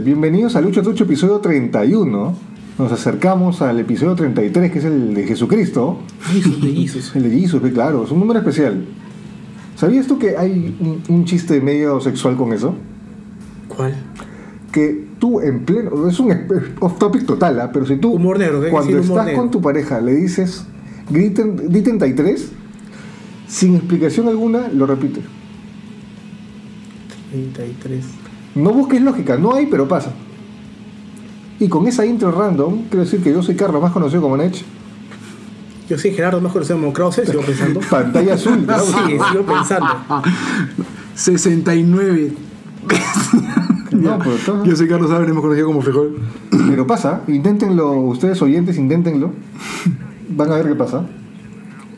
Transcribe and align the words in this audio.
tal? 0.00 0.04
Bienvenidos 0.04 0.56
a 0.56 0.60
Lucha 0.60 0.82
Trucho 0.82 1.04
episodio 1.04 1.38
31. 1.38 2.34
Nos 2.78 2.92
acercamos 2.92 3.60
al 3.62 3.78
episodio 3.80 4.14
33, 4.14 4.70
que 4.70 4.78
es 4.78 4.84
el 4.84 5.14
de 5.14 5.24
Jesucristo. 5.24 5.98
Jesus, 6.32 6.62
de 6.62 6.72
Jesus. 6.72 7.16
El 7.16 7.24
de 7.24 7.30
Jesus, 7.30 7.62
que 7.62 7.72
claro, 7.72 8.04
es 8.04 8.10
un 8.10 8.20
número 8.20 8.40
especial. 8.40 8.84
¿Sabías 9.76 10.06
tú 10.06 10.18
que 10.18 10.36
hay 10.36 10.76
un, 10.80 11.02
un 11.08 11.24
chiste 11.24 11.60
medio 11.60 12.00
sexual 12.00 12.36
con 12.36 12.52
eso? 12.52 12.74
¿Cuál? 13.68 13.94
Que 14.72 15.06
tú 15.18 15.40
en 15.40 15.64
pleno, 15.64 16.08
es 16.08 16.18
un 16.20 16.32
off 16.80 16.98
topic 16.98 17.26
total, 17.26 17.60
¿ah? 17.60 17.70
pero 17.72 17.86
si 17.86 17.96
tú 17.96 18.12
Humor 18.12 18.38
negro, 18.38 18.60
¿qué 18.60 18.66
hay 18.66 18.70
que 18.70 18.72
cuando 18.72 18.92
humor 18.92 19.04
estás 19.04 19.26
negro? 19.26 19.42
con 19.42 19.50
tu 19.50 19.60
pareja 19.60 20.00
le 20.00 20.14
dices 20.14 20.64
griten, 21.10 21.72
di 21.72 21.82
33, 21.82 22.52
sin 23.48 23.74
explicación 23.74 24.28
alguna, 24.28 24.68
lo 24.68 24.86
repite. 24.86 25.20
33. 27.32 28.29
No 28.54 28.70
busques 28.72 29.00
lógica, 29.00 29.36
no 29.36 29.54
hay, 29.54 29.66
pero 29.66 29.86
pasa. 29.88 30.12
Y 31.58 31.68
con 31.68 31.86
esa 31.86 32.06
intro 32.06 32.32
random, 32.32 32.84
quiero 32.88 33.04
decir 33.04 33.22
que 33.22 33.32
yo 33.32 33.42
soy 33.42 33.54
Carlos, 33.54 33.82
más 33.82 33.92
conocido 33.92 34.22
como 34.22 34.36
Nech. 34.36 34.62
Yo 35.88 35.98
soy 35.98 36.12
Gerardo, 36.12 36.40
más 36.40 36.52
conocido 36.52 36.78
como 36.78 36.92
Krause, 36.92 37.22
sigo 37.26 37.42
pensando. 37.42 37.80
Pantalla 37.90 38.34
azul, 38.34 38.64
¿no? 38.66 38.78
Sí, 38.78 38.92
sigo 39.30 39.42
pensando. 39.44 39.86
69. 41.14 42.32
No, 43.92 44.18
pero, 44.18 44.36
todo- 44.46 44.64
Yo 44.64 44.76
soy 44.76 44.88
Carlos 44.88 45.10
Álvarez, 45.10 45.34
más 45.34 45.42
conocido 45.42 45.66
como 45.66 45.82
Fejol. 45.82 46.18
pero 46.50 46.86
pasa, 46.86 47.22
inténtenlo, 47.28 47.92
ustedes 48.00 48.40
oyentes, 48.40 48.78
inténtenlo. 48.78 49.32
Van 50.30 50.50
a 50.52 50.56
ver 50.56 50.68
qué 50.68 50.74
pasa. 50.74 51.04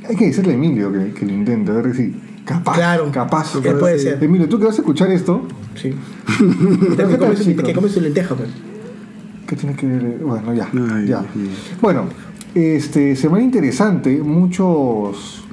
Hay 0.08 0.16
que 0.16 0.26
decirle 0.26 0.52
a 0.52 0.54
Emilio 0.56 0.90
que, 0.92 1.12
que 1.12 1.24
lo 1.26 1.32
intente, 1.32 1.70
a 1.70 1.74
ver 1.74 1.94
si 1.94 2.12
capaz. 2.44 2.74
Claro. 2.74 3.10
capaz. 3.12 3.54
Él 3.64 3.74
puede 3.76 3.98
ser. 3.98 4.22
Emilio, 4.22 4.48
tú 4.48 4.58
que 4.58 4.66
vas 4.66 4.76
a 4.78 4.82
escuchar 4.82 5.10
esto, 5.10 5.42
Sí. 5.74 5.94
Y 6.38 6.96
también 6.96 7.18
come 7.18 7.36
su, 7.36 7.56
que 7.56 7.72
come 7.72 7.88
su 7.88 8.00
lenteja, 8.00 8.34
pues. 8.34 8.48
¿Qué 9.46 9.56
tiene 9.56 9.74
que 9.76 9.86
ver? 9.86 10.18
Bueno, 10.22 10.54
ya. 10.54 10.68
Ay, 10.94 11.06
ya. 11.08 11.24
Bueno, 11.80 12.04
este, 12.54 13.16
semana 13.16 13.42
interesante. 13.42 14.18
Muchos 14.22 15.44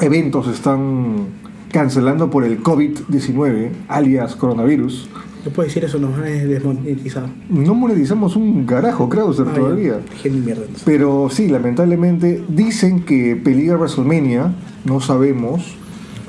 eventos 0.00 0.48
están 0.48 1.26
cancelando 1.72 2.30
por 2.30 2.44
el 2.44 2.62
COVID-19, 2.62 3.70
alias 3.88 4.34
coronavirus. 4.36 5.08
No 5.44 5.50
puedes 5.52 5.72
decir 5.72 5.84
eso, 5.88 5.98
nos 5.98 6.12
van 6.12 6.24
a 6.24 6.26
desmonetizar. 6.26 7.26
No 7.48 7.74
monetizamos 7.74 8.36
un 8.36 8.66
carajo, 8.66 9.08
Krauser, 9.08 9.46
Ah, 9.50 9.54
todavía. 9.54 10.00
mierda. 10.24 10.62
entonces. 10.62 10.82
Pero 10.84 11.28
sí, 11.30 11.48
lamentablemente 11.48 12.44
dicen 12.48 13.04
que 13.04 13.36
peligra 13.42 13.76
WrestleMania, 13.76 14.52
no 14.84 15.00
sabemos. 15.00 15.76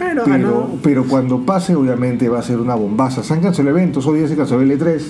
Pero, 0.01 0.37
no. 0.37 0.69
pero 0.81 1.05
cuando 1.05 1.45
pase, 1.45 1.75
obviamente 1.75 2.27
va 2.27 2.39
a 2.39 2.41
ser 2.41 2.57
una 2.59 2.75
bombaza. 2.75 3.23
Se 3.23 3.33
han 3.33 3.41
cancelado 3.41 3.77
eventos, 3.77 4.05
hoy 4.07 4.19
día 4.19 4.27
se 4.27 4.35
canceló 4.35 4.61
el 4.61 4.79
E3. 4.79 5.01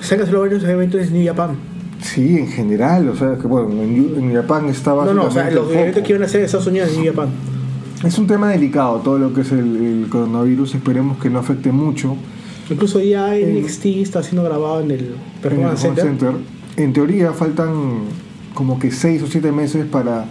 Sácase 0.00 0.32
los 0.32 0.42
varios 0.42 0.64
eventos 0.64 1.00
de 1.00 1.10
New 1.10 1.26
Japan. 1.26 1.56
Sí, 2.02 2.38
en 2.38 2.48
general, 2.48 3.08
o 3.08 3.16
sea, 3.16 3.36
que 3.36 3.46
bueno, 3.46 3.70
en, 3.82 4.14
en 4.18 4.34
Japón 4.34 4.68
estaba. 4.68 5.06
No, 5.06 5.14
no, 5.14 5.24
o 5.24 5.30
sea, 5.30 5.50
los 5.50 5.72
eventos 5.72 6.02
que 6.02 6.12
iban 6.12 6.22
a 6.22 6.26
hacer 6.26 6.40
en 6.40 6.46
Estados 6.46 6.66
Unidos 6.66 6.90
de 6.90 6.98
New 6.98 7.12
Japan. 7.12 7.28
Es 8.04 8.18
un 8.18 8.26
tema 8.26 8.50
delicado 8.50 8.98
todo 8.98 9.18
lo 9.18 9.32
que 9.32 9.40
es 9.40 9.52
el, 9.52 9.76
el 9.76 10.08
coronavirus. 10.10 10.74
Esperemos 10.74 11.18
que 11.18 11.30
no 11.30 11.38
afecte 11.38 11.72
mucho. 11.72 12.16
Incluso 12.68 13.00
ya 13.00 13.34
NXT 13.34 13.86
está 13.86 14.22
siendo 14.22 14.42
grabado 14.42 14.80
en 14.80 14.90
el 14.90 15.00
en 15.00 15.06
el 15.06 15.16
Performance 15.40 15.84
Home 15.84 15.96
Center. 15.96 16.32
Center. 16.32 16.54
En 16.76 16.92
teoría 16.92 17.32
faltan 17.32 18.02
como 18.54 18.78
que 18.78 18.90
6 18.90 19.22
o 19.22 19.26
7 19.26 19.52
meses 19.52 19.86
para 19.86 20.26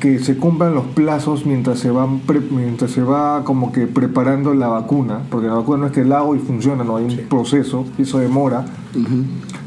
que 0.00 0.18
se 0.18 0.36
cumplan 0.36 0.74
los 0.74 0.86
plazos 0.86 1.46
mientras 1.46 1.78
se 1.78 1.90
van 1.90 2.20
pre- 2.20 2.40
mientras 2.40 2.90
se 2.90 3.02
va 3.02 3.44
como 3.44 3.70
que 3.70 3.86
preparando 3.86 4.54
la 4.54 4.68
vacuna, 4.68 5.20
porque 5.30 5.46
la 5.46 5.54
vacuna 5.54 5.78
no 5.82 5.86
es 5.86 5.92
que 5.92 6.04
la 6.04 6.18
hago 6.18 6.34
y 6.34 6.38
funciona, 6.38 6.82
no 6.82 6.96
hay 6.96 7.04
un 7.04 7.10
Sí. 7.12 7.20
proceso, 7.28 7.84
eso 7.98 8.18
demora. 8.18 8.64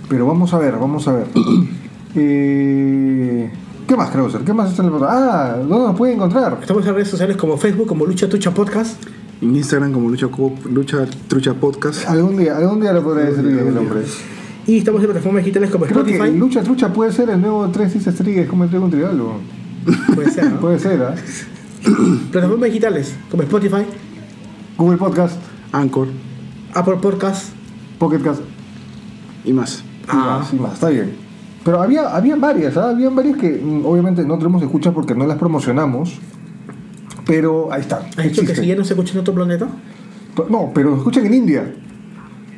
Pero 0.09 0.25
vamos 0.27 0.53
a 0.53 0.57
ver, 0.59 0.73
vamos 0.79 1.07
a 1.07 1.13
ver. 1.13 1.27
Eh, 2.16 3.51
¿Qué 3.88 3.97
más, 3.97 4.09
Krauser? 4.11 4.41
¿Qué 4.41 4.53
más 4.53 4.69
está 4.69 4.83
en 4.83 4.89
el 4.94 5.03
Ah, 5.03 5.55
¿dónde 5.57 5.88
nos 5.88 5.95
puede 5.97 6.13
encontrar? 6.13 6.57
Estamos 6.61 6.85
en 6.85 6.94
redes 6.94 7.09
sociales 7.09 7.35
como 7.38 7.57
Facebook, 7.57 7.88
como 7.88 8.05
Lucha 8.05 8.29
Tucha 8.29 8.53
Podcast. 8.53 9.01
En 9.41 9.55
Instagram 9.55 9.91
como 9.91 10.09
Lucha, 10.09 10.27
Lucha 10.71 11.05
Trucha 11.27 11.53
Podcast. 11.55 12.07
Algún 12.07 12.38
día, 12.38 12.55
algún 12.57 12.79
día 12.81 12.94
lo 12.94 13.03
podré 13.03 13.25
decir 13.31 13.45
el 13.45 13.73
nombre. 13.73 14.01
Y 14.67 14.77
estamos 14.77 15.01
en 15.01 15.07
plataformas 15.07 15.44
digitales 15.44 15.69
como 15.71 15.85
Creo 15.85 16.03
que 16.05 16.11
Spotify. 16.11 16.38
Lucha 16.38 16.63
Trucha 16.63 16.94
puede 16.94 17.11
ser 17.11 17.29
el 17.31 17.41
nuevo 17.41 17.67
Tres 17.69 17.95
Islas 17.95 18.15
Trigues 18.15 18.47
como 18.47 18.63
el 18.63 18.69
Trigo 18.69 18.88
Trialo. 18.88 19.31
Puede 20.16 20.31
ser, 20.31 20.51
¿no? 20.51 20.59
Puede 20.59 20.79
ser, 20.79 21.01
¿ah? 21.01 21.16
Plataformas 22.31 22.69
digitales 22.69 23.16
como 23.29 23.44
Spotify, 23.44 23.85
Google 24.77 24.97
Podcast, 24.97 25.38
Anchor 25.71 26.07
Apple 26.73 26.97
Podcast. 27.01 27.53
Pocket 27.99 28.19
Cast 28.19 28.41
y 29.45 29.53
más. 29.53 29.83
y 30.11 30.16
más, 30.16 30.53
y 30.53 30.55
más, 30.57 30.73
está 30.73 30.89
bien. 30.89 31.16
Pero 31.63 31.81
había, 31.81 32.13
había 32.13 32.35
varias, 32.35 32.75
¿ah? 32.75 32.89
Habían 32.89 33.16
varias 33.16 33.38
que 33.38 33.49
mm, 33.49 33.85
obviamente 33.85 34.25
no 34.25 34.38
tenemos 34.38 34.61
escucha 34.61 34.91
porque 34.91 35.16
no 35.16 35.25
las 35.25 35.38
promocionamos. 35.38 36.19
Pero 37.25 37.71
ahí 37.71 37.81
están. 37.81 38.01
¿Has 38.01 38.09
dicho 38.09 38.17
que 38.17 38.29
existen. 38.41 38.55
si 38.63 38.67
ya 38.67 38.75
no 38.75 38.83
se 38.83 38.94
escucha 38.94 39.13
en 39.13 39.19
otro 39.19 39.33
planeta? 39.33 39.67
No, 40.50 40.71
pero 40.73 40.89
nos 40.89 41.00
escuchan 41.00 41.25
en 41.27 41.33
India. 41.33 41.73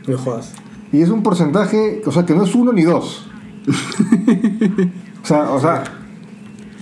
No 0.07 0.13
me 0.13 0.17
jodas. 0.17 0.53
Y 0.91 1.01
es 1.01 1.09
un 1.09 1.21
porcentaje, 1.21 2.01
o 2.05 2.11
sea, 2.11 2.25
que 2.25 2.33
no 2.33 2.43
es 2.43 2.55
uno 2.55 2.73
ni 2.73 2.83
dos. 2.83 3.27
o 5.23 5.27
sea, 5.27 5.51
o 5.51 5.59
sea, 5.59 5.83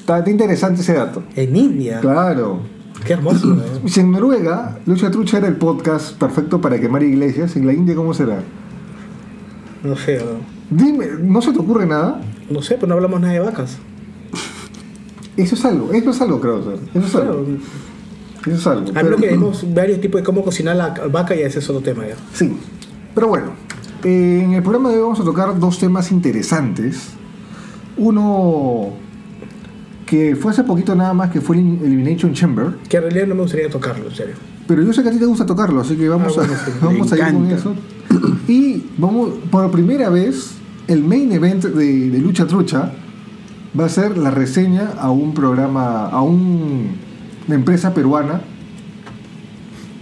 está, 0.04 0.30
interesante 0.30 0.82
ese 0.82 0.94
dato. 0.94 1.24
En 1.36 1.56
India. 1.56 2.00
Claro. 2.02 2.60
Qué 3.06 3.14
hermoso. 3.14 3.48
¿no? 3.48 3.64
Si 3.88 4.00
en 4.00 4.12
Noruega, 4.12 4.78
Lucha 4.86 5.10
Trucha 5.12 5.38
era 5.38 5.48
el 5.48 5.56
podcast 5.58 6.18
perfecto 6.18 6.62
para 6.62 6.80
quemar 6.80 7.04
iglesias, 7.04 7.56
en 7.56 7.66
la 7.68 7.74
India, 7.74 7.96
¿cómo 7.96 8.14
será? 8.14 8.40
No 9.84 9.96
sé, 9.96 10.18
¿no? 10.20 10.54
Dime, 10.70 11.08
¿no 11.22 11.42
se 11.42 11.52
te 11.52 11.60
ocurre 11.60 11.86
nada? 11.86 12.22
no 12.50 12.62
sé, 12.62 12.76
pues 12.76 12.88
no 12.88 12.96
hablamos 12.96 13.20
nada 13.22 13.34
de 13.34 13.40
vacas. 13.40 13.78
Eso 15.36 15.56
es 15.56 15.66
algo, 15.66 15.92
eso 15.92 16.12
es 16.12 16.22
algo, 16.22 16.40
Krauser. 16.40 16.78
Eso 16.94 17.08
es 17.08 17.16
algo. 17.16 17.46
Eso 18.46 18.56
es 18.56 18.68
algo. 18.68 18.90
a 18.90 18.94
Pero- 18.94 19.04
menos 19.06 19.22
que 19.22 19.28
vemos 19.28 19.74
varios 19.74 20.00
tipos 20.02 20.22
de 20.22 20.26
cómo 20.26 20.44
cocinar 20.44 20.76
la 20.76 20.90
vaca 21.12 21.36
y 21.36 21.42
ese 21.42 21.60
es 21.60 21.70
otro 21.70 21.82
tema 21.82 22.06
ya. 22.08 22.16
Sí, 22.34 22.56
pero 23.16 23.28
bueno, 23.30 23.54
eh, 24.04 24.42
en 24.44 24.54
el 24.54 24.62
programa 24.62 24.90
de 24.90 24.98
hoy 24.98 25.02
vamos 25.02 25.20
a 25.20 25.24
tocar 25.24 25.58
dos 25.60 25.80
temas 25.80 26.12
interesantes. 26.12 27.10
Uno 27.98 28.94
que 30.14 30.36
fue 30.36 30.52
hace 30.52 30.64
poquito 30.64 30.94
nada 30.94 31.12
más, 31.16 31.32
que 31.32 31.42
fue 31.42 31.58
el 31.58 31.80
Elimination 31.84 32.34
Chamber. 32.34 32.68
Que 32.88 32.98
en 32.98 33.04
realidad 33.04 33.26
no 33.26 33.34
me 33.34 33.42
gustaría 33.42 33.68
tocarlo, 33.68 34.10
en 34.10 34.16
serio. 34.16 34.36
Pero 34.68 34.84
yo 34.84 34.94
sé 34.94 35.02
que 35.02 35.10
a 35.10 35.12
ti 35.12 35.18
te 35.18 35.26
gusta 35.26 35.44
tocarlo, 35.44 35.82
así 35.82 35.96
que 35.96 36.08
vamos 36.08 36.38
Ah, 36.38 36.42
bueno, 36.42 36.54
a, 36.54 36.58
sí. 36.66 36.72
vamos 36.84 37.12
a 37.14 37.18
ir 37.18 37.34
con 37.34 37.50
eso. 37.50 37.74
Y 38.48 38.84
vamos, 39.00 39.32
por 39.50 39.72
primera 39.72 40.10
vez, 40.10 40.52
el 40.88 41.04
main 41.04 41.32
event 41.32 41.64
de, 41.66 42.12
de 42.12 42.20
Lucha 42.20 42.46
Trucha 42.46 42.92
va 43.80 43.86
a 43.86 43.90
ser 43.90 44.16
la 44.20 44.30
reseña 44.30 44.92
a 45.00 45.10
un 45.10 45.34
programa, 45.34 46.06
a 46.10 46.22
un- 46.22 46.90
una 47.48 47.56
empresa 47.56 47.96
peruana, 47.96 48.42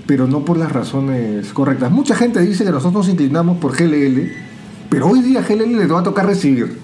pero 0.07 0.27
no 0.27 0.43
por 0.43 0.57
las 0.57 0.73
razones 0.73 1.53
correctas. 1.53 1.89
Mucha 1.89 2.15
gente 2.15 2.41
dice 2.41 2.65
que 2.65 2.71
nosotros 2.71 3.05
nos 3.05 3.09
inclinamos 3.09 3.59
por 3.59 3.77
GLL, 3.77 4.29
pero 4.89 5.07
hoy 5.07 5.21
día 5.21 5.41
GLL 5.41 5.77
le 5.77 5.87
va 5.87 6.01
a 6.01 6.03
tocar 6.03 6.25
recibir. 6.25 6.77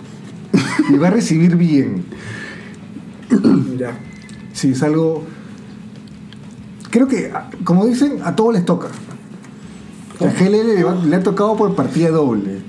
y 0.89 0.97
va 0.97 1.09
a 1.09 1.11
recibir 1.11 1.57
bien. 1.57 2.05
Ya. 3.77 3.97
Sí, 4.53 4.69
es 4.71 4.81
algo. 4.83 5.23
Creo 6.89 7.07
que, 7.07 7.31
a- 7.31 7.49
como 7.63 7.85
dicen, 7.85 8.19
a 8.23 8.35
todos 8.35 8.53
les 8.53 8.65
toca. 8.65 8.87
A 10.19 10.25
GLL 10.25 10.75
le, 10.75 10.83
va- 10.83 10.95
le 10.95 11.15
ha 11.15 11.21
tocado 11.23 11.55
por 11.55 11.75
partida 11.75 12.09
doble. 12.09 12.59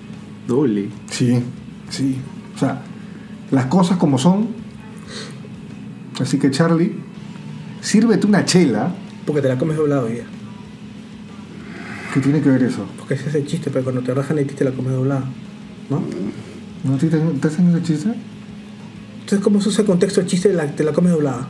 Doble. 0.47 0.91
Sí, 1.11 1.43
sí. 1.89 2.19
O 2.55 2.59
sea, 2.59 2.83
las 3.51 3.67
cosas 3.67 3.97
como 3.97 4.19
son. 4.19 4.49
Así 6.21 6.39
que, 6.39 6.51
Charlie, 6.51 6.95
sírvete 7.81 8.27
una 8.27 8.45
chela. 8.45 8.93
Porque 9.25 9.41
te 9.43 9.49
la 9.49 9.57
comes 9.59 9.77
doblado 9.77 10.09
ya. 10.09 10.25
¿Qué 12.13 12.21
tiene 12.21 12.41
que 12.41 12.49
ver 12.51 12.63
eso? 12.63 12.87
Porque 12.99 13.15
ese 13.15 13.29
es 13.29 13.35
el 13.35 13.47
chiste, 13.47 13.71
pero 13.71 13.85
cuando 13.85 14.03
te 14.03 14.13
rajan 14.15 14.39
el 14.39 14.47
ti 14.47 14.55
te 14.55 14.65
la 14.65 14.73
comes 14.73 14.93
doblada. 14.93 15.25
¿No? 15.91 16.03
¿No 16.85 16.97
te, 16.99 17.09
te 17.09 17.49
hacen 17.49 17.69
ese 17.69 17.83
chiste? 17.83 18.15
Entonces, 19.29 19.45
¿cómo 19.45 19.61
se 19.61 19.69
usa 19.69 19.83
el 19.83 19.87
contexto 19.87 20.23
del 20.23 20.31
chiste 20.31 20.49
de 20.49 20.55
la, 20.55 20.67
te 20.75 20.83
la 20.85 20.93
comes 20.95 21.13
doblada? 21.13 21.47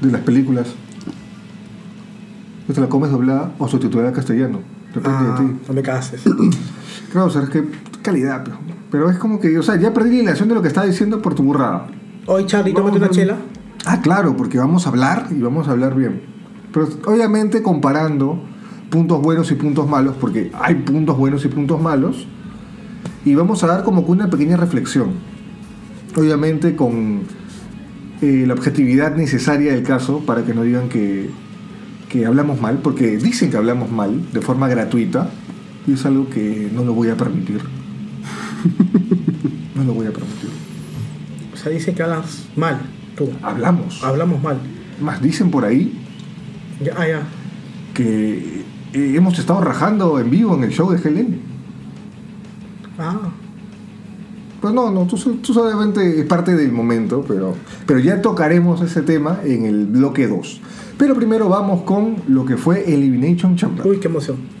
De 0.00 0.10
las 0.10 0.22
películas. 0.22 0.68
¿Que 2.66 2.72
te 2.72 2.80
la 2.80 2.88
comes 2.88 3.10
doblada 3.10 3.52
o 3.58 3.68
subtitulada 3.68 4.08
al 4.08 4.14
castellano? 4.14 4.60
Depende 4.94 5.18
Ah, 5.20 5.36
de 5.38 5.44
ti. 5.48 5.60
no 5.68 5.74
me 5.74 5.82
cases. 5.82 6.22
Claro, 7.12 7.26
o 7.26 7.30
sea, 7.30 7.42
es 7.42 7.50
que 7.50 7.64
calidad, 8.02 8.42
pero, 8.44 8.56
pero 8.90 9.10
es 9.10 9.16
como 9.18 9.38
que, 9.40 9.58
o 9.58 9.62
sea, 9.62 9.76
ya 9.76 9.92
perdí 9.94 10.16
la 10.16 10.22
ilación 10.24 10.48
de 10.48 10.54
lo 10.54 10.60
que 10.62 10.68
estaba 10.68 10.86
diciendo 10.86 11.20
por 11.22 11.34
tu 11.34 11.42
burrada. 11.42 11.86
Hoy, 12.26 12.44
Charlie, 12.46 12.72
tómate 12.74 12.96
una 12.98 13.08
chela. 13.10 13.36
Ah, 13.86 14.00
claro, 14.02 14.34
porque 14.36 14.56
vamos 14.58 14.86
a 14.86 14.90
hablar 14.90 15.26
y 15.30 15.40
vamos 15.40 15.68
a 15.68 15.72
hablar 15.72 15.94
bien. 15.94 16.22
Pero 16.72 16.88
obviamente 17.06 17.62
comparando 17.62 18.42
puntos 18.90 19.20
buenos 19.22 19.50
y 19.50 19.54
puntos 19.56 19.88
malos, 19.88 20.16
porque 20.20 20.50
hay 20.58 20.74
puntos 20.76 21.16
buenos 21.18 21.44
y 21.46 21.48
puntos 21.48 21.80
malos, 21.80 22.26
y 23.26 23.34
vamos 23.34 23.62
a 23.64 23.66
dar 23.66 23.84
como 23.84 24.04
que 24.06 24.10
una 24.12 24.28
pequeña 24.30 24.56
reflexión. 24.58 25.12
Obviamente 26.16 26.74
con 26.74 27.22
eh, 28.20 28.44
la 28.46 28.54
objetividad 28.54 29.14
necesaria 29.14 29.72
del 29.72 29.84
caso 29.84 30.20
para 30.26 30.44
que 30.44 30.54
no 30.54 30.62
digan 30.62 30.88
que, 30.88 31.30
que 32.08 32.26
hablamos 32.26 32.60
mal, 32.60 32.78
porque 32.82 33.16
dicen 33.16 33.50
que 33.50 33.56
hablamos 33.56 33.90
mal 33.90 34.32
de 34.32 34.40
forma 34.40 34.68
gratuita. 34.68 35.30
y 35.86 35.92
es 35.92 36.04
algo 36.04 36.28
que 36.28 36.70
no 36.74 36.84
lo 36.84 36.94
voy 36.94 37.08
a 37.10 37.16
permitir. 37.16 37.60
no 39.74 39.84
lo 39.84 39.94
voy 39.94 40.06
a 40.06 40.12
permitir. 40.12 40.50
O 41.52 41.56
sea, 41.56 41.72
dicen 41.72 41.94
que 41.94 42.02
hablas 42.02 42.46
mal, 42.56 42.80
tú. 43.16 43.30
Hablamos. 43.42 44.02
Hablamos 44.02 44.42
mal. 44.42 44.58
Más 45.00 45.22
dicen 45.22 45.50
por 45.50 45.64
ahí 45.64 45.96
Ya, 46.82 46.92
ah, 46.96 47.06
ya. 47.06 47.22
que 47.94 48.64
eh, 48.92 49.12
hemos 49.14 49.38
estado 49.38 49.60
rajando 49.60 50.18
en 50.18 50.30
vivo 50.30 50.56
en 50.56 50.64
el 50.64 50.70
show 50.70 50.90
de 50.90 50.98
GLN. 50.98 51.38
Ah. 52.98 53.30
Pues 54.60 54.74
no, 54.74 54.90
no, 54.90 55.06
tú, 55.06 55.16
tú 55.16 55.54
solamente 55.54 56.20
es 56.20 56.26
parte 56.26 56.56
del 56.56 56.72
momento, 56.72 57.24
pero, 57.26 57.54
pero 57.86 58.00
ya 58.00 58.20
tocaremos 58.20 58.80
ese 58.82 59.02
tema 59.02 59.40
en 59.44 59.64
el 59.66 59.86
bloque 59.86 60.26
2. 60.26 60.60
Pero 60.98 61.14
primero 61.14 61.48
vamos 61.48 61.82
con 61.82 62.16
lo 62.26 62.44
que 62.44 62.56
fue 62.56 62.92
Elimination 62.92 63.54
Chamber. 63.56 63.86
Uy, 63.86 64.00
qué 64.00 64.08
emoción. 64.08 64.57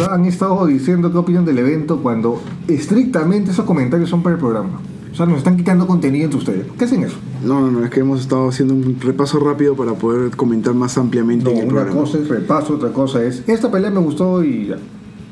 Han 0.00 0.24
estado 0.26 0.66
diciendo 0.66 1.10
qué 1.12 1.18
opinan 1.18 1.44
del 1.44 1.58
evento 1.58 1.98
cuando 2.02 2.42
estrictamente 2.68 3.50
esos 3.50 3.64
comentarios 3.64 4.10
son 4.10 4.22
para 4.22 4.34
el 4.34 4.40
programa. 4.40 4.80
O 5.12 5.14
sea, 5.16 5.24
nos 5.26 5.38
están 5.38 5.56
quitando 5.56 5.86
contenido 5.86 6.24
entre 6.26 6.38
ustedes. 6.38 6.66
¿Qué 6.78 6.84
hacen 6.84 7.02
eso? 7.02 7.16
No, 7.42 7.60
no, 7.60 7.70
no, 7.70 7.84
es 7.84 7.90
que 7.90 8.00
hemos 8.00 8.20
estado 8.20 8.48
haciendo 8.48 8.74
un 8.74 8.98
repaso 9.00 9.38
rápido 9.40 9.74
para 9.74 9.94
poder 9.94 10.36
comentar 10.36 10.74
más 10.74 10.98
ampliamente 10.98 11.44
No, 11.44 11.50
en 11.52 11.56
el 11.58 11.64
una 11.64 11.72
programa. 11.74 12.00
cosa 12.00 12.18
es 12.18 12.28
repaso, 12.28 12.74
otra 12.74 12.92
cosa 12.92 13.22
es 13.24 13.42
esta 13.46 13.70
pelea 13.70 13.90
me 13.90 14.00
gustó 14.00 14.44
y 14.44 14.66
ya. 14.66 14.76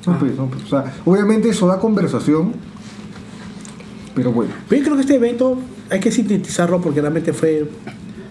No, 0.07 0.13
Ah. 0.13 0.17
pues, 0.19 0.37
no, 0.37 0.47
pues, 0.47 0.65
o 0.65 0.67
sea, 0.69 0.95
obviamente 1.05 1.49
eso 1.51 1.67
da 1.67 1.79
conversación, 1.79 2.53
pero 4.15 4.33
bueno. 4.33 4.53
Pero 4.69 4.79
yo 4.81 4.85
creo 4.85 4.97
que 4.97 5.01
este 5.03 5.15
evento 5.17 5.59
hay 5.91 6.01
que 6.01 6.11
sintetizarlo 6.11 6.81
porque 6.81 7.01
realmente 7.01 7.33
fue. 7.35 7.69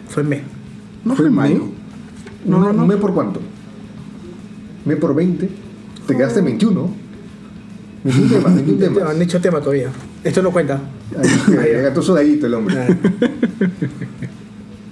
fue 0.07 0.24
me. 0.24 0.41
No 1.06 1.15
fue 1.15 1.30
malo. 1.30 1.68
No, 2.45 2.59
No, 2.59 2.65
no, 2.65 2.74
no. 2.74 2.88
¿Me 2.88 2.97
por 2.97 3.13
cuánto? 3.13 3.39
¿Me 4.85 4.95
por 4.95 5.13
20? 5.15 5.50
Te 6.07 6.15
quedaste 6.15 6.39
en 6.39 6.45
21. 6.45 6.89
21 8.03 8.29
temas, 8.35 8.55
21 8.55 8.89
No 8.89 8.95
temas. 8.95 9.09
han 9.15 9.21
hecho 9.21 9.39
tema 9.41 9.59
todavía. 9.61 9.89
Esto 10.23 10.41
no 10.41 10.51
cuenta. 10.51 10.79
Gallito 12.13 12.47
el 12.47 12.53
hombre. 12.53 12.75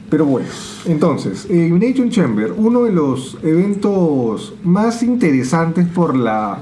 Pero 0.09 0.25
bueno, 0.25 0.47
entonces, 0.85 1.45
Elimination 1.49 2.09
Chamber, 2.09 2.51
uno 2.55 2.83
de 2.83 2.91
los 2.91 3.37
eventos 3.43 4.53
más 4.63 5.03
interesantes 5.03 5.87
por 5.87 6.17
la 6.17 6.59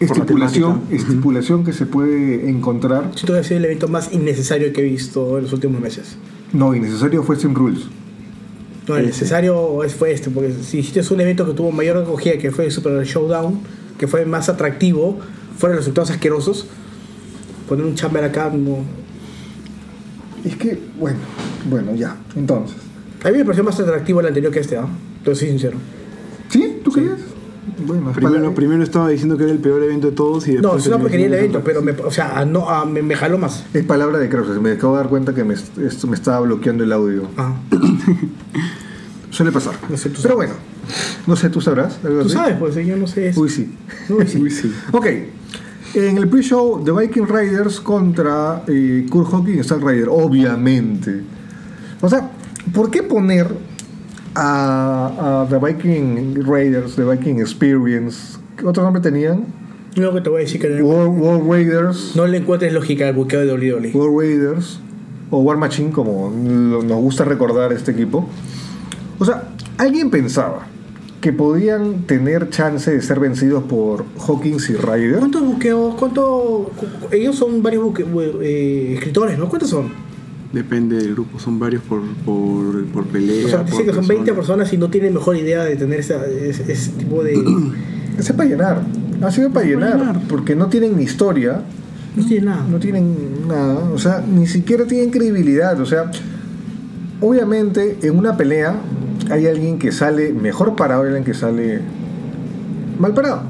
estipulación, 0.00 0.80
estipulación 0.90 1.62
que 1.64 1.72
se 1.72 1.86
puede 1.86 2.50
encontrar. 2.50 3.12
Que 3.12 3.32
ha 3.38 3.44
sido 3.44 3.58
el 3.58 3.64
evento 3.66 3.86
más 3.86 4.12
innecesario 4.12 4.72
que 4.72 4.80
he 4.80 4.84
visto 4.84 5.36
en 5.38 5.44
los 5.44 5.52
últimos 5.52 5.80
meses. 5.80 6.16
No, 6.52 6.74
innecesario 6.74 7.22
fue 7.22 7.36
Sim 7.36 7.54
Rules. 7.54 7.82
No, 8.88 8.96
el 8.96 9.06
necesario 9.06 9.84
es- 9.84 9.94
fue 9.94 10.10
este, 10.12 10.30
porque 10.30 10.52
si 10.64 10.78
hiciste 10.78 11.14
un 11.14 11.20
evento 11.20 11.46
que 11.46 11.52
tuvo 11.52 11.70
mayor 11.70 11.96
acogida, 11.98 12.38
que 12.38 12.50
fue 12.50 12.64
el 12.64 12.72
Super 12.72 13.04
Showdown, 13.04 13.60
que 14.00 14.08
fue 14.08 14.24
más 14.24 14.48
atractivo, 14.48 15.18
fueron 15.58 15.76
resultados 15.76 16.10
asquerosos, 16.10 16.66
poner 17.68 17.84
un 17.84 17.94
chamber 17.94 18.24
acá 18.24 18.48
no. 18.48 18.78
Es 20.42 20.56
que, 20.56 20.80
bueno, 20.98 21.18
bueno, 21.68 21.94
ya, 21.94 22.16
entonces. 22.34 22.78
A 23.22 23.30
mí 23.30 23.36
me 23.36 23.44
pareció 23.44 23.62
más 23.62 23.78
atractivo 23.78 24.20
el 24.20 24.28
anterior 24.28 24.50
que 24.50 24.60
este, 24.60 24.78
¿ah? 24.78 24.86
Pero 25.22 25.36
soy 25.36 25.48
sincero. 25.48 25.76
¿Sí? 26.48 26.80
¿Tú 26.82 26.92
crees? 26.92 27.10
Bueno, 27.86 28.54
Primero, 28.54 28.82
estaba 28.82 29.10
diciendo 29.10 29.36
que 29.36 29.42
era 29.42 29.52
el 29.52 29.58
peor 29.58 29.82
evento 29.82 30.06
de 30.08 30.16
todos 30.16 30.48
y 30.48 30.52
No, 30.52 30.60
después... 30.60 30.82
es 30.84 30.88
una 30.88 30.98
porquería 30.98 31.26
el 31.26 31.34
evento, 31.34 31.60
pero 31.62 31.82
me, 31.82 31.92
o 31.92 32.10
sea, 32.10 32.46
no, 32.46 32.70
ah, 32.70 32.86
me, 32.86 33.02
me 33.02 33.14
jaló 33.16 33.36
más. 33.36 33.66
Es 33.74 33.84
palabra 33.84 34.16
de 34.18 34.30
Krause, 34.30 34.58
me 34.62 34.72
acabo 34.72 34.94
de 34.94 35.02
dar 35.02 35.10
cuenta 35.10 35.34
que 35.34 35.44
me, 35.44 35.52
esto 35.52 36.06
me 36.06 36.16
estaba 36.16 36.40
bloqueando 36.40 36.84
el 36.84 36.92
audio. 36.94 37.28
Ah, 37.36 37.52
Suele 39.30 39.52
pasar. 39.52 39.74
No 39.88 39.96
sé, 39.96 40.10
tú 40.10 40.20
Pero 40.22 40.36
bueno, 40.36 40.54
no 41.26 41.36
sé, 41.36 41.50
¿tú 41.50 41.60
sabrás? 41.60 41.98
¿Algo 42.04 42.20
tú 42.20 42.26
así? 42.26 42.34
sabes, 42.34 42.56
pues 42.58 42.74
yo 42.74 42.96
no 42.96 43.06
sé 43.06 43.28
eso. 43.28 43.40
Uy, 43.40 43.48
sí. 43.48 43.72
Uy, 44.08 44.26
sí. 44.26 44.38
Uy, 44.38 44.50
sí. 44.50 44.72
Ok, 44.92 45.06
en 45.94 46.18
el 46.18 46.28
pre-show 46.28 46.82
The 46.84 46.92
Viking 46.92 47.26
Riders 47.26 47.80
contra 47.80 48.62
eh, 48.66 49.06
Kurt 49.08 49.32
Hawkins 49.32 49.66
y 49.66 49.68
Zack 49.68 49.82
Ryder, 49.82 50.08
obviamente. 50.08 51.22
O 52.00 52.08
sea, 52.08 52.30
¿por 52.72 52.90
qué 52.90 53.02
poner 53.02 53.48
a, 54.34 55.42
a 55.42 55.48
The 55.48 55.58
Viking 55.58 56.44
Raiders, 56.46 56.96
The 56.96 57.04
Viking 57.04 57.40
Experience, 57.40 58.38
¿qué 58.56 58.66
otro 58.66 58.82
nombre 58.82 59.02
tenían? 59.02 59.44
Lo 59.96 60.14
que 60.14 60.20
te 60.20 60.30
voy 60.30 60.42
a 60.42 60.44
decir 60.44 60.60
que 60.60 60.68
no, 60.68 60.84
World, 60.84 61.20
World 61.20 61.50
Raiders, 61.50 62.12
no 62.14 62.26
le 62.26 62.38
encuentres 62.38 62.72
lógica 62.72 63.08
al 63.08 63.14
buqueo 63.14 63.40
de 63.40 63.52
WWE. 63.52 63.90
World 63.92 64.18
Raiders 64.20 64.80
o 65.30 65.40
War 65.40 65.56
Machine, 65.56 65.90
como 65.90 66.30
nos 66.30 67.00
gusta 67.00 67.24
recordar 67.24 67.72
este 67.72 67.90
equipo. 67.90 68.28
O 69.20 69.24
sea, 69.24 69.44
alguien 69.78 70.10
pensaba 70.10 70.66
que 71.20 71.32
podían 71.32 72.04
tener 72.06 72.48
chance 72.50 72.90
de 72.90 73.00
ser 73.02 73.20
vencidos 73.20 73.62
por 73.64 74.04
Hawkins 74.26 74.70
y 74.70 74.74
Ryder. 74.74 75.18
¿Cuántos 75.18 75.42
buqueos? 75.42 75.94
¿Cuánto? 75.96 76.70
Ellos 77.12 77.36
son 77.36 77.62
varios 77.62 77.84
buque- 77.84 78.06
eh, 78.42 78.94
escritores, 78.94 79.38
¿no? 79.38 79.48
¿Cuántos 79.48 79.68
son? 79.70 79.88
Depende 80.52 80.96
del 80.96 81.12
grupo, 81.12 81.38
son 81.38 81.58
varios 81.60 81.82
por, 81.82 82.00
por, 82.24 82.84
por 82.86 83.04
pelea. 83.06 83.46
O 83.46 83.48
sea, 83.50 83.62
dice 83.62 83.84
que 83.84 83.92
son 83.92 84.08
20 84.08 84.24
persona. 84.24 84.34
personas 84.34 84.72
y 84.72 84.78
no 84.78 84.90
tienen 84.90 85.12
mejor 85.14 85.36
idea 85.36 85.62
de 85.62 85.76
tener 85.76 86.00
esa- 86.00 86.26
ese, 86.26 86.72
ese 86.72 86.90
tipo 86.92 87.22
de. 87.22 87.36
no 87.36 87.72
Ese 88.18 88.34
para 88.34 88.48
llenar. 88.48 88.82
Ha 89.22 89.30
sido 89.30 89.50
para 89.50 89.66
llenar, 89.66 89.98
llenar. 89.98 90.20
Porque 90.28 90.56
no 90.56 90.66
tienen 90.68 90.96
ni 90.96 91.04
historia, 91.04 91.62
tiene 92.26 92.46
nada. 92.46 92.66
no 92.68 92.78
tienen 92.78 93.14
nada. 93.46 93.78
O 93.94 93.98
sea, 93.98 94.20
ni 94.26 94.46
siquiera 94.46 94.84
tienen 94.86 95.10
credibilidad. 95.10 95.78
O 95.80 95.86
sea, 95.86 96.10
obviamente 97.20 97.98
en 98.02 98.18
una 98.18 98.36
pelea 98.36 98.74
hay 99.30 99.46
alguien 99.46 99.78
que 99.78 99.92
sale 99.92 100.32
mejor 100.32 100.76
parado 100.76 101.04
y 101.04 101.08
alguien 101.08 101.24
que 101.24 101.34
sale 101.34 101.80
mal 102.98 103.14
parado. 103.14 103.42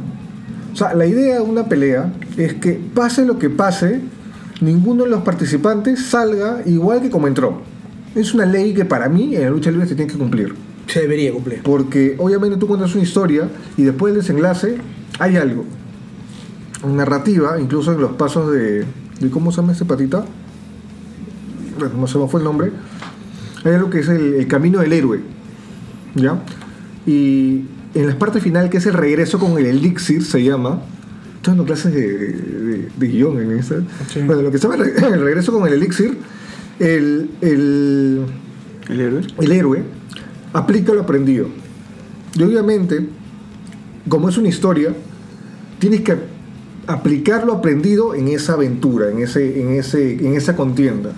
O 0.73 0.77
sea, 0.77 0.95
la 0.95 1.07
idea 1.07 1.37
de 1.37 1.41
una 1.41 1.69
pelea 1.69 2.13
es 2.37 2.55
que 2.55 2.81
pase 2.95 3.25
lo 3.25 3.39
que 3.39 3.51
pase, 3.51 4.01
ninguno 4.61 5.05
de 5.05 5.11
los 5.11 5.23
participantes 5.23 6.07
salga 6.07 6.63
igual 6.67 7.03
que 7.03 7.11
como 7.11 7.27
entró. 7.27 7.63
Es 8.15 8.35
una 8.35 8.47
ley 8.47 8.75
que 8.75 8.85
para 8.85 9.09
mí 9.09 9.35
en 9.37 9.43
la 9.43 9.51
lucha 9.51 9.71
libre 9.71 9.87
se 9.87 9.95
tiene 9.95 10.11
que 10.11 10.19
cumplir. 10.19 10.55
Se 10.87 11.01
debería 11.01 11.33
cumplir. 11.33 11.63
Porque 11.63 12.17
obviamente 12.19 12.57
tú 12.57 12.67
cuentas 12.67 12.95
una 12.95 13.03
historia 13.03 13.49
y 13.77 13.83
después 13.83 14.13
del 14.13 14.23
desenlace 14.23 14.77
hay 15.19 15.37
algo. 15.37 15.65
Narrativa, 16.87 17.61
incluso 17.61 17.93
en 17.93 18.01
los 18.01 18.13
pasos 18.13 18.51
de, 18.53 18.85
de 19.21 19.31
¿cómo 19.31 19.53
se 19.53 19.61
llama 19.61 19.73
este 19.73 19.85
patita? 19.85 20.25
Bueno, 21.79 21.95
no 21.99 22.07
se 22.07 22.19
me 22.19 22.27
fue 22.27 22.41
el 22.41 22.45
nombre. 22.45 22.73
Hay 23.65 23.75
algo 23.75 23.91
que 23.91 24.01
es 24.01 24.09
el, 24.09 24.35
el 24.35 24.49
camino 24.49 24.81
del 24.81 24.93
héroe. 24.93 25.21
¿Ya? 26.15 26.43
Y 27.07 27.65
en 27.95 28.07
la 28.07 28.19
parte 28.19 28.41
final, 28.41 28.71
que 28.71 28.79
es 28.79 28.87
el 28.87 28.95
regreso 28.95 29.39
con 29.39 29.59
el 29.59 29.67
elixir, 29.67 30.25
se 30.25 30.43
llama. 30.43 30.81
Estoy 31.37 31.53
dando 31.53 31.65
clases 31.65 31.95
de, 31.95 32.07
de, 32.07 32.89
de 32.97 33.07
guion 33.09 33.41
en 33.41 33.59
esta. 33.59 33.77
Sí. 34.13 34.21
Bueno, 34.23 34.43
lo 34.43 34.51
que 34.51 34.59
se 34.59 34.69
llama 34.69 34.85
el, 34.85 35.05
el 35.15 35.21
regreso 35.23 35.53
con 35.53 35.67
el 35.67 35.75
elixir, 35.75 36.19
el, 36.79 37.31
el, 37.41 38.27
El 38.89 39.01
héroe. 39.01 39.23
el 39.41 39.53
héroe 39.53 39.83
aplica 40.53 40.93
lo 40.93 41.01
aprendido. 41.01 41.49
Y 42.35 42.43
obviamente, 42.43 43.09
como 44.09 44.29
es 44.29 44.37
una 44.37 44.49
historia, 44.49 44.95
tienes 45.79 46.03
que 46.03 46.17
aplicar 46.87 47.47
lo 47.47 47.55
aprendido 47.55 48.15
en 48.15 48.29
esa 48.29 48.55
aventura, 48.55 49.11
en, 49.11 49.21
ese, 49.21 49.61
en, 49.61 49.71
ese, 49.71 50.13
en 50.15 50.35
esa 50.35 50.57
contienda. 50.57 51.13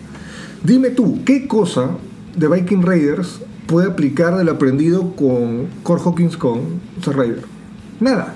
Dime 0.63 0.91
tú, 0.91 1.21
¿qué 1.25 1.49
cosa 1.49 1.91
de 2.37 2.49
Viking 2.49 2.83
Raiders 2.83 3.41
puede 3.73 3.89
aplicar 3.89 4.37
de 4.37 4.45
lo 4.45 4.53
aprendido 4.53 5.17
con 5.17 5.67
Core 5.83 6.03
Hawkins 6.05 6.37
con 6.37 6.61
Zack? 7.03 7.39
Nada. 8.01 8.35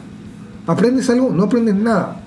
¿Aprendes 0.67 1.09
algo? 1.11 1.31
No 1.31 1.45
aprendes 1.45 1.75
nada. 1.75 2.23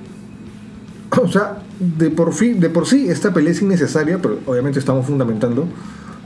O 1.21 1.27
sea, 1.27 1.57
de 1.79 2.11
por, 2.11 2.33
fin, 2.33 2.59
de 2.59 2.69
por 2.69 2.85
sí 2.85 3.07
esta 3.09 3.33
pelea 3.33 3.51
es 3.51 3.61
innecesaria, 3.63 4.19
pero 4.21 4.37
obviamente 4.45 4.77
estamos 4.77 5.07
fundamentando, 5.07 5.65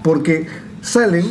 porque 0.04 0.46
salen 0.82 1.25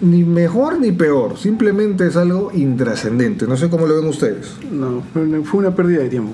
ni 0.00 0.22
mejor 0.22 0.78
ni 0.78 0.92
peor, 0.92 1.36
simplemente 1.36 2.06
es 2.06 2.16
algo 2.16 2.52
intrascendente. 2.54 3.46
No 3.48 3.56
sé 3.56 3.68
cómo 3.68 3.86
lo 3.88 3.96
ven 3.96 4.06
ustedes. 4.06 4.54
No, 4.70 5.02
fue 5.12 5.22
una- 5.22 5.42
fue 5.42 5.60
una 5.60 5.74
pérdida 5.74 6.02
de 6.02 6.08
tiempo, 6.08 6.30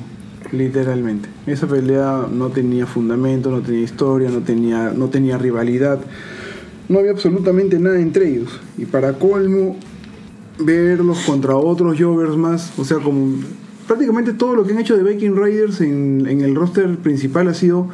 literalmente. 0.53 1.31
Esa 1.47 1.67
pelea 1.67 2.27
no 2.31 2.49
tenía 2.51 2.85
fundamento, 2.87 3.51
no 3.51 3.61
tenía 3.63 3.81
historia, 3.83 4.29
no 4.29 4.41
tenía, 4.41 4.93
no 4.95 5.09
tenía 5.09 5.39
rivalidad. 5.39 5.99
No 6.89 6.99
había 6.99 7.13
absolutamente 7.13 7.79
nada 7.79 7.99
entre 7.99 8.29
ellos. 8.29 8.61
Y 8.77 8.85
para 8.85 9.15
colmo, 9.15 9.77
verlos 10.59 11.19
contra 11.21 11.57
otros 11.57 11.99
joggers 11.99 12.37
más, 12.37 12.73
o 12.79 12.85
sea, 12.85 12.99
como 12.99 13.39
prácticamente 13.87 14.33
todo 14.33 14.55
lo 14.55 14.65
que 14.65 14.73
han 14.73 14.79
hecho 14.79 14.97
de 14.97 15.03
Viking 15.03 15.37
Riders 15.37 15.81
en, 15.81 16.27
en 16.29 16.41
el 16.41 16.55
roster 16.55 16.97
principal 16.99 17.49
ha 17.49 17.55
sido 17.55 17.89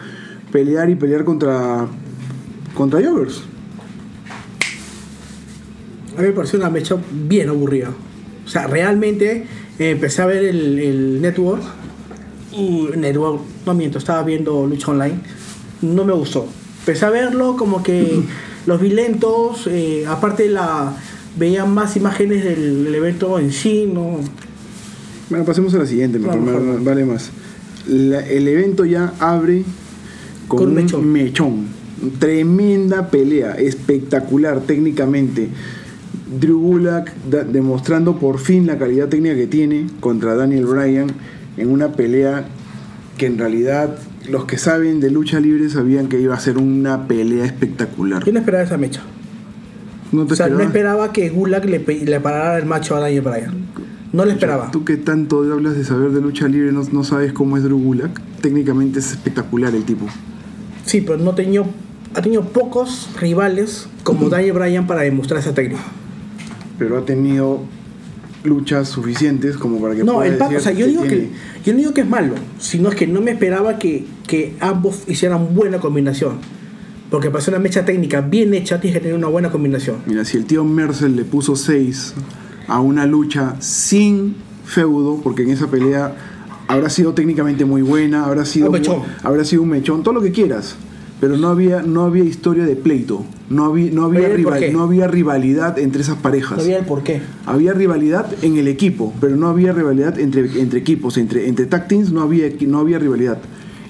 pelear 0.52 0.90
y 0.90 0.94
pelear 0.94 1.24
contra, 1.24 1.86
contra 2.74 3.00
joggers. 3.02 3.42
A 6.16 6.22
mí 6.22 6.28
me 6.28 6.32
pareció 6.32 6.58
una 6.58 6.70
mecha 6.70 6.96
bien 7.12 7.48
aburrida. 7.48 7.90
O 8.44 8.48
sea, 8.48 8.66
realmente 8.66 9.46
eh, 9.78 9.90
empecé 9.90 10.22
a 10.22 10.26
ver 10.26 10.44
el, 10.44 10.78
el 10.78 11.22
network. 11.22 11.62
Y 12.52 12.88
network, 12.96 13.40
no 13.64 13.74
miento, 13.74 13.98
estaba 13.98 14.22
viendo 14.24 14.66
Lucha 14.66 14.90
Online. 14.90 15.20
No 15.82 16.04
me 16.04 16.12
gustó. 16.12 16.48
Empecé 16.80 17.06
a 17.06 17.10
verlo 17.10 17.56
como 17.56 17.82
que 17.82 18.22
los 18.66 18.80
vi 18.80 18.90
lentos. 18.90 19.66
eh, 19.66 20.04
aparte 20.06 20.48
la 20.48 20.94
veía 21.38 21.64
más 21.64 21.96
imágenes 21.96 22.44
del, 22.44 22.84
del 22.84 22.94
evento 22.94 23.38
en 23.38 23.52
sí. 23.52 23.88
No, 23.92 24.18
Bueno, 25.28 25.44
pasemos 25.44 25.72
a 25.74 25.78
la 25.78 25.86
siguiente, 25.86 26.18
mejor, 26.18 26.36
Vamos, 26.38 26.54
me- 26.62 26.68
vamos. 26.70 26.84
vale 26.84 27.04
más. 27.04 27.30
La- 27.88 28.26
el 28.26 28.46
evento 28.48 28.84
ya 28.84 29.14
abre 29.20 29.64
con, 30.48 30.58
Con 30.58 30.68
un 30.70 30.74
mechón. 30.74 31.12
mechón. 31.12 31.80
Tremenda 32.18 33.08
pelea, 33.10 33.52
espectacular 33.54 34.60
técnicamente. 34.60 35.48
Drew 36.40 36.58
Gulak 36.60 37.12
da- 37.30 37.44
demostrando 37.44 38.16
por 38.18 38.38
fin 38.38 38.66
la 38.66 38.78
calidad 38.78 39.08
técnica 39.08 39.34
que 39.34 39.46
tiene 39.46 39.86
contra 40.00 40.34
Daniel 40.34 40.66
Bryan 40.66 41.08
en 41.56 41.68
una 41.70 41.92
pelea 41.92 42.46
que 43.18 43.26
en 43.26 43.38
realidad 43.38 43.96
los 44.30 44.44
que 44.44 44.58
saben 44.58 45.00
de 45.00 45.10
lucha 45.10 45.40
libre 45.40 45.68
sabían 45.68 46.08
que 46.08 46.20
iba 46.20 46.34
a 46.34 46.40
ser 46.40 46.58
una 46.58 47.06
pelea 47.06 47.44
espectacular. 47.44 48.24
yo 48.24 48.32
no 48.32 48.38
esperaba 48.38 48.64
esa 48.64 48.78
mecha. 48.78 49.02
¿No 50.12 50.26
te 50.26 50.32
O 50.32 50.36
sea, 50.36 50.48
no 50.48 50.60
esperaba 50.60 51.12
que 51.12 51.28
Gulag 51.28 51.64
le, 51.66 51.80
parara 52.20 52.58
el 52.58 52.66
macho 52.66 52.96
a 52.96 53.00
Daniel 53.00 53.22
Bryan. 53.22 53.54
No 54.12 54.24
le 54.24 54.32
esperaba. 54.32 54.70
Tú 54.72 54.84
que 54.84 54.96
tanto 54.96 55.40
hablas 55.52 55.76
de 55.76 55.84
saber 55.84 56.10
de 56.10 56.20
lucha 56.20 56.48
libre, 56.48 56.72
no, 56.72 56.82
no 56.90 57.04
sabes 57.04 57.32
cómo 57.32 57.56
es 57.56 57.62
Drew 57.62 57.78
Gulak. 57.78 58.20
Técnicamente 58.40 58.98
es 58.98 59.12
espectacular 59.12 59.72
el 59.74 59.84
tipo. 59.84 60.06
Sí, 60.84 61.00
pero 61.00 61.18
no 61.18 61.34
tenía, 61.34 61.62
ha 62.14 62.22
tenido 62.22 62.42
pocos 62.42 63.08
rivales 63.20 63.88
como 64.02 64.28
Daniel 64.28 64.54
Bryan 64.54 64.86
para 64.88 65.02
demostrar 65.02 65.38
esa 65.38 65.54
técnica. 65.54 65.82
pero 66.76 66.98
ha 66.98 67.04
tenido 67.04 67.60
luchas 68.44 68.88
suficientes 68.88 69.56
como 69.56 69.80
para 69.80 69.94
que 69.94 70.04
No, 70.04 70.14
pueda 70.14 70.28
el 70.28 70.38
decir 70.38 70.56
o 70.56 70.60
sea, 70.60 70.72
yo 70.72 70.86
digo, 70.86 71.02
que, 71.02 71.30
yo 71.64 71.72
no 71.72 71.78
digo 71.78 71.94
que 71.94 72.00
es 72.02 72.08
malo, 72.08 72.34
sino 72.58 72.88
es 72.88 72.94
que 72.94 73.06
no 73.06 73.20
me 73.20 73.32
esperaba 73.32 73.78
que, 73.78 74.06
que 74.26 74.54
ambos 74.60 75.02
hicieran 75.06 75.54
buena 75.54 75.78
combinación. 75.78 76.38
Porque 77.10 77.28
para 77.28 77.40
hacer 77.40 77.54
una 77.54 77.62
mecha 77.62 77.84
técnica 77.84 78.20
bien 78.20 78.54
hecha 78.54 78.80
tienes 78.80 78.98
que 78.98 79.02
tener 79.02 79.16
una 79.16 79.26
buena 79.26 79.50
combinación. 79.50 79.96
Mira, 80.06 80.24
si 80.24 80.36
el 80.36 80.44
tío 80.46 80.64
Mercer 80.64 81.10
le 81.10 81.24
puso 81.24 81.56
6 81.56 82.14
a 82.68 82.80
una 82.80 83.04
lucha 83.04 83.56
sin 83.58 84.36
feudo, 84.64 85.20
porque 85.22 85.42
en 85.42 85.50
esa 85.50 85.66
pelea 85.66 86.14
habrá 86.68 86.88
sido 86.88 87.12
técnicamente 87.12 87.64
muy 87.64 87.82
buena, 87.82 88.24
habrá 88.26 88.44
sido, 88.44 88.66
Un 88.66 88.72
mechón. 88.72 89.02
habrá 89.24 89.44
sido 89.44 89.62
un 89.62 89.70
mechón, 89.70 90.04
todo 90.04 90.14
lo 90.14 90.22
que 90.22 90.30
quieras. 90.30 90.76
Pero 91.20 91.36
no 91.36 91.48
había, 91.48 91.82
no 91.82 92.04
había 92.04 92.24
historia 92.24 92.64
de 92.64 92.76
pleito, 92.76 93.24
no 93.50 93.66
había, 93.66 93.90
no 93.92 94.04
había, 94.06 94.20
Oye, 94.20 94.42
¿por 94.42 94.54
rival- 94.54 94.72
no 94.72 94.82
había 94.82 95.06
rivalidad 95.06 95.78
entre 95.78 96.00
esas 96.00 96.16
parejas. 96.16 96.56
No 96.58 96.62
había 96.64 96.78
el 96.78 96.86
por 96.86 97.02
qué. 97.02 97.20
Había 97.44 97.74
rivalidad 97.74 98.26
en 98.42 98.56
el 98.56 98.68
equipo, 98.68 99.12
pero 99.20 99.36
no 99.36 99.48
había 99.48 99.72
rivalidad 99.72 100.18
entre, 100.18 100.42
entre 100.60 100.78
equipos, 100.80 101.18
entre, 101.18 101.46
entre 101.46 101.66
tag 101.66 101.88
teams 101.88 102.10
no 102.10 102.22
había, 102.22 102.48
no 102.66 102.78
había 102.78 102.98
rivalidad. 102.98 103.38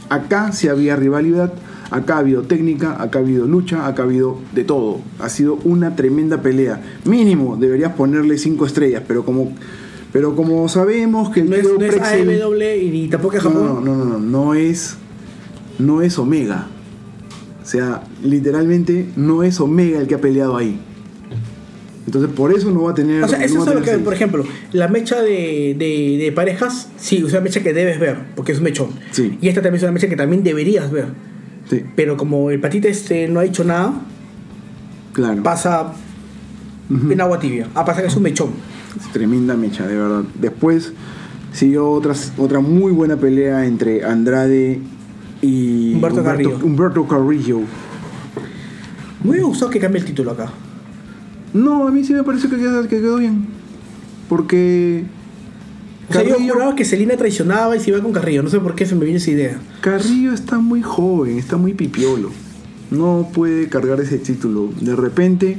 Acá 0.08 0.50
sí 0.50 0.66
había 0.66 0.96
rivalidad, 0.96 1.52
acá 1.92 2.16
ha 2.16 2.18
habido 2.18 2.42
técnica, 2.42 3.00
acá 3.00 3.20
ha 3.20 3.22
habido 3.22 3.46
lucha, 3.46 3.86
acá 3.86 4.02
ha 4.02 4.06
habido 4.06 4.38
de 4.52 4.64
todo. 4.64 4.98
Ha 5.20 5.28
sido 5.28 5.54
una 5.62 5.94
tremenda 5.94 6.42
pelea. 6.42 6.80
Mínimo 7.04 7.56
deberías 7.56 7.92
ponerle 7.92 8.38
cinco 8.38 8.66
estrellas, 8.66 9.04
pero 9.06 9.24
como, 9.24 9.52
pero 10.12 10.34
como 10.34 10.68
sabemos 10.68 11.30
que 11.30 11.42
el 11.42 11.50
No 11.50 11.54
es, 11.54 11.62
no 11.64 11.84
es 11.84 11.94
Prexel- 11.94 12.28
AEW 12.28 12.82
y 12.86 12.90
ni 12.90 13.08
tampoco 13.08 13.36
es 13.36 13.42
Japón. 13.44 13.66
no, 13.66 13.80
no, 13.80 13.94
no, 13.94 14.04
no, 14.04 14.18
no 14.18 14.54
es, 14.54 14.96
no 15.78 16.02
es 16.02 16.18
Omega. 16.18 16.66
O 17.70 17.72
sea, 17.72 18.02
literalmente 18.24 19.06
no 19.14 19.44
es 19.44 19.60
Omega 19.60 20.00
el 20.00 20.08
que 20.08 20.16
ha 20.16 20.20
peleado 20.20 20.56
ahí. 20.56 20.80
Entonces 22.04 22.28
por 22.34 22.52
eso 22.52 22.68
no 22.72 22.82
va 22.82 22.90
a 22.90 22.94
tener. 22.94 23.22
O 23.22 23.28
sea, 23.28 23.44
eso 23.44 23.64
no 23.64 23.64
es 23.64 23.74
lo 23.76 23.80
que, 23.82 23.90
seis. 23.92 24.02
por 24.02 24.12
ejemplo, 24.12 24.44
la 24.72 24.88
mecha 24.88 25.22
de, 25.22 25.76
de, 25.78 26.18
de 26.20 26.32
parejas, 26.34 26.88
sí, 26.96 27.18
es 27.24 27.30
una 27.32 27.42
mecha 27.42 27.62
que 27.62 27.72
debes 27.72 28.00
ver, 28.00 28.16
porque 28.34 28.50
es 28.50 28.58
un 28.58 28.64
mechón. 28.64 28.88
Sí. 29.12 29.38
Y 29.40 29.46
esta 29.46 29.62
también 29.62 29.76
es 29.76 29.82
una 29.84 29.92
mecha 29.92 30.08
que 30.08 30.16
también 30.16 30.42
deberías 30.42 30.90
ver. 30.90 31.10
Sí, 31.70 31.84
Pero 31.94 32.16
como 32.16 32.50
el 32.50 32.58
patita 32.58 32.88
este 32.88 33.28
no 33.28 33.38
ha 33.38 33.44
hecho 33.44 33.62
nada, 33.62 34.00
claro. 35.12 35.40
pasa 35.44 35.92
en 36.90 37.20
agua 37.20 37.38
tibia. 37.38 37.68
A 37.76 37.84
pasar 37.84 38.02
que 38.02 38.08
es 38.08 38.16
un 38.16 38.24
mechón. 38.24 38.50
Tremenda 39.12 39.54
mecha, 39.54 39.86
de 39.86 39.94
verdad. 39.94 40.24
Después 40.40 40.92
siguió 41.52 41.88
otras, 41.88 42.32
otra 42.36 42.58
muy 42.58 42.90
buena 42.90 43.16
pelea 43.16 43.64
entre 43.64 44.04
Andrade 44.04 44.80
y 45.42 45.94
Humberto 45.94 46.22
Carrillo. 46.22 46.58
Humberto 46.62 47.06
Carrillo. 47.06 47.60
Me 49.22 49.30
hubiera 49.30 49.46
gustado 49.46 49.70
que 49.70 49.78
cambie 49.78 50.00
el 50.00 50.06
título 50.06 50.30
acá. 50.30 50.50
No, 51.52 51.86
a 51.86 51.90
mí 51.90 52.04
sí 52.04 52.12
me 52.12 52.22
parece 52.22 52.48
que 52.48 52.56
quedó, 52.56 52.82
que 52.82 52.88
quedó 52.88 53.16
bien. 53.16 53.46
Porque 54.28 55.04
O 56.08 56.12
sea, 56.12 56.22
yo 56.22 56.30
Carrillo, 56.30 56.54
juraba 56.54 56.76
que 56.76 56.84
Selina 56.84 57.16
traicionaba 57.16 57.76
y 57.76 57.80
se 57.80 57.90
iba 57.90 58.00
con 58.00 58.12
Carrillo. 58.12 58.42
No 58.42 58.50
sé 58.50 58.60
por 58.60 58.74
qué 58.74 58.86
se 58.86 58.94
me 58.94 59.04
vino 59.04 59.16
esa 59.16 59.30
idea. 59.30 59.58
Carrillo 59.80 60.32
está 60.32 60.58
muy 60.58 60.82
joven, 60.82 61.38
está 61.38 61.56
muy 61.56 61.74
pipiolo. 61.74 62.30
No 62.90 63.28
puede 63.32 63.68
cargar 63.68 64.00
ese 64.00 64.18
título. 64.18 64.70
De 64.80 64.96
repente, 64.96 65.58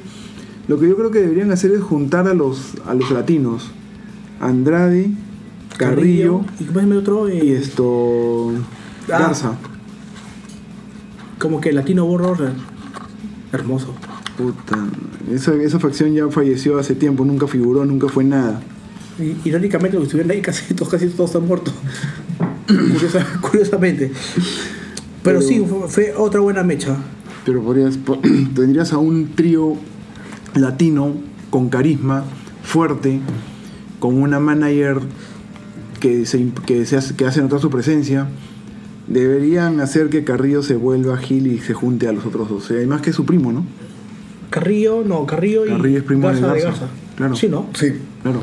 lo 0.68 0.80
que 0.80 0.88
yo 0.88 0.96
creo 0.96 1.12
que 1.12 1.20
deberían 1.20 1.52
hacer 1.52 1.72
es 1.72 1.82
juntar 1.82 2.28
a 2.28 2.34
los, 2.34 2.74
a 2.86 2.94
los 2.94 3.12
latinos. 3.12 3.72
Andrade, 4.40 5.12
Carrillo. 5.78 6.42
Eh, 6.60 7.42
y 7.44 7.52
esto... 7.52 8.52
Ah. 9.08 9.20
Garza. 9.20 9.58
Como 11.42 11.60
que 11.60 11.72
Latino 11.72 12.06
Warrior. 12.06 12.52
Hermoso. 13.52 13.96
Puta, 14.38 14.78
esa, 15.34 15.54
esa 15.56 15.80
facción 15.80 16.14
ya 16.14 16.28
falleció 16.30 16.78
hace 16.80 16.94
tiempo, 16.96 17.26
nunca 17.26 17.48
figuró, 17.48 17.84
nunca 17.86 18.08
fue 18.08 18.24
nada. 18.24 18.62
Y, 19.20 19.36
irónicamente, 19.50 19.98
los 19.98 20.04
que 20.04 20.08
estuvieron 20.08 20.32
ahí 20.32 20.42
casi 20.42 20.74
todos, 20.74 20.90
casi 20.90 21.08
todos 21.10 21.32
están 21.32 21.48
muertos. 21.48 21.74
Curiosa- 22.68 23.26
curiosamente. 23.42 24.12
Pero, 25.24 25.40
Pero- 25.40 25.42
sí, 25.42 25.64
fue, 25.68 25.88
fue 25.90 26.14
otra 26.16 26.40
buena 26.42 26.64
mecha. 26.64 26.96
Pero 27.46 27.62
podrías, 27.64 27.98
po- 27.98 28.20
tendrías 28.56 28.94
a 28.94 29.00
un 29.00 29.30
trío 29.36 29.76
latino 30.56 31.14
con 31.50 31.70
carisma, 31.70 32.24
fuerte, 32.64 33.20
con 34.00 34.22
una 34.22 34.40
manager 34.40 35.00
que, 36.00 36.26
se, 36.26 36.40
imp- 36.40 36.62
que, 36.66 36.86
se 36.86 36.98
hace, 36.98 37.16
que 37.16 37.26
hace 37.26 37.42
notar 37.42 37.60
su 37.60 37.70
presencia. 37.70 38.28
Deberían 39.14 39.80
hacer 39.80 40.10
que 40.10 40.24
Carrillo 40.24 40.64
se 40.64 40.76
vuelva 40.76 41.18
Gil 41.18 41.48
y 41.48 41.60
se 41.60 41.74
junte 41.74 42.08
a 42.08 42.12
los 42.14 42.26
otros 42.26 42.50
dos. 42.50 42.64
O 42.64 42.68
sea, 42.68 42.78
hay 42.80 42.88
más 42.88 43.02
que 43.02 43.12
su 43.14 43.26
primo, 43.26 43.52
¿no? 43.52 43.66
Carrillo, 44.50 45.04
no, 45.06 45.26
Carrillo 45.26 45.66
y. 45.66 45.70
Carrillo 45.70 45.98
es 46.00 46.04
primo 46.04 46.30
de 46.32 46.40
Garza 46.42 46.64
Garza. 46.66 46.88
Claro. 47.16 47.36
Sí, 47.36 47.48
¿no? 47.48 47.68
Sí. 47.74 47.94
Claro. 48.24 48.42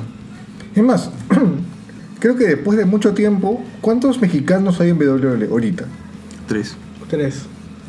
Es 0.75 0.83
más, 0.83 1.11
creo 2.21 2.37
que 2.37 2.47
después 2.47 2.79
de 2.79 2.85
mucho 2.85 3.13
tiempo, 3.15 3.63
¿cuántos 3.81 4.21
mexicanos 4.21 4.81
hay 4.81 4.91
en 4.91 4.99
WWE 4.99 5.49
ahorita? 5.51 5.85
Tres. 6.47 6.77
Tres. 7.09 7.43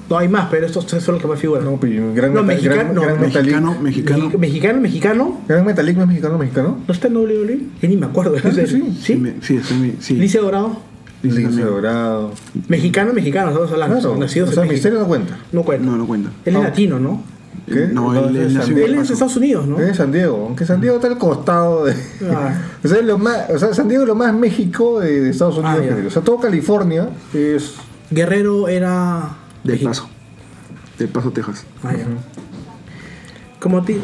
No 0.10 0.18
hay 0.18 0.28
más, 0.28 0.48
pero 0.50 0.66
estos 0.66 0.88
tres 0.88 1.04
son 1.04 1.16
los 1.16 1.22
que 1.22 1.28
más 1.28 1.40
figuran. 1.40 1.66
No, 1.66 1.78
pero 1.80 2.14
gran, 2.16 2.34
No, 2.34 2.42
Metal- 2.44 2.64
gran, 2.64 2.96
no, 2.96 3.02
gran 3.04 3.22
mexicano. 3.22 3.76
Mexicano, 3.80 3.82
mexicano. 3.82 4.30
Mexi- 4.32 4.38
Mexicano, 4.40 4.82
mexicano. 4.82 5.42
Gran 5.48 5.66
Metalik 5.66 5.96
no 5.98 6.02
es 6.04 6.08
mexicano, 6.08 6.38
mexicano. 6.40 6.78
¿No 6.88 6.94
está 6.94 7.08
en 7.10 7.18
WWE? 7.18 7.60
Yo 7.82 7.88
ni 7.90 7.96
me 7.96 8.08
acuerdo. 8.08 8.34
Que 8.34 8.66
sí. 8.68 8.82
¿Sí? 9.00 9.22
sí, 9.42 9.74
mi- 9.76 9.94
sí. 10.00 10.16
Lice 10.16 10.40
Dorado. 10.40 10.82
Lince. 11.22 11.62
Dorado. 11.62 12.32
Mexicano, 12.68 13.14
mexicano, 13.14 13.50
estamos 13.50 13.72
hablando. 13.72 14.00
Claro, 14.00 14.18
nacidos 14.18 14.50
o 14.50 14.54
sea, 14.54 14.64
en 14.64 14.70
México. 14.70 14.74
Misterio 14.76 15.00
no 15.00 15.08
cuenta. 15.08 15.38
No 15.52 15.64
cuenta. 15.64 15.86
No, 15.86 15.98
no 15.98 16.08
cuenta. 16.08 16.30
Él 16.46 16.54
es 16.54 16.54
No. 16.54 16.64
latino, 16.64 17.00
¿no? 17.00 17.24
¿Qué? 17.68 17.88
No, 17.92 18.14
No, 18.14 18.30
él, 18.30 18.38
es 18.38 18.42
él 18.44 18.48
San 18.52 18.58
nació 18.60 18.76
Diego. 18.76 18.88
en 18.88 18.94
Él 18.96 19.02
es 19.02 19.08
de. 19.10 19.14
Estados 19.14 19.36
Unidos, 19.38 19.68
¿no? 19.68 19.80
Es 19.80 19.88
de 19.88 19.94
San 19.94 20.12
Diego, 20.12 20.46
aunque 20.48 20.66
San 20.66 20.82
Diego 20.82 20.96
está 20.96 21.08
al 21.08 21.18
costado 21.18 21.86
de. 21.86 21.94
Ah. 22.32 22.58
o, 22.84 22.88
sea, 22.88 22.98
es 23.00 23.06
lo 23.06 23.18
más, 23.18 23.50
o 23.50 23.60
sea, 23.60 23.74
San 23.74 23.88
Diego 23.90 24.04
es 24.04 24.08
lo 24.08 24.16
más 24.16 24.34
México 24.34 25.00
de, 25.02 25.22
de 25.22 25.30
Estados 25.30 25.60
Ah, 25.64 25.76
Unidos. 25.78 25.96
creo. 25.96 26.08
o 26.08 26.12
sea, 26.12 26.22
todo 26.22 26.40
California 26.40 27.10
es. 27.34 27.76
Guerrero 28.12 28.68
era. 28.70 29.36
Del 29.64 29.74
México. 29.74 29.90
Paso. 29.90 30.10
Del 30.98 31.10
Paso, 31.10 31.32
Texas. 31.32 31.66
Ah, 31.84 31.94
ya. 31.96 32.06
Como 33.60 33.84
ti. 33.84 33.98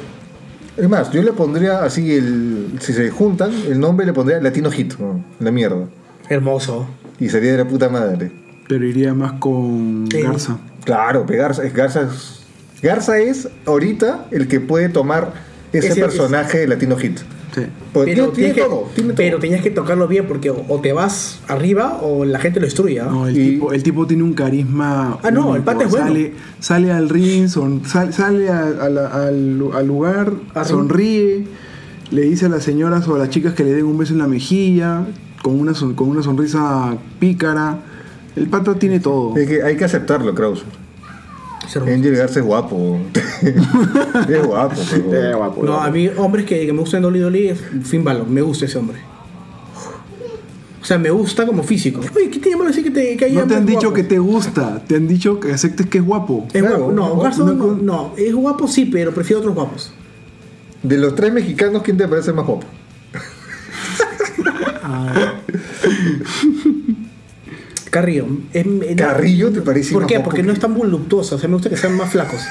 Es 0.77 0.89
más, 0.89 1.09
yo 1.11 1.23
le 1.23 1.31
pondría 1.31 1.83
así 1.83 2.13
el. 2.13 2.73
Si 2.81 2.91
se 2.93 3.09
juntan, 3.09 3.51
el 3.67 3.79
nombre 3.79 4.05
le 4.05 4.11
pondría 4.13 4.41
Latino 4.41 4.69
Hit, 4.69 4.95
¿no? 4.99 5.23
la 5.39 5.51
mierda. 5.51 5.87
Hermoso. 6.29 6.87
Y 7.19 7.29
sería 7.29 7.51
de 7.53 7.57
la 7.59 7.67
puta 7.67 7.89
madre. 7.89 8.31
Pero 8.67 8.85
iría 8.85 9.13
más 9.13 9.33
con 9.33 10.05
Sí. 10.11 10.21
Garza. 10.21 10.57
Claro, 10.83 11.25
Garza, 11.27 11.63
es- 11.63 11.73
Garza, 11.73 12.01
es- 12.01 12.41
Garza 12.81 13.17
es 13.19 13.47
ahorita 13.65 14.27
el 14.31 14.47
que 14.47 14.59
puede 14.59 14.89
tomar 14.89 15.33
ese, 15.73 15.95
personaje 15.99 16.59
de 16.59 16.67
Latino 16.67 16.95
Hit. 16.97 17.19
Sí. 17.53 17.61
Porque 17.93 18.11
pero, 18.13 18.29
tiene, 18.29 18.53
que- 18.53 18.61
todo, 18.61 18.89
tiene 18.93 19.09
todo. 19.11 19.15
pero 19.17 19.39
tenías 19.39 19.61
que 19.61 19.69
tocarlo 19.71 20.07
bien 20.09 20.25
porque 20.27 20.49
o, 20.49 20.65
o 20.67 20.81
te 20.81 20.91
vas 20.91 21.39
arriba 21.47 21.99
o 22.01 22.25
la 22.25 22.37
gente 22.39 22.59
lo 22.59 22.65
destruye. 22.65 22.99
¿ah? 22.99 23.07
No, 23.09 23.27
el, 23.27 23.37
Y- 23.37 23.51
tipo, 23.51 23.71
el 23.71 23.81
tipo 23.81 24.05
tiene 24.05 24.23
un 24.23 24.33
carisma. 24.33 25.19
Ah, 25.23 25.31
no, 25.31 25.55
el 25.55 25.61
pata 25.63 25.85
es 25.85 25.89
bueno. 25.91 26.07
Sale, 26.07 26.33
sale 26.59 26.91
al 26.91 27.07
ring, 27.07 27.47
son- 27.47 27.85
sal- 27.85 28.11
sale 28.13 28.49
a- 28.49 28.67
a 28.81 28.89
la- 28.89 29.07
al, 29.07 29.63
al 29.73 29.87
lugar, 29.87 30.33
sonríe, 30.65 31.45
le 32.11 32.21
dice 32.23 32.47
a 32.47 32.49
las 32.49 32.63
señoras 32.63 33.07
o 33.07 33.15
a 33.15 33.19
las 33.19 33.29
chicas 33.29 33.53
que 33.53 33.63
le 33.63 33.71
den 33.73 33.85
un 33.85 33.97
beso 33.97 34.11
en 34.13 34.19
la 34.19 34.27
mejilla, 34.27 35.05
con 35.45 35.59
una, 35.59 35.75
son- 35.75 35.93
con 35.93 36.09
una 36.09 36.23
sonrisa 36.23 36.97
pícara. 37.19 37.77
El 38.35 38.47
pata 38.49 38.73
tiene 38.73 38.99
todo. 38.99 39.37
Es 39.37 39.47
que 39.47 39.61
hay 39.61 39.77
que 39.77 39.85
aceptarlo, 39.85 40.33
Kraus. 40.33 40.63
Angel 41.75 42.15
Garza 42.15 42.39
es 42.39 42.45
guapo. 42.45 42.97
es 43.43 44.43
guapo, 44.47 44.81
pero. 45.11 45.37
Guapo, 45.37 45.63
No, 45.63 45.71
guapo. 45.73 45.83
a 45.85 45.91
mí, 45.91 46.09
hombres 46.17 46.45
que, 46.45 46.65
que 46.65 46.73
me 46.73 46.79
gustan 46.79 47.03
Dolly 47.03 47.19
Dolly 47.19 47.47
es 47.49 47.59
Finn 47.83 48.03
Balor. 48.03 48.27
Me 48.27 48.41
gusta 48.41 48.65
ese 48.65 48.79
hombre. 48.79 48.97
O 50.81 50.85
sea, 50.87 50.97
me 50.97 51.11
gusta 51.11 51.45
como 51.45 51.61
físico. 51.63 52.01
Oye, 52.15 52.29
¿qué 52.31 52.39
tiene 52.39 52.57
malo 52.57 52.69
decir 52.69 52.83
que 52.83 52.91
te 52.91 53.15
que 53.17 53.29
No 53.31 53.43
te 53.45 53.55
han 53.55 53.65
dicho 53.67 53.81
guapos? 53.81 53.95
que 53.97 54.03
te 54.03 54.17
gusta, 54.19 54.83
te 54.87 54.95
han 54.95 55.07
dicho 55.07 55.39
que 55.39 55.53
aceptes 55.53 55.85
que 55.87 55.99
es 55.99 56.03
guapo. 56.05 56.47
Es 56.53 56.61
Claro, 56.63 56.77
guapo. 56.79 56.91
No, 56.93 57.01
guapo. 57.09 57.21
Garza 57.21 57.43
no, 57.43 57.53
No, 57.53 57.75
no, 57.75 58.11
es 58.17 58.33
guapo 58.33 58.67
sí, 58.67 58.85
pero 58.85 59.11
prefiero 59.13 59.39
otros 59.41 59.53
guapos. 59.55 59.93
De 60.83 60.97
los 60.97 61.13
tres 61.15 61.31
mexicanos, 61.33 61.81
¿quién 61.83 61.97
te 61.97 62.07
parece 62.07 62.33
más 62.33 62.45
guapo? 62.45 62.65
Carrillo. 67.89 68.25
Es- 68.53 68.65
es- 68.65 68.95
¿Carrillo 68.97 69.51
te 69.51 69.61
parece 69.61 69.93
¿Por 69.93 70.03
más 70.03 70.11
qué? 70.11 70.19
Porque 70.19 70.41
que- 70.41 70.47
no 70.47 70.53
es 70.53 70.59
tan 70.59 70.73
voluptuoso. 70.73 71.35
O 71.35 71.39
sea, 71.39 71.47
me 71.47 71.55
gusta 71.55 71.69
que 71.69 71.77
sean 71.77 71.95
más 71.95 72.09
flacos. 72.11 72.41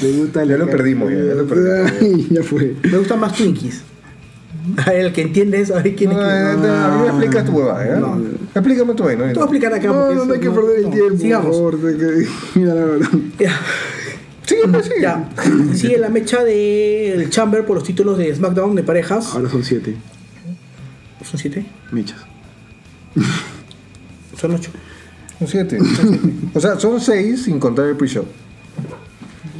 Te 0.00 0.12
gusta 0.12 0.44
Ya 0.44 0.56
lo 0.58 0.66
perdimos, 0.68 1.10
ya, 1.10 1.16
ya 1.18 1.34
lo 1.34 1.46
perdimos. 1.46 1.92
Ay, 2.00 2.28
ya 2.30 2.42
fue. 2.42 2.74
Me 2.82 2.98
gustan 2.98 3.20
más 3.20 3.32
Twinkies. 3.34 3.82
El 4.92 5.12
que 5.12 5.22
entiende 5.22 5.60
eso, 5.60 5.76
a 5.76 5.82
ver 5.82 5.94
quién 5.94 6.10
es 6.10 6.16
No, 6.16 6.22
quién. 6.22 6.70
a 6.70 6.88
mí 6.96 7.02
me 7.02 7.08
explicas 7.08 7.44
tu 7.44 7.52
huevada, 7.52 7.86
¿eh? 7.86 8.00
No. 8.00 8.20
Explícame. 8.54 8.94
Te 8.94 9.02
voy 9.02 9.12
a 9.12 9.30
explicar 9.30 9.72
acá. 9.74 9.86
No, 9.88 10.12
no, 10.14 10.24
no 10.24 10.32
hay 10.34 10.40
que 10.40 10.50
perder 10.50 10.76
el 10.78 10.82
no. 10.84 10.90
tiempo. 10.90 11.16
Sigamos. 11.18 11.56
Por 11.56 11.80
favor, 11.80 11.96
que- 11.98 12.26
Mira, 12.58 12.74
la 12.74 12.84
verdad. 12.84 13.08
Ya. 13.38 13.60
Sí, 14.46 14.56
pues 14.70 14.86
sí. 14.86 14.92
Ya. 15.00 15.28
Sigue 15.74 15.98
la 15.98 16.08
mecha 16.10 16.42
del 16.44 17.30
Chamber 17.30 17.64
por 17.64 17.76
los 17.76 17.84
títulos 17.84 18.18
de 18.18 18.34
SmackDown 18.34 18.74
de 18.74 18.82
parejas. 18.82 19.34
Ahora 19.34 19.48
son 19.48 19.64
siete 19.64 19.96
¿Son 21.28 21.38
siete? 21.38 21.64
mechas. 21.90 22.18
Son 24.38 24.54
ocho. 24.54 24.70
Son 25.38 25.48
siete. 25.48 25.78
o 26.54 26.60
sea, 26.60 26.78
son 26.78 27.00
seis 27.00 27.44
sin 27.44 27.58
contar 27.58 27.86
el 27.86 27.96
pre-show. 27.96 28.24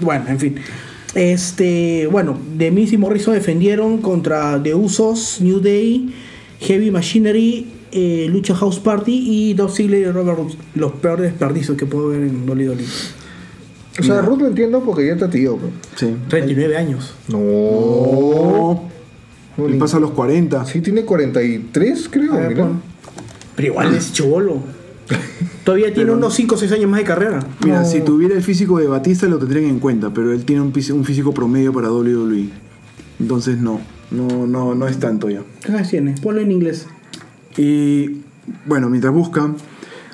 Bueno, 0.01 0.25
en 0.29 0.39
fin. 0.39 0.57
Este, 1.15 2.09
bueno, 2.11 2.37
The 2.59 2.71
Miz 2.71 2.93
y 2.93 2.97
Morrison 2.97 3.35
defendieron 3.35 3.99
contra 3.99 4.61
The 4.63 4.75
Usos, 4.75 5.41
New 5.41 5.61
Day, 5.61 6.13
Heavy 6.61 6.91
Machinery, 6.91 7.67
eh, 7.93 8.27
Lucha 8.29 8.55
House 8.55 8.81
Party 8.81 9.13
y 9.13 9.55
Dolph 9.55 9.75
Ziggler 9.75 10.01
y 10.01 10.11
Robert 10.11 10.39
Roode. 10.39 10.55
Los 10.75 10.93
peores 10.93 11.31
desperdicios 11.31 11.77
que 11.77 11.87
puedo 11.87 12.09
ver 12.09 12.23
en 12.23 12.47
Dolly 12.47 12.65
Dolly. 12.65 12.85
O 14.01 14.03
sea, 14.03 14.23
Ruth 14.23 14.41
lo 14.41 14.49
entiendo 14.49 14.81
porque 14.81 15.07
ya 15.07 15.13
está 15.13 15.31
tío. 15.31 15.57
pues. 15.57 15.73
Sí. 15.95 16.15
39 16.29 16.77
años. 16.77 17.15
No. 17.29 17.39
No 17.39 18.94
él 19.59 19.73
ni- 19.73 19.79
pasa 19.79 19.97
a 19.97 20.01
los 20.01 20.11
40. 20.13 20.65
Sí, 20.67 20.81
tiene 20.81 21.03
43, 21.05 22.09
creo. 22.11 22.33
A 22.35 22.39
ver, 22.39 22.49
mira. 22.51 22.65
pon. 22.67 22.83
Pero 23.57 23.69
igual 23.69 23.95
es 23.95 24.13
chivolo. 24.13 24.63
Todavía 25.65 25.93
tiene 25.95 26.11
unos 26.13 26.35
5 26.35 26.55
o 26.55 26.59
6 26.59 26.73
años 26.73 26.91
más 26.91 27.01
de 27.01 27.05
carrera. 27.07 27.41
Mira, 27.65 27.81
No. 27.81 27.87
si 27.87 28.01
tuviera 28.01 28.35
el 28.35 28.43
físico 28.43 28.79
de 28.79 28.87
Batista 28.87 29.27
lo 29.27 29.39
tendrían 29.39 29.65
en 29.67 29.79
cuenta, 29.79 30.13
pero 30.13 30.33
él 30.33 30.45
tiene 30.45 30.63
un, 30.63 30.73
físico 30.73 31.33
promedio 31.33 31.73
para 31.73 31.91
WWE. 31.91 32.49
Entonces 33.21 33.59
no, 33.59 33.81
no, 34.11 34.47
no, 34.47 34.75
no 34.75 34.89
es 34.89 34.99
tanto 34.99 35.31
ya. 35.31 35.43
¿Qué 35.65 35.73
edad 35.73 35.89
tiene? 35.89 36.15
Ponlo 36.23 36.41
en 36.41 36.51
inglés. 36.53 36.87
Y 37.57 38.23
bueno, 38.67 38.91
mientras 38.91 39.15
buscan, 39.15 39.57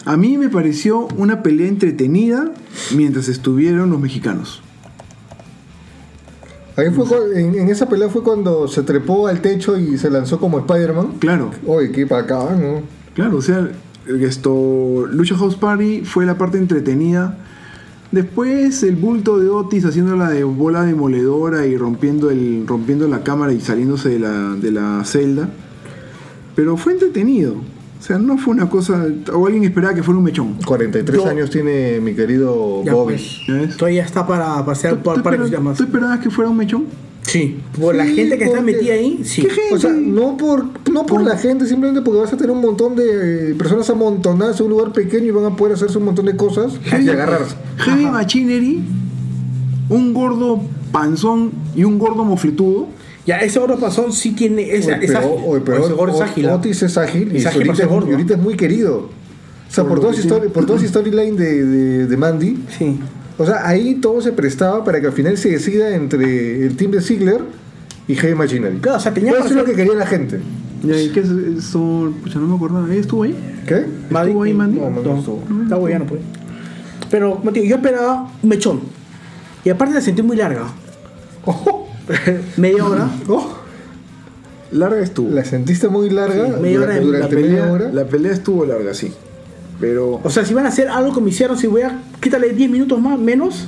a 0.05 0.17
mí 0.17 0.39
me 0.39 0.49
pareció 0.49 1.09
una 1.17 1.43
pelea 1.43 1.69
entretenida 1.69 2.53
mientras 2.95 3.29
estuvieron 3.29 3.91
los 3.91 4.01
mexicanos. 4.01 4.63
Ahí 6.77 6.91
fue 6.91 7.05
en, 7.41 7.55
en 7.55 7.69
esa 7.69 7.89
pelea 7.89 8.09
fue 8.09 8.23
cuando 8.23 8.69
se 8.69 8.83
trepó 8.83 9.27
al 9.27 9.41
techo 9.41 9.79
y 9.79 9.99
se 9.99 10.11
lanzó 10.11 10.39
como 10.39 10.59
Spider-Man. 10.61 11.15
Claro, 11.19 11.51
Oye, 11.67 11.91
qué 11.91 12.07
para 12.07 12.23
acá, 12.23 12.57
¿no? 12.57 12.83
claro, 13.15 13.39
o 13.39 13.43
sea, 13.43 13.69
esto, 14.07 15.07
Lucha 15.11 15.37
House 15.37 15.57
Party 15.57 16.03
fue 16.05 16.27
la 16.27 16.39
parte 16.39 16.59
entretenida. 16.59 17.37
Después 18.13 18.83
el 18.83 18.97
bulto 18.97 19.39
de 19.39 19.49
Otis 19.49 19.85
haciéndola 19.85 20.31
de 20.31 20.43
bola 20.43 20.85
demoledora 20.85 21.67
y 21.67 21.77
rompiendo, 21.77 22.31
el, 22.31 22.65
rompiendo 22.67 23.07
la 23.07 23.23
cámara 23.23 23.53
y 23.53 23.61
saliéndose 23.61 24.09
de 24.09 24.19
la, 24.19 24.55
de 24.55 24.73
la 24.73 25.05
celda. 25.05 25.49
Pero 26.57 26.77
fue 26.77 26.95
entretenido. 26.95 27.55
O 28.01 28.03
sea, 28.03 28.19
no 28.19 28.39
fue 28.39 28.55
una 28.55 28.69
cosa... 28.71 29.07
O 29.35 29.45
alguien 29.47 29.63
esperaba 29.65 29.95
que 29.95 30.03
fuera 30.03 30.17
un 30.17 30.25
mechón. 30.25 30.55
43 30.65 31.23
Yo- 31.23 31.29
años 31.29 31.51
tiene 31.51 32.01
mi 32.01 32.15
querido 32.15 32.83
Ya, 32.83 32.95
Bobby. 32.95 33.13
pues. 33.15 33.41
¿Ya 33.47 33.55
ves? 33.55 33.77
Todavía 33.77 34.05
está 34.05 34.27
para 34.27 34.65
pasear 34.65 34.97
¿Tú, 34.97 35.03
por 35.03 35.17
tú 35.17 35.23
par 35.23 35.33
de 35.33 35.37
espera- 35.37 35.43
cositas 35.43 35.63
más. 35.63 35.77
tú 35.77 35.85
esperabas 35.85 36.21
que 36.21 36.31
fuera 36.31 36.51
un 36.51 36.57
mechón? 36.57 36.87
Sí, 37.23 37.61
por 37.79 37.95
la 37.95 38.07
Sí, 38.07 38.15
gente 38.15 38.39
que 38.39 38.45
está 38.45 38.57
porque- 38.57 38.73
metida 38.73 38.95
ahí, 38.95 39.21
sí. 39.23 39.43
¿Qué 39.43 39.51
gente? 39.51 39.75
O 39.75 39.79
sea, 39.79 39.93
no 39.93 40.37
por, 40.39 40.65
no 40.91 41.05
por 41.07 41.23
la 41.23 41.37
gente, 41.37 41.67
simplemente 41.67 42.01
porque 42.03 42.21
vas 42.21 42.33
a 42.33 42.37
tener 42.39 42.51
un 42.51 42.63
montón 42.63 42.97
de 42.97 43.51
eh, 43.51 43.55
personas 43.55 43.89
amontonadas 43.91 44.59
en 44.59 44.67
un 44.67 44.71
lugar 44.73 44.93
pequeño 44.93 45.27
y 45.27 45.31
van 45.31 45.45
a 45.45 45.55
poder 45.55 45.75
hacerse 45.75 45.99
un 45.99 46.07
montón 46.07 46.25
de 46.27 46.35
cosas 46.37 46.73
y 47.01 47.09
agarrarse. 47.09 47.55
Heavy 47.77 48.07
Machinery, 48.07 48.83
un 49.91 50.15
gordo 50.15 50.61
panzón 50.91 51.53
y 51.77 51.85
un 51.85 51.99
gordo 51.99 52.25
mofletudo. 52.25 52.89
Ya, 53.27 53.39
ese 53.41 53.59
gordo 53.59 53.79
pasón 53.79 54.13
sí 54.13 54.33
tiene. 54.33 54.63
Es, 54.75 54.87
Oye, 54.87 54.97
es 55.03 55.07
pero, 55.13 55.19
ágil. 55.19 55.63
pero 55.65 55.85
ese 55.85 55.93
gordo 55.93 56.15
es 56.17 56.21
ágil. 56.23 56.49
¿ah? 56.49 56.55
Otis 56.57 56.83
es 56.83 56.97
ágil 56.99 57.33
y 57.33 57.37
Es 57.39 57.47
ágil 57.47 57.69
ahorita, 57.69 57.87
gordo. 57.87 58.09
y 58.09 58.13
ahorita 58.13 58.35
es 58.35 58.41
muy 58.41 58.57
querido. 58.57 58.97
O 58.99 59.73
sea, 59.73 59.85
Por 59.85 60.01
por, 60.01 60.15
su 60.15 60.21
story- 60.23 60.49
por 60.49 60.79
storyline 60.89 61.37
de, 61.37 61.65
de, 61.65 62.07
de 62.07 62.17
Mandy, 62.17 62.65
Sí. 62.77 62.99
o 63.39 63.47
sea, 63.47 63.69
ahí 63.69 63.95
todo 63.97 64.21
se 64.21 64.33
prestaba 64.33 64.83
para 64.85 65.01
que 65.01 65.07
al 65.07 65.13
final 65.13 65.37
se 65.39 65.51
decida 65.51 65.95
entre 65.95 66.65
el 66.67 66.77
team 66.77 66.91
de 66.91 67.01
Ziggler 67.01 67.43
y 68.09 68.15
Heavy 68.17 68.35
Machinery. 68.35 68.79
Claro, 68.79 68.99
o 68.99 69.01
sea, 69.01 69.15
tenía 69.15 69.33
Eso 69.33 69.45
es 69.45 69.53
lo 69.53 69.65
que 69.65 69.75
quería 69.75 69.95
la 69.95 70.07
gente. 70.07 70.41
¿Y 70.83 70.91
ahí 70.91 71.11
qué 71.11 71.21
es 71.21 71.29
eso? 71.29 72.13
Pucha, 72.23 72.39
no 72.39 72.57
me. 72.59 72.93
¿Ella 72.93 73.01
estuvo 73.03 73.23
ahí? 73.23 73.37
¿Qué? 73.67 73.85
¿Estuvo 74.11 74.43
ahí, 74.43 74.55
Mandy? 74.55 74.81
No, 74.81 74.91
no, 74.91 75.03
no 75.03 75.13
No, 75.13 75.19
estuvo. 75.19 75.43
está 75.63 75.77
guayano, 75.77 76.07
pues. 76.07 76.21
Pero, 77.11 77.41
digo, 77.53 77.67
yo 77.67 77.77
esperaba 77.77 78.29
un 78.43 78.49
mechón. 78.49 78.81
Y 79.65 79.69
aparte 79.71 79.95
la 79.95 80.01
sentí 80.01 80.23
muy 80.23 80.37
larga. 80.37 80.65
Ojo, 81.45 81.87
Media 82.57 82.85
hora. 82.85 83.09
oh, 83.29 83.49
Larga 84.73 85.01
estuvo. 85.01 85.31
la 85.31 85.45
sentiste 85.45 85.89
muy 85.89 86.11
larga 86.11 86.47
Sí, 86.47 86.53
media 86.61 86.81
hora 86.81 86.95
durante, 87.01 87.01
de- 87.01 87.13
la, 87.13 87.19
durante 87.19 87.37
media 87.37 87.49
pelea, 87.63 87.73
hora. 87.73 87.91
la 87.93 88.05
pelea 88.07 88.33
estuvo 88.33 88.65
larga, 88.65 88.95
sí. 88.95 89.13
Pero 89.81 90.21
O 90.23 90.31
sea, 90.31 90.45
si 90.45 90.55
van 90.55 90.67
a 90.67 90.69
hacer 90.69 90.89
algo 90.89 91.13
que 91.15 91.21
me 91.21 91.31
hicieron, 91.31 91.57
si 91.59 91.67
voy 91.67 91.83
a 91.83 92.03
quitarle 92.21 92.51
10 92.53 92.71
minutos 92.71 93.01
más, 93.01 93.19
menos, 93.19 93.67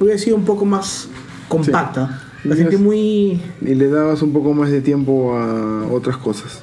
hubiera 0.00 0.18
sido 0.18 0.36
un 0.36 0.44
poco 0.44 0.64
más 0.64 1.08
compacta. 1.48 2.20
La 2.44 2.54
Sí. 2.56 2.62
sentí 2.62 2.76
muy. 2.76 3.40
y 3.60 3.74
le 3.74 3.88
dabas 3.88 4.22
un 4.22 4.32
poco 4.32 4.52
más 4.54 4.70
de 4.70 4.80
tiempo 4.80 5.34
a 5.36 5.86
otras 5.92 6.16
cosas. 6.16 6.62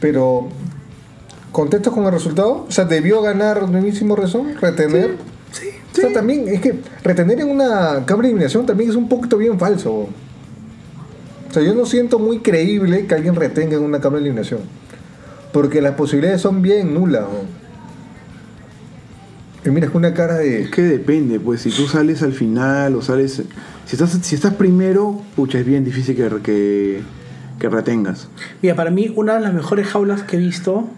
Pero, 0.00 0.48
¿contentos 1.52 1.92
con 1.94 2.04
el 2.04 2.12
resultado? 2.12 2.66
O 2.68 2.70
sea, 2.70 2.84
¿debió 2.84 3.22
ganar 3.22 3.68
Nuevísimo 3.70 4.16
Razón? 4.16 4.54
¿Retener? 4.60 5.10
Sí, 5.12 5.31
O 5.92 5.94
sea, 5.94 6.12
también 6.12 6.48
es 6.48 6.60
que 6.60 6.74
retener 7.04 7.40
en 7.40 7.50
una 7.50 8.04
cámara 8.06 8.22
de 8.22 8.28
eliminación 8.28 8.64
también 8.64 8.90
es 8.90 8.96
un 8.96 9.08
poquito 9.08 9.36
bien 9.36 9.58
falso. 9.58 9.92
O 9.92 11.52
sea, 11.52 11.62
yo 11.62 11.74
no 11.74 11.84
siento 11.84 12.18
muy 12.18 12.38
creíble 12.38 13.06
que 13.06 13.14
alguien 13.14 13.34
retenga 13.34 13.76
en 13.76 13.82
una 13.82 14.00
cámara 14.00 14.22
de 14.22 14.28
eliminación. 14.28 14.60
Porque 15.52 15.82
las 15.82 15.94
posibilidades 15.94 16.40
son 16.40 16.62
bien 16.62 16.94
nulas. 16.94 17.24
¿no? 17.24 17.62
Y 19.64 19.70
mira, 19.70 19.86
es 19.86 19.94
una 19.94 20.14
cara 20.14 20.38
de... 20.38 20.62
Es 20.62 20.70
que 20.70 20.80
depende, 20.82 21.38
pues 21.38 21.60
si 21.60 21.70
tú 21.70 21.86
sales 21.86 22.22
al 22.22 22.32
final 22.32 22.96
o 22.96 23.02
sales... 23.02 23.42
Si 23.84 23.96
estás, 23.96 24.18
si 24.22 24.34
estás 24.34 24.54
primero, 24.54 25.20
pucha, 25.36 25.58
es 25.58 25.66
bien 25.66 25.84
difícil 25.84 26.16
que, 26.16 26.28
que, 26.42 27.02
que 27.58 27.68
retengas. 27.68 28.28
Mira, 28.62 28.74
para 28.74 28.90
mí, 28.90 29.12
una 29.14 29.34
de 29.34 29.40
las 29.40 29.52
mejores 29.52 29.88
jaulas 29.88 30.22
que 30.22 30.36
he 30.36 30.40
visto 30.40 30.88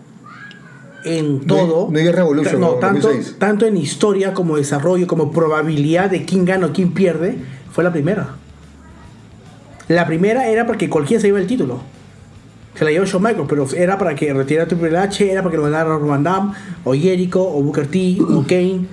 en 1.04 1.46
No 1.46 1.54
hay- 1.54 1.66
todo. 1.66 1.88
no 1.90 1.98
hay 1.98 2.10
Revolution, 2.10 2.60
No, 2.60 2.70
tanto, 2.74 3.08
2006. 3.08 3.36
tanto 3.38 3.66
en 3.66 3.76
historia 3.76 4.32
como 4.34 4.56
desarrollo, 4.56 5.06
como 5.06 5.30
probabilidad 5.30 6.10
de 6.10 6.24
quién 6.24 6.44
gana 6.44 6.66
o 6.66 6.72
quién 6.72 6.92
pierde, 6.92 7.36
fue 7.72 7.84
la 7.84 7.92
primera. 7.92 8.36
La 9.88 10.06
primera 10.06 10.48
era 10.48 10.66
porque 10.66 10.88
cualquiera 10.88 11.20
se 11.20 11.28
iba 11.28 11.38
el 11.38 11.46
título. 11.46 11.80
Se 12.74 12.84
la 12.84 12.90
llevó 12.90 13.04
Shawn 13.04 13.22
Michaels, 13.22 13.46
pero 13.48 13.66
era 13.76 13.98
para 13.98 14.14
que 14.14 14.32
retirara 14.32 14.66
Triple 14.66 14.96
H, 14.96 15.30
era 15.30 15.42
para 15.42 15.50
que 15.52 15.56
lo 15.58 15.64
ganara 15.64 15.84
Roman 15.96 16.22
Damme, 16.24 16.52
o 16.84 16.94
Jericho, 16.94 17.42
o 17.42 17.62
Booker 17.62 17.86
T, 17.86 18.18
o 18.20 18.44
Kane. 18.48 18.86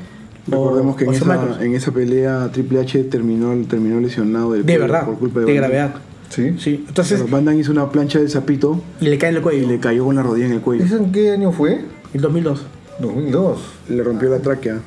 o- 0.52 0.66
Recordemos 0.66 0.96
que 0.98 1.06
en 1.06 1.14
esa, 1.14 1.64
en 1.64 1.76
esa 1.76 1.92
pelea 1.92 2.50
Triple 2.52 2.82
H 2.82 3.04
terminó, 3.06 3.56
terminó 3.68 4.00
lesionado 4.00 4.52
del 4.54 4.66
De 4.66 4.78
verdad, 4.78 5.06
por 5.06 5.18
culpa 5.18 5.40
de, 5.40 5.46
de 5.48 5.54
gravedad. 5.56 5.94
¿Sí? 6.30 6.56
Sí, 6.60 6.86
entonces, 6.88 7.20
Pero 7.22 7.32
Van 7.36 7.44
Damme 7.46 7.60
hizo 7.60 7.72
una 7.72 7.90
plancha 7.90 8.20
del 8.20 8.30
sapito 8.30 8.82
y 9.02 9.06
le 9.06 9.18
cae 9.18 9.30
en 9.32 9.36
el 9.36 9.42
y 9.42 9.44
cuello. 9.44 9.68
le 9.68 9.80
cayó 9.80 10.06
con 10.06 10.16
la 10.16 10.24
rodilla 10.24 10.46
en 10.46 10.54
el 10.54 10.62
cuello. 10.62 10.84
¿Eso 10.86 10.98
en 10.98 11.12
qué 11.12 11.32
año 11.32 11.52
fue? 11.52 11.82
El 12.14 12.22
2002. 12.22 12.62
2002. 13.00 13.60
Le 13.90 14.04
rompió 14.04 14.30
la 14.30 14.40
tráquea. 14.40 14.80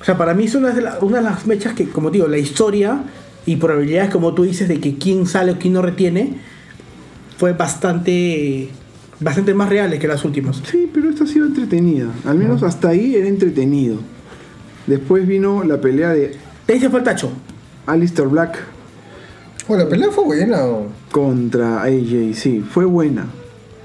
O 0.00 0.04
sea, 0.04 0.16
para 0.16 0.34
mí 0.34 0.44
es 0.44 0.54
una 0.54 0.70
de, 0.70 0.82
la- 0.82 0.98
una 1.00 1.18
de 1.18 1.22
las 1.24 1.46
mechas 1.46 1.74
que, 1.74 1.88
como 1.88 2.10
digo, 2.10 2.26
la 2.26 2.38
historia 2.38 3.02
y 3.46 3.56
probabilidades, 3.56 4.10
como 4.10 4.34
tú 4.34 4.44
dices, 4.44 4.68
de 4.68 4.80
que 4.80 4.96
quién 4.98 5.26
sale 5.26 5.52
o 5.52 5.58
quién 5.58 5.72
no 5.74 5.82
retiene, 5.82 6.38
fue 7.36 7.52
bastante, 7.52 8.68
bastante 9.18 9.54
más 9.54 9.68
reales 9.68 9.98
que 9.98 10.06
las 10.08 10.24
últimas. 10.24 10.60
Sí, 10.70 10.90
pero 10.92 11.10
esta 11.10 11.24
ha 11.24 11.26
sido 11.26 11.46
entretenida. 11.46 12.06
Al 12.24 12.38
menos 12.38 12.62
hasta 12.62 12.88
ahí 12.88 13.14
era 13.14 13.26
entretenido. 13.28 13.96
Después 14.86 15.26
vino 15.26 15.62
la 15.64 15.80
pelea 15.80 16.10
de 16.10 16.36
Te 16.66 16.74
dice 16.74 16.88
fue 16.90 17.00
el 17.00 17.04
tacho. 17.04 17.30
Alistair 17.86 18.28
Black 18.28 18.58
Bueno, 19.68 19.84
la 19.84 19.90
pelea 19.90 20.10
fue 20.10 20.24
buena. 20.24 20.58
contra 21.10 21.82
AJ. 21.82 22.34
Sí, 22.34 22.60
fue 22.68 22.84
buena. 22.84 23.26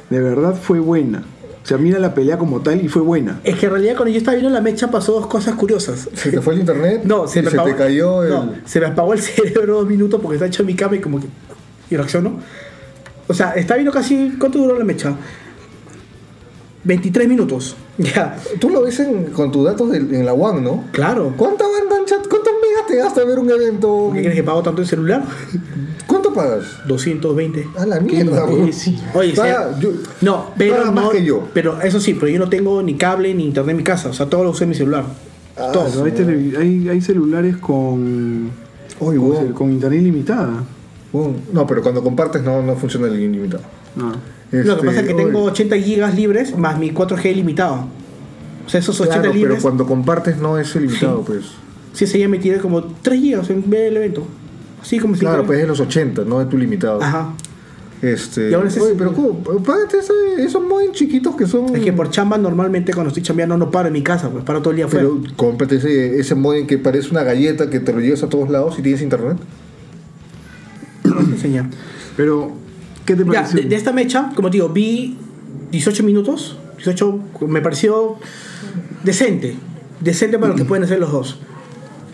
De 0.10 0.20
verdad 0.20 0.56
fue 0.56 0.80
buena. 0.80 1.24
O 1.66 1.68
sea, 1.68 1.78
mira 1.80 1.98
la 1.98 2.14
pelea 2.14 2.38
como 2.38 2.62
tal 2.62 2.86
y 2.86 2.88
fue 2.88 3.02
buena. 3.02 3.40
Es 3.44 3.58
que 3.58 3.66
en 3.66 3.72
realidad 3.72 3.96
cuando 3.96 4.12
yo 4.12 4.20
estaba 4.20 4.36
viendo 4.38 4.54
la 4.54 4.62
mecha 4.62 4.92
pasó 4.92 5.14
dos 5.14 5.26
cosas 5.26 5.56
curiosas. 5.56 6.08
Se 6.14 6.30
te 6.32 6.40
fue 6.40 6.54
el 6.54 6.60
internet. 6.60 7.02
No, 7.06 7.28
se 7.28 7.42
me, 7.42 7.50
se 7.50 7.56
apagó, 7.58 7.70
te 7.72 7.76
cayó 7.76 8.24
el. 8.24 8.30
no, 8.30 8.50
se 8.66 8.80
me 8.80 8.86
apagó 8.86 9.14
el 9.14 9.20
cerebro 9.24 9.78
dos 9.80 9.88
minutos 9.88 10.22
porque 10.22 10.36
está 10.36 10.46
hecho 10.46 10.62
en 10.62 10.68
mi 10.68 10.76
cama 10.76 10.96
y 10.96 11.00
como 11.00 11.20
que. 11.20 11.26
Y 11.90 11.98
reaccionó. 11.98 12.40
O 13.28 13.34
sea, 13.34 13.54
está 13.54 13.74
viendo 13.74 13.92
casi. 13.92 14.36
¿Cuánto 14.40 14.60
duró 14.60 14.78
la 14.78 14.86
mecha? 14.86 15.16
23 16.84 17.28
minutos. 17.28 17.76
Ya, 17.98 18.38
Tú 18.60 18.70
lo 18.70 18.82
ves 18.82 19.00
en- 19.00 19.28
con 19.28 19.54
tus 19.54 19.64
datos 19.64 19.90
del- 19.90 20.14
en 20.14 20.26
la 20.26 20.34
One, 20.34 20.60
¿no? 20.60 20.84
claro. 20.92 21.34
¿Cuánta 21.38 21.64
banda 21.64 21.98
en 21.98 22.04
chat? 22.04 22.28
¿Cuántos 22.28 22.52
megas 22.62 22.88
te 22.88 22.98
gasta 22.98 23.24
ver 23.24 23.40
un 23.40 23.50
evento? 23.50 23.88
¿Por 24.08 24.14
qué 24.16 24.20
crees 24.20 24.36
que 24.36 24.44
pago 24.44 24.62
tanto 24.62 24.82
el 24.82 24.88
celular? 24.88 25.24
¿Cuánto 26.36 26.56
pagas? 26.56 26.88
220. 26.88 27.68
A 27.78 27.86
la 27.86 28.00
mierda, 28.00 28.46
bro. 28.46 28.58
imbécil. 28.58 29.00
Oye, 29.14 29.34
Paga- 29.34 29.74
sí. 29.76 29.82
yo- 29.82 29.92
No, 30.22 30.52
pero 30.58 30.76
paga 30.78 30.92
más 30.92 31.04
no, 31.06 31.10
que 31.12 31.24
yo. 31.26 31.48
Pero 31.54 31.82
eso 31.82 32.00
sí, 32.00 32.14
pero 32.14 32.28
yo 32.28 32.38
no 32.40 32.50
tengo 32.50 32.82
ni 32.84 32.96
cable 32.96 33.34
ni 33.34 33.46
internet 33.46 33.72
en 33.72 33.78
mi 33.78 33.84
casa. 33.84 34.10
O 34.10 34.14
sea, 34.14 34.28
todo 34.28 34.44
lo 34.44 34.52
uso 34.52 34.64
en 34.64 34.70
mi 34.70 34.76
celular. 34.76 35.06
Ah, 35.58 35.70
todo. 35.72 35.86
Pero 35.92 36.06
hay, 36.06 36.12
tele- 36.12 36.58
hay, 36.58 36.90
hay 36.90 37.02
celulares 37.02 37.58
con, 37.58 38.52
Oye, 39.00 39.18
con, 39.18 39.54
con 39.54 39.72
internet 39.72 40.02
ilimitada. 40.02 40.64
No, 41.54 41.66
pero 41.66 41.82
cuando 41.82 42.04
compartes 42.04 42.44
no, 42.44 42.62
no 42.62 42.76
funciona 42.76 43.08
el 43.08 43.18
ilimitado. 43.20 43.64
No. 43.96 44.10
Lo 44.10 44.14
que 44.52 44.60
Este, 44.60 44.86
pasa 44.86 45.00
es 45.02 45.08
que 45.08 45.14
oye, 45.14 45.24
tengo 45.26 45.44
80 45.44 45.78
gigas 45.78 46.14
libres 46.16 46.58
más 46.58 46.78
mi 46.78 46.92
4G 46.92 47.34
limitado. 47.36 47.88
O 48.66 48.70
sea, 48.70 48.80
esos 48.82 49.00
80 49.00 49.20
Claro, 49.22 49.32
pero 49.34 49.40
libres. 49.48 49.62
cuando 49.62 49.86
compartes 49.86 50.38
no 50.38 50.58
es 50.60 50.76
ilimitado, 50.76 51.20
Sí. 51.20 51.24
pues. 51.26 51.46
Sí, 51.94 52.06
se 52.08 52.20
ya 52.20 52.28
me 52.28 52.38
tiré 52.40 52.58
como 52.60 52.84
3 52.84 53.22
gigas 53.22 53.50
en 53.50 53.62
vez 53.70 53.82
del 53.86 53.98
evento. 53.98 54.24
Así 54.86 55.00
como 55.00 55.16
si 55.16 55.22
Claro, 55.22 55.44
pues 55.46 55.58
es 55.58 55.64
de 55.64 55.68
los 55.68 55.80
80, 55.80 56.24
no 56.26 56.38
de 56.40 56.46
tu 56.46 56.58
limitado. 56.60 57.02
Ajá. 57.02 57.34
Este, 58.02 58.52
Y 58.52 58.54
ahora 58.54 58.68
ese- 58.68 58.82
oye, 58.82 58.94
pero 58.96 59.14
¿cómo? 59.14 59.40
Págate 59.64 59.98
ese- 59.98 60.44
esos 60.44 60.62
modems 60.62 60.92
chiquitos 60.94 61.36
que 61.36 61.48
son. 61.48 61.76
Es 61.76 61.82
que 61.84 61.92
por 61.92 62.12
chamba 62.12 62.38
normalmente 62.38 62.94
cuando 62.94 63.08
estoy 63.08 63.24
chambeando 63.24 63.58
no 63.58 63.72
paro 63.72 63.88
en 63.88 63.94
mi 63.94 64.04
casa, 64.04 64.30
pues 64.30 64.44
paro 64.44 64.60
todo 64.62 64.72
el 64.72 64.76
día 64.76 64.86
afuera. 64.86 65.08
Pero 65.10 65.34
cómprate 65.36 65.78
ese, 65.78 66.20
ese 66.20 66.36
modem 66.36 66.68
que 66.68 66.78
parece 66.78 67.10
una 67.10 67.24
galleta 67.24 67.70
que 67.70 67.80
te 67.80 67.92
lo 67.94 68.00
llevas 68.02 68.22
a 68.22 68.30
todos 68.30 68.50
lados 68.52 68.78
y 68.78 68.84
tienes 68.84 69.02
internet. 69.02 69.38
No 71.04 71.16
te 71.16 71.32
enseñar. 71.32 71.66
Pero, 72.18 72.52
¿qué 73.06 73.16
te 73.16 73.24
Ya, 73.26 73.32
pareció? 73.32 73.62
de, 73.62 73.70
de 73.70 73.76
esta 73.76 73.92
mecha, 73.92 74.32
como 74.36 74.50
te 74.50 74.58
digo, 74.58 74.70
vi 74.70 75.18
18 75.72 76.04
minutos. 76.04 76.58
18 76.78 77.20
me 77.48 77.62
pareció 77.62 78.18
decente. 79.04 79.56
Decente 80.02 80.38
para 80.38 80.52
lo 80.52 80.56
que 80.58 80.66
pueden 80.66 80.84
hacer 80.84 81.00
los 81.00 81.12
dos. 81.12 81.40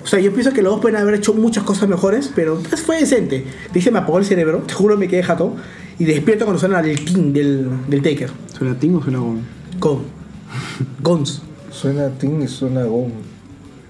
O 0.04 0.08
sea, 0.08 0.20
yo 0.20 0.34
pienso 0.34 0.52
que 0.52 0.62
los 0.62 0.74
dos 0.74 0.82
pueden 0.82 0.98
haber 0.98 1.14
hecho 1.16 1.34
muchas 1.34 1.64
cosas 1.64 1.88
mejores, 1.88 2.32
pero 2.36 2.60
pues, 2.70 2.82
fue 2.82 3.00
decente. 3.00 3.46
Dice, 3.74 3.92
me 3.92 4.00
apagó 4.00 4.18
el 4.20 4.26
cerebro, 4.26 4.60
te 4.66 4.74
juro 4.74 4.98
me 4.98 5.08
quedé 5.08 5.24
jato. 5.24 5.56
Y 6.00 6.06
despierto 6.06 6.46
cuando 6.46 6.60
suena 6.60 6.80
el 6.80 7.00
king 7.06 7.32
del, 7.34 7.68
del 7.88 8.02
Taker. 8.02 8.32
¿Suena 8.58 8.74
Ting 8.80 8.96
o 8.96 9.04
suena 9.04 9.20
Gon? 9.20 9.42
Con. 9.80 10.00
Gons. 11.04 11.42
Suena 11.70 12.10
Ting 12.10 12.42
y 12.42 12.48
suena 12.48 12.84
Gon. 12.84 13.12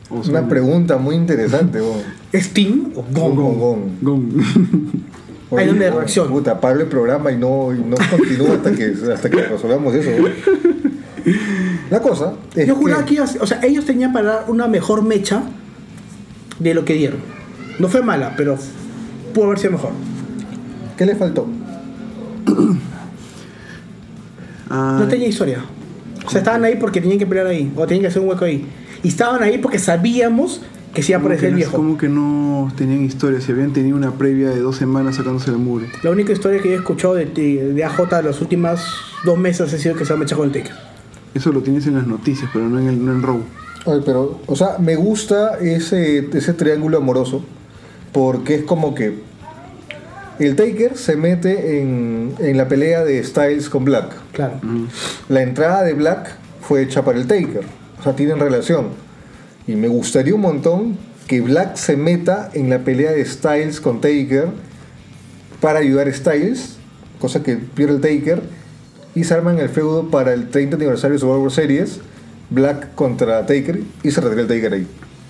O 0.10 0.15
Una 0.15 0.24
suena- 0.24 0.47
pregunta 0.50 0.97
muy 0.97 1.15
interesante, 1.15 1.80
Gon. 1.80 2.00
¿Es 2.34 2.50
Team 2.54 2.91
o 2.95 3.04
Gon, 3.13 3.36
Gon? 3.36 3.60
Gon, 3.60 3.60
Gon. 4.02 4.30
Gon. 4.32 5.58
Ahí 5.58 5.67
donde 5.67 5.89
Gon, 5.89 5.97
reacciona. 6.00 6.30
Puta, 6.32 6.60
paro 6.60 6.82
el 6.82 6.88
programa 6.88 7.32
y 7.32 7.38
no, 7.38 7.74
y 7.74 7.80
no 7.80 7.95
continúa 8.10 8.56
hasta 8.56 8.74
que, 8.74 8.93
hasta 9.13 9.30
que 9.30 9.41
resolvamos 9.43 9.95
eso. 9.95 10.12
Gon. 10.21 10.32
La 11.89 12.02
cosa 12.02 12.34
es 12.56 12.67
Yo 12.67 12.76
juraba 12.76 13.04
que- 13.06 13.15
que 13.15 13.21
ibas- 13.21 13.38
o 13.39 13.47
sea, 13.47 13.60
ellos 13.63 13.86
tenían 13.86 14.12
para 14.13 14.26
dar 14.28 14.45
una 14.50 14.67
mejor 14.67 15.02
mecha 15.04 15.43
de 16.62 16.74
lo 16.74 16.86
que 16.86 16.93
dieron. 16.93 17.19
No 17.80 17.88
fue 17.88 18.02
mala, 18.04 18.34
pero 18.38 18.58
pudo 19.34 19.45
haber 19.45 19.60
sido 19.60 19.71
mejor. 19.74 19.91
¿Qué 20.97 21.06
le 21.06 21.15
faltó? 21.15 21.47
Ah, 24.74 25.00
No 25.02 25.08
tenía 25.10 25.28
historia. 25.28 25.60
O 26.26 26.30
sea, 26.30 26.39
estaban 26.39 26.63
ahí 26.63 26.78
porque 26.80 27.02
tenían 27.02 27.19
que 27.19 27.28
pelear 27.28 27.47
ahí, 27.47 27.69
o 27.76 27.86
tenían 27.86 28.04
que 28.04 28.08
hacer 28.08 28.21
un 28.21 28.30
hueco 28.30 28.45
ahí. 28.45 28.65
Y 29.04 29.10
estaban 29.10 29.43
ahí 29.43 29.58
porque 29.58 29.78
sabíamos 29.78 30.62
que 30.93 31.04
se 31.04 31.12
iba 31.12 31.17
a 31.17 31.19
¿cómo 31.19 31.28
aparecer 31.28 31.50
el 31.50 31.56
viejo. 31.56 31.76
¿Cómo 31.76 31.97
que 31.97 32.08
no 32.08 32.71
tenían 32.78 33.04
historia? 33.04 33.41
Si 33.41 33.52
habían 33.52 33.74
tenido 33.74 33.97
una 33.97 34.12
previa 34.12 34.50
de 34.50 34.60
dos 34.62 34.78
semanas 34.78 35.15
sacándose 35.17 35.50
el 35.52 35.58
muro. 35.58 35.88
La 36.04 36.12
única 36.12 36.32
historia 36.32 36.62
que 36.62 36.69
yo 36.69 36.76
he 36.76 36.78
escuchado 36.78 37.15
de, 37.15 37.26
de, 37.26 37.74
de 37.74 37.84
AJ 37.84 38.10
de 38.10 38.24
las 38.24 38.39
últimas 38.39 38.86
dos 39.26 39.38
meses 39.38 39.74
ha 39.74 39.78
sido 39.78 39.95
que 39.95 40.06
se 40.06 40.13
ha 40.13 40.15
mechado 40.15 40.41
con 40.41 40.47
el 40.50 40.54
Taker. 40.54 40.76
Eso 41.34 41.52
lo 41.52 41.62
tienes 41.62 41.86
en 41.88 41.95
las 41.95 42.08
noticias, 42.08 42.50
pero 42.54 42.69
no 42.69 42.80
en 42.80 42.88
el 42.88 43.06
no 43.06 43.12
en 43.12 43.21
Raw. 43.24 43.41
Pero, 43.86 44.39
o 44.46 44.56
sea, 44.56 44.78
me 44.78 44.96
gusta 44.96 45.58
ese, 45.60 46.30
ese 46.34 46.54
triángulo 46.54 46.98
amoroso 46.98 47.44
porque 48.12 48.56
es 48.56 48.63
como 48.63 48.94
que 48.94 49.20
el 50.39 50.56
Taker 50.56 50.98
se 50.98 51.15
mete 51.15 51.82
en, 51.82 52.34
en 52.39 52.58
la 52.58 52.67
pelea 52.67 53.04
de 53.04 53.24
Styles 53.24 53.70
con 53.70 53.86
Black. 53.86 54.13
Claro. 54.34 54.60
La 55.30 55.41
entrada 55.41 55.84
de 55.84 55.94
Black 55.94 56.36
fue 56.62 56.84
hecha 56.84 57.04
para 57.04 57.17
el 57.17 57.28
Taker, 57.28 57.63
o 58.00 58.04
sea, 58.04 58.15
tienen 58.15 58.39
relación. 58.39 58.88
Y 59.67 59.76
me 59.76 59.88
gustaría 59.88 60.34
un 60.34 60.41
montón 60.41 60.98
que 61.28 61.41
Black 61.41 61.76
se 61.76 61.96
meta 61.96 62.50
en 62.54 62.70
la 62.70 62.80
pelea 62.80 63.12
de 63.12 63.24
Styles 63.26 63.80
con 63.80 64.02
Taker 64.02 64.48
para 65.60 65.80
ayudar 65.80 66.08
a 66.08 66.13
Styles, 66.13 66.78
cosa 67.20 67.44
que 67.44 67.56
pierde 67.56 67.96
el 67.96 68.02
Taker, 68.02 68.41
y 69.13 69.24
se 69.24 69.34
arman 69.34 69.60
el 69.60 69.70
feudo 69.70 70.10
para 70.10 70.34
el 70.34 70.50
30 70.50 70.78
aniversario 70.78 71.13
de 71.13 71.20
Survivor 71.20 71.52
Series, 71.52 72.00
Black 72.52 72.94
contra 72.96 73.46
Taker, 73.48 73.82
y 74.04 74.12
se 74.12 74.22
retira 74.22 74.42
el 74.44 74.48
Taker 74.48 74.74
ahí. 74.74 74.88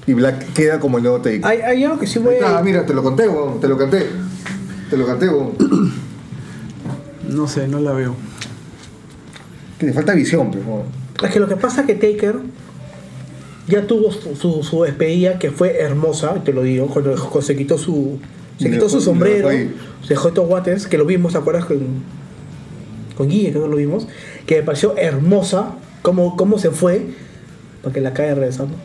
Y 0.07 0.13
Black 0.13 0.51
queda 0.53 0.79
como 0.79 0.97
el 0.97 1.03
nuevo 1.03 1.21
Taker. 1.21 1.45
Hay, 1.45 1.59
hay 1.61 1.83
algo 1.85 1.99
que 1.99 2.07
sí 2.07 2.19
voy 2.19 2.35
a... 2.35 2.57
Ah, 2.57 2.61
mira, 2.63 2.85
te 2.85 2.93
lo 2.93 3.01
conté, 3.03 3.29
weón, 3.29 3.59
te 3.61 3.67
lo 3.69 3.77
canté. 3.77 4.07
Te 4.89 4.97
lo 4.97 5.05
canté, 5.05 5.29
weón. 5.29 5.51
No 7.29 7.47
sé, 7.47 7.67
no 7.67 7.79
la 7.79 7.93
veo. 7.93 8.13
Que 9.79 9.85
te 9.85 9.93
falta 9.93 10.13
visión, 10.13 10.51
pues, 10.51 10.65
weón. 10.65 10.83
Es 11.23 11.29
que 11.31 11.39
lo 11.39 11.47
que 11.47 11.55
pasa 11.55 11.81
es 11.81 11.87
que 11.87 11.93
Taker 11.95 12.35
ya 13.67 13.87
tuvo 13.87 14.11
su, 14.11 14.35
su, 14.35 14.63
su 14.63 14.83
despedida 14.83 15.39
que 15.39 15.51
fue 15.51 15.79
hermosa, 15.79 16.33
te 16.43 16.51
lo 16.51 16.63
digo, 16.63 16.87
cuando, 16.87 17.13
cuando 17.15 17.41
se 17.41 17.55
quitó 17.55 17.77
su 17.77 18.19
se 18.57 18.69
quitó 18.69 18.85
dejó- 18.85 18.89
su 18.89 19.01
sombrero, 19.01 19.49
se 19.49 20.09
dejó 20.09 20.27
estos 20.29 20.47
guates, 20.47 20.87
que 20.87 20.97
lo 20.97 21.05
vimos, 21.05 21.31
¿te 21.33 21.37
acuerdas? 21.37 21.65
Con, 21.65 21.79
con 23.15 23.29
Guille, 23.29 23.53
que 23.53 23.59
lo 23.59 23.69
vimos, 23.75 24.07
que 24.45 24.57
me 24.57 24.63
pareció 24.63 24.97
hermosa 24.97 25.75
cómo, 26.01 26.35
cómo 26.37 26.57
se 26.59 26.71
fue, 26.71 27.07
para 27.81 27.93
que 27.93 28.01
la 28.01 28.13
cae 28.13 28.33
regresando. 28.35 28.75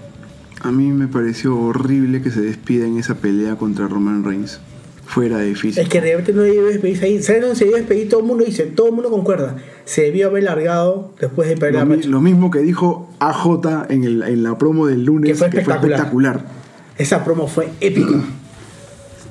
A 0.63 0.73
mí 0.73 0.89
me 0.93 1.07
pareció 1.07 1.57
horrible 1.59 2.23
que 2.23 2.31
se 2.31 2.41
despida 2.41 2.87
en 2.87 2.99
esa 2.99 3.15
pelea 3.17 3.57
contra 3.57 3.87
Roman 3.89 4.25
Reigns. 4.25 4.61
Fuera 5.09 5.39
de 5.39 5.55
físico. 5.55 5.81
Es 5.83 5.89
que 5.89 6.01
realmente 6.01 6.33
no 6.33 6.43
debió 6.43 6.65
despedirse 6.65 7.05
ahí. 7.05 7.23
¿Sabes 7.23 7.41
dónde 7.43 7.55
se 7.57 7.65
debió 7.67 7.77
despedir? 7.77 8.09
Todo 8.09 8.21
el 8.21 8.27
mundo 8.27 8.45
dice, 8.45 8.65
todo 8.65 8.89
el 8.89 8.93
mundo 8.93 9.09
concuerda. 9.09 9.55
Se 9.85 10.03
debió 10.03 10.27
haber 10.27 10.43
largado 10.43 11.15
después 11.21 11.49
de 11.49 11.57
perder 11.57 11.75
Lo, 11.75 11.79
la 11.79 11.85
mi- 11.97 12.03
lo 12.03 12.21
mismo 12.21 12.51
que 12.51 12.59
dijo 12.59 13.09
AJ 13.21 13.87
en, 13.89 14.03
el- 14.03 14.23
en 14.25 14.43
la 14.43 14.59
promo 14.59 14.89
del 14.89 15.05
lunes, 15.05 15.31
Que 15.31 15.37
fue 15.37 15.47
espectacular. 15.47 15.93
espectacular. 16.01 16.45
Esa 16.99 17.23
promo 17.25 17.47
fue 17.47 17.69
épica. 17.81 18.19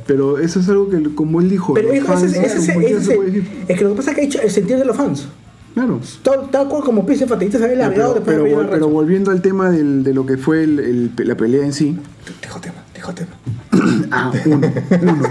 Pero 0.08 0.38
eso 0.40 0.60
es 0.62 0.70
algo 0.70 0.90
que, 0.90 1.02
como 1.16 1.42
él 1.42 1.50
dijo, 1.50 1.74
Pero 1.74 1.90
los 1.94 2.04
fans, 2.06 2.24
ese- 2.24 2.46
ese- 2.46 2.96
ese- 2.96 3.44
es 3.68 3.78
que 3.78 3.84
lo 3.84 3.90
que 3.90 3.96
pasa 3.98 4.12
es 4.12 4.16
que 4.16 4.22
ha 4.22 4.26
hecho 4.26 4.42
el 4.42 4.52
sentir 4.52 4.78
de 4.78 4.86
los 4.86 4.96
fans. 4.96 5.28
Claro. 5.76 6.00
Tal, 6.24 6.50
tal 6.52 6.68
cual 6.70 6.84
como 6.84 7.06
Pisse 7.06 7.28
Fatiguita 7.28 7.58
se 7.60 7.66
había 7.66 7.76
largado 7.78 8.14
pero, 8.14 8.26
después 8.26 8.38
pero 8.38 8.44
de 8.62 8.68
vol- 8.68 8.70
pero 8.72 8.90
volviendo 8.90 9.30
al 9.32 9.42
tema 9.42 9.70
del- 9.70 10.04
de 10.04 10.14
lo 10.14 10.26
que 10.26 10.38
fue 10.38 10.64
el- 10.64 10.80
el- 10.80 11.12
la 11.28 11.36
pelea 11.38 11.64
en 11.66 11.74
sí, 11.74 11.98
Dijo 12.42 12.60
tema, 12.62 12.76
dijo 12.96 13.14
tema. 13.14 13.32
ah, 14.12 14.32
uno, 14.46 14.72
uno, 15.02 15.30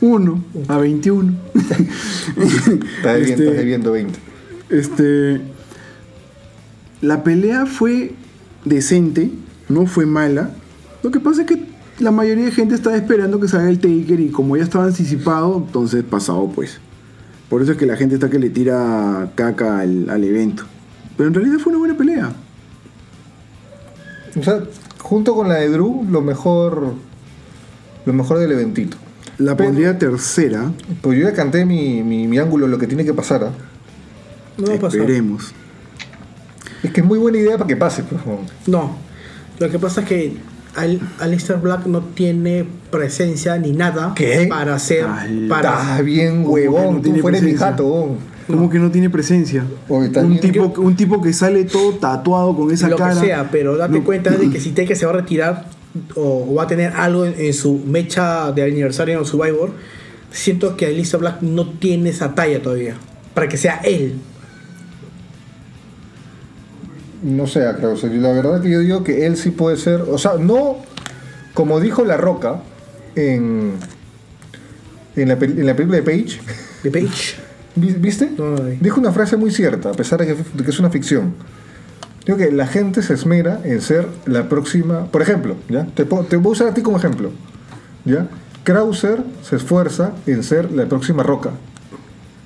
uno 0.00 0.44
a 0.68 0.78
21. 0.78 1.32
Está 1.54 3.12
debiendo, 3.14 3.14
Este- 3.14 3.44
estás 3.44 3.56
debiendo 3.56 3.92
20. 3.92 4.18
Este. 4.70 5.40
La 7.02 7.22
pelea 7.22 7.66
fue 7.66 8.14
decente, 8.64 9.30
no 9.68 9.86
fue 9.86 10.06
mala. 10.06 10.50
Lo 11.02 11.10
que 11.10 11.20
pasa 11.20 11.42
es 11.42 11.46
que 11.46 11.62
la 12.00 12.10
mayoría 12.10 12.46
de 12.46 12.50
gente 12.50 12.74
estaba 12.74 12.96
esperando 12.96 13.38
que 13.38 13.48
salga 13.48 13.68
el 13.68 13.78
Taker 13.78 14.18
y 14.20 14.30
como 14.30 14.56
ya 14.56 14.64
estaba 14.64 14.84
anticipado, 14.86 15.62
entonces 15.66 16.02
pasado 16.02 16.50
pues. 16.54 16.80
Por 17.48 17.62
eso 17.62 17.72
es 17.72 17.78
que 17.78 17.86
la 17.86 17.96
gente 17.96 18.14
está 18.16 18.28
que 18.28 18.38
le 18.38 18.50
tira 18.50 19.30
caca 19.34 19.80
al, 19.80 20.10
al 20.10 20.24
evento. 20.24 20.64
Pero 21.16 21.28
en 21.28 21.34
realidad 21.34 21.58
fue 21.58 21.70
una 21.70 21.78
buena 21.78 21.96
pelea. 21.96 22.32
O 24.38 24.42
sea, 24.42 24.60
junto 24.98 25.34
con 25.34 25.48
la 25.48 25.54
de 25.56 25.68
Drew, 25.68 26.04
lo 26.10 26.20
mejor. 26.20 26.94
Lo 28.04 28.12
mejor 28.12 28.38
del 28.38 28.52
eventito. 28.52 28.96
La 29.38 29.56
Pero- 29.56 29.68
pondría 29.70 29.98
tercera. 29.98 30.70
Pues 31.00 31.18
yo 31.18 31.28
ya 31.28 31.34
canté 31.34 31.64
mi, 31.64 32.02
mi, 32.02 32.26
mi 32.26 32.38
ángulo, 32.38 32.66
lo 32.68 32.78
que 32.78 32.86
tiene 32.86 33.04
que 33.04 33.14
pasar. 33.14 33.44
¿ah? 33.44 33.52
No 34.58 34.66
va 34.68 34.74
a 34.74 34.78
pasar. 34.80 35.00
Esperemos. 35.00 35.52
Es 36.82 36.90
que 36.92 37.00
es 37.00 37.06
muy 37.06 37.18
buena 37.18 37.38
idea 37.38 37.56
para 37.56 37.66
que 37.68 37.76
pase, 37.76 38.02
pues. 38.02 38.20
weón. 38.26 38.40
No. 38.66 38.96
Lo 39.58 39.70
que 39.70 39.78
pasa 39.78 40.02
es 40.02 40.06
que 40.08 40.36
Al, 40.76 41.00
Alistair 41.20 41.58
Black 41.58 41.86
no 41.86 42.00
tiene 42.02 42.64
presencia 42.90 43.56
ni 43.58 43.72
nada 43.72 44.12
¿Qué? 44.14 44.46
para 44.48 44.74
hacer. 44.74 45.06
Ay, 45.08 45.46
para, 45.48 45.70
Está 45.70 46.02
bien, 46.02 46.44
huevón. 46.46 46.86
no 46.86 46.96
Tú 46.98 47.02
tiene 47.04 47.20
fueres 47.20 47.42
mi 47.42 47.50
presencia. 47.52 47.70
jato. 47.72 48.16
Como 48.46 48.70
que 48.70 48.78
no 48.78 48.90
tiene 48.92 49.10
presencia. 49.10 49.64
Oye, 49.88 50.08
un, 50.20 50.38
tipo, 50.38 50.72
un 50.80 50.94
tipo 50.94 51.20
que 51.20 51.32
sale 51.32 51.64
todo 51.64 51.94
tatuado 51.94 52.54
con 52.56 52.70
esa 52.70 52.88
lo 52.88 52.96
cara. 52.96 53.14
que 53.14 53.26
sea, 53.26 53.48
pero 53.50 53.76
date 53.76 53.98
No. 53.98 54.04
cuenta 54.04 54.30
de 54.30 54.48
que 54.50 54.60
si 54.60 54.70
Taker 54.74 54.96
se 54.96 55.04
va 55.06 55.12
a 55.12 55.16
retirar 55.16 55.66
o, 56.14 56.46
o 56.50 56.54
va 56.54 56.62
a 56.64 56.66
tener 56.68 56.92
algo 56.92 57.24
en, 57.24 57.34
en 57.38 57.52
su 57.54 57.80
mecha 57.86 58.52
de 58.52 58.62
aniversario 58.62 59.18
en 59.18 59.24
Survivor, 59.24 59.70
siento 60.30 60.76
que 60.76 60.86
Alistair 60.86 61.20
Black 61.22 61.40
no 61.42 61.70
tiene 61.70 62.10
esa 62.10 62.34
talla 62.34 62.62
todavía. 62.62 62.94
Para 63.34 63.48
que 63.48 63.56
sea 63.56 63.80
él. 63.82 64.14
No 67.26 67.46
sé, 67.46 67.60
Krauser. 67.78 68.12
y 68.12 68.18
La 68.18 68.32
verdad 68.32 68.62
que 68.62 68.70
yo 68.70 68.78
digo 68.80 69.02
que 69.02 69.26
él 69.26 69.36
sí 69.36 69.50
puede 69.50 69.76
ser. 69.76 70.02
O 70.02 70.16
sea, 70.18 70.34
no 70.38 70.76
como 71.54 71.80
dijo 71.80 72.04
La 72.04 72.16
Roca 72.16 72.60
en, 73.14 73.72
en, 75.16 75.28
la, 75.28 75.34
en 75.34 75.66
la 75.66 75.74
película 75.74 75.96
de 75.98 76.02
Page. 76.02 76.40
De 76.84 76.90
Page. 76.90 77.34
¿Vi- 77.74 77.94
¿Viste? 77.94 78.30
No, 78.38 78.50
no. 78.50 78.62
Dijo 78.80 79.00
una 79.00 79.12
frase 79.12 79.36
muy 79.36 79.50
cierta, 79.50 79.90
a 79.90 79.92
pesar 79.92 80.20
de 80.20 80.26
que, 80.28 80.34
de 80.34 80.64
que 80.64 80.70
es 80.70 80.78
una 80.78 80.90
ficción. 80.90 81.34
Digo 82.24 82.38
que 82.38 82.50
la 82.50 82.66
gente 82.66 83.02
se 83.02 83.14
esmera 83.14 83.60
en 83.64 83.80
ser 83.80 84.06
la 84.26 84.48
próxima. 84.48 85.06
Por 85.06 85.22
ejemplo, 85.22 85.56
¿ya? 85.68 85.84
Te, 85.86 86.04
te 86.04 86.36
voy 86.36 86.50
a 86.50 86.52
usar 86.52 86.68
a 86.68 86.74
ti 86.74 86.82
como 86.82 86.96
ejemplo. 86.96 87.30
¿Ya? 88.04 88.28
Krauser 88.64 89.22
se 89.42 89.56
esfuerza 89.56 90.12
en 90.26 90.42
ser 90.42 90.70
la 90.72 90.86
próxima 90.86 91.22
roca. 91.22 91.50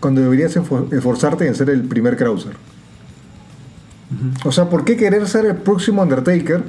Cuando 0.00 0.20
deberías 0.22 0.54
esforzarte 0.56 1.46
en 1.46 1.54
ser 1.54 1.68
el 1.70 1.82
primer 1.82 2.16
Krauser. 2.16 2.52
O 4.44 4.52
sea, 4.52 4.68
¿por 4.68 4.84
qué 4.84 4.96
querer 4.96 5.26
ser 5.28 5.46
el 5.46 5.56
próximo 5.56 6.02
Undertaker 6.02 6.62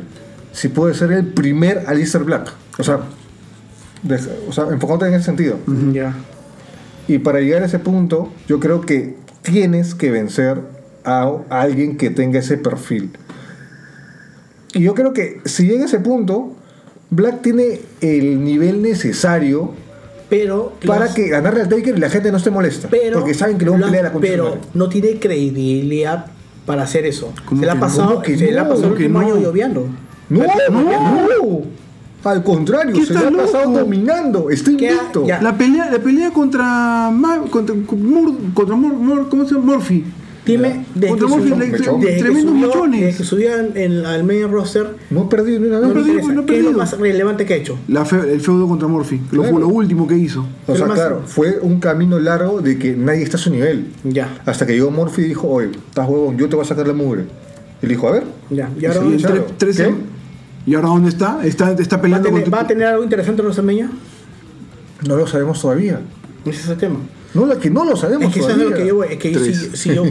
si 0.51 0.67
puede 0.67 0.93
ser 0.93 1.11
el 1.11 1.25
primer 1.25 1.83
Alistair 1.87 2.23
Black? 2.23 2.51
O 2.77 2.83
sea, 2.83 2.99
de- 4.03 4.19
o 4.47 4.51
sea 4.51 4.65
enfocándote 4.71 5.07
en 5.07 5.13
ese 5.15 5.25
sentido. 5.25 5.57
Ya. 5.91 6.15
Y 7.07 7.17
para 7.19 7.39
llegar 7.39 7.63
a 7.63 7.65
ese 7.65 7.79
punto, 7.79 8.31
yo 8.47 8.59
creo 8.59 8.81
que 8.81 9.15
tienes 9.41 9.95
que 9.95 10.11
vencer 10.11 10.59
a, 11.03 11.31
alguien 11.49 11.97
que 11.97 12.09
tenga 12.11 12.39
ese 12.39 12.57
perfil. 12.57 13.11
Y 14.73 14.81
yo 14.83 14.93
creo 14.93 15.13
que 15.13 15.41
si 15.45 15.67
llega 15.67 15.83
a 15.83 15.85
ese 15.87 15.99
punto, 15.99 16.55
Black 17.09 17.41
tiene 17.41 17.81
el 18.01 18.43
nivel 18.43 18.81
necesario 18.81 19.73
Pero. 20.29 20.73
para 20.85 21.13
que 21.13 21.27
ganarle 21.27 21.61
al 21.61 21.69
Taker 21.69 21.97
y 21.97 21.99
la 21.99 22.09
gente 22.09 22.31
no 22.31 22.37
esté 22.37 22.51
molesta. 22.51 22.87
Pero, 22.89 23.19
porque 23.19 23.33
saben 23.33 23.57
que 23.57 23.65
le 23.65 23.71
van 23.71 23.83
a 23.83 23.91
la- 23.91 24.13
Pero 24.13 24.59
no 24.73 24.87
tiene 24.89 25.19
credibilidad 25.19 26.27
para 26.65 26.83
hacer 26.83 27.05
eso. 27.05 27.31
¿Cómo 27.45 27.61
Se 27.61 27.69
ha 27.69 27.73
que 27.73 27.75
no? 27.79 27.81
pasado, 27.81 28.07
¿Cómo 28.09 28.21
que 28.21 28.37
se 28.37 28.57
ha 28.59 28.63
no? 28.63 28.69
pasado 28.69 28.75
el 28.75 28.81
¿Cómo 28.89 28.95
que 28.97 29.03
último 29.03 29.19
no? 29.21 29.25
año 29.25 29.35
lloviendo. 29.37 29.87
No, 30.29 30.43
no. 30.43 31.61
Al 32.23 32.43
contrario, 32.43 32.93
¿Qué 32.95 33.03
se 33.05 33.13
le 33.15 33.19
ha 33.19 33.31
pasado 33.31 33.71
dominando. 33.71 34.49
Está 34.51 34.71
¿Qué 34.77 34.89
ha- 34.89 34.91
invicto. 34.93 35.25
La 35.41 35.57
pelea, 35.57 35.89
la 35.91 35.97
pelea 35.99 36.29
contra, 36.31 37.11
contra, 37.49 37.75
contra 38.53 38.75
Mur- 38.75 38.93
Mur- 38.93 39.27
¿cómo 39.29 39.43
se 39.45 39.55
llama? 39.55 39.73
Murphy. 39.73 40.05
Dime, 40.45 40.85
desde 40.95 41.09
Contra 41.09 41.27
que 41.27 41.33
Murphy, 41.33 41.49
subió- 41.49 41.57
mechón. 41.67 41.99
desde 42.01 42.15
que 42.15 42.21
tremendos 42.23 42.53
subió- 42.53 42.87
desde 42.91 43.17
que 43.17 43.23
subió 43.23 43.55
en, 43.59 43.77
en- 43.77 44.05
al 44.07 44.23
main 44.23 44.49
roster, 44.51 44.83
No 44.83 44.89
vez. 44.89 44.99
no 45.11 45.29
perdido, 45.29 45.57
interesa. 46.19 46.33
no 46.33 46.45
¿Qué 46.47 46.57
es 46.57 46.63
lo 46.65 46.71
más 46.73 46.97
relevante 46.97 47.45
que 47.45 47.53
ha 47.53 47.57
hecho? 47.57 47.77
La 47.87 48.05
fe- 48.05 48.33
el 48.33 48.41
feudo 48.41 48.67
contra 48.67 48.87
Murphy. 48.87 49.21
Lo, 49.31 49.43
Claro. 49.43 49.59
lo 49.59 49.67
último 49.67 50.07
que 50.07 50.17
hizo. 50.17 50.43
O 50.65 50.75
sea, 50.75 50.87
más- 50.87 50.97
claro, 50.97 51.21
fue 51.27 51.59
un 51.61 51.79
camino 51.79 52.17
largo 52.19 52.59
de 52.61 52.79
que 52.79 52.95
nadie 52.95 53.21
está 53.21 53.37
a 53.37 53.39
su 53.39 53.51
nivel. 53.51 53.85
Ya, 54.03 54.41
Hasta 54.45 54.65
que 54.65 54.73
llegó 54.73 54.89
Murphy 54.89 55.21
y 55.21 55.27
dijo, 55.27 55.47
oye, 55.47 55.69
estás 55.89 56.09
huevón, 56.09 56.35
yo 56.37 56.49
te 56.49 56.55
voy 56.55 56.65
a 56.65 56.67
sacar 56.67 56.87
la 56.87 56.93
mugre. 56.93 57.25
Y 57.83 57.85
le 57.85 57.89
dijo, 57.93 58.07
a 58.07 58.11
ver. 58.13 58.23
ya. 58.49 58.69
Y 58.77 58.81
Y 58.81 58.85
ahora, 58.87 58.99
sí, 58.99 59.03
¿dónde 59.05 59.17
Y, 59.17 59.69
está? 59.69 59.89
¿Y 60.65 60.73
ahora 60.75 60.87
dónde 60.87 61.09
está? 61.09 61.45
Está, 61.45 61.71
está 61.73 61.95
¿Va, 61.95 61.99
a 61.99 62.01
peleando 62.01 62.29
tener, 62.29 62.53
va 62.53 62.59
a 62.61 62.67
tener 62.67 62.87
algo 62.87 63.03
interesante? 63.03 63.43
No 65.07 65.15
lo 65.15 65.27
sabemos 65.27 65.61
todavía. 65.61 65.99
Ese 66.45 66.61
es 66.61 66.69
el 66.69 66.77
tema. 66.77 66.97
No, 67.33 67.45
la 67.45 67.55
que 67.57 67.69
no 67.69 67.85
lo 67.85 67.95
sabemos 67.95 68.27
Es 68.27 68.33
que 68.33 68.39
eso 68.41 68.49
es 68.49 68.57
lo 68.57 68.73
que 68.73 68.85
yo 68.87 68.95
voy. 68.95 69.07
Es 69.11 69.17
que 69.17 69.33
si, 69.39 69.53
si 69.53 69.95
yo, 69.95 70.03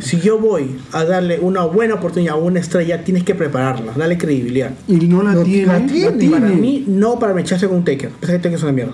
si 0.00 0.20
yo 0.20 0.38
voy 0.38 0.76
a 0.92 1.04
darle 1.04 1.40
una 1.40 1.64
buena 1.64 1.94
oportunidad 1.94 2.34
a 2.34 2.36
una 2.38 2.60
estrella, 2.60 3.02
tienes 3.02 3.24
que 3.24 3.34
prepararla, 3.34 3.92
darle 3.96 4.16
credibilidad. 4.16 4.70
Y 4.86 4.94
no 5.08 5.22
la 5.22 5.34
No, 5.34 5.42
tiene. 5.42 5.66
la 5.66 5.84
tiene. 5.86 6.30
Para 6.30 6.48
mí, 6.50 6.84
no 6.86 7.18
para 7.18 7.34
mecharse 7.34 7.66
con 7.66 7.78
un 7.78 7.84
Taker. 7.84 8.10
Pensé 8.10 8.34
que 8.34 8.38
Taker 8.38 8.54
es 8.54 8.62
una 8.62 8.72
mierda. 8.72 8.92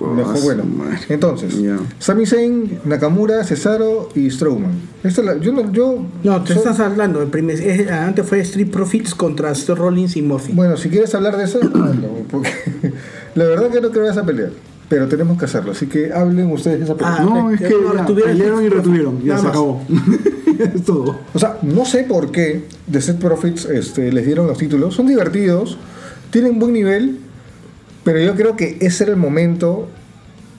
Mejor, 0.00 0.42
bueno, 0.42 0.64
madre. 0.64 0.98
entonces, 1.08 1.58
Ya. 1.62 1.78
Sami 1.98 2.26
Zayn, 2.26 2.78
Nakamura, 2.84 3.42
Cesaro 3.42 4.10
y 4.14 4.30
Strowman. 4.30 4.72
Esta 5.02 5.22
la- 5.22 5.38
yo 5.38 5.50
no, 5.52 5.72
yo, 5.72 6.04
No, 6.22 6.42
te 6.44 6.52
estás 6.52 6.78
hablando. 6.80 7.22
el 7.22 7.28
primer- 7.28 7.58
es- 7.58 7.90
antes 7.90 8.26
fue 8.26 8.40
Street 8.40 8.68
Profits 8.70 9.14
contra 9.14 9.52
Rollins 9.68 10.16
y 10.16 10.22
Murphy. 10.22 10.52
Bueno, 10.52 10.76
si 10.76 10.90
quieres 10.90 11.14
hablar 11.14 11.38
de 11.38 11.44
eso, 11.44 11.58
hazlo, 11.74 12.08
porque 12.30 12.50
la 13.34 13.44
verdad 13.44 13.70
que 13.70 13.80
no 13.80 13.90
creo 13.92 14.10
esa 14.10 14.24
pelea. 14.26 14.50
Pero 14.88 15.08
tenemos 15.08 15.38
que 15.38 15.46
hacerlo, 15.46 15.72
así 15.72 15.86
que 15.86 16.12
hablen 16.12 16.50
ustedes 16.52 16.78
de 16.80 16.84
esa 16.84 16.94
pelea. 16.94 17.16
Ah, 17.18 17.22
No, 17.24 17.50
es 17.50 17.60
que 17.60 17.70
no, 17.70 17.94
ya, 17.94 18.06
pelearon 18.06 18.64
y 18.64 18.68
retuvieron. 18.68 19.22
Ya 19.22 19.34
Nada 19.34 19.38
se 19.38 19.44
más. 19.44 19.50
acabó. 19.52 19.82
es 20.74 20.84
todo. 20.84 21.18
O 21.32 21.38
sea, 21.38 21.58
no 21.62 21.84
sé 21.84 22.04
por 22.04 22.30
qué 22.30 22.64
The 22.90 23.00
Set 23.00 23.18
Profits 23.18 23.64
este, 23.64 24.12
les 24.12 24.26
dieron 24.26 24.46
los 24.46 24.58
títulos. 24.58 24.94
Son 24.94 25.06
divertidos, 25.06 25.78
tienen 26.30 26.58
buen 26.58 26.72
nivel, 26.74 27.18
pero 28.04 28.20
yo 28.20 28.34
creo 28.34 28.56
que 28.56 28.76
ese 28.80 29.04
era 29.04 29.12
el 29.12 29.18
momento 29.18 29.88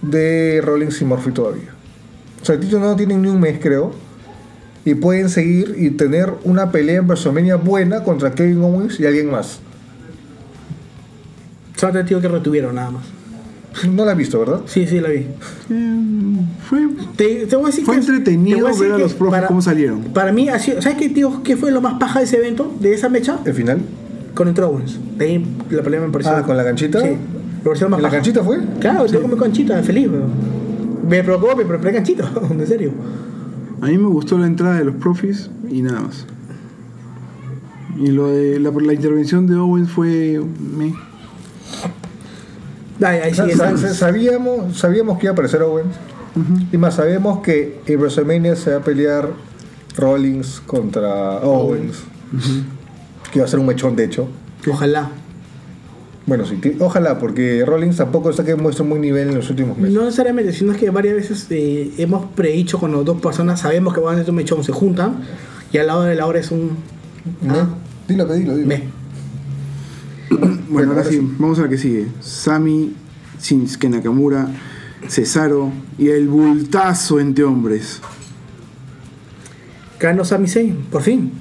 de 0.01 0.61
Rollins 0.63 1.01
y 1.01 1.05
Murphy 1.05 1.31
todavía. 1.31 1.69
O 2.41 2.45
sea, 2.45 2.55
el 2.55 2.61
título 2.61 2.85
no 2.85 2.95
tienen 2.95 3.21
ni 3.21 3.27
un 3.29 3.39
mes, 3.39 3.59
creo. 3.61 3.91
Y 4.85 4.93
pueden 4.95 5.29
seguir 5.29 5.75
y 5.79 5.91
tener 5.91 6.31
una 6.43 6.71
pelea 6.71 6.97
en 6.97 7.07
WrestleMania 7.07 7.55
buena 7.55 8.03
contra 8.03 8.33
Kevin 8.33 8.61
Owens 8.63 8.99
y 8.99 9.05
alguien 9.05 9.31
más. 9.31 9.59
Solo 11.75 11.93
te 11.93 12.03
digo 12.03 12.21
que 12.21 12.27
retuvieron 12.27 12.75
nada 12.75 12.91
más. 12.91 13.14
No 13.91 14.05
la 14.05 14.11
has 14.13 14.17
visto, 14.17 14.39
¿verdad? 14.39 14.61
Sí, 14.65 14.87
sí, 14.87 14.99
la 14.99 15.09
vi. 15.09 15.25
Eh, 15.69 16.37
fue, 16.69 16.87
Te, 17.15 17.45
te 17.45 17.55
voy 17.55 17.65
a 17.65 17.67
decir 17.67 17.83
Fue 17.85 17.95
que- 17.95 18.01
entretenido 18.01 18.57
te 18.57 18.61
voy 18.63 18.69
a 18.69 18.73
decir 18.73 18.85
ver 18.87 18.95
a 18.95 18.97
los 18.99 19.13
profes 19.13 19.43
cómo 19.47 19.61
salieron. 19.61 20.01
Para 20.05 20.31
mí, 20.31 20.47
ha 20.49 20.57
sido- 20.59 20.81
¿sabes 20.81 20.97
qué, 20.97 21.09
tío? 21.09 21.43
¿Qué 21.43 21.57
fue 21.57 21.71
lo 21.71 21.81
más 21.81 21.95
paja 21.95 22.19
de 22.19 22.25
ese 22.25 22.37
evento? 22.37 22.73
De 22.79 22.93
esa 22.93 23.09
mecha? 23.09 23.39
El 23.45 23.53
final. 23.53 23.79
Con 24.33 24.47
el 24.47 24.59
Owens. 24.61 24.99
De 25.17 25.25
ahí 25.25 25.45
la 25.69 25.81
pelea 25.81 26.01
me 26.01 26.09
pareció. 26.09 26.33
Ah, 26.35 26.43
¿con 26.43 26.55
la 26.57 26.63
canchita? 26.63 26.99
Sí. 27.01 27.07
Me 27.07 27.71
más 27.71 27.81
¿En 27.81 27.89
la 27.89 27.97
paja. 27.97 28.09
canchita 28.17 28.43
fue? 28.43 28.59
Claro, 28.79 29.05
yo 29.07 29.21
comí 29.21 29.35
canchita, 29.35 29.81
feliz, 29.83 30.09
bro. 30.09 30.25
Me 31.09 31.23
preocupó, 31.23 31.55
me 31.55 31.65
preparé 31.65 31.93
canchita, 31.93 32.31
en 32.49 32.67
serio. 32.67 32.91
A 33.81 33.87
mí 33.87 33.97
me 33.97 34.07
gustó 34.07 34.37
la 34.37 34.47
entrada 34.47 34.77
de 34.77 34.85
los 34.85 34.95
profis 34.95 35.49
y 35.69 35.81
nada 35.81 36.01
más. 36.01 36.25
Y 37.97 38.07
lo 38.07 38.27
de 38.27 38.59
la, 38.59 38.71
la 38.71 38.93
intervención 38.93 39.47
de 39.47 39.55
Owens 39.55 39.89
fue. 39.89 40.41
meh. 40.77 40.93
Ay, 43.01 43.19
ahí 43.19 43.33
sí, 43.33 43.41
sabíamos, 43.93 44.77
sabíamos 44.77 45.17
que 45.17 45.25
iba 45.25 45.31
a 45.31 45.33
aparecer 45.33 45.61
Owens. 45.61 45.95
Y 46.71 46.77
más, 46.77 46.95
sabemos 46.95 47.41
que 47.41 47.79
en 47.85 47.99
WrestleMania 47.99 48.55
se 48.55 48.71
va 48.71 48.77
a 48.77 48.83
pelear 48.83 49.29
Rollins 49.97 50.61
contra 50.65 51.39
Owens. 51.39 52.03
Que 53.31 53.39
va 53.39 53.45
a 53.45 53.47
ser 53.47 53.59
un 53.59 53.65
mechón, 53.65 53.95
de 53.95 54.05
hecho. 54.05 54.27
Ojalá. 54.69 55.09
Bueno, 56.25 56.43
sí, 56.45 56.59
ojalá, 56.79 57.19
porque 57.19 57.63
Rollins 57.65 57.97
tampoco 57.97 58.31
está 58.31 58.43
que 58.43 58.55
muestra 58.55 58.83
un 58.83 58.89
buen 58.89 59.01
nivel 59.01 59.29
en 59.29 59.35
los 59.35 59.49
últimos 59.49 59.77
meses. 59.77 59.93
No 59.93 60.03
necesariamente, 60.03 60.53
sino 60.53 60.71
es 60.71 60.79
que 60.79 60.89
varias 60.89 61.15
veces 61.15 61.45
eh, 61.51 61.91
hemos 61.99 62.25
predicho 62.31 62.79
cuando 62.79 63.03
dos 63.03 63.21
personas 63.21 63.59
sabemos 63.59 63.93
que 63.93 63.99
van 63.99 64.17
a 64.17 64.21
hacer 64.21 64.31
un 64.31 64.37
mechón, 64.37 64.63
se 64.63 64.71
juntan 64.71 65.17
y 65.71 65.77
al 65.77 65.87
lado 65.87 66.03
de 66.03 66.15
la 66.15 66.25
hora 66.25 66.39
es 66.39 66.49
un. 66.49 66.71
Ah, 67.47 67.67
Dilo, 68.07 68.25
dilo, 68.25 68.55
dilo. 68.55 68.67
me. 68.67 69.04
Bueno, 70.69 70.91
ahora 70.91 71.03
sí. 71.03 71.19
vamos 71.37 71.59
a 71.59 71.63
la 71.63 71.69
que 71.69 71.77
sigue. 71.77 72.07
Sami, 72.21 72.93
Shinsuke 73.41 73.89
Nakamura, 73.89 74.47
Cesaro 75.07 75.71
y 75.97 76.09
el 76.09 76.27
bultazo 76.27 77.19
entre 77.19 77.43
hombres. 77.43 78.01
Ganó 79.99 80.25
Sami 80.25 80.47
Zayn, 80.47 80.75
por 80.91 81.01
fin. 81.01 81.31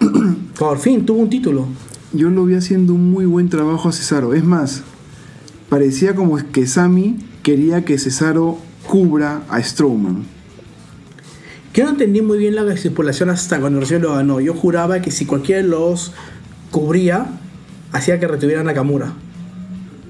por 0.58 0.78
fin, 0.78 1.04
tuvo 1.06 1.20
un 1.20 1.30
título. 1.30 1.66
Yo 2.12 2.30
lo 2.30 2.44
vi 2.44 2.54
haciendo 2.54 2.94
un 2.94 3.10
muy 3.10 3.24
buen 3.24 3.48
trabajo 3.48 3.88
a 3.88 3.92
Cesaro. 3.92 4.34
Es 4.34 4.44
más, 4.44 4.82
parecía 5.68 6.14
como 6.14 6.36
que 6.52 6.66
Sami 6.66 7.16
quería 7.42 7.84
que 7.84 7.98
Cesaro 7.98 8.58
cubra 8.86 9.42
a 9.48 9.62
Strowman. 9.62 10.24
Yo 11.72 11.84
no 11.84 11.90
entendí 11.90 12.20
muy 12.20 12.38
bien 12.38 12.56
la 12.56 12.72
estipulación 12.72 13.30
hasta 13.30 13.60
cuando 13.60 13.80
recién 13.80 14.02
lo 14.02 14.14
ganó. 14.14 14.40
Yo 14.40 14.54
juraba 14.54 15.00
que 15.00 15.10
si 15.10 15.24
cualquiera 15.24 15.62
de 15.62 15.68
los 15.68 16.12
cubría, 16.72 17.39
hacía 17.92 18.18
que 18.20 18.26
retuviera 18.28 18.60
a 18.60 18.64
Nakamura. 18.64 19.12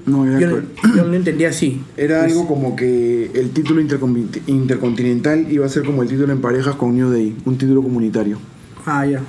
No, 0.05 0.25
era, 0.25 0.39
Yo, 0.39 0.47
no- 0.49 0.61
yo 0.95 1.03
no 1.03 1.09
lo 1.09 1.13
entendía 1.13 1.49
así. 1.49 1.81
era 1.95 2.23
algo 2.23 2.47
como 2.47 2.75
que 2.75 3.29
el 3.35 3.51
título 3.51 3.81
intercon- 3.81 4.41
intercontinental 4.47 5.45
iba 5.51 5.65
a 5.65 5.69
ser 5.69 5.83
como 5.83 6.01
el 6.01 6.09
título 6.09 6.33
en 6.33 6.41
parejas 6.41 6.75
con 6.75 6.95
New 6.95 7.09
Day, 7.11 7.35
un 7.45 7.57
título 7.57 7.83
comunitario. 7.83 8.37
Ah, 8.85 9.05
ya. 9.05 9.21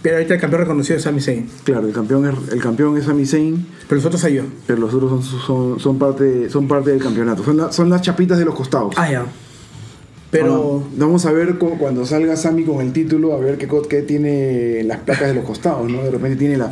Pero 0.00 0.16
ahorita 0.16 0.34
el 0.34 0.40
campeón 0.40 0.62
reconocido 0.62 0.96
es 0.96 1.02
Sami 1.02 1.20
Zayn. 1.20 1.46
Claro, 1.64 1.86
el 1.86 1.92
campeón 1.92 2.26
es, 2.26 2.52
el 2.52 2.60
campeón 2.60 2.96
es 2.96 3.04
Sami 3.04 3.26
Zayn, 3.26 3.66
Pero 3.88 3.96
los 3.96 4.06
otros 4.06 4.24
ayudó. 4.24 4.44
pero 4.66 4.80
los 4.80 4.94
otros 4.94 5.24
son, 5.26 5.40
son, 5.40 5.80
son 5.80 5.98
parte, 5.98 6.48
son 6.50 6.68
parte 6.68 6.90
del 6.90 7.02
campeonato. 7.02 7.42
Son, 7.44 7.56
la- 7.58 7.72
son 7.72 7.90
las 7.90 8.00
chapitas 8.02 8.38
de 8.38 8.44
los 8.46 8.54
costados. 8.54 8.94
Ah, 8.96 9.10
ya. 9.10 9.24
Pero. 10.30 10.82
Vamos 10.96 11.26
a 11.26 11.32
ver 11.32 11.58
cu- 11.58 11.78
cuando 11.78 12.04
salga 12.06 12.36
Sami 12.36 12.64
con 12.64 12.80
el 12.84 12.92
título, 12.92 13.34
a 13.34 13.38
ver 13.38 13.56
qué, 13.56 13.68
qué 13.88 14.02
tiene 14.02 14.82
las 14.84 14.98
placas 15.00 15.28
de 15.28 15.34
los 15.34 15.44
costados, 15.44 15.90
¿no? 15.90 16.02
De 16.02 16.10
repente 16.10 16.36
tiene 16.36 16.56
la, 16.56 16.68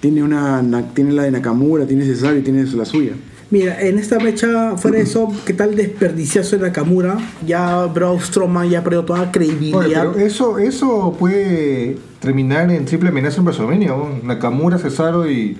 Tiene 0.00 0.22
una 0.22 0.62
na- 0.62 0.88
tiene 0.94 1.12
la 1.12 1.24
de 1.24 1.30
Nakamura, 1.30 1.86
tiene 1.86 2.04
Cesaro 2.04 2.36
y 2.38 2.42
tiene 2.42 2.64
la 2.64 2.84
suya. 2.84 3.12
Mira, 3.50 3.80
en 3.80 3.98
esta 3.98 4.18
mecha, 4.20 4.76
fuera 4.76 4.98
de 4.98 5.02
eso, 5.02 5.28
¿qué 5.44 5.52
tal 5.52 5.74
desperdiciazo 5.74 6.56
de 6.56 6.62
Nakamura? 6.62 7.18
Ya 7.46 7.84
Braun 7.86 8.20
Strowman 8.20 8.70
ya 8.70 8.82
perdió 8.84 9.04
toda 9.04 9.22
Oye, 9.22 9.30
credibilidad. 9.32 9.82
pero 10.12 10.14
eso, 10.24 10.58
eso 10.58 11.16
puede 11.18 11.98
terminar 12.20 12.70
en 12.70 12.84
triple 12.84 13.08
amenaza 13.08 13.38
en 13.38 13.44
WrestleMania, 13.46 13.88
¿no? 13.88 14.08
Nakamura, 14.22 14.78
Cesaro 14.78 15.28
y. 15.28 15.58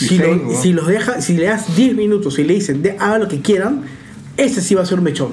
y 0.00 0.04
si, 0.06 0.16
Zayn, 0.18 0.38
lo- 0.44 0.52
¿no? 0.52 0.60
si 0.62 0.72
los 0.72 0.86
deja, 0.86 1.20
si 1.20 1.36
le 1.36 1.46
das 1.46 1.74
10 1.76 1.96
minutos 1.96 2.38
y 2.38 2.44
le 2.44 2.54
dicen 2.54 2.82
de, 2.82 2.92
hagan 2.92 3.22
lo 3.22 3.28
que 3.28 3.40
quieran, 3.42 3.82
ese 4.36 4.60
sí 4.60 4.76
va 4.76 4.82
a 4.82 4.86
ser 4.86 4.98
un 4.98 5.04
mechón. 5.04 5.30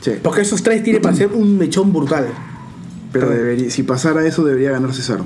Sí. 0.00 0.12
Porque 0.22 0.40
esos 0.42 0.62
tres 0.62 0.82
tienen 0.82 1.00
para 1.02 1.14
ser 1.16 1.28
un 1.28 1.56
mechón 1.56 1.92
brutal. 1.92 2.26
Pero 3.12 3.30
debería, 3.30 3.70
si 3.70 3.84
pasara 3.84 4.26
eso, 4.26 4.44
debería 4.44 4.72
ganar 4.72 4.92
Cesaro. 4.92 5.24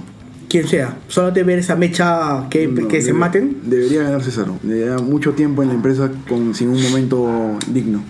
Quien 0.52 0.68
sea. 0.68 0.98
Solo 1.08 1.30
de 1.30 1.44
ver 1.44 1.58
esa 1.60 1.76
mecha 1.76 2.46
que, 2.50 2.68
No, 2.68 2.86
que 2.86 3.00
se 3.00 3.08
debe- 3.12 3.18
maten. 3.18 3.56
Debería 3.64 4.02
ganar 4.02 4.22
Cesaro. 4.22 4.58
Debería 4.62 4.98
mucho 4.98 5.32
tiempo 5.32 5.62
en 5.62 5.68
la 5.68 5.74
empresa 5.76 6.10
con, 6.28 6.54
sin 6.54 6.68
un 6.68 6.82
momento 6.82 7.56
digno. 7.68 8.04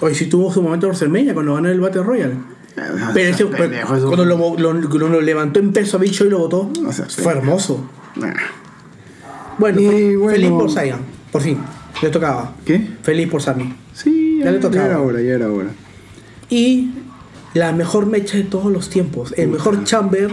Hoy 0.00 0.14
sí 0.14 0.26
tuvo 0.26 0.52
su 0.52 0.62
momento 0.62 0.86
en 0.86 0.90
WrestleMania 0.90 1.34
cuando 1.34 1.54
ganó 1.56 1.68
el 1.68 1.80
Battle 1.80 2.04
Royale. 2.04 2.34
Ah, 2.78 3.10
Pero 3.12 3.30
ese- 3.30 3.46
pendejo, 3.46 3.88
cuando 4.06 4.24
lo, 4.24 4.56
lo- 4.56 5.20
levantó 5.20 5.58
en 5.58 5.72
peso 5.72 5.96
a 5.96 6.00
Big 6.00 6.12
Show 6.12 6.28
y 6.28 6.30
lo 6.30 6.38
botó, 6.38 6.70
fue 7.08 7.32
hermoso. 7.32 7.84
Nah. 8.14 8.32
Bueno, 9.58 9.80
feliz 10.30 10.50
por 10.50 10.70
Saiyan, 10.70 11.00
por 11.32 11.40
fin, 11.42 11.58
le 12.02 12.10
tocaba. 12.10 12.52
¿Qué? 12.64 12.86
Feliz 13.02 13.28
por 13.28 13.42
Sammy. 13.42 13.74
Sí, 13.92 14.40
Ya 14.44 14.52
le 14.52 14.58
tocaba. 14.58 14.84
Ya 14.84 14.90
era 14.90 15.00
hora, 15.00 15.20
ya 15.20 15.32
era 15.34 15.50
hora. 15.50 15.70
Y 16.50 16.90
la 17.54 17.72
mejor 17.72 18.06
mecha 18.06 18.36
de 18.36 18.44
todos 18.44 18.70
los 18.70 18.88
tiempos, 18.90 19.34
el 19.36 19.48
mejor 19.48 19.82
chamber 19.84 20.30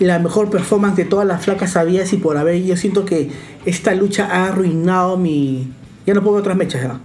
la 0.00 0.18
mejor 0.18 0.50
performance 0.50 0.96
de 0.96 1.04
todas 1.04 1.26
las 1.26 1.44
flacas 1.44 1.72
sabidas 1.72 2.12
y 2.12 2.16
por 2.16 2.36
haber. 2.36 2.62
Yo 2.62 2.76
siento 2.76 3.04
que 3.04 3.30
esta 3.64 3.94
lucha 3.94 4.28
ha 4.30 4.48
arruinado 4.48 5.16
mi. 5.16 5.68
Ya 6.06 6.14
no 6.14 6.22
puedo 6.22 6.34
ver 6.34 6.40
otras 6.42 6.56
mechas 6.56 6.82
ya. 6.82 7.00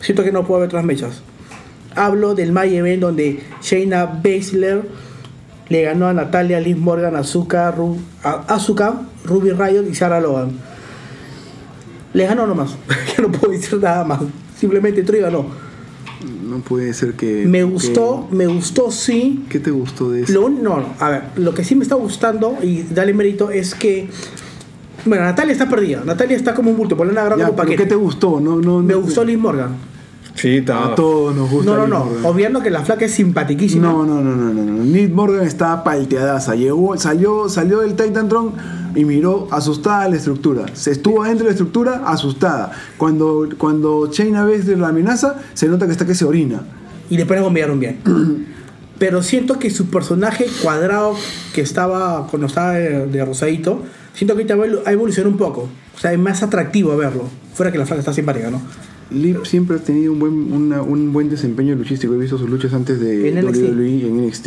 Siento 0.00 0.22
que 0.24 0.32
no 0.32 0.44
puedo 0.44 0.60
ver 0.60 0.68
otras 0.68 0.84
mechas. 0.84 1.22
Hablo 1.94 2.34
del 2.34 2.52
May 2.52 2.76
Event 2.76 3.00
donde 3.00 3.42
Shayna 3.62 4.04
Baszler 4.06 4.82
le 5.68 5.82
ganó 5.82 6.06
a 6.06 6.12
Natalia, 6.12 6.60
Liz 6.60 6.76
Morgan, 6.76 7.16
Azuka, 7.16 7.74
Ru- 7.74 7.98
a- 8.22 8.44
Asuka, 8.54 9.02
Ruby 9.24 9.50
Riot 9.50 9.84
y 9.90 9.94
Sarah 9.94 10.20
Logan. 10.20 10.52
Le 12.14 12.26
ganó 12.26 12.46
nomás. 12.46 12.76
ya 13.16 13.22
no 13.22 13.30
puedo 13.32 13.52
decir 13.52 13.78
nada 13.80 14.04
más. 14.04 14.20
Simplemente 14.58 15.04
y 15.08 15.20
ganó. 15.20 15.46
No 16.58 16.64
puede 16.64 16.92
ser 16.92 17.12
que. 17.14 17.44
Me 17.46 17.58
que- 17.58 17.64
gustó, 17.64 18.26
me 18.30 18.46
gustó 18.46 18.90
sí. 18.90 19.44
¿Qué 19.48 19.60
te 19.60 19.70
gustó 19.70 20.10
de 20.10 20.22
eso? 20.22 20.32
Lo, 20.32 20.48
no, 20.48 20.78
no, 20.80 20.86
a 20.98 21.08
ver, 21.10 21.22
lo 21.36 21.54
que 21.54 21.62
sí 21.64 21.74
me 21.76 21.82
está 21.84 21.94
gustando 21.94 22.56
y 22.62 22.82
dale 22.82 23.14
mérito 23.14 23.50
es 23.50 23.74
que. 23.74 24.08
Bueno, 25.04 25.24
Natalia 25.24 25.52
está 25.52 25.68
perdida. 25.68 26.02
Natalia 26.04 26.36
está 26.36 26.54
como 26.54 26.70
un 26.72 26.76
bulto, 26.76 26.96
por 26.96 27.10
la 27.12 27.28
pero 27.36 27.54
paquete. 27.54 27.76
¿Qué 27.84 27.86
te 27.86 27.94
gustó? 27.94 28.40
No, 28.40 28.56
no, 28.56 28.80
Me 28.80 28.92
no- 28.94 29.02
gustó 29.02 29.24
Liz 29.24 29.38
Morgan. 29.38 29.76
Sí, 30.34 30.62
A 30.72 30.94
todos 30.94 31.34
nos 31.34 31.50
gusta. 31.50 31.70
No, 31.70 31.76
no, 31.78 31.86
no. 31.86 32.04
Morgan. 32.04 32.24
Obviando 32.26 32.60
que 32.62 32.70
la 32.70 32.82
flaca 32.84 33.04
es 33.04 33.12
simpatiquísima. 33.12 33.88
No, 33.88 34.04
no, 34.04 34.20
no, 34.20 34.34
no, 34.34 34.52
no, 34.52 34.62
no. 34.64 34.84
Liv 34.84 35.10
Morgan 35.12 35.46
estaba 35.46 35.82
palteadaza. 35.84 36.54
Llegó, 36.54 36.96
salió, 36.96 37.48
salió 37.48 37.80
del 37.80 37.94
Titantron 37.94 38.52
y 38.94 39.04
miró 39.04 39.48
asustada 39.50 40.08
la 40.08 40.16
estructura. 40.16 40.66
Se 40.74 40.90
estuvo 40.90 41.22
adentro 41.22 41.44
de 41.44 41.50
la 41.50 41.54
estructura 41.54 42.02
asustada. 42.06 42.72
Cuando, 42.96 43.48
cuando 43.58 44.10
Shayna 44.12 44.44
Baszler 44.44 44.78
la 44.78 44.88
amenaza, 44.88 45.36
se 45.54 45.68
nota 45.68 45.86
que 45.86 45.92
está 45.92 46.06
que 46.06 46.14
se 46.14 46.24
orina. 46.24 46.62
Y 47.10 47.16
después 47.16 47.38
la 47.38 47.44
bombearon 47.44 47.78
bien. 47.80 47.98
Pero 48.98 49.22
siento 49.22 49.58
que 49.60 49.70
su 49.70 49.86
personaje 49.90 50.46
cuadrado 50.62 51.14
que 51.54 51.60
estaba 51.60 52.26
cuando 52.28 52.46
estaba 52.48 52.72
de, 52.72 53.06
de 53.06 53.24
rosadito, 53.24 53.82
siento 54.12 54.34
que 54.36 54.42
ahorita 54.52 54.82
ha 54.88 54.92
evolucionado 54.92 55.30
un 55.30 55.38
poco. 55.38 55.68
O 55.96 56.00
sea, 56.00 56.12
es 56.12 56.18
más 56.18 56.42
atractivo 56.42 56.92
a 56.92 56.96
verlo. 56.96 57.24
Fuera 57.54 57.70
que 57.70 57.78
la 57.78 57.86
flaca 57.86 58.00
está 58.00 58.12
simpática, 58.12 58.50
¿no? 58.50 58.60
Liv 59.10 59.38
siempre 59.46 59.76
ha 59.76 59.78
tenido 59.80 60.12
un 60.12 60.18
buen, 60.18 60.52
una- 60.52 60.82
un 60.82 61.12
buen 61.12 61.30
desempeño 61.30 61.74
luchístico. 61.76 62.12
He 62.14 62.18
visto 62.18 62.36
sus 62.38 62.50
luchas 62.50 62.74
antes 62.74 63.00
de 63.00 63.28
En. 63.28 63.44
WWE 63.44 64.06
en 64.06 64.26
NXT. 64.26 64.46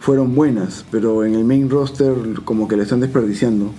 Fueron 0.00 0.34
buenas, 0.34 0.84
pero 0.90 1.24
en 1.24 1.34
el 1.34 1.44
main 1.44 1.68
roster 1.70 2.14
como 2.44 2.66
que 2.66 2.76
la 2.76 2.82
están 2.84 3.00
desperdiciando. 3.00 3.70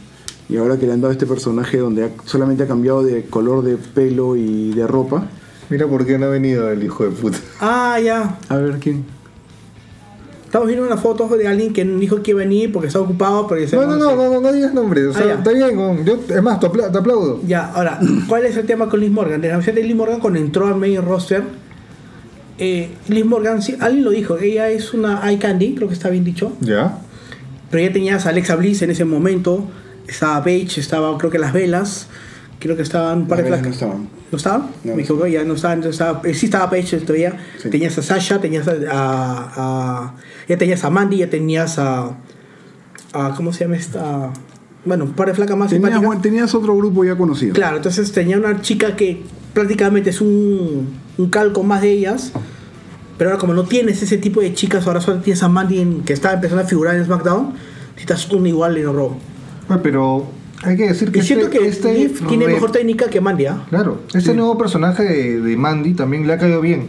Y 0.49 0.57
ahora 0.57 0.77
que 0.77 0.85
le 0.85 0.93
han 0.93 1.01
dado 1.01 1.11
este 1.11 1.25
personaje 1.25 1.77
donde 1.79 2.05
ha- 2.05 2.09
solamente 2.25 2.63
ha 2.63 2.67
cambiado 2.67 3.03
de 3.03 3.23
color 3.25 3.63
de 3.63 3.77
pelo 3.77 4.35
y 4.35 4.71
de 4.73 4.85
ropa. 4.85 5.27
Mira 5.69 5.87
por 5.87 6.05
qué 6.05 6.17
no 6.19 6.25
ha 6.27 6.29
venido 6.29 6.69
el 6.69 6.83
hijo 6.83 7.05
de 7.05 7.11
puta. 7.11 7.37
Ah, 7.59 7.97
ya. 8.03 8.37
A 8.49 8.57
ver 8.57 8.77
quién. 8.79 9.05
Estamos 10.45 10.67
viendo 10.67 10.85
una 10.85 10.97
foto 10.97 11.29
de 11.29 11.47
alguien 11.47 11.71
que 11.71 11.85
dijo 11.85 12.21
que 12.21 12.31
iba 12.31 12.41
a 12.41 12.43
venir 12.43 12.73
porque 12.73 12.87
estaba 12.87 13.05
ocupado. 13.05 13.47
Porque 13.47 13.67
se 13.69 13.77
No, 13.77 13.85
no, 13.87 13.95
no, 13.95 14.15
no, 14.17 14.29
no, 14.33 14.41
no 14.41 14.51
digas 14.51 14.73
nombres. 14.73 15.07
O 15.07 15.13
sea, 15.13 15.23
Ah, 15.25 15.33
está 15.37 15.51
bien, 15.51 16.03
yo, 16.05 16.19
es 16.27 16.43
más, 16.43 16.59
te, 16.59 16.67
apla- 16.67 16.91
te 16.91 16.97
aplaudo. 16.97 17.39
Ya, 17.47 17.71
ahora, 17.71 17.99
¿cuál 18.27 18.45
es 18.45 18.57
el 18.57 18.65
tema 18.65 18.89
con 18.89 18.99
Liz 18.99 19.09
Morgan? 19.11 19.41
La 19.41 19.57
de 19.59 19.83
Liz 19.83 19.95
Morgan 19.95 20.19
cuando 20.19 20.39
entró 20.39 20.67
al 20.67 20.75
main 20.75 21.01
roster, 21.01 21.43
eh, 22.57 22.89
Liz 23.07 23.25
Morgan, 23.25 23.61
sí, 23.61 23.75
alguien 23.79 24.03
lo 24.03 24.11
dijo, 24.11 24.37
ella 24.37 24.69
es 24.69 24.93
una 24.93 25.21
eye 25.29 25.39
candy, 25.39 25.75
creo 25.75 25.87
que 25.87 25.93
está 25.93 26.09
bien 26.09 26.23
dicho, 26.23 26.53
Ya. 26.61 26.97
pero 27.69 27.83
ya 27.85 27.91
tenías 27.93 28.25
a 28.25 28.29
Alexa 28.29 28.55
Bliss 28.55 28.81
en 28.81 28.91
ese 28.91 29.05
momento, 29.05 29.67
estaba 30.07 30.43
Paige, 30.43 30.79
estaba 30.79 31.17
creo 31.17 31.31
que 31.31 31.39
las 31.39 31.53
velas, 31.53 32.07
creo 32.59 32.75
que 32.75 32.81
estaban 32.83 33.19
un 33.19 33.27
par 33.27 33.43
de 33.43 33.49
no 33.49 33.69
estaban. 33.69 34.07
¿No 34.31 34.37
estaban? 34.37 34.67
No. 34.83 34.95
Me 34.95 35.01
equivoqué, 35.03 35.31
ya 35.31 35.43
no 35.43 35.55
estaban, 35.55 35.79
entonces 35.79 35.99
estaba, 35.99 36.21
eh, 36.23 36.33
sí 36.33 36.45
estaba 36.45 36.69
Paige 36.69 36.97
todavía, 36.99 37.37
Sí. 37.61 37.69
tenías 37.69 37.97
a 37.97 38.01
Sasha, 38.01 38.39
tenías 38.39 38.67
a, 38.67 38.71
a- 38.71 39.51
a- 39.55 40.15
ya 40.47 40.57
tenías 40.57 40.83
a 40.83 40.89
Mandy, 40.89 41.17
ya 41.17 41.29
tenías 41.29 41.77
a, 41.79 42.15
a 43.13 43.33
¿cómo 43.35 43.51
se 43.53 43.65
llama 43.65 43.75
esta? 43.77 44.31
Bueno, 44.85 45.03
un 45.05 45.13
par 45.13 45.27
de 45.27 45.33
flacas 45.35 45.55
más 45.57 45.69
Tenías, 45.69 45.91
simpáticas. 45.93 46.21
tenías 46.23 46.55
otro 46.55 46.75
grupo 46.75 47.03
ya 47.03 47.15
conocido. 47.15 47.53
Claro, 47.53 47.77
entonces 47.77 48.11
tenía 48.11 48.37
una 48.37 48.61
chica 48.61 48.95
que 48.95 49.21
prácticamente 49.53 50.09
es 50.09 50.21
un, 50.21 50.89
un 51.21 51.29
calco 51.29 51.63
más 51.63 51.81
de 51.81 51.91
ellas. 51.91 52.31
Pero 53.17 53.29
ahora 53.31 53.39
como 53.39 53.53
no 53.53 53.63
tienes 53.65 54.01
ese 54.01 54.17
tipo 54.17 54.41
de 54.41 54.53
chicas, 54.53 54.87
ahora 54.87 54.99
solo 55.01 55.19
tienes 55.19 55.43
a 55.43 55.47
Mandy 55.47 55.79
en- 55.79 56.01
que 56.01 56.13
está 56.13 56.33
empezando 56.33 56.63
a 56.63 56.65
figurar 56.67 56.95
en 56.95 57.05
SmackDown, 57.05 57.53
necesitas 57.91 58.29
una 58.31 58.47
igual 58.49 58.77
en 58.77 58.85
Raw. 58.85 59.11
Oye, 59.69 59.79
Pero 59.83 60.25
hay 60.63 60.75
que 60.75 60.87
decir 60.87 61.11
que 61.11 61.19
Y 61.19 61.21
siento 61.21 61.45
este, 61.45 61.59
que 61.59 61.67
este 61.67 61.93
Liv 61.93 62.27
tiene 62.27 62.47
re- 62.47 62.53
mejor 62.53 62.71
técnica 62.71 63.09
que 63.09 63.21
Mandy, 63.21 63.45
¿ah? 63.45 63.63
Claro, 63.69 63.99
este 64.13 64.33
nuevo 64.33 64.57
personaje 64.57 65.03
de, 65.03 65.39
de 65.41 65.55
Mandy 65.57 65.93
también 65.93 66.25
le 66.25 66.33
ha 66.33 66.37
caído 66.39 66.61
bien. 66.61 66.87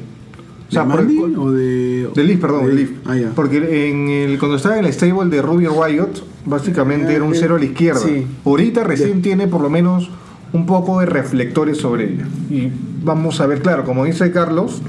O 0.69 0.73
sea, 0.73 0.83
¿De 0.85 0.89
Mandy 0.89 1.17
por- 1.19 1.39
o 1.39 1.51
de.? 1.53 2.09
de 2.15 2.25
Liv, 2.25 2.41
perdón, 2.41 2.67
de 2.67 2.73
Liv. 2.73 2.99
Ah, 3.05 3.15
ya. 3.17 3.29
Porque 3.35 3.91
en 3.91 4.09
el, 4.09 4.39
cuando 4.39 4.57
estaba 4.57 4.79
en 4.79 4.87
el 4.87 4.93
stable 4.95 5.29
de 5.29 5.43
Ruby 5.43 5.67
Riot, 5.67 6.09
básicamente 6.47 7.09
Ah, 7.13 7.17
era 7.17 7.25
un 7.25 7.35
eh, 7.35 7.39
cero 7.39 7.57
a 7.57 7.59
la 7.59 7.65
izquierda. 7.67 8.01
sí. 8.01 8.27
Ahorita 8.47 8.83
recién 8.85 9.17
Ya. 9.17 9.23
tiene 9.23 9.49
por 9.49 9.61
lo 9.61 9.69
menos 9.69 10.09
un 10.53 10.67
poco 10.67 11.01
de 11.01 11.07
reflectores 11.07 11.79
sobre 11.79 12.05
ella. 12.13 12.27
Y 12.51 12.71
vamos 13.03 13.41
a 13.41 13.47
ver, 13.47 13.63
claro, 13.63 13.85
como 13.85 14.05
dice 14.05 14.31
Carlos, 14.33 14.83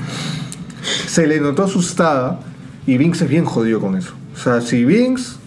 se 1.07 1.28
le 1.28 1.39
notó 1.39 1.64
asustada 1.64 2.39
y 2.86 2.97
Vince 2.97 3.26
es 3.26 3.30
bien 3.30 3.45
jodido 3.45 3.80
con 3.80 3.95
eso. 3.95 4.14
O 4.36 4.38
sea, 4.38 4.61
si 4.61 4.84
Vince... 4.86 5.38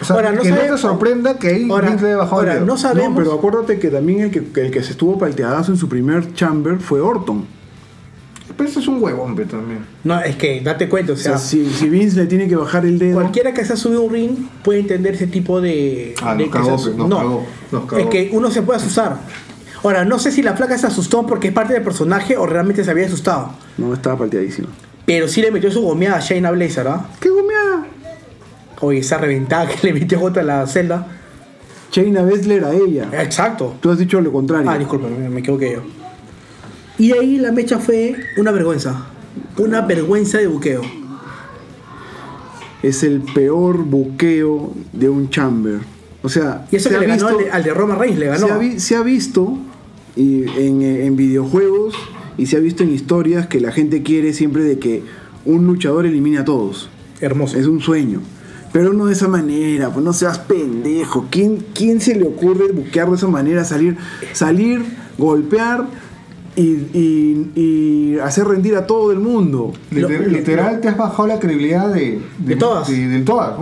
O 0.00 0.04
sea, 0.06 0.16
Ahora, 0.16 0.32
no 0.32 0.40
que 0.40 0.48
no 0.50 0.56
sabe- 0.56 0.70
te 0.70 0.78
sorprenda 0.78 1.38
que 1.38 1.48
ahí 1.48 1.70
Ahora- 1.70 1.88
Vince 1.90 2.02
le 2.04 2.08
haya 2.10 2.16
bajado 2.18 2.36
ahora, 2.36 2.52
el 2.54 2.58
dedo. 2.60 2.66
no 2.66 2.78
sabemos- 2.78 3.10
No, 3.10 3.16
pero 3.16 3.32
acuérdate 3.34 3.78
que 3.78 3.88
también 3.88 4.20
el 4.20 4.30
que, 4.30 4.38
el 4.60 4.70
que 4.70 4.82
se 4.82 4.92
estuvo 4.92 5.18
palteadazo 5.18 5.72
en 5.72 5.78
su 5.78 5.88
primer 5.88 6.32
chamber 6.34 6.78
fue 6.78 7.00
Orton. 7.00 7.44
Pero 8.56 8.68
ese 8.68 8.80
es 8.80 8.88
un 8.88 9.02
huevón, 9.02 9.36
pe, 9.36 9.44
también. 9.44 9.80
No, 10.04 10.20
es 10.20 10.36
que 10.36 10.60
date 10.60 10.88
cuenta, 10.88 11.12
o 11.12 11.14
O 11.14 11.18
sea, 11.18 11.38
si, 11.38 11.70
si 11.70 11.88
Vince 11.88 12.16
le 12.16 12.26
tiene 12.26 12.48
que 12.48 12.56
bajar 12.56 12.84
el 12.84 12.98
dedo. 12.98 13.14
cualquiera 13.14 13.54
que 13.54 13.64
se 13.64 13.72
ha 13.72 13.76
subido 13.76 14.00
a 14.00 14.04
un 14.04 14.12
ring 14.12 14.30
puede 14.62 14.80
entender 14.80 15.14
ese 15.14 15.26
tipo 15.26 15.60
de. 15.60 16.14
Ah, 16.22 16.34
de 16.34 16.44
nos 16.44 16.52
cagó, 16.52 16.78
se 16.78 16.90
nos 16.94 17.08
no, 17.08 17.16
cagó, 17.18 17.46
nos 17.72 17.84
cagó. 17.86 18.02
es 18.02 18.06
que 18.08 18.30
uno 18.32 18.50
se 18.50 18.62
puede 18.62 18.78
asustar. 18.78 19.18
Ahora, 19.82 20.04
no 20.04 20.18
sé 20.18 20.30
si 20.30 20.42
la 20.42 20.54
flaca 20.54 20.76
se 20.76 20.86
asustó 20.86 21.26
porque 21.26 21.48
es 21.48 21.54
parte 21.54 21.72
del 21.72 21.82
personaje 21.82 22.36
o 22.36 22.46
realmente 22.46 22.84
se 22.84 22.90
había 22.90 23.06
asustado. 23.06 23.52
No, 23.78 23.94
estaba 23.94 24.18
palteadísimo. 24.18 24.68
Pero 25.06 25.26
sí 25.26 25.40
le 25.40 25.50
metió 25.50 25.70
su 25.70 25.80
gomeada 25.80 26.18
a 26.18 26.20
Shayna 26.20 26.50
Blazer, 26.50 26.86
¿ah? 26.88 27.06
¡Qué 27.18 27.30
gomeada! 27.30 27.86
Oye, 28.80 28.98
esa 28.98 29.18
reventada 29.18 29.68
que 29.68 29.86
le 29.86 29.92
metió 29.94 30.20
contra 30.20 30.42
la 30.42 30.66
celda. 30.66 31.06
Shayna 31.92 32.22
Baszler 32.22 32.64
a 32.64 32.72
ella. 32.74 33.08
Exacto. 33.20 33.74
Tú 33.80 33.90
has 33.90 33.98
dicho 33.98 34.20
lo 34.20 34.30
contrario. 34.30 34.70
Ah, 34.70 34.78
disculpa, 34.78 35.08
me, 35.08 35.28
me 35.28 35.40
equivoqué 35.40 35.72
yo. 35.72 35.99
Y 37.00 37.08
de 37.08 37.18
ahí 37.18 37.38
la 37.38 37.50
mecha 37.52 37.78
fue 37.78 38.14
una 38.36 38.50
vergüenza. 38.52 39.06
Una 39.56 39.80
vergüenza 39.80 40.38
de 40.38 40.46
buqueo. 40.46 40.82
Es 42.82 43.02
el 43.02 43.20
peor 43.20 43.78
buqueo 43.84 44.72
de 44.92 45.08
un 45.08 45.28
chamber. 45.30 45.78
O 46.22 46.28
sea, 46.28 46.66
Y 46.70 46.76
eso 46.76 46.88
se 46.90 46.98
que 46.98 47.06
ganó 47.06 47.12
visto- 47.14 47.28
al 47.38 47.44
de, 47.44 47.50
al 47.50 47.62
de 47.62 47.74
Roma 47.74 47.94
Reigns, 47.94 48.18
le 48.18 48.26
ganó. 48.26 48.46
Se 48.46 48.52
ha, 48.52 48.58
vi- 48.58 48.80
se 48.80 48.96
ha 48.96 49.02
visto 49.02 49.58
y 50.16 50.42
en, 50.58 50.82
en 50.82 51.16
videojuegos 51.16 51.94
y 52.36 52.46
se 52.46 52.56
ha 52.56 52.60
visto 52.60 52.82
en 52.82 52.92
historias 52.92 53.46
que 53.46 53.60
la 53.60 53.72
gente 53.72 54.02
quiere 54.02 54.32
siempre 54.32 54.62
de 54.64 54.78
que 54.78 55.02
un 55.44 55.66
luchador 55.66 56.06
elimine 56.06 56.38
a 56.38 56.44
todos. 56.44 56.88
Hermoso. 57.20 57.56
Es 57.58 57.66
un 57.66 57.80
sueño. 57.80 58.20
Pero 58.72 58.92
no 58.92 59.06
de 59.06 59.14
esa 59.14 59.26
manera, 59.28 59.90
pues 59.92 60.04
no 60.04 60.12
seas 60.12 60.38
pendejo. 60.38 61.26
¿Quién, 61.30 61.64
quién 61.74 62.00
se 62.00 62.14
le 62.14 62.24
ocurre 62.26 62.70
buquear 62.72 63.10
de 63.10 63.16
esa 63.16 63.26
manera? 63.26 63.64
Salir, 63.64 63.96
salir, 64.32 64.84
golpear, 65.18 65.86
y, 66.56 66.62
y- 66.62 67.50
y 67.54 68.18
hacer 68.18 68.46
rendir 68.46 68.74
a 68.76 68.86
todo 68.86 69.12
el 69.12 69.18
mundo. 69.20 69.72
Lo- 69.90 70.08
literal, 70.08 70.80
te 70.80 70.88
has 70.88 70.96
bajado 70.96 71.28
la 71.28 71.38
credibilidad 71.38 71.92
de, 71.92 72.20
De 72.38 72.56
todas. 72.56 72.88
De, 72.88 73.08
de 73.08 73.20
todas. 73.20 73.58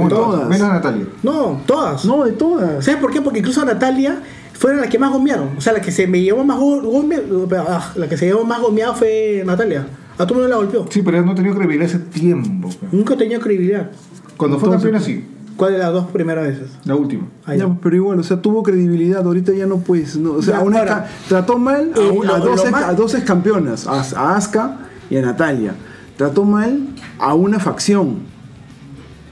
Menos 0.48 0.68
a 0.68 0.74
Natalia. 0.74 1.04
No, 1.22 1.60
todas. 1.66 2.04
No, 2.04 2.24
de 2.24 2.32
todas. 2.32 2.84
¿Sabes 2.84 3.00
por 3.00 3.12
qué? 3.12 3.20
Porque 3.20 3.40
incluso 3.40 3.60
a 3.62 3.64
Natalia 3.64 4.22
fueron 4.54 4.80
las 4.80 4.88
que 4.90 4.98
más 4.98 5.12
gomearon. 5.12 5.50
O 5.56 5.60
sea, 5.60 5.72
la 5.72 5.80
que 5.80 5.92
se 5.92 6.06
me 6.06 6.20
llevó 6.20 6.44
más 6.44 6.58
go- 6.58 6.82
gome- 6.82 7.22
ah, 7.68 7.92
la 7.94 8.08
que 8.08 8.16
se 8.16 8.26
llevó 8.26 8.44
más 8.44 8.60
gomeada 8.60 8.94
fue 8.94 9.42
Natalia. 9.46 9.86
A 10.16 10.26
todo 10.26 10.40
el 10.40 10.40
mundo 10.40 10.48
la 10.48 10.56
golpeó. 10.56 10.86
Sí, 10.90 11.02
pero 11.02 11.16
ella 11.18 11.26
no 11.26 11.32
ha 11.32 11.34
tenido 11.36 11.54
credibilidad 11.54 11.86
ese 11.86 11.98
tiempo. 12.00 12.68
pe. 12.70 12.86
Nunca 12.90 13.16
tenía 13.16 13.38
credibilidad. 13.38 13.90
Cuando 14.36 14.58
fue 14.58 14.68
Entonces, 14.68 14.90
campeona, 14.92 15.00
sí. 15.04 15.24
¿Cuál 15.58 15.72
de 15.72 15.78
las 15.78 15.92
dos 15.92 16.06
primeras 16.10 16.46
veces? 16.46 16.68
La 16.84 16.94
última. 16.94 17.26
Ya, 17.54 17.68
pero 17.82 17.94
igual, 17.96 18.18
o 18.20 18.22
sea, 18.22 18.40
tuvo 18.40 18.62
credibilidad, 18.62 19.26
ahorita 19.26 19.52
ya 19.52 19.66
no 19.66 19.78
puedes, 19.78 20.16
no, 20.16 20.32
o 20.34 20.42
sea, 20.42 20.54
Ya, 20.54 20.60
a 20.60 20.62
una 20.62 20.78
ahora, 20.78 21.08
trató 21.28 21.58
mal 21.58 21.92
a, 21.94 22.00
eh, 22.00 22.10
un- 22.10 22.26
a 22.30 22.38
dos, 22.38 22.64
a 22.64 22.94
dos 22.94 23.14
campeonas, 23.26 23.86
a, 23.86 24.00
a 24.16 24.36
Asuka 24.36 24.78
y 25.10 25.16
a 25.16 25.22
Natalia. 25.22 25.74
Trató 26.16 26.44
mal 26.44 26.88
a 27.18 27.34
una 27.34 27.58
facción, 27.58 28.20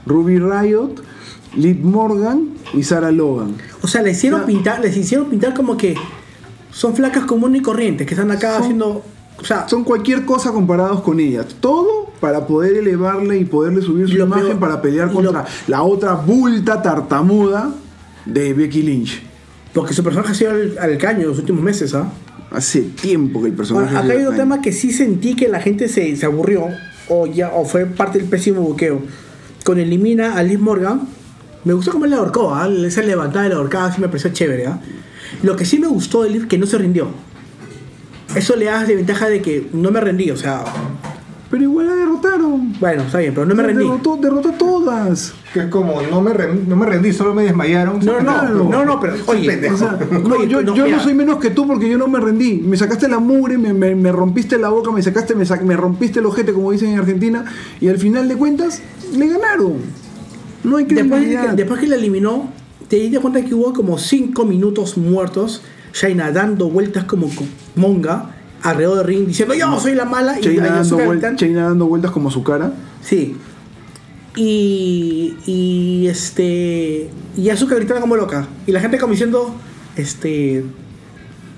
Ruby 0.05 0.37
Riot, 0.39 0.95
Liv 1.55 1.79
Morgan 1.83 2.49
y 2.73 2.83
Sarah 2.83 3.11
Logan. 3.11 3.55
O 3.81 3.87
sea, 3.87 4.01
les 4.01 4.17
hicieron 4.17 4.45
pintar, 4.45 4.79
les 4.81 4.95
hicieron 4.97 5.27
pintar 5.29 5.53
como 5.53 5.77
que 5.77 5.95
son 6.71 6.93
flacas 6.93 7.23
comunes 7.25 7.61
y 7.61 7.63
corrientes, 7.63 8.05
que 8.05 8.13
están 8.13 8.31
acá 8.31 8.53
Son- 8.53 8.61
haciendo. 8.63 9.01
O 9.39 9.45
sea, 9.45 9.67
Son 9.69 9.83
cualquier 9.83 10.25
cosa 10.25 10.51
comparados 10.51 11.01
con 11.01 11.19
ellas. 11.19 11.45
Todo 11.59 12.07
para 12.19 12.47
poder 12.47 12.77
elevarle 12.77 13.37
y 13.37 13.45
poderle 13.45 13.81
subir 13.81 14.07
su 14.09 14.17
imagen 14.17 14.47
peor- 14.47 14.59
para 14.59 14.81
pelear 14.81 15.11
contra 15.11 15.41
lo- 15.43 15.47
la 15.67 15.83
otra 15.83 16.13
bulta 16.13 16.81
tartamuda 16.81 17.71
de 18.25 18.53
Becky 18.53 18.81
Lynch. 18.81 19.21
porque 19.73 19.93
su 19.93 20.03
personaje 20.03 20.31
ha 20.31 20.35
sido 20.35 20.51
al, 20.51 20.77
al 20.79 20.97
caño 20.97 21.21
en 21.21 21.27
los 21.27 21.37
últimos 21.37 21.61
meses, 21.61 21.93
¿ah? 21.93 22.11
Hace 22.49 22.81
tiempo 22.81 23.41
que 23.41 23.49
el 23.49 23.53
personaje... 23.53 23.89
Ahora, 23.95 23.99
acá 24.05 24.13
hay 24.13 24.19
un 24.19 24.25
bacán. 24.31 24.37
tema 24.39 24.61
que 24.61 24.71
sí 24.71 24.91
sentí 24.91 25.35
que 25.35 25.47
la 25.49 25.59
gente 25.61 25.87
se, 25.87 26.15
se 26.15 26.25
aburrió, 26.25 26.65
o 27.09 27.27
ya 27.27 27.51
o 27.53 27.63
fue 27.65 27.85
parte 27.85 28.17
del 28.17 28.27
pésimo 28.27 28.61
buqueo. 28.61 29.01
Con 29.63 29.77
Elimina 29.77 30.35
a 30.35 30.41
Liz 30.43 30.57
Morgan, 30.59 31.01
me 31.63 31.73
gustó 31.73 31.91
cómo 31.91 32.07
le 32.07 32.15
ahorcó, 32.15 32.55
¿ah? 32.55 32.67
esa 32.87 33.03
levantada 33.03 33.43
de 33.43 33.49
la 33.49 33.55
ahorcada 33.57 33.91
sí 33.93 34.01
me 34.01 34.07
pareció 34.07 34.31
chévere. 34.31 34.65
¿ah? 34.65 34.79
Lo 35.43 35.55
que 35.55 35.65
sí 35.65 35.77
me 35.77 35.87
gustó 35.87 36.23
de 36.23 36.31
Liv 36.31 36.47
que 36.47 36.57
no 36.57 36.65
se 36.65 36.77
rindió. 36.79 37.09
Eso 38.35 38.55
le 38.55 38.65
da 38.65 38.83
de 38.85 38.95
ventaja 38.95 39.29
de 39.29 39.41
que 39.41 39.69
no 39.73 39.89
me 39.91 39.99
rendí, 40.01 40.29
o 40.31 40.37
sea, 40.37 40.63
Pero 41.49 41.63
igual 41.63 41.87
la 41.87 41.95
derrotaron. 41.95 42.73
bueno, 42.79 43.03
está 43.03 43.19
bien, 43.19 43.33
pero 43.33 43.45
no 43.47 43.55
me 43.55 43.63
rendí. 43.63 43.83
Derrotó, 43.83 44.17
derrotó 44.17 44.49
a 44.49 44.57
todas. 44.57 45.33
Que 45.53 45.61
es 45.61 45.65
como, 45.67 46.01
no 46.01 46.21
me, 46.21 46.33
ren- 46.33 46.65
no 46.67 46.75
me 46.75 46.85
rendí, 46.85 47.13
solo 47.13 47.33
me 47.33 47.43
desmayaron. 47.43 47.99
No, 48.05 48.19
no, 48.21 48.43
no, 48.65 48.85
no, 48.85 48.99
pero 48.99 49.15
oye, 49.27 49.47
pendejo. 49.47 49.75
O 49.75 49.77
sea, 49.77 49.97
no, 50.11 50.35
Oye, 50.35 50.47
yo, 50.49 50.61
no, 50.61 50.75
yo 50.75 50.87
no 50.87 50.99
soy 50.99 51.13
menos 51.13 51.37
que 51.39 51.49
tú 51.49 51.65
porque 51.65 51.89
yo 51.89 51.97
no 51.97 52.07
me 52.09 52.19
rendí. 52.19 52.55
Me 52.57 52.75
sacaste 52.75 53.07
la 53.07 53.19
mugre, 53.19 53.57
me, 53.57 53.73
me- 53.73 53.95
me 53.95 54.11
rompiste 54.11 54.57
la 54.57 54.69
boca, 54.69 54.91
me 54.91 55.01
sacaste, 55.01 55.33
me, 55.35 55.45
sa- 55.45 55.61
me 55.61 55.77
rompiste 55.77 56.19
el 56.19 56.25
ojete, 56.25 56.51
como 56.53 56.71
dicen 56.71 56.89
en 56.89 56.99
Argentina, 56.99 57.45
y 57.79 57.87
al 57.87 57.97
final 57.97 58.27
de 58.27 58.35
cuentas, 58.35 58.81
le 59.15 59.27
ganaron. 59.29 59.75
No 60.65 60.75
hay 60.77 60.83
después, 60.83 61.05
de 61.05 61.09
credibilidad. 61.09 61.49
que, 61.51 61.55
después 61.55 61.79
que 61.79 61.87
la 61.87 61.95
eliminó, 61.95 62.49
te 62.89 62.97
diste 62.97 63.19
cuenta 63.19 63.41
que 63.43 63.55
hubo 63.55 63.71
como 63.73 63.97
5 63.97 64.43
minutos 64.45 64.97
muertos, 64.97 65.61
Shaina 65.93 66.31
dando 66.31 66.69
vueltas 66.69 67.03
como 67.05 67.27
co- 67.33 67.45
monga 67.75 68.31
alrededor 68.63 68.97
del 68.97 69.07
ring, 69.07 69.27
diciendo 69.27 69.53
yo 69.53 69.79
soy 69.79 69.93
la 69.95 70.05
mala 70.05 70.37
y 70.39 70.43
Chaina 70.43 70.63
y 70.63 70.65
dando, 70.67 70.81
Asuka 70.81 71.05
vuel- 71.05 71.19
gritan- 71.21 71.35
Chaina 71.35 71.63
dando 71.63 71.85
vueltas 71.87 72.11
como 72.11 72.29
su 72.31 72.43
cara. 72.43 72.73
Sí. 73.01 73.35
Y, 74.35 75.35
y 75.45 76.07
este. 76.07 77.09
Y 77.35 77.49
Azuka 77.49 77.75
gritando 77.75 78.01
como 78.01 78.15
loca. 78.15 78.47
Y 78.67 78.71
la 78.71 78.79
gente 78.79 78.97
como 78.99 79.11
diciendo. 79.11 79.55
Este. 79.95 80.63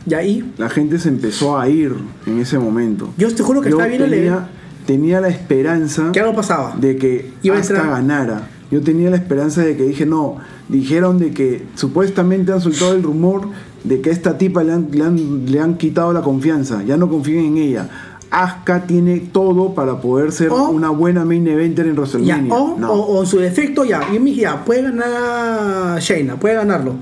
Y 0.05 0.13
ahí. 0.13 0.53
La 0.57 0.69
gente 0.69 0.97
se 0.99 1.09
empezó 1.09 1.59
a 1.59 1.67
ir 1.67 1.93
en 2.25 2.39
ese 2.39 2.57
momento. 2.57 3.13
Yo 3.17 3.33
te 3.33 3.43
juro 3.43 3.61
que 3.61 3.69
Yo 3.69 3.77
estaba 3.81 3.93
el 3.93 4.09
tenía, 4.09 4.49
tenía 4.85 5.19
la 5.21 5.27
esperanza 5.27 6.11
que 6.13 6.21
algo 6.21 6.35
pasaba. 6.35 6.75
de 6.79 6.95
que 6.95 7.31
Iba 7.43 7.57
a 7.57 7.59
Asuka 7.59 7.79
entrar. 7.79 7.95
ganara. 8.01 8.49
Yo 8.71 8.81
tenía 8.81 9.09
la 9.09 9.17
esperanza 9.17 9.61
de 9.61 9.75
que 9.75 9.83
dije, 9.83 10.05
no, 10.05 10.37
dijeron 10.69 11.17
de 11.17 11.31
que 11.31 11.65
supuestamente 11.75 12.51
han 12.53 12.61
soltado 12.61 12.93
el 12.93 13.01
rumor 13.03 13.49
de 13.83 14.01
que 14.01 14.09
a 14.09 14.13
esta 14.13 14.37
tipa 14.37 14.63
le 14.63 14.73
han, 14.73 14.87
le 14.91 15.03
han, 15.03 15.45
le 15.45 15.59
han 15.59 15.77
quitado 15.77 16.11
la 16.13 16.21
confianza, 16.21 16.83
ya 16.83 16.97
no 16.97 17.09
confían 17.09 17.45
en 17.45 17.57
ella. 17.57 17.89
Asuka 18.31 18.85
tiene 18.85 19.19
todo 19.31 19.73
para 19.73 19.99
poder 20.01 20.31
ser 20.31 20.49
O- 20.51 20.69
una 20.69 20.89
buena 20.89 21.25
main 21.25 21.47
eventer 21.47 21.87
en 21.87 21.93
Ya, 21.95 21.99
WrestleMania. 22.01 22.53
o, 22.53 22.77
No. 22.77 22.93
o- 22.93 23.25
su 23.25 23.39
defecto, 23.39 23.83
ya. 23.85 24.01
Y 24.13 24.35
ya, 24.35 24.63
puede 24.63 24.83
ganar 24.83 25.99
Shayna, 25.99 26.35
puede 26.39 26.55
ganarlo. 26.55 26.93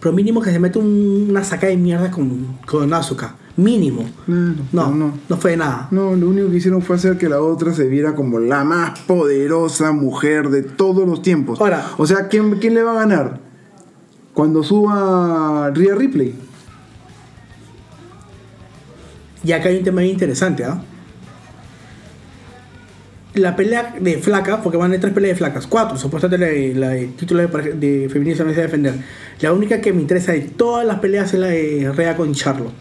Pero 0.00 0.12
mínimo 0.14 0.40
que 0.42 0.50
se 0.50 0.58
mete 0.58 0.78
un- 0.78 1.28
una 1.30 1.44
saca 1.44 1.68
de 1.68 1.76
mierda 1.76 2.10
con, 2.10 2.58
con 2.66 2.92
Asuka. 2.92 3.36
Mínimo. 3.56 4.04
No, 4.26 4.54
pero 4.72 4.88
no, 4.96 5.12
no. 5.28 5.36
fue 5.36 5.56
nada. 5.56 5.86
No, 5.92 6.16
lo 6.16 6.28
único 6.28 6.50
que 6.50 6.56
hicieron 6.56 6.82
fue 6.82 6.96
hacer 6.96 7.16
que 7.18 7.28
la 7.28 7.40
otra 7.40 7.72
se 7.72 7.86
viera 7.86 8.16
como 8.16 8.40
la 8.40 8.64
más 8.64 8.98
poderosa 9.06 9.92
mujer 9.92 10.50
de 10.50 10.62
todos 10.64 11.06
los 11.08 11.22
tiempos. 11.22 11.60
Ahora- 11.60 11.86
o 11.96 12.04
sea, 12.04 12.26
¿quién, 12.26 12.56
quién 12.58 12.74
le 12.74 12.82
va 12.82 12.90
a 12.92 13.06
ganar? 13.06 13.40
Cuando 14.34 14.62
suba 14.62 15.70
Rhea 15.72 15.94
Ripley. 15.94 16.34
Y 19.44 19.52
acá 19.52 19.68
hay 19.68 19.78
un 19.78 19.84
tema 19.84 20.02
interesante, 20.04 20.64
¿ah? 20.64 20.80
La 23.34 23.56
pelea 23.56 23.96
de 24.00 24.18
flacas, 24.18 24.60
porque 24.62 24.76
van 24.78 24.92
a 24.92 25.00
tres 25.00 25.12
peleas 25.12 25.32
de 25.34 25.38
flacas, 25.38 25.66
cuatro, 25.66 25.96
supuestamente 25.98 26.72
la, 26.74 26.86
la 26.88 26.92
de 26.94 27.06
título 27.08 27.46
de, 27.46 27.72
de 27.74 28.08
feminismo 28.08 28.44
a 28.48 28.52
defender. 28.52 28.94
La 29.40 29.52
única 29.52 29.80
que 29.80 29.92
me 29.92 30.00
interesa 30.00 30.32
de 30.32 30.40
todas 30.42 30.86
las 30.86 31.00
peleas 31.00 31.34
es 31.34 31.40
la 31.40 31.48
de 31.48 31.92
Rea 31.94 32.16
con 32.16 32.32
Charlotte. 32.32 32.72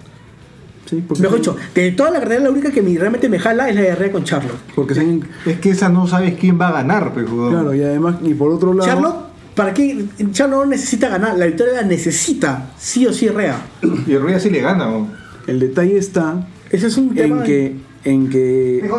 Sí, 0.86 1.04
porque 1.08 1.24
Mejor 1.24 1.38
dicho, 1.40 1.56
de 1.74 1.92
toda 1.94 2.12
la 2.12 2.20
carrera 2.20 2.42
la 2.44 2.52
única 2.52 2.72
que 2.72 2.84
me- 2.84 2.96
realmente 2.98 3.30
me 3.30 3.40
jala 3.40 3.68
es 3.68 3.76
la 3.76 3.82
de 3.82 3.96
Rea 3.96 4.12
con 4.12 4.24
Charlotte. 4.26 4.60
Porque 4.76 4.94
se 4.94 5.02
han- 5.02 5.28
Es 5.46 5.60
que 5.60 5.72
esa 5.72 5.90
no 5.90 6.06
sabes 6.08 6.36
quién 6.40 6.60
va 6.62 6.68
a 6.68 6.72
ganar, 6.74 7.14
jugón. 7.28 7.50
Claro, 7.52 7.74
y 7.74 7.82
además, 7.82 8.18
y 8.22 8.34
por 8.36 8.52
otro 8.52 8.74
lado. 8.76 8.88
Charlotte, 8.88 9.16
¿para 9.56 9.74
qué? 9.74 10.06
Charlotte 10.32 10.66
no 10.66 10.72
necesita 10.72 11.10
ganar, 11.10 11.38
la 11.38 11.46
victoria 11.46 11.74
la 11.76 11.84
necesita, 11.84 12.72
sí 12.78 13.06
o 13.06 13.14
sí 13.14 13.28
Rea. 13.30 13.62
Y 14.08 14.16
Ruya 14.18 14.40
sí 14.40 14.50
le 14.50 14.62
gana, 14.62 14.86
¿no? 14.86 15.08
El 15.48 15.60
detalle 15.60 15.98
está 15.98 16.48
Ese 16.72 16.88
es 16.88 16.98
un 16.98 17.14
tema. 17.14 17.40
en 17.40 17.44
que, 17.44 17.76
en 18.06 18.30
que 18.30 18.90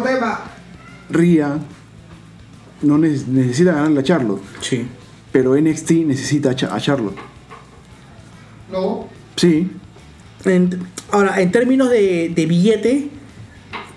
Rhea 1.11 1.59
no 2.83 2.99
neces- 2.99 3.27
necesita 3.27 3.73
ganarle 3.73 4.01
a 4.01 4.03
Charlotte, 4.03 4.43
Sí. 4.61 4.87
pero 5.33 5.57
NXT 5.57 5.91
necesita 6.07 6.51
a, 6.51 6.55
Cha- 6.57 6.75
a 6.75 6.81
Charlotte. 6.81 7.17
No. 8.71 9.09
Sí, 9.37 9.71
En- 10.45 10.79
ahora, 11.11 11.41
en 11.41 11.51
términos 11.51 11.89
de, 11.91 12.31
de 12.35 12.47
billete, 12.47 13.09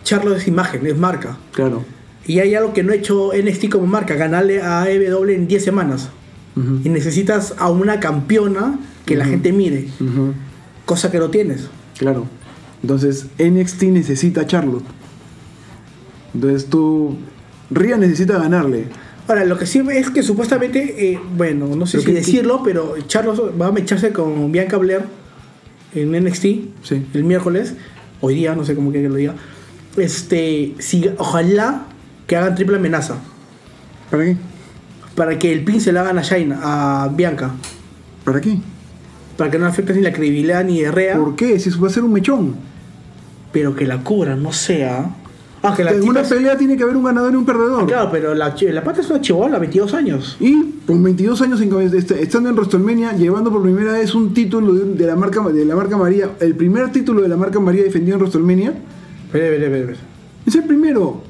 Charlotte 0.04 0.38
es 0.38 0.48
imagen, 0.48 0.86
es 0.88 0.98
marca. 0.98 1.38
claro. 1.52 1.84
Y 2.26 2.40
hay 2.40 2.56
algo 2.56 2.74
que 2.74 2.84
no 2.84 2.92
ha 2.92 2.96
hecho 2.96 3.32
NXT 3.34 3.70
como 3.70 3.86
marca, 3.88 4.14
ganarle 4.16 4.62
a 4.62 4.82
AEW 4.84 5.30
en 5.30 5.48
10 5.48 5.64
semanas. 5.64 6.10
Y 6.84 6.90
necesitas 6.90 7.54
a 7.58 7.70
una 7.70 8.00
campeona 8.00 8.80
que 9.06 9.16
la 9.16 9.26
gente 9.26 9.52
mire, 9.54 9.88
cosa 10.86 11.12
que 11.12 11.20
no 11.20 11.30
tienes. 11.30 11.68
Claro. 11.98 12.26
Entonces 12.82 13.28
NXT 13.40 13.84
necesita 13.84 14.42
a 14.42 14.48
Charlotte. 14.48 14.86
Entonces 16.34 16.66
tú. 16.68 17.18
Rhea 17.70 17.98
necesita 17.98 18.38
ganarle. 18.38 18.86
Ahora, 19.28 19.44
lo 19.44 19.58
que 19.58 19.66
sí 19.66 19.82
es 19.92 20.10
que 20.10 20.24
supuestamente, 20.24 21.12
eh, 21.12 21.20
bueno, 21.36 21.68
no 21.76 21.86
sé 21.86 21.98
Pero 21.98 22.02
si 22.02 22.06
que- 22.08 22.14
decirlo, 22.20 22.62
pero 22.64 22.96
Charlotte 23.08 23.54
va 23.60 23.68
a 23.68 23.72
mecharse 23.74 24.14
con 24.14 24.52
Bianca 24.54 24.78
Blair 24.78 25.02
en 25.94 26.16
NXT 26.16 26.44
Sí. 26.82 27.06
el 27.14 27.24
miércoles, 27.26 27.74
hoy 28.22 28.36
día, 28.36 28.56
no 28.56 28.64
sé 28.64 28.74
cómo 28.74 28.90
quiere 28.92 29.08
que 29.08 29.10
lo 29.10 29.16
diga. 29.16 29.36
Este, 29.98 30.76
si, 30.80 31.10
ojalá 31.18 31.88
que 32.26 32.38
hagan 32.38 32.56
triple 32.56 32.78
amenaza 32.78 33.16
¿Para 34.12 34.24
qué? 34.26 34.38
Para 35.18 35.38
que 35.38 35.52
el 35.52 35.66
pin 35.66 35.82
se 35.82 35.92
lo 35.92 36.00
hagan 36.00 36.18
a 36.18 36.22
Shaina, 36.22 36.60
a 36.64 37.08
Bianca, 37.10 37.52
¿Para 38.24 38.40
qué? 38.40 38.60
para 39.36 39.52
que 39.52 39.60
no 39.60 39.66
afecte 39.66 39.94
ni 39.94 40.02
la 40.02 40.14
credibilidad 40.14 40.64
ni 40.64 40.82
de 40.82 40.92
Rea, 40.92 41.18
¿Por 41.18 41.36
qué? 41.36 41.60
Si 41.60 41.70
eso 41.70 41.82
va 41.82 41.88
a 41.88 41.92
ser 41.92 42.04
un 42.04 42.14
mechón. 42.14 42.56
pero 43.52 43.76
que 43.76 43.86
la 43.86 44.04
cubran, 44.04 44.42
no 44.44 44.52
sea. 44.54 45.10
Aunque 45.64 45.84
la 45.84 45.92
en 45.92 46.08
una 46.08 46.22
es- 46.22 46.28
pelea 46.30 46.56
tiene 46.58 46.78
que 46.78 46.84
haber 46.84 46.96
un 46.96 47.04
ganador 47.04 47.34
y 47.34 47.36
un 47.36 47.46
perdedor. 47.46 47.88
Claro, 47.88 48.10
pero 48.12 48.36
la, 48.36 48.56
la 48.62 48.84
pata 48.84 49.02
es 49.02 49.10
una 49.10 49.20
chivola, 49.22 49.58
22 49.58 49.94
años. 49.96 50.38
Y 50.40 50.76
con 50.86 51.02
22 51.04 51.42
años 51.42 51.60
en, 51.62 51.74
estando 52.20 52.50
en 52.50 52.56
WrestleMania, 52.56 53.14
llevando 53.14 53.52
por 53.52 53.64
primera 53.64 53.94
vez 53.94 54.14
un 54.14 54.34
título 54.36 54.74
de, 54.74 54.94
de 54.94 55.06
la 55.08 55.16
marca 55.16 55.42
de 55.42 55.66
la 55.66 55.76
marca 55.76 55.98
María, 55.98 56.30
el 56.40 56.56
primer 56.56 56.92
título 56.92 57.22
de 57.24 57.28
la 57.28 57.38
marca 57.38 57.60
María 57.60 57.84
defendido 57.84 58.16
en 58.18 58.22
WrestleMania, 58.22 58.74
Espera, 59.26 59.46
espera, 59.48 59.78
espera, 59.78 59.98
es 60.46 60.56
el 60.56 60.64
primero. 60.64 61.22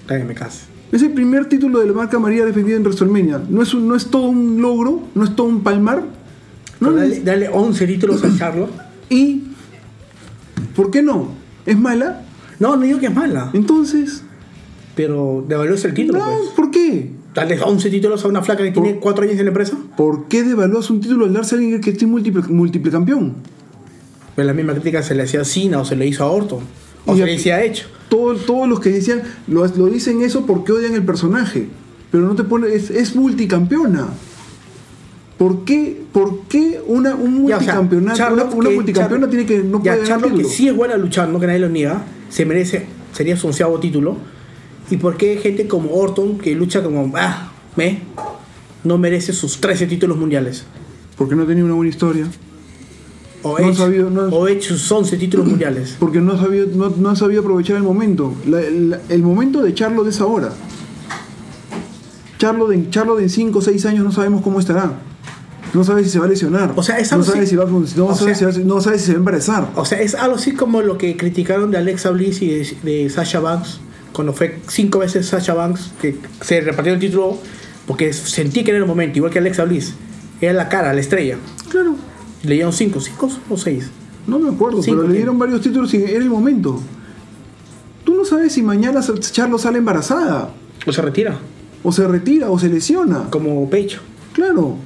Está 0.00 0.16
que 0.18 0.24
me 0.24 0.34
case. 0.34 0.64
Es 0.94 1.02
el 1.02 1.10
primer 1.10 1.46
título 1.46 1.80
de 1.80 1.86
la 1.86 1.92
marca 1.92 2.18
María 2.20 2.44
defendido 2.44 2.76
en 2.76 2.84
WrestleMania. 2.84 3.42
No 3.48 3.62
es, 3.62 3.74
un- 3.74 3.88
no 3.88 3.96
es 3.96 4.06
todo 4.06 4.28
un 4.28 4.62
logro, 4.62 5.02
no 5.16 5.24
es 5.24 5.34
todo 5.34 5.48
un 5.48 5.62
palmar. 5.64 6.04
No, 6.78 6.92
dale, 6.92 7.20
dale 7.20 7.48
11 7.48 7.86
títulos 7.86 8.22
a 8.24 8.36
Charlotte. 8.38 8.70
y 9.10 9.42
¿por 10.76 10.90
qué 10.92 11.02
no? 11.02 11.28
¿Es 11.66 11.76
mala? 11.78 12.22
No, 12.60 12.76
no 12.76 12.82
digo 12.82 13.00
que 13.00 13.06
es 13.06 13.14
mala, 13.14 13.50
Entonces, 13.54 14.22
pero 14.94 15.44
devalúas 15.48 15.84
el 15.84 15.94
título, 15.94 16.20
no, 16.20 16.24
pues. 16.26 16.50
¿por 16.54 16.70
qué? 16.70 17.10
Dale 17.34 17.60
11 17.60 17.90
títulos 17.90 18.24
a 18.24 18.28
una 18.28 18.42
flaca 18.42 18.62
que 18.62 18.70
Por- 18.70 18.84
tiene 18.84 19.00
4 19.00 19.24
años 19.24 19.36
en 19.38 19.44
la 19.46 19.48
empresa. 19.50 19.76
¿Por 19.96 20.28
qué 20.28 20.44
devalúas 20.44 20.88
un 20.90 21.00
título 21.00 21.24
al 21.24 21.32
darse 21.32 21.56
a 21.56 21.58
alguien 21.58 21.80
que 21.80 21.90
es 21.90 22.02
múltiple, 22.04 22.42
múltiple 22.48 22.92
campeón? 22.92 23.34
Pues 24.36 24.46
la 24.46 24.52
misma 24.52 24.72
crítica 24.74 25.02
se 25.02 25.14
le 25.16 25.24
hacía 25.24 25.40
a 25.40 25.44
Cena 25.44 25.80
o 25.80 25.84
se 25.84 25.96
le 25.96 26.06
hizo 26.06 26.22
a 26.22 26.30
Orton. 26.30 26.60
O 27.06 27.14
Y 27.14 27.18
sea, 27.18 27.38
se 27.38 27.52
ha 27.52 27.62
hecho. 27.64 27.86
todo- 28.08 28.34
todos 28.36 28.68
los 28.68 28.80
que 28.80 28.90
decían, 28.90 29.22
lo, 29.46 29.66
lo 29.66 29.86
dicen 29.86 30.22
eso 30.22 30.46
porque 30.46 30.72
odian 30.72 30.94
el 30.94 31.04
personaje. 31.04 31.68
Pero 32.10 32.24
no 32.26 32.34
te 32.34 32.44
pone, 32.44 32.72
es, 32.74 32.90
es 32.90 33.14
multicampeona. 33.16 34.08
¿Por 35.38 35.64
qué, 35.64 36.00
por 36.12 36.42
qué 36.48 36.80
una, 36.86 37.14
un 37.16 37.46
Ya, 37.48 37.56
o 37.58 37.60
sea, 37.60 37.80
multicampeonato, 37.80 38.32
una, 38.32 38.44
una 38.54 38.68
que- 38.68 38.74
multicampeona 38.76 39.26
Charlotte- 39.26 39.30
tiene 39.30 39.46
que 39.46 39.58
no 39.68 39.82
ya, 39.82 39.94
puede 39.96 40.08
ganar 40.08 40.32
que 40.34 40.44
sí 40.44 40.68
es 40.68 40.76
buena 40.76 40.96
luchando, 40.96 41.40
que 41.40 41.46
nadie 41.46 41.58
lo 41.58 41.68
niega, 41.68 42.04
se 42.28 42.46
merece, 42.46 42.86
sería 43.12 43.36
su 43.36 43.48
onceavo 43.48 43.78
título. 43.80 44.16
¿Y 44.90 44.96
por 44.98 45.16
qué 45.16 45.36
gente 45.38 45.66
como 45.66 45.92
Orton, 45.94 46.38
que 46.38 46.54
lucha 46.54 46.82
como, 46.82 47.10
ah, 47.16 47.50
me, 47.74 48.00
no 48.84 48.96
merece 48.98 49.32
sus 49.32 49.60
13 49.60 49.86
títulos 49.86 50.16
mundiales? 50.16 50.64
Porque 51.16 51.34
no 51.34 51.44
tenía 51.46 51.64
una 51.64 51.74
buena 51.74 51.90
historia. 51.90 52.26
O 53.44 53.58
No 53.58 53.68
Edge, 53.68 53.76
sabido, 53.76 54.10
no- 54.10 54.22
o 54.28 54.48
Edge 54.48 54.62
sus 54.62 54.90
11 54.90 55.16
títulos 55.18 55.46
mundiales. 55.46 55.96
Porque 56.00 56.20
no 56.20 56.32
ha 56.32 56.38
sabido, 56.38 56.66
no, 56.74 56.90
no 56.90 57.10
ha 57.10 57.14
sabido 57.16 57.42
aprovechar 57.42 57.76
el 57.76 57.82
momento. 57.84 58.34
La- 58.46 58.60
la- 58.62 59.00
el 59.08 59.22
momento 59.22 59.62
de 59.62 59.72
Charlo 59.74 60.06
es 60.08 60.20
ahora. 60.20 60.50
Charlo 62.38 62.68
de, 62.68 62.90
Charlo 62.90 63.16
de 63.16 63.24
en 63.24 63.30
5 63.30 63.58
o 63.58 63.62
6 63.62 63.86
años 63.86 64.04
no 64.04 64.12
sabemos 64.12 64.42
cómo 64.42 64.58
estará. 64.60 64.92
No 65.72 65.82
sabe 65.82 66.04
si 66.04 66.10
se 66.10 66.18
va 66.18 66.26
a 66.26 66.28
lesionar. 66.28 66.72
O 66.76 66.82
sea, 66.82 66.98
es 66.98 67.10
no 67.10 67.16
algo 67.16 67.26
sabe 67.26 67.40
así- 67.40 67.50
si 67.50 67.56
va 67.56 67.64
a 67.64 67.66
fun- 67.66 67.86
no 67.96 68.14
sabe 68.14 68.34
sea- 68.34 68.52
si 68.52 68.58
va 68.60 68.64
a- 68.64 68.66
no 68.66 68.80
sabe 68.80 68.98
si 68.98 69.06
se 69.06 69.12
va 69.12 69.16
a 69.16 69.18
embarazar. 69.18 69.68
O 69.76 69.84
sea, 69.84 70.00
es 70.00 70.14
algo 70.14 70.36
así 70.36 70.52
como 70.52 70.82
lo 70.82 70.98
que 70.98 71.16
criticaron 71.16 71.70
de 71.70 71.78
Alexa 71.78 72.10
Bliss 72.10 72.42
y 72.42 72.48
de, 72.48 72.76
de 72.82 73.10
Sasha 73.10 73.40
Banks, 73.40 73.80
cuando 74.12 74.32
fue 74.32 74.60
cinco 74.68 75.00
veces 75.00 75.26
Sasha 75.26 75.54
Banks, 75.54 75.90
que 76.00 76.16
se 76.42 76.60
repartió 76.60 76.92
el 76.94 77.00
título 77.00 77.38
porque 77.86 78.12
sentí 78.12 78.62
que 78.62 78.70
era 78.70 78.78
el 78.78 78.86
momento, 78.86 79.18
igual 79.18 79.32
que 79.32 79.38
Alexa 79.40 79.64
Bliss. 79.64 79.94
Era 80.40 80.52
la 80.52 80.68
cara, 80.68 80.92
la 80.92 81.00
estrella. 81.00 81.36
Claro. 81.70 81.94
Le 82.44 82.54
dieron 82.54 82.72
cinco, 82.72 83.00
cinco 83.00 83.30
o 83.50 83.56
seis. 83.56 83.90
No 84.26 84.38
me 84.38 84.48
acuerdo, 84.50 84.82
Cinco 84.82 84.98
pero 84.98 85.08
le 85.08 85.16
dieron 85.16 85.38
varios 85.38 85.60
títulos 85.60 85.92
y 85.94 85.98
era 85.98 86.18
el 86.18 86.30
momento. 86.30 86.80
Tú 88.04 88.14
no 88.14 88.24
sabes 88.24 88.52
si 88.52 88.62
mañana 88.62 89.00
Charlo 89.20 89.58
sale 89.58 89.78
embarazada, 89.78 90.50
O 90.86 90.92
se 90.92 91.02
retira, 91.02 91.38
o 91.82 91.92
se 91.92 92.06
retira, 92.06 92.50
o 92.50 92.58
se 92.58 92.68
lesiona. 92.68 93.28
como 93.30 93.68
pecho. 93.68 94.00
Claro. 94.32 94.76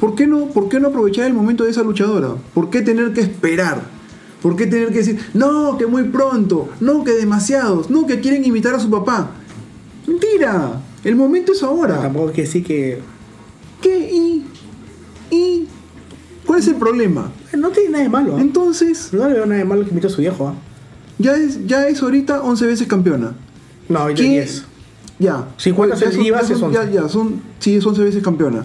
¿Por 0.00 0.14
qué, 0.14 0.26
no, 0.26 0.46
¿Por 0.48 0.68
qué 0.68 0.78
no 0.78 0.88
aprovechar 0.88 1.26
el 1.26 1.32
momento 1.32 1.64
de 1.64 1.70
esa 1.70 1.82
luchadora? 1.82 2.34
¿Por 2.52 2.68
qué 2.68 2.82
tener 2.82 3.14
que 3.14 3.22
esperar? 3.22 3.80
¿Por 4.42 4.54
qué 4.54 4.66
tener 4.66 4.88
que 4.88 4.98
decir, 4.98 5.18
no, 5.32 5.78
que 5.78 5.86
muy 5.86 6.04
pronto, 6.04 6.68
no, 6.80 7.02
que 7.02 7.12
demasiados, 7.12 7.88
no, 7.88 8.06
que 8.06 8.20
quieren 8.20 8.44
imitar 8.44 8.74
a 8.74 8.78
su 8.78 8.90
papá? 8.90 9.30
Mentira, 10.06 10.82
el 11.02 11.16
momento 11.16 11.52
es 11.52 11.62
ahora. 11.62 12.02
Tampoco 12.02 12.28
hay 12.28 12.34
que 12.34 12.42
decir 12.42 12.62
que. 12.62 13.00
¿Qué? 13.80 13.98
¿Y? 14.12 14.46
¿Y? 15.34 15.68
¿Cuál 16.56 16.62
es 16.62 16.68
el 16.68 16.76
problema? 16.76 17.30
No 17.54 17.68
tiene 17.68 17.90
nada 17.90 18.04
de 18.04 18.08
malo. 18.08 18.36
¿ah? 18.38 18.40
Entonces, 18.40 19.10
No 19.12 19.28
le 19.28 19.34
veo 19.34 19.44
nada 19.44 19.58
de 19.58 19.66
malo 19.66 19.84
que 19.84 19.90
imite 19.90 20.06
a 20.06 20.10
su 20.10 20.22
viejo. 20.22 20.48
¿ah? 20.48 20.54
ya 21.18 21.34
es, 21.34 21.66
ya 21.66 21.86
es 21.86 22.02
ahorita 22.02 22.40
11 22.42 22.64
veces 22.66 22.86
campeona. 22.88 23.34
No, 23.90 24.06
¿Qué? 24.06 24.22
10. 24.22 24.64
Ya. 25.18 25.48
Sí, 25.58 25.72
¿cuántas 25.72 26.00
Ya 26.00 26.10
son- 26.10 26.24
ya 26.24 26.38
es 26.40 26.46
son- 26.48 26.62
11? 26.74 26.78
Ya, 26.78 26.90
ya, 27.02 27.08
son, 27.10 27.42
sí, 27.58 27.76
es 27.76 27.84
11 27.84 28.02
veces 28.02 28.22
campeona. 28.22 28.64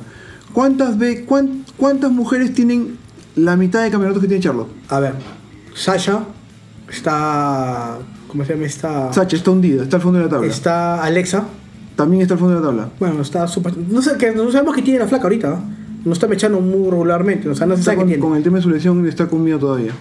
¿Cuántas, 0.54 0.98
ve, 0.98 1.26
cuán- 1.26 1.66
¿Cuántas 1.76 2.12
mujeres 2.12 2.54
tienen 2.54 2.98
la 3.36 3.58
mitad 3.58 3.84
de 3.84 3.92
campeonatos 3.92 4.22
que 4.22 4.30
tiene 4.30 4.42
Charlotte? 4.42 4.70
A 4.88 5.02
ver, 5.02 5.16
Sasha 5.76 6.24
está. 6.90 7.98
¿Cómo 8.30 8.46
se 8.46 8.54
llama? 8.54 8.66
Está. 8.68 9.12
Sacha 9.12 9.36
está 9.36 9.52
hundida, 9.52 9.84
está 9.84 9.98
al 9.98 10.02
fondo 10.02 10.20
de 10.20 10.26
la 10.26 10.32
tabla. 10.32 10.48
Está 10.48 11.04
Alexa. 11.04 11.44
También 11.98 12.22
está 12.22 12.36
al 12.36 12.40
fondo 12.40 12.56
de 12.56 12.62
la 12.62 12.68
tabla. 12.68 12.90
Bueno, 13.00 13.22
está 13.22 13.46
súper. 13.50 13.78
No 13.78 14.02
sé, 14.02 14.16
que 14.18 14.32
no 14.32 14.50
sabemos 14.50 14.76
qué 14.76 14.82
tiene 14.82 15.00
la 15.00 15.08
flaca 15.08 15.24
ahorita. 15.24 15.60
No 16.06 16.14
está 16.14 16.28
mechando 16.28 16.60
muy 16.62 16.90
regularmente. 16.90 17.48
O 17.50 17.56
sea, 17.56 17.68
no 17.68 17.78
se 17.78 17.84
sabe 17.84 17.98
con, 17.98 18.08
tiene. 18.08 18.22
con 18.22 18.36
el 18.36 18.44
tema 18.44 18.58
de 18.58 18.64
su 18.64 18.70
lesión 18.70 19.06
está 19.08 19.28
conmigo 19.28 19.60
todavía. 19.60 19.92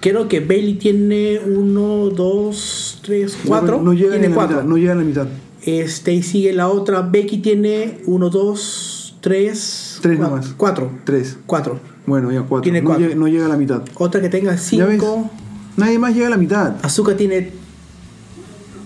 Creo 0.00 0.28
que 0.28 0.40
Bailey 0.40 0.74
tiene 0.74 1.40
uno, 1.46 2.10
dos, 2.10 3.00
tres, 3.02 3.36
cuatro. 3.46 3.78
No, 3.78 3.84
no 3.84 3.92
llega 3.94 4.12
tiene 4.12 4.26
a 4.26 4.30
la 4.30 4.34
cuatro. 4.34 4.56
mitad. 4.58 4.68
No 4.68 4.76
llega 4.76 4.92
a 4.92 4.96
la 4.96 5.02
mitad. 5.04 5.26
Este, 5.64 6.12
y 6.12 6.22
sigue 6.22 6.52
la 6.52 6.68
otra. 6.68 7.00
Becky 7.02 7.38
tiene 7.38 7.98
uno, 8.06 8.30
dos, 8.30 9.16
tres. 9.20 9.98
Tres 10.02 10.18
cua- 10.18 10.22
nomás. 10.22 10.54
Cuatro. 10.56 10.90
Tres. 11.04 11.38
Cuatro. 11.46 11.80
Bueno, 12.06 12.30
ya 12.30 12.42
cuatro. 12.42 12.62
Tiene 12.62 12.80
no, 12.80 12.86
cuatro. 12.88 13.06
Llega, 13.06 13.18
no 13.18 13.26
llega 13.28 13.46
a 13.46 13.48
la 13.48 13.56
mitad. 13.56 13.82
Otra 13.94 14.20
que 14.20 14.28
tenga 14.28 14.56
cinco. 14.56 15.30
Nadie 15.76 15.98
más 15.98 16.14
llega 16.14 16.26
a 16.28 16.30
la 16.30 16.36
mitad. 16.36 16.76
Azúcar 16.82 17.16
tiene 17.16 17.50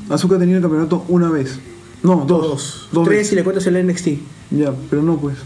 Azúcar 0.09 0.39
tenía 0.39 0.57
el 0.57 0.63
campeonato 0.63 1.05
una 1.09 1.31
vez. 1.31 1.59
No, 2.03 2.25
dos. 2.27 2.43
dos. 2.43 2.89
Dos 2.93 3.05
tres 3.05 3.19
veces. 3.19 3.29
si 3.29 3.35
le 3.37 3.45
cuentas 3.45 3.67
el 3.67 3.87
NXT. 3.87 4.09
Ya, 4.51 4.73
pero 4.91 5.03
no 5.03 5.17
pues. 5.19 5.37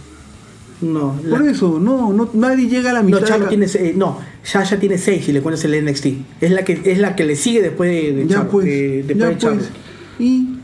No. 0.82 1.18
la- 1.24 1.38
Por 1.38 1.48
eso, 1.48 1.78
no, 1.80 2.12
no, 2.12 2.28
nadie 2.34 2.68
llega 2.68 2.90
a 2.90 2.92
la 2.92 3.00
No, 3.00 3.06
mitad. 3.06 3.20
de 3.20 3.26
Charlo 3.26 3.44
la- 3.44 3.48
tiene 3.48 3.66
eh, 3.66 3.94
no, 3.96 4.18
Sasha 4.42 4.78
tiene 4.78 4.98
6 4.98 5.24
si 5.24 5.32
le 5.32 5.40
cuentas 5.40 5.64
el 5.64 5.74
NXT. 5.84 6.06
Es 6.40 6.50
la 6.50 6.64
que 6.64 6.80
es 6.84 6.98
la 6.98 7.16
que 7.16 7.24
le 7.24 7.34
sigue 7.36 7.62
después 7.62 7.90
de, 7.90 8.12
de 8.12 8.26
Ya 8.26 8.46
pues, 8.48 8.66
de- 8.66 9.04
después 9.06 9.38
ya 9.38 9.50
de 9.50 9.56
pues. 9.56 9.70
Y, 10.18 10.56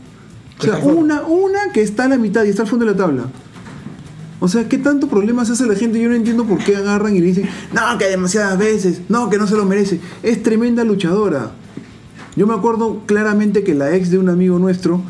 o 0.57 0.61
Que 0.61 0.67
sea, 0.67 0.77
una, 0.79 1.21
una 1.23 1.59
que 1.73 1.81
está 1.81 2.05
a 2.05 2.09
la 2.09 2.17
mitad 2.17 2.43
y 2.45 2.49
está 2.49 2.61
al 2.61 2.67
fondo 2.67 2.85
de 2.85 2.91
la 2.91 2.97
tabla. 2.97 3.23
O 4.39 4.47
sea, 4.47 4.67
¿qué 4.67 4.77
tanto 4.77 5.07
problema 5.07 5.45
se 5.45 5.53
hace 5.53 5.65
la 5.65 5.73
gente? 5.75 5.99
Yo 6.01 6.09
no 6.09 6.15
entiendo 6.15 6.43
por 6.43 6.57
qué 6.59 6.75
agarran 6.75 7.15
y 7.15 7.19
le 7.19 7.27
dicen, 7.27 7.45
no, 7.73 7.97
que 7.97 8.05
demasiadas 8.05 8.57
veces, 8.57 9.01
no, 9.09 9.29
que 9.29 9.37
no 9.37 9.47
se 9.47 9.55
lo 9.55 9.63
merece. 9.65 9.99
Es 10.21 10.43
tremenda 10.43 10.83
luchadora. 10.83 11.51
Yo 12.35 12.45
me 12.45 12.53
acuerdo 12.53 13.01
claramente 13.05 13.63
que 13.63 13.73
la 13.73 13.95
ex 13.95 14.11
de 14.11 14.17
un 14.17 14.27
amigo 14.27 14.59
nuestro, 14.59 15.01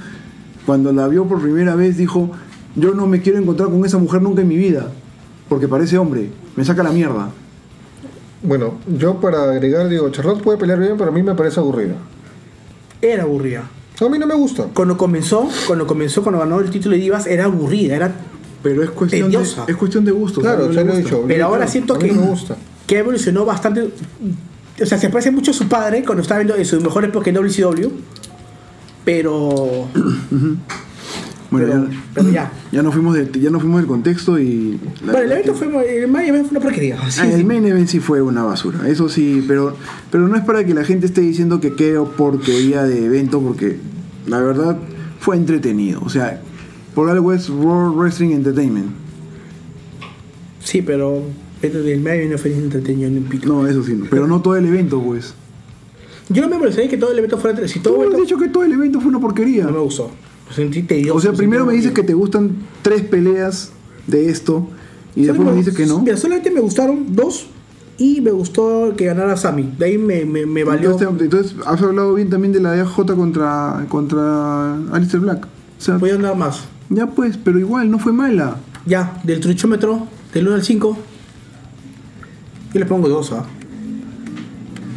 cuando 0.67 0.93
la 0.93 1.07
vio 1.07 1.25
por 1.25 1.41
primera 1.41 1.75
vez, 1.75 1.97
dijo, 1.97 2.29
yo 2.76 2.93
no 2.93 3.07
me 3.07 3.21
quiero 3.21 3.39
encontrar 3.39 3.69
con 3.69 3.86
esa 3.86 3.97
mujer 3.97 4.21
nunca 4.21 4.41
en 4.41 4.47
mi 4.47 4.57
vida, 4.57 4.89
porque 5.49 5.67
parece 5.67 5.97
hombre, 5.97 6.30
me 6.55 6.65
saca 6.65 6.84
la 6.84 6.91
mierda. 6.91 7.30
Bueno, 8.41 8.76
yo 8.88 9.19
para 9.21 9.43
agregar, 9.43 9.88
digo, 9.88 10.09
Charlotte 10.09 10.41
puede 10.41 10.57
pelear 10.57 10.80
bien, 10.80 10.95
pero 10.97 11.09
a 11.09 11.13
mí 11.13 11.24
me 11.24 11.34
parece 11.34 11.59
aburrida. 11.59 11.95
Era 13.01 13.24
aburrida. 13.24 13.69
A 13.99 14.09
mí 14.09 14.19
no 14.19 14.28
me 14.28 14.36
gusta. 14.36 14.67
Cuando 14.74 14.97
comenzó, 14.97 15.47
cuando 15.65 15.88
comenzó, 15.88 16.24
cuando 16.24 16.39
ganó 16.39 16.59
el 16.59 16.69
título 16.69 16.95
de 16.95 17.01
Divas, 17.01 17.26
era 17.26 17.45
aburrida, 17.45 17.95
era 17.95 18.13
Pero 18.61 18.84
es 18.84 18.89
cuestión, 18.89 19.32
de, 19.32 19.38
es 19.38 19.76
cuestión 19.78 20.03
de 20.03 20.11
gusto. 20.11 20.41
Claro, 20.41 20.71
ya 20.71 20.84
lo 20.84 20.93
he 20.93 20.97
dicho. 20.97 21.24
Pero 21.28 21.45
ahora 21.45 21.59
Claro, 21.59 21.71
siento 21.71 21.97
que, 21.97 22.11
no 22.11 22.21
me 22.21 22.28
gusta. 22.28 22.57
que 22.86 22.97
evolucionó 22.97 23.45
bastante. 23.45 23.82
O 24.82 24.86
sea, 24.86 24.97
se 24.97 25.09
parece 25.09 25.32
mucho 25.32 25.51
a 25.51 25.53
su 25.53 25.67
padre 25.67 26.03
cuando 26.03 26.21
estaba 26.21 26.39
viendo 26.39 26.55
en 26.55 26.65
su 26.65 26.82
mejor 26.82 27.05
época 27.05 27.30
en 27.30 27.36
WCW. 27.36 27.89
Pero. 29.05 29.88
Bueno, 31.53 31.67
pero, 31.67 31.89
ya, 31.89 32.03
pero 32.13 32.29
ya. 32.31 32.51
ya 32.71 32.83
nos 32.83 32.93
fuimos 32.93 33.15
del, 33.15 33.31
ya 33.31 33.49
nos 33.49 33.61
fuimos 33.61 33.79
del 33.81 33.87
contexto 33.87 34.37
y... 34.39 34.79
la- 35.05 35.11
Bueno, 35.13 35.25
el 35.25 35.31
evento 35.31 35.53
fue. 35.55 36.03
El 36.03 36.07
main 36.11 36.27
event 36.29 36.47
fue 36.49 36.57
una 36.57 36.65
porquería. 36.65 36.97
Sí, 37.09 37.19
Ah, 37.21 37.25
sí. 37.27 37.31
el 37.33 37.45
main 37.45 37.65
event 37.65 37.87
sí 37.87 37.99
fue 37.99 38.21
una 38.21 38.43
basura, 38.43 38.87
eso 38.89 39.07
sí, 39.09 39.43
pero, 39.47 39.75
pero 40.11 40.27
no 40.27 40.35
es 40.35 40.43
para 40.43 40.65
que 40.65 40.73
la 40.73 40.83
gente 40.83 41.05
esté 41.05 41.21
diciendo 41.21 41.59
que 41.59 41.73
qué 41.75 41.97
porquería 42.17 42.83
de 42.83 43.05
evento, 43.05 43.39
porque 43.41 43.77
la 44.27 44.39
verdad 44.39 44.77
fue 45.19 45.35
entretenido. 45.37 46.01
O 46.03 46.09
sea, 46.09 46.41
por 46.95 47.09
algo 47.09 47.31
es 47.33 47.49
World 47.49 47.95
Wrestling 47.97 48.31
Entertainment. 48.31 48.87
Sí, 50.63 50.81
pero. 50.81 51.21
El, 51.61 51.75
el 51.87 52.01
main 52.01 52.15
event 52.17 52.31
no 52.33 52.37
fue 52.37 52.51
entretenido 52.53 53.09
ni 53.09 53.17
un 53.19 53.23
pico. 53.25 53.47
No, 53.47 53.65
eso 53.67 53.83
sí, 53.83 53.93
no, 53.93 54.05
pero 54.09 54.27
no 54.27 54.41
todo 54.41 54.55
el 54.57 54.65
evento, 54.65 55.01
pues. 55.01 55.33
Yo 56.29 56.41
no 56.41 56.49
me 56.49 56.57
molestaría 56.57 56.89
que 56.89 56.97
todo 56.97 57.11
el 57.11 57.19
evento 57.19 57.37
fuera. 57.37 57.65
Si 57.67 57.79
todo 57.79 57.95
Tú 57.95 58.01
el 58.01 58.07
has 58.07 58.13
evento. 58.15 58.23
dicho 58.25 58.37
que 58.37 58.49
todo 58.49 58.63
el 58.63 58.71
evento 58.73 58.99
fue 58.99 59.09
una 59.09 59.19
porquería. 59.19 59.65
No 59.65 59.71
me 59.71 59.79
gustó. 59.79 60.11
Sentí 60.51 60.83
tedioso. 60.83 61.17
O 61.17 61.21
sea, 61.21 61.31
me 61.31 61.37
primero 61.37 61.65
me 61.65 61.73
dices 61.73 61.91
que 61.91 62.03
te 62.03 62.13
gustan 62.13 62.51
tres 62.81 63.01
peleas 63.01 63.71
de 64.07 64.29
esto 64.29 64.67
y 65.15 65.25
después 65.25 65.47
me 65.47 65.55
dices 65.55 65.75
que 65.75 65.85
no. 65.85 65.99
Mira, 66.01 66.17
solamente 66.17 66.51
me 66.51 66.59
gustaron 66.59 67.15
dos 67.15 67.47
y 67.97 68.21
me 68.21 68.31
gustó 68.31 68.93
que 68.97 69.05
ganara 69.05 69.37
Sammy. 69.37 69.73
De 69.77 69.85
ahí 69.85 69.97
me, 69.97 70.25
me, 70.25 70.45
me 70.45 70.63
valió. 70.63 70.91
Entonces, 70.91 71.21
entonces, 71.21 71.55
has 71.65 71.81
hablado 71.81 72.13
bien 72.15 72.29
también 72.29 72.51
de 72.51 72.59
la 72.59 72.73
AJ 72.73 73.15
contra, 73.15 73.85
contra 73.89 74.75
Alistair 74.91 75.21
Black. 75.21 75.45
O 75.45 75.81
sea, 75.81 75.97
Voy 75.97 76.11
a 76.11 76.15
andar 76.15 76.35
más. 76.35 76.63
ya 76.89 77.07
pues, 77.07 77.37
pero 77.37 77.59
igual, 77.59 77.91
no 77.91 77.99
fue 77.99 78.11
mala. 78.11 78.57
Ya, 78.85 79.21
del 79.23 79.39
truchómetro, 79.39 80.07
del 80.33 80.47
1 80.47 80.55
al 80.55 80.63
5. 80.63 80.97
Yo 82.73 82.79
le 82.79 82.85
pongo 82.85 83.07
2, 83.07 83.31
¿ah? 83.33 83.45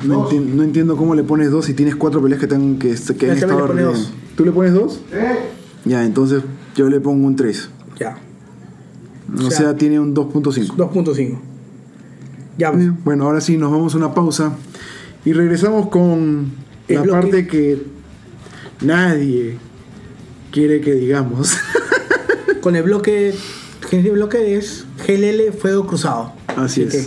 No, 0.07 0.28
enti- 0.30 0.44
no 0.44 0.62
entiendo 0.62 0.96
cómo 0.96 1.14
le 1.14 1.22
pones 1.24 1.50
dos 1.50 1.64
si 1.66 1.74
tienes 1.74 1.96
cuatro 1.96 2.20
peleas 2.22 2.38
que, 2.40 2.46
están, 2.46 2.78
que, 2.78 2.94
que 3.18 3.30
han 3.30 3.34
le 3.34 3.40
estado 3.40 3.66
dos. 3.74 4.12
¿Tú 4.36 4.44
le 4.44 4.52
pones 4.52 4.72
dos? 4.74 5.00
Ya, 5.84 6.04
entonces 6.04 6.42
yo 6.74 6.88
le 6.88 7.00
pongo 7.00 7.26
un 7.26 7.36
3. 7.36 7.70
Ya, 7.98 8.18
O 9.34 9.46
O 9.46 9.50
sea, 9.50 9.59
sea, 9.59 9.76
tiene 9.76 9.98
un 10.00 10.14
2.5. 10.14 10.76
2.5. 10.76 11.38
Ya, 12.59 12.72
pues. 12.72 13.04
Bueno, 13.04 13.24
ahora 13.24 13.40
sí, 13.40 13.57
nos 13.57 13.70
vamos 13.70 13.94
a 13.94 13.98
una 13.98 14.12
pausa 14.14 14.52
y 15.24 15.32
regresamos 15.32 15.88
con 15.88 16.52
la 16.88 17.04
parte 17.04 17.46
que 17.46 17.82
nadie 18.82 19.59
quiere 20.50 20.80
que 20.80 20.94
digamos. 20.94 21.57
con 22.61 22.76
el 22.76 22.82
bloque. 22.82 23.34
El 23.92 24.11
bloque 24.11 24.57
es 24.57 24.84
GLL 25.07 25.52
Fuego 25.57 25.86
Cruzado. 25.86 26.32
Así 26.57 26.82
es. 26.82 26.92
que, 26.92 27.04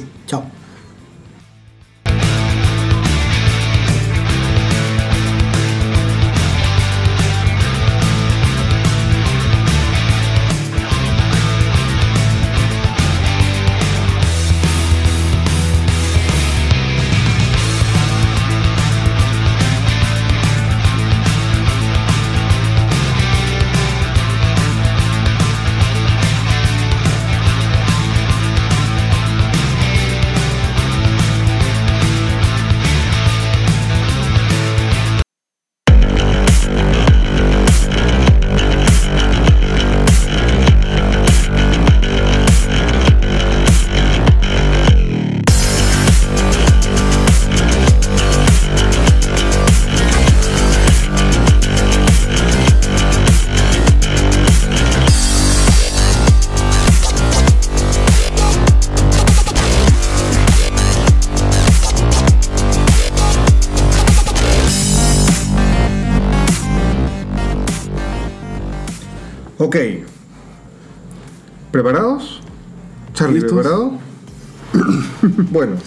bueno. 75.52 75.78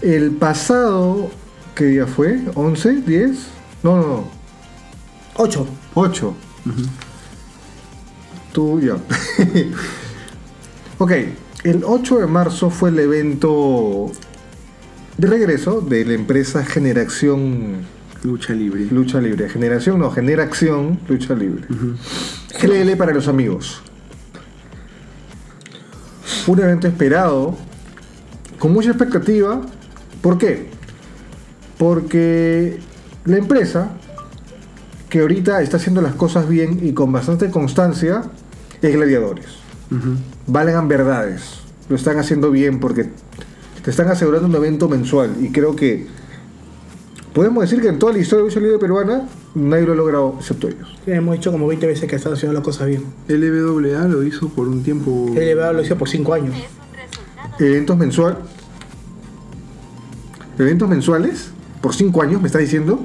El 0.00 0.32
pasado, 0.32 1.30
¿qué 1.74 1.86
día 1.86 2.06
fue? 2.06 2.38
¿11? 2.54 3.04
¿10? 3.04 3.34
No, 3.82 3.96
no, 3.96 4.06
no. 4.06 4.28
8. 5.36 5.66
8. 5.94 6.34
Tú 8.52 8.80
ya. 8.80 8.94
ok, 10.98 11.12
el 11.64 11.82
8 11.84 12.18
de 12.18 12.26
marzo 12.26 12.70
fue 12.70 12.90
el 12.90 12.98
evento 12.98 14.12
de 15.16 15.26
regreso 15.26 15.80
de 15.80 16.04
la 16.04 16.14
empresa 16.14 16.64
Generación 16.64 17.94
Lucha 18.22 18.54
libre. 18.54 18.86
Lucha 18.90 19.20
Libre. 19.20 19.50
Generación, 19.50 19.98
no, 19.98 20.10
Generación 20.10 20.98
Lucha 21.08 21.34
Libre. 21.34 21.66
GLL 22.58 22.96
para 22.96 23.12
los 23.12 23.28
amigos. 23.28 23.82
Un 26.46 26.60
evento 26.60 26.88
esperado, 26.88 27.56
con 28.58 28.72
mucha 28.72 28.90
expectativa. 28.90 29.60
¿Por 30.22 30.38
qué? 30.38 30.68
Porque 31.78 32.78
la 33.24 33.36
empresa, 33.36 33.90
que 35.08 35.20
ahorita 35.20 35.60
está 35.62 35.76
haciendo 35.76 36.00
las 36.00 36.14
cosas 36.14 36.48
bien 36.48 36.80
y 36.82 36.92
con 36.92 37.12
bastante 37.12 37.50
constancia, 37.50 38.22
es 38.80 38.94
Gladiadores. 38.94 39.46
Ujú. 39.90 40.16
Valgan 40.46 40.88
verdades. 40.88 41.60
Lo 41.88 41.96
están 41.96 42.18
haciendo 42.18 42.50
bien 42.50 42.80
porque 42.80 43.10
te 43.82 43.90
están 43.90 44.08
asegurando 44.08 44.48
un 44.48 44.54
evento 44.54 44.88
mensual. 44.88 45.36
Y 45.40 45.50
creo 45.50 45.76
que 45.76 46.06
podemos 47.34 47.62
decir 47.62 47.82
que 47.82 47.88
en 47.88 47.98
toda 47.98 48.12
la 48.12 48.18
historia 48.18 48.44
de 48.44 48.48
lucha 48.48 48.60
libre 48.60 48.78
peruana 48.78 49.28
nadie 49.54 49.84
lo 49.84 49.92
ha 49.92 49.96
logrado 49.96 50.36
excepto 50.38 50.68
ellos. 50.68 50.96
Hemos 51.06 51.34
dicho 51.36 51.52
como 51.52 51.66
20 51.66 51.86
veces 51.86 52.08
que 52.08 52.16
están 52.16 52.32
haciendo 52.32 52.54
las 52.54 52.64
cosas 52.64 52.88
bien. 52.88 53.04
LWA 53.28 54.08
lo 54.08 54.22
hizo 54.22 54.48
por 54.48 54.68
un 54.68 54.82
tiempo. 54.82 55.26
El 55.32 55.42
elevado 55.42 55.74
lo 55.74 55.82
hizo 55.82 55.96
por 55.96 56.08
5 56.08 56.34
años. 56.34 56.56
Eventos 57.58 57.96
mensual. 57.96 58.38
Eventos 60.58 60.88
mensuales 60.88 61.50
por 61.80 61.94
cinco 61.94 62.22
años, 62.22 62.40
me 62.40 62.46
está 62.46 62.58
diciendo. 62.58 63.00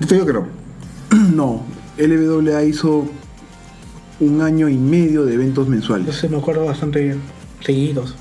Yo 0.00 0.06
te 0.06 0.14
digo 0.14 0.26
que 0.26 0.32
no. 0.32 0.46
No, 1.34 1.62
LWA 1.96 2.64
hizo 2.64 3.06
un 4.20 4.42
año 4.42 4.68
y 4.68 4.76
medio 4.76 5.24
de 5.24 5.34
eventos 5.34 5.68
mensuales. 5.68 6.06
Entonces 6.06 6.30
me 6.30 6.38
acuerdo 6.38 6.64
bastante 6.64 7.02
bien. 7.02 7.20
Seguidos. 7.60 8.14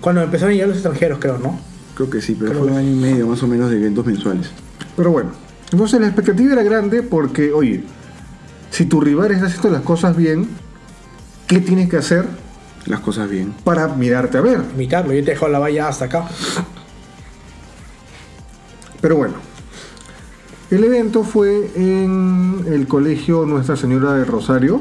Cuando 0.00 0.22
empezaron 0.22 0.52
a 0.52 0.54
llegar 0.54 0.68
los 0.68 0.78
extranjeros, 0.78 1.18
creo, 1.18 1.38
¿no? 1.38 1.58
Creo 1.94 2.08
que 2.08 2.20
sí, 2.20 2.36
pero 2.38 2.52
Creo 2.52 2.62
fue 2.62 2.72
un 2.72 2.78
año 2.78 2.90
y 2.90 2.96
medio 2.96 3.26
más 3.26 3.42
o 3.42 3.46
menos 3.46 3.70
de 3.70 3.76
eventos 3.76 4.06
mensuales. 4.06 4.50
Pero 4.96 5.10
bueno. 5.10 5.30
Entonces 5.70 6.00
la 6.00 6.06
expectativa 6.06 6.52
era 6.52 6.62
grande 6.62 7.02
porque, 7.02 7.52
oye, 7.52 7.84
si 8.70 8.86
tu 8.86 9.00
rival 9.00 9.30
está 9.32 9.46
haciendo 9.46 9.70
las 9.70 9.82
cosas 9.82 10.16
bien, 10.16 10.48
¿qué 11.46 11.60
tienes 11.60 11.88
que 11.88 11.96
hacer 11.96 12.26
Las 12.86 13.00
cosas 13.00 13.28
bien. 13.28 13.54
para 13.64 13.88
mirarte 13.88 14.38
a 14.38 14.40
ver? 14.40 14.60
Imitarlo. 14.74 15.12
Yo 15.12 15.24
te 15.24 15.32
dejo 15.32 15.48
la 15.48 15.58
valla 15.58 15.88
hasta 15.88 16.06
acá. 16.06 16.28
Pero 19.00 19.16
bueno, 19.16 19.34
el 20.70 20.84
evento 20.84 21.24
fue 21.24 21.70
en 21.74 22.64
el 22.68 22.86
colegio 22.86 23.46
Nuestra 23.46 23.76
Señora 23.76 24.14
de 24.14 24.24
Rosario, 24.24 24.80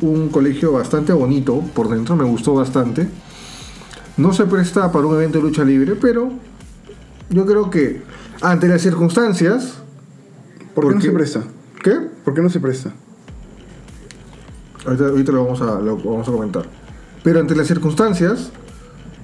un 0.00 0.28
colegio 0.28 0.72
bastante 0.72 1.12
bonito, 1.12 1.60
por 1.74 1.88
dentro 1.88 2.14
me 2.16 2.24
gustó 2.24 2.54
bastante. 2.54 3.08
No 4.16 4.32
se 4.32 4.44
presta 4.46 4.92
para 4.92 5.06
un 5.06 5.14
evento 5.16 5.38
de 5.38 5.44
lucha 5.44 5.64
libre, 5.64 5.96
pero 6.00 6.30
yo 7.30 7.46
creo 7.46 7.70
que 7.70 8.02
ante 8.40 8.68
las 8.68 8.82
circunstancias... 8.82 9.78
¿Por 10.74 10.88
qué 10.88 10.94
no 10.94 11.00
se 11.00 11.10
presta? 11.10 11.42
¿Qué? 11.82 11.98
¿Por 12.24 12.34
qué 12.34 12.40
no 12.42 12.48
se 12.48 12.60
presta? 12.60 12.92
Ahorita, 14.86 15.06
ahorita 15.06 15.32
lo, 15.32 15.44
vamos 15.44 15.60
a, 15.60 15.80
lo 15.80 15.96
vamos 15.96 16.28
a 16.28 16.32
comentar. 16.32 16.81
Pero 17.22 17.40
ante 17.40 17.54
las 17.54 17.66
circunstancias, 17.66 18.50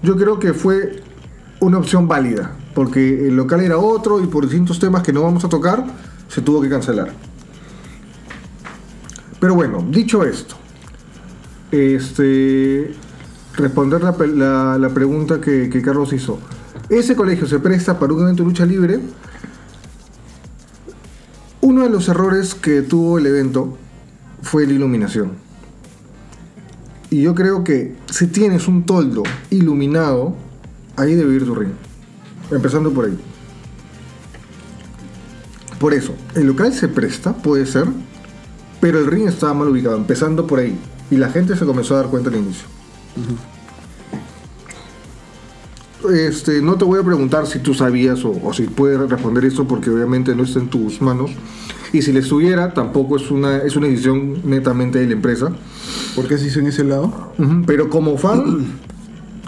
yo 0.02 0.16
creo 0.16 0.38
que 0.38 0.52
fue 0.54 1.02
una 1.60 1.78
opción 1.78 2.06
válida, 2.06 2.52
porque 2.74 3.28
el 3.28 3.36
local 3.36 3.60
era 3.60 3.78
otro 3.78 4.22
y 4.22 4.26
por 4.26 4.44
distintos 4.44 4.78
temas 4.78 5.02
que 5.02 5.12
no 5.12 5.22
vamos 5.22 5.44
a 5.44 5.48
tocar, 5.48 5.84
se 6.28 6.40
tuvo 6.40 6.60
que 6.60 6.68
cancelar. 6.68 7.12
Pero 9.40 9.54
bueno, 9.54 9.84
dicho 9.90 10.24
esto, 10.24 10.54
este, 11.70 12.94
responder 13.56 14.02
la, 14.02 14.78
la 14.78 14.88
pregunta 14.90 15.40
que, 15.40 15.68
que 15.68 15.82
Carlos 15.82 16.12
hizo. 16.12 16.38
¿Ese 16.88 17.16
colegio 17.16 17.46
se 17.46 17.58
presta 17.58 17.98
para 17.98 18.12
un 18.12 18.22
evento 18.22 18.42
de 18.42 18.48
lucha 18.48 18.64
libre? 18.64 19.00
Uno 21.60 21.82
de 21.82 21.90
los 21.90 22.08
errores 22.08 22.54
que 22.54 22.82
tuvo 22.82 23.18
el 23.18 23.26
evento 23.26 23.76
fue 24.42 24.66
la 24.66 24.72
iluminación. 24.72 25.47
Y 27.10 27.22
yo 27.22 27.34
creo 27.34 27.64
que 27.64 27.94
si 28.10 28.26
tienes 28.26 28.68
un 28.68 28.84
toldo 28.84 29.22
iluminado, 29.50 30.34
ahí 30.96 31.14
debe 31.14 31.34
ir 31.36 31.44
tu 31.44 31.54
ring. 31.54 31.72
Empezando 32.50 32.92
por 32.92 33.06
ahí. 33.06 33.18
Por 35.78 35.94
eso, 35.94 36.14
el 36.34 36.48
local 36.48 36.72
se 36.72 36.88
presta, 36.88 37.32
puede 37.32 37.64
ser, 37.64 37.86
pero 38.80 38.98
el 38.98 39.06
ring 39.06 39.28
estaba 39.28 39.54
mal 39.54 39.68
ubicado, 39.68 39.96
empezando 39.96 40.46
por 40.46 40.58
ahí. 40.58 40.78
Y 41.10 41.16
la 41.16 41.30
gente 41.30 41.56
se 41.56 41.64
comenzó 41.64 41.94
a 41.94 41.98
dar 41.98 42.08
cuenta 42.08 42.28
al 42.28 42.36
inicio. 42.36 42.66
Este, 46.12 46.60
no 46.60 46.76
te 46.76 46.84
voy 46.84 47.00
a 47.00 47.02
preguntar 47.02 47.46
si 47.46 47.58
tú 47.58 47.74
sabías 47.74 48.24
o, 48.24 48.38
o 48.42 48.52
si 48.52 48.64
puedes 48.64 48.98
responder 49.08 49.44
esto 49.44 49.66
porque 49.66 49.90
obviamente 49.90 50.34
no 50.34 50.42
está 50.42 50.58
en 50.58 50.68
tus 50.68 51.00
manos. 51.00 51.30
Y 51.92 52.02
si 52.02 52.12
le 52.12 52.20
estuviera, 52.20 52.74
tampoco 52.74 53.16
es 53.16 53.30
una, 53.30 53.58
es 53.58 53.76
una 53.76 53.86
decisión 53.86 54.40
netamente 54.44 54.98
de 54.98 55.06
la 55.06 55.12
empresa. 55.12 55.50
¿Por 56.14 56.26
qué 56.26 56.36
se 56.38 56.48
hizo 56.48 56.60
en 56.60 56.66
ese 56.66 56.84
lado? 56.84 57.32
Pero 57.66 57.88
como 57.88 58.18
fan, 58.18 58.66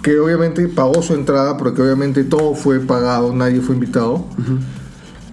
que 0.03 0.19
obviamente 0.19 0.69
pagó 0.69 1.03
su 1.03 1.15
entrada, 1.15 1.57
porque 1.57 1.83
obviamente 1.83 2.25
todo 2.25 2.55
fue 2.55 2.81
pagado, 2.81 3.35
nadie 3.35 3.61
fue 3.61 3.75
invitado, 3.75 4.25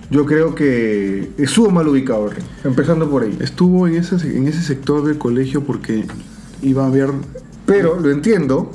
yo 0.10 0.26
creo 0.26 0.56
que 0.56 1.32
estuvo 1.38 1.70
mal 1.70 1.88
ubicado, 1.88 2.30
empezando 2.64 3.10
por 3.10 3.24
ahí. 3.24 3.38
Estuvo 3.42 3.88
en 3.88 3.96
ese, 3.96 4.16
en 4.38 4.48
ese 4.48 4.62
sector 4.62 5.06
del 5.06 5.18
colegio 5.18 5.64
porque 5.64 6.06
iba 6.62 6.84
a 6.84 6.88
haber. 6.88 7.12
Pero 7.66 8.00
lo 8.00 8.10
entiendo, 8.12 8.72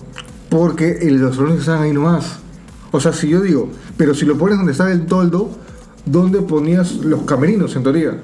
porque 0.50 0.98
los 1.10 1.36
salones 1.36 1.60
están 1.60 1.82
ahí 1.82 1.92
nomás. 1.92 2.38
O 2.90 3.00
sea, 3.00 3.12
si 3.12 3.28
yo 3.28 3.40
digo, 3.40 3.70
pero 3.96 4.14
si 4.14 4.26
lo 4.26 4.36
pones 4.36 4.58
donde 4.58 4.72
está 4.72 4.92
el 4.92 5.06
toldo, 5.06 5.50
¿dónde 6.06 6.40
ponías 6.42 6.94
los 6.96 7.22
camerinos 7.22 7.76
en 7.76 7.82
teoría? 7.82 8.20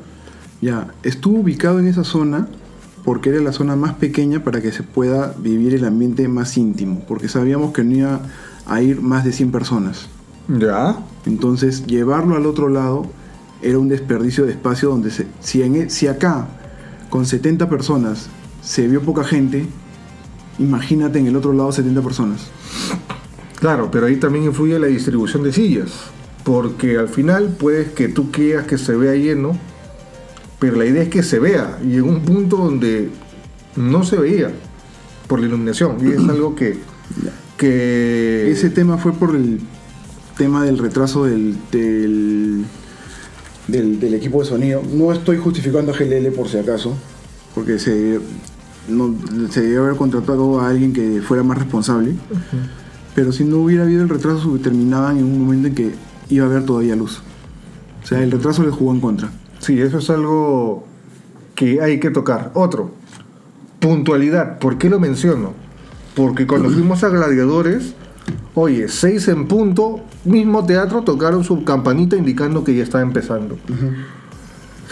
Ya, 0.61 0.89
estuvo 1.03 1.41
ubicado 1.41 1.79
en 1.79 1.87
esa 1.87 2.05
zona 2.05 2.49
porque 3.05 3.31
era 3.31 3.41
la 3.41 3.53
zona 3.53 3.77
más 3.77 3.95
pequeña 3.95 4.43
para 4.45 4.61
que 4.61 4.73
se 4.73 4.83
pueda 4.83 5.35
vivir 5.39 5.75
el 5.75 5.85
ambiente 5.85 6.27
más 6.29 6.57
íntimo, 6.59 7.05
porque 7.07 7.29
sabíamos 7.29 7.73
que 7.73 7.85
no 7.85 7.95
iba 7.95 8.21
a 8.67 8.83
ir 8.83 9.01
más 9.01 9.25
de 9.25 9.33
100 9.33 9.51
personas. 9.53 10.09
Ya. 10.49 10.99
Entonces, 11.25 11.87
llevarlo 11.87 12.37
al 12.37 12.47
otro 12.47 12.69
lado 12.69 13.07
era 13.63 13.79
un 13.79 13.89
desperdicio 13.89 14.45
de 14.47 14.53
espacio 14.53 14.91
donde 14.91 15.11
se, 15.11 15.27
si, 15.41 15.63
en, 15.63 15.77
e- 15.77 15.91
si 15.91 16.07
acá 16.07 16.49
con 17.11 17.25
70 17.25 17.69
personas 17.69 18.29
se 18.63 18.87
vio 18.89 19.01
poca 19.03 19.25
gente, 19.25 19.67
imagínate 20.59 21.19
en 21.19 21.27
el 21.29 21.37
otro 21.37 21.53
lado 21.53 21.73
70 21.73 22.03
personas. 22.03 22.49
Claro, 23.59 23.91
pero 23.91 24.07
ahí 24.07 24.17
también 24.17 24.45
influye 24.45 24.79
la 24.79 24.87
distribución 24.87 25.43
de 25.43 25.53
sillas. 25.53 25.93
Porque 26.45 26.97
al 26.99 27.09
final 27.09 27.57
puedes 27.59 27.91
que 27.93 28.09
tú 28.09 28.31
quieras 28.31 28.67
que 28.67 28.79
se 28.79 28.97
vea 28.97 29.15
lleno, 29.15 29.59
pero 30.59 30.77
la 30.77 30.87
idea 30.87 31.03
es 31.03 31.09
que 31.09 31.23
se 31.23 31.39
vea. 31.39 31.79
Y 31.85 31.95
en 31.97 32.03
un 32.05 32.23
punto 32.23 32.57
donde 32.57 33.11
no 33.77 34.05
se 34.05 34.17
veía 34.17 34.51
por 35.27 35.41
la 35.41 35.47
iluminación. 35.47 35.97
Y 36.03 36.13
es 36.13 36.19
algo 36.29 36.55
que. 36.55 36.79
que 37.57 38.51
Ese 38.51 38.71
tema 38.71 38.99
fue 38.99 39.13
por 39.13 39.35
el 39.37 39.61
tema 40.37 40.65
del 40.65 40.79
retraso 40.79 41.25
del, 41.25 41.57
del, 41.73 42.65
del- 43.67 44.01
del 44.01 44.15
equipo 44.15 44.41
de 44.43 44.49
sonido. 44.49 44.83
No 44.93 45.13
estoy 45.13 45.37
justificando 45.37 45.93
a 45.93 45.97
GLL 45.97 46.29
por 46.35 46.49
si 46.49 46.57
acaso, 46.59 46.97
porque 47.55 47.79
se, 47.79 48.21
no, 48.89 49.15
se 49.51 49.63
debe 49.63 49.79
haber 49.79 49.97
contratado 49.97 50.61
a 50.61 50.69
alguien 50.69 50.93
que 50.93 51.21
fuera 51.21 51.43
más 51.43 51.59
responsable. 51.59 52.15
Pero 53.15 53.33
si 53.33 53.45
no 53.45 53.59
hubiera 53.59 53.83
habido 53.83 54.03
el 54.03 54.09
retraso, 54.09 54.57
terminaban 54.63 55.19
en 55.19 55.25
un 55.25 55.41
momento 55.41 55.69
en 55.69 55.75
que 55.75 55.91
iba 56.29 56.47
a 56.47 56.49
haber 56.49 56.65
todavía 56.65 56.97
luz. 56.97 57.21
O 58.03 58.07
sea, 58.07 58.23
el 58.23 58.31
retraso 58.31 58.63
les 58.63 58.73
jugó 58.73 58.93
en 58.93 59.01
contra. 59.01 59.31
Sí, 59.59 59.81
eso 59.81 59.99
es 59.99 60.09
algo 60.11 60.87
que 61.55 61.81
hay 61.81 62.01
que 62.01 62.11
tocar. 62.11 62.53
Otro, 62.55 62.93
puntualidad. 63.81 64.59
¿Por 64.59 64.79
qué 64.79 64.89
lo 64.89 65.01
menciono? 65.01 65.53
Porque 66.15 66.47
cuando 66.47 66.71
fuimos 66.71 67.05
a 67.05 67.09
Gladiadores, 67.09 67.95
oye, 68.55 68.89
seis 68.89 69.29
en 69.29 69.47
punto, 69.47 70.01
mismo 70.25 70.65
teatro, 70.65 71.03
tocaron 71.03 71.45
su 71.45 71.65
campanita 71.65 72.17
indicando 72.17 72.65
que 72.65 72.75
ya 72.75 72.83
estaba 72.83 73.03
empezando. 73.03 73.57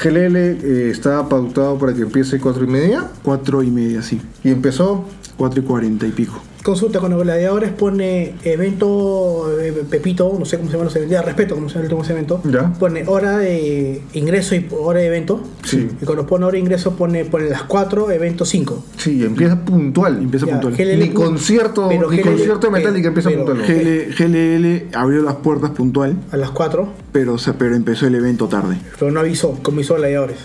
GLL 0.03 0.37
eh, 0.37 0.91
estaba 0.91 1.29
pautado 1.29 1.79
para 1.79 1.95
que 1.95 2.03
empiece 2.03 2.39
cuatro 2.39 2.65
y 2.65 2.67
media 2.67 3.11
Cuatro 3.23 3.63
y 3.63 3.71
media, 3.71 4.03
sí. 4.03 4.21
y 4.45 4.51
empezó 4.51 5.07
Cuatro 5.37 5.61
y 5.61 5.65
cuarenta 5.65 6.07
y 6.07 6.13
pico. 6.13 6.41
Consulta 6.67 6.99
con 6.99 7.13
los 7.13 7.23
gladiadores 7.23 7.71
pone 7.71 8.35
evento 8.43 9.57
eh, 9.61 9.85
Pepito, 9.89 10.35
no 10.37 10.45
sé 10.45 10.57
cómo 10.57 10.69
se 10.69 10.73
llama 10.73 10.85
los 10.87 10.97
eventos, 10.97 11.25
respeto 11.25 11.55
cómo 11.55 11.69
se 11.69 11.77
llama 11.77 11.87
el 11.87 11.95
último 11.95 12.13
evento. 12.13 12.41
Ya. 12.45 12.73
Pone 12.73 13.05
hora 13.07 13.39
de 13.39 14.03
ingreso 14.15 14.57
y 14.57 14.67
hora 14.73 14.99
de 14.99 15.07
evento. 15.07 15.41
Sí. 15.65 15.89
Y 16.03 16.05
cuando 16.05 16.27
pone 16.27 16.45
hora 16.45 16.55
de 16.55 16.59
ingreso 16.59 16.97
pone, 16.97 17.25
pone 17.25 17.49
las 17.49 17.63
4, 17.63 18.11
evento 18.11 18.45
5. 18.45 18.85
Sí, 18.97 19.25
empieza 19.25 19.65
puntual. 19.65 20.19
Empieza 20.19 20.47
Ya, 20.47 20.53
puntual. 20.61 20.75
GLL 20.75 20.99
Ni 20.99 21.11
concierto, 21.11 21.87
pero 21.89 22.11
ni 22.11 22.17
GLL 22.17 22.31
concierto 22.31 22.67
de 22.67 22.73
Metallica 22.73 23.09
empieza 23.09 23.31
pero- 23.31 23.45
puntual. 23.45 23.65
GL 23.65 24.15
GLL 24.19 24.89
abrió 24.97 25.23
las 25.23 25.37
puertas 25.37 25.71
puntual, 25.71 26.17
A 26.33 26.37
las 26.37 26.51
4, 26.51 26.89
pero, 27.13 27.35
o 27.35 27.39
sea, 27.39 27.55
pero 27.57 27.77
empezó 27.77 28.09
el 28.09 28.17
evento 28.17 28.49
tarde. 28.49 28.77
pero 28.99 29.13
no 29.13 29.21
avisó, 29.21 29.57
como 29.63 29.81
hizo 29.81 29.95
gladiadores. 29.95 30.39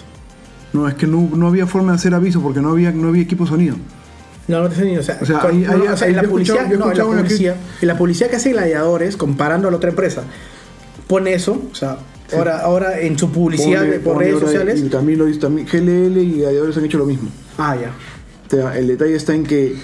No, 0.74 0.88
es 0.88 0.94
que 0.94 1.08
no, 1.08 1.30
no 1.36 1.48
había 1.48 1.66
forma 1.66 1.94
de 1.94 1.96
hacer 1.96 2.14
aviso 2.14 2.42
porque 2.42 2.62
no 2.62 2.70
había, 2.70 2.92
no 2.92 3.08
había 3.10 3.24
equipo 3.24 3.48
sonido. 3.48 3.76
No, 4.48 4.62
no 4.62 4.70
te 4.70 4.84
ni, 4.84 4.98
o 4.98 5.04
sea, 5.04 5.20
O 5.22 5.26
sea, 5.26 5.40
con- 5.40 5.62
no, 5.64 5.94
o 5.94 5.98
sea, 5.98 6.08
en 6.08 6.16
la 6.16 6.24
publicidad, 6.24 6.68
no, 6.68 6.92
en 6.92 6.98
la 6.98 7.04
publicidad, 7.06 7.56
en 7.82 7.88
la 7.88 7.98
publicidad 7.98 8.30
que 8.30 8.36
hace 8.38 8.52
gladiadores, 8.52 9.16
comparando 9.18 9.68
a 9.68 9.72
la 9.72 9.78
otra 9.78 9.90
empresa, 9.92 10.24
pone 11.08 11.34
eso, 11.34 11.62
o 11.72 11.76
sea, 11.76 11.98
ahora, 12.34 12.60
ahora 12.62 13.00
en 13.00 13.18
su 13.18 13.32
publicidad 13.32 13.82
Pone- 13.82 14.00
por 14.00 14.14
pone 14.16 14.26
redes 14.28 14.40
sociales. 14.42 14.80
Y 14.82 14.90
también 14.90 15.20
lo 15.20 15.40
también. 15.40 15.68
GLL 15.68 16.18
y 16.22 16.40
Gladiadores 16.40 16.78
han 16.78 16.86
hecho 16.86 16.98
lo 16.98 17.06
mismo. 17.06 17.30
Ah, 17.58 17.76
ya. 17.76 17.92
O 18.48 18.50
sea, 18.50 18.78
el 18.78 18.88
detalle 18.88 19.16
está 19.16 19.34
en 19.34 19.44
que 19.44 19.76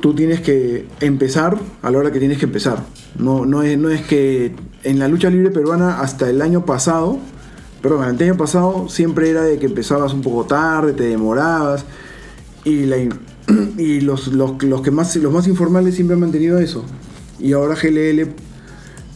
tú 0.00 0.14
tienes 0.14 0.40
que 0.40 0.86
empezar 1.00 1.56
a 1.82 1.90
la 1.90 1.98
hora 1.98 2.12
que 2.12 2.18
tienes 2.18 2.38
que 2.38 2.44
empezar. 2.44 2.78
No, 3.18 3.46
no, 3.46 3.62
es, 3.62 3.78
no 3.78 3.88
es 3.90 4.02
que 4.02 4.54
en 4.82 4.98
la 4.98 5.08
lucha 5.08 5.30
libre 5.30 5.50
peruana 5.50 6.00
hasta 6.00 6.28
el 6.28 6.42
año 6.42 6.64
pasado, 6.66 7.18
perdón, 7.80 8.04
el 8.04 8.22
año 8.22 8.36
pasado 8.36 8.88
siempre 8.88 9.30
era 9.30 9.42
de 9.42 9.58
que 9.58 9.66
empezabas 9.66 10.12
un 10.12 10.20
poco 10.22 10.44
tarde, 10.44 10.92
te 10.92 11.04
demorabas 11.04 11.84
y, 12.64 12.84
la, 12.86 12.96
y 13.78 14.00
los, 14.00 14.28
los, 14.28 14.62
los 14.62 14.80
que 14.82 14.90
más, 14.90 15.16
los 15.16 15.32
más 15.32 15.46
informales 15.46 15.94
siempre 15.94 16.14
han 16.14 16.20
mantenido 16.20 16.58
eso. 16.58 16.84
Y 17.38 17.52
ahora 17.52 17.74
GLL, 17.74 18.28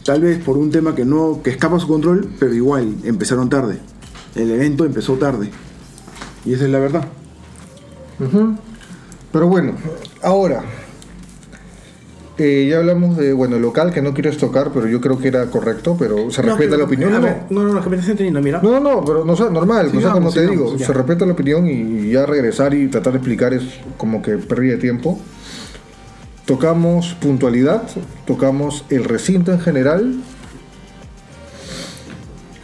tal 0.03 0.21
vez 0.21 0.43
por 0.43 0.57
un 0.57 0.71
tema 0.71 0.95
que, 0.95 1.05
no, 1.05 1.41
que 1.43 1.49
escapa 1.51 1.77
a 1.77 1.79
su 1.79 1.87
control, 1.87 2.29
pero 2.39 2.53
igual, 2.53 2.95
empezaron 3.03 3.49
tarde. 3.49 3.79
El 4.35 4.51
evento 4.51 4.85
empezó 4.85 5.13
tarde. 5.13 5.49
Y 6.45 6.53
esa 6.53 6.65
es 6.65 6.71
la 6.71 6.79
verdad. 6.79 7.07
Pero 9.31 9.47
bueno, 9.47 9.73
ahora. 10.23 10.63
Eh, 12.39 12.67
ya 12.67 12.77
hablamos 12.77 13.17
de, 13.17 13.33
bueno, 13.33 13.59
local, 13.59 13.91
que 13.93 14.01
no 14.01 14.13
quieres 14.13 14.37
tocar, 14.37 14.71
pero 14.73 14.87
yo 14.87 14.99
creo 15.01 15.17
que 15.19 15.27
era 15.27 15.45
correcto, 15.47 15.95
pero 15.99 16.31
se 16.31 16.41
No, 16.41 16.49
respeta 16.49 16.71
que- 16.71 16.77
la 16.77 16.83
opinión. 16.85 17.11
No, 17.13 17.21
ver, 17.21 17.37
no, 17.49 17.63
no, 17.63 17.73
no, 17.73 17.93
entendiendo, 17.93 18.41
mira. 18.41 18.61
no, 18.61 18.71
no, 18.71 18.79
no, 18.79 19.05
pero 19.05 19.25
no 19.25 19.35
sé, 19.35 19.49
normal, 19.51 19.91
o 19.95 19.99
sea, 20.01 20.11
como 20.11 20.31
te 20.31 20.41
sigamos, 20.47 20.73
digo, 20.73 20.79
se 20.85 20.93
respeta 20.93 21.25
la 21.25 21.33
opinión 21.33 21.67
y 21.67 22.11
ya 22.11 22.25
regresar 22.25 22.73
y 22.73 22.87
tratar 22.87 23.13
de 23.13 23.17
explicar 23.19 23.53
es 23.53 23.63
como 23.97 24.21
que 24.21 24.37
pérdida 24.37 24.73
de 24.73 24.79
tiempo. 24.79 25.19
Tocamos 26.45 27.13
puntualidad, 27.21 27.83
tocamos 28.25 28.83
el 28.89 29.03
recinto 29.03 29.51
en 29.51 29.59
general, 29.59 30.15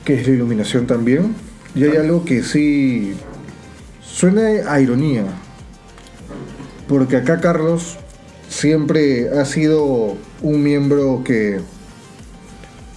que 0.03 0.19
es 0.19 0.27
la 0.27 0.33
iluminación 0.33 0.87
también, 0.87 1.35
y 1.75 1.83
hay 1.83 1.97
algo 1.97 2.25
que 2.25 2.41
sí 2.43 3.13
suena 4.01 4.71
a 4.71 4.79
ironía, 4.79 5.23
porque 6.87 7.17
acá 7.17 7.39
Carlos 7.41 7.97
siempre 8.49 9.29
ha 9.29 9.45
sido 9.45 10.15
un 10.41 10.63
miembro 10.63 11.21
que 11.25 11.59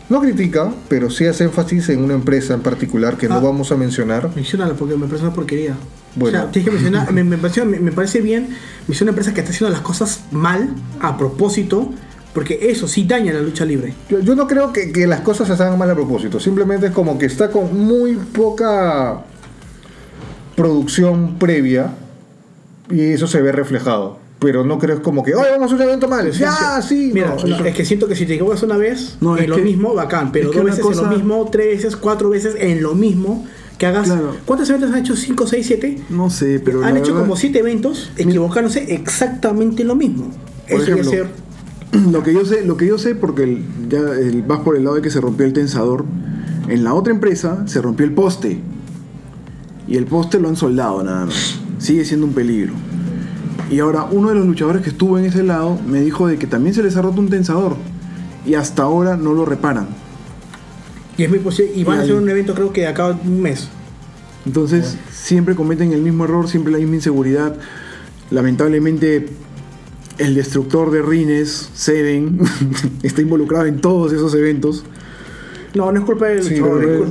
no 0.09 0.21
critica, 0.21 0.73
pero 0.89 1.11
sí 1.11 1.27
hace 1.27 1.45
énfasis 1.45 1.89
en 1.91 2.03
una 2.03 2.15
empresa 2.15 2.55
en 2.55 2.61
particular 2.63 3.17
que 3.19 3.29
no 3.29 3.37
Ah. 3.37 3.41
vamos 3.41 3.71
a 3.73 3.77
mencionar. 3.77 4.31
Menciónala 4.35 4.75
porque 4.75 4.97
me 4.97 5.07
parece 5.07 5.25
una 5.27 5.35
porquería. 5.35 5.75
Bueno. 6.17 6.39
O 6.39 6.43
sea, 6.43 6.51
tienes 6.51 6.69
que 6.71 6.75
mencionar, 6.75 7.13
me, 7.13 7.23
me 7.25 7.37
pareció- 7.37 7.67
me- 7.67 7.79
me 7.79 7.93
parece 7.93 8.21
bien, 8.21 8.49
mencionar 8.89 9.11
una 9.13 9.19
empresa 9.19 9.35
que 9.35 9.41
está 9.41 9.53
haciendo 9.53 9.73
las 9.73 9.83
cosas 9.83 10.21
mal, 10.31 10.71
a 11.01 11.19
propósito, 11.19 11.91
porque 12.33 12.71
eso 12.71 12.89
sí 12.89 13.05
daña 13.05 13.33
la 13.35 13.41
lucha 13.41 13.65
libre. 13.67 13.93
Yo, 14.09 14.21
yo 14.21 14.35
no 14.35 14.47
creo 14.47 14.73
que, 14.73 14.93
que 14.93 15.07
las 15.07 15.21
cosas 15.21 15.47
se 15.47 15.53
hagan 15.63 15.79
mal 15.79 15.91
a 15.91 15.95
propósito, 15.95 16.41
simplemente 16.41 16.87
es 16.87 16.93
como 16.93 17.19
que 17.19 17.27
está 17.27 17.51
con 17.51 17.79
muy 17.79 18.15
poca 18.15 19.25
producción 20.57 21.39
previa 21.39 21.93
y 22.91 23.01
eso 23.13 23.27
se 23.27 23.43
ve 23.43 23.53
reflejado. 23.53 24.19
Pero 24.41 24.65
no 24.65 24.79
creo 24.79 24.97
es 24.97 25.01
como 25.03 25.25
que, 25.25 25.35
oye, 25.35 25.51
vamos 25.51 25.73
a 25.73 25.75
hacer 25.75 25.77
un 25.87 25.89
evento 25.93 26.07
mal. 26.09 26.31
Ya, 26.31 26.81
sí. 26.81 27.11
Mira, 27.13 27.35
no, 27.45 27.65
es 27.65 27.75
que 27.75 27.85
siento 27.85 28.07
que 28.07 28.15
si 28.15 28.25
te 28.25 28.35
equivocas 28.35 28.63
una 28.63 28.77
vez 28.77 29.17
No, 29.21 29.37
en 29.37 29.43
es 29.45 29.49
lo 29.49 29.57
que- 29.57 29.63
mismo, 29.63 29.95
bacán, 29.95 30.31
pero 30.31 30.47
es 30.47 30.53
que 30.53 30.59
dos 30.59 30.65
veces 30.67 30.79
en 30.81 30.85
cosa- 30.87 31.03
lo 31.03 31.09
mismo, 31.17 31.49
tres 31.51 31.67
veces, 31.77 31.97
cuatro 31.97 32.31
veces 32.31 32.55
en 32.59 32.81
lo 32.83 32.95
mismo, 32.95 33.45
que 33.79 33.87
hagas. 33.87 34.07
Claro. 34.07 34.37
¿Cuántos 34.45 34.69
eventos 34.71 34.93
han 34.93 34.99
hecho? 35.01 35.17
¿Cinco, 35.17 35.47
seis, 35.47 35.67
siete? 35.67 36.01
No 36.09 36.31
sé, 36.31 36.61
pero. 36.65 36.85
han 36.85 36.97
hecho 36.97 37.07
verdad- 37.13 37.21
como 37.23 37.37
siete 37.37 37.59
eventos, 37.61 38.11
equivocándose 38.17 38.95
exactamente 38.95 39.83
lo 39.83 39.97
mismo. 39.97 40.31
Por 40.71 40.81
Eso 40.83 40.87
debe 40.91 41.01
ejemplo, 41.01 41.11
ser. 41.11 41.49
Lo 42.13 42.23
que 42.23 42.33
yo 42.35 42.45
sé, 42.45 42.65
lo 42.65 42.77
que 42.77 42.87
yo 42.87 42.99
sé, 42.99 43.15
porque 43.17 43.43
el- 43.45 43.65
ya 43.89 43.99
el- 43.99 44.43
vas 44.43 44.61
por 44.61 44.77
el 44.77 44.85
lado 44.85 44.97
de 44.97 45.03
que 45.03 45.11
se 45.11 45.21
rompió 45.21 45.47
el 45.47 45.53
tensador. 45.53 46.05
En 46.69 46.85
la 46.85 46.93
otra 46.95 47.13
empresa 47.13 47.65
se 47.67 47.81
rompió 47.81 48.05
el 48.07 48.13
poste. 48.13 48.61
Y 49.89 49.97
el 49.97 50.05
poste 50.05 50.39
lo 50.39 50.49
han 50.49 50.57
soldado 50.57 51.03
nada 51.03 51.25
más. 51.27 51.59
Sigue 51.79 52.05
siendo 52.05 52.27
un 52.27 52.35
peligro. 52.35 52.75
Y 53.71 53.81
ahora 53.81 54.05
uno 54.11 54.31
de 54.31 54.35
los 54.35 54.47
luchadores 54.47 54.83
que 54.83 54.91
estuvo 54.91 55.19
en 55.19 55.27
ese 55.27 55.43
lado 55.43 55.79
me 55.87 56.01
dijo 56.01 56.27
de 56.27 56.39
que 56.39 56.47
también 56.47 56.75
se 56.75 56.83
les 56.83 56.97
ha 56.97 57.03
roto 57.03 57.21
un 57.21 57.29
tensador. 57.29 57.77
Y 58.47 58.55
hasta 58.55 58.83
ahora 58.83 59.17
no 59.17 59.35
lo 59.35 59.45
reparan. 59.45 59.89
Y 61.17 61.25
es 61.25 61.31
muy 61.31 61.41
posible. 61.41 61.73
Y 61.75 61.85
van 61.85 61.97
Y 61.97 62.01
a 62.01 62.03
hacer 62.05 62.15
un 62.15 62.29
evento, 62.29 62.55
creo 62.55 62.73
que 62.73 62.87
acá 62.87 63.09
un 63.09 63.43
mes. 63.43 63.69
Entonces 64.47 64.97
siempre 65.13 65.55
cometen 65.55 65.93
el 65.93 66.01
mismo 66.01 66.25
error, 66.25 66.49
siempre 66.49 66.73
la 66.73 66.79
misma 66.79 66.95
inseguridad. 66.95 67.57
Lamentablemente 68.31 69.27
el 70.19 70.35
destructor 70.35 70.91
de 70.91 71.03
rines, 71.03 71.71
Seven, 71.75 72.41
está 73.03 73.21
involucrado 73.21 73.67
en 73.67 73.81
todos 73.81 74.13
esos 74.13 74.35
eventos. 74.35 74.85
No, 75.75 75.93
no 75.93 75.99
es 76.01 76.05
culpa 76.07 76.27
del 76.27 76.43
Sí, 76.43 76.57
luchador, 76.57 76.81
pero- 76.81 77.05
es 77.05 77.11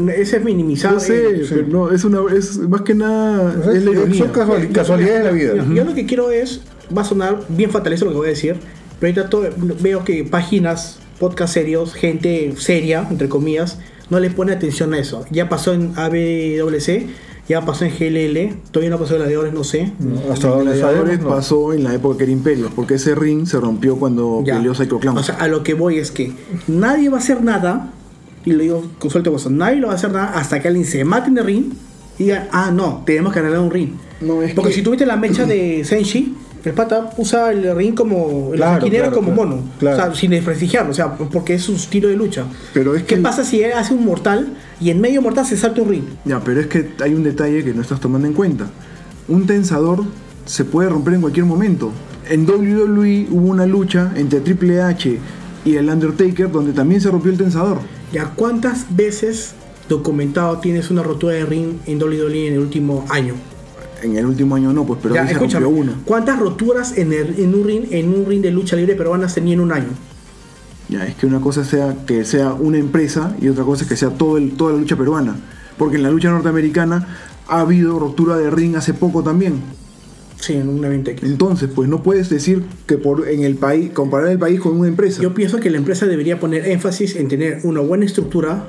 no, 0.00 0.10
ese 0.12 0.36
es 0.38 0.44
minimizado. 0.44 0.94
Yo 0.94 1.00
sé, 1.00 1.42
pero 1.50 1.66
no, 1.68 1.90
es 1.90 2.04
una 2.04 2.20
es 2.34 2.58
más 2.58 2.82
que 2.82 2.94
nada 2.94 3.54
o 3.60 3.64
sea, 3.64 3.72
es 3.72 3.84
la 3.84 3.90
ironía. 3.90 4.18
son 4.18 4.28
casual- 4.32 4.68
casualidades 4.72 5.18
de 5.18 5.24
la 5.24 5.30
vida. 5.32 5.54
Yo, 5.56 5.72
yo 5.74 5.84
lo 5.84 5.94
que 5.94 6.06
quiero 6.06 6.30
es, 6.30 6.60
va 6.96 7.02
a 7.02 7.04
sonar 7.04 7.40
bien 7.48 7.70
fatalista 7.70 8.04
lo 8.06 8.12
que 8.12 8.16
voy 8.18 8.26
a 8.28 8.30
decir, 8.30 8.56
pero 8.98 9.20
ahorita 9.20 9.30
todo- 9.30 9.48
veo 9.80 10.04
que 10.04 10.24
páginas, 10.24 10.98
podcast 11.18 11.54
serios, 11.54 11.92
gente 11.94 12.54
seria, 12.56 13.06
entre 13.10 13.28
comillas, 13.28 13.78
no 14.10 14.18
le 14.20 14.30
pone 14.30 14.52
atención 14.52 14.92
a 14.94 14.98
eso. 14.98 15.24
Ya 15.30 15.48
pasó 15.48 15.72
en 15.72 15.92
ABWC, 15.96 17.06
ya 17.48 17.64
pasó 17.64 17.84
en 17.84 17.90
GLL, 17.90 18.54
todavía 18.70 18.90
no 18.90 18.98
pasó 18.98 19.14
en 19.14 19.20
Gladiadores, 19.20 19.52
no 19.52 19.64
sé. 19.64 19.92
hasta 20.32 20.48
donde 20.48 20.64
Gladiadores 20.76 20.80
sabemos, 21.06 21.20
no. 21.24 21.28
pasó 21.28 21.72
en 21.72 21.84
la 21.84 21.94
época 21.94 22.18
que 22.18 22.22
era 22.24 22.32
Imperio, 22.32 22.70
porque 22.74 22.94
ese 22.94 23.14
ring 23.14 23.46
se 23.46 23.58
rompió 23.58 23.96
cuando 23.96 24.42
Ya. 24.44 24.56
peleó 24.56 24.74
Psycho 24.74 24.98
Clown. 25.00 25.18
O 25.18 25.22
sea, 25.22 25.34
a 25.36 25.48
lo 25.48 25.62
que 25.62 25.74
voy 25.74 25.98
es 25.98 26.10
que 26.10 26.32
nadie 26.68 27.08
va 27.08 27.16
a 27.16 27.20
hacer 27.20 27.42
nada, 27.42 27.92
y 28.44 28.52
lo 28.52 28.62
digo 28.62 28.84
con 28.98 29.10
suerte 29.10 29.30
cosa, 29.30 29.50
nadie 29.50 29.76
lo 29.76 29.88
va 29.88 29.92
a 29.94 29.96
hacer 29.96 30.12
nada 30.12 30.38
hasta 30.38 30.60
que 30.60 30.68
alguien 30.68 30.86
se 30.86 31.04
mate 31.04 31.28
en 31.30 31.38
el 31.38 31.44
ring 31.44 31.64
y 32.18 32.24
diga, 32.24 32.48
ah, 32.52 32.70
no, 32.72 33.02
tenemos 33.04 33.32
que 33.32 33.38
arreglar 33.40 33.60
un 33.60 33.70
ring. 33.70 33.90
No, 34.20 34.40
es 34.42 34.54
Porque 34.54 34.70
que- 34.70 34.76
si 34.76 34.82
tuviste 34.82 35.04
la 35.06 35.16
mecha 35.16 35.44
de 35.44 35.84
Senshi, 35.84 36.34
el 36.64 36.74
pata 36.74 37.10
usa 37.16 37.50
el 37.50 37.74
ring 37.76 37.94
como, 37.94 38.50
el 38.52 38.58
Claro, 38.58 38.80
como 39.12 39.28
claro, 39.34 39.50
mono, 39.50 39.62
o 39.78 39.80
sea, 39.80 40.14
sin 40.14 40.30
desprestigiarlo, 40.30 40.90
o 40.92 40.94
sea, 40.94 41.14
porque 41.16 41.54
es 41.54 41.62
su 41.62 41.74
estilo 41.74 42.08
de 42.08 42.16
lucha. 42.16 42.44
Pero 42.72 42.94
es 42.94 43.02
¿Qué 43.02 43.16
que- 43.16 43.20
pasa 43.20 43.44
si 43.44 43.62
él 43.62 43.72
hace 43.72 43.94
un 43.94 44.04
mortal 44.04 44.54
y 44.80 44.90
en 44.90 45.00
medio 45.00 45.20
mortal 45.22 45.44
se 45.46 45.56
salta 45.56 45.82
un 45.82 45.88
ring? 45.88 46.04
Ya, 46.24 46.40
pero 46.40 46.60
es 46.60 46.66
que 46.68 46.90
hay 47.02 47.14
un 47.14 47.22
detalle 47.24 47.64
que 47.64 47.74
no 47.74 47.82
estás 47.82 48.00
tomando 48.00 48.26
en 48.28 48.34
cuenta. 48.34 48.66
Un 49.28 49.46
tensador 49.46 50.04
se 50.44 50.64
puede 50.64 50.88
romper 50.88 51.14
en 51.14 51.20
cualquier 51.20 51.46
momento. 51.46 51.90
En 52.28 52.46
WWE 52.48 53.26
hubo 53.30 53.48
una 53.48 53.66
lucha 53.66 54.12
entre 54.16 54.40
Triple 54.40 54.80
H 54.82 55.18
y 55.64 55.74
el 55.76 55.88
Undertaker 55.88 56.50
donde 56.50 56.72
también 56.72 57.00
se 57.00 57.10
rompió 57.10 57.30
el 57.32 57.38
tensador. 57.38 57.78
¿Ya 58.12 58.30
cuántas 58.36 58.86
veces 58.94 59.54
documentado 59.88 60.58
tienes 60.58 60.90
una 60.90 61.02
rotura 61.02 61.34
de 61.34 61.44
ring 61.44 61.78
en 61.86 61.98
WWE 62.00 62.46
en 62.48 62.52
el 62.54 62.58
último 62.60 63.04
año? 63.10 63.34
En 64.02 64.16
el 64.16 64.26
último 64.26 64.56
año 64.56 64.72
no, 64.72 64.84
pues, 64.84 64.98
pero 65.02 65.14
ya, 65.14 65.26
se 65.26 65.64
uno. 65.64 65.92
¿cuántas 66.04 66.38
roturas 66.38 66.98
en, 66.98 67.12
el- 67.12 67.38
en 67.38 67.54
un 67.54 67.64
ring 67.64 67.84
en 67.90 68.08
un 68.12 68.26
ring 68.26 68.42
de 68.42 68.50
lucha 68.50 68.74
libre 68.76 68.94
peruana 68.96 69.26
tenía 69.28 69.54
en 69.54 69.60
un 69.60 69.72
año? 69.72 69.88
Ya, 70.88 71.06
es 71.06 71.14
que 71.14 71.26
una 71.26 71.40
cosa 71.40 71.64
sea 71.64 71.96
que 72.06 72.24
sea 72.24 72.52
una 72.52 72.78
empresa 72.78 73.34
y 73.40 73.48
otra 73.48 73.64
cosa 73.64 73.84
es 73.84 73.88
que 73.88 73.96
sea 73.96 74.10
todo 74.10 74.36
el, 74.36 74.52
toda 74.52 74.72
la 74.72 74.78
lucha 74.80 74.96
peruana. 74.96 75.36
Porque 75.78 75.96
en 75.96 76.02
la 76.02 76.10
lucha 76.10 76.30
norteamericana 76.30 77.06
ha 77.48 77.60
habido 77.60 77.98
rotura 77.98 78.36
de 78.36 78.50
ring 78.50 78.76
hace 78.76 78.92
poco 78.92 79.22
también. 79.22 79.54
Sí, 80.40 80.54
en 80.54 80.68
un 80.68 80.84
evento 80.84 81.10
X. 81.12 81.22
Entonces, 81.30 81.70
pues 81.72 81.88
no 81.88 82.02
puedes 82.02 82.28
decir 82.28 82.64
que 82.86 82.98
por 82.98 83.28
en 83.28 83.44
el 83.44 83.54
país, 83.54 83.92
comparar 83.92 84.28
el 84.28 84.38
país 84.38 84.60
con 84.60 84.76
una 84.76 84.88
empresa. 84.88 85.22
Yo 85.22 85.32
pienso 85.34 85.60
que 85.60 85.70
la 85.70 85.78
empresa 85.78 86.06
debería 86.06 86.40
poner 86.40 86.66
énfasis 86.66 87.14
en 87.14 87.28
tener 87.28 87.60
una 87.62 87.80
buena 87.80 88.04
estructura, 88.04 88.66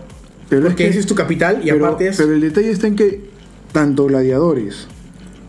Pero 0.50 0.68
es 0.68 0.76
que- 0.76 0.88
ese 0.88 1.00
es 1.00 1.08
tu 1.08 1.16
capital 1.16 1.62
y 1.64 1.72
pero, 1.72 1.88
aparte 1.88 2.10
es... 2.10 2.18
pero 2.18 2.34
el 2.34 2.42
detalle 2.42 2.70
está 2.70 2.86
en 2.86 2.96
que 2.96 3.22
tanto 3.72 4.06
Gladiadores 4.06 4.88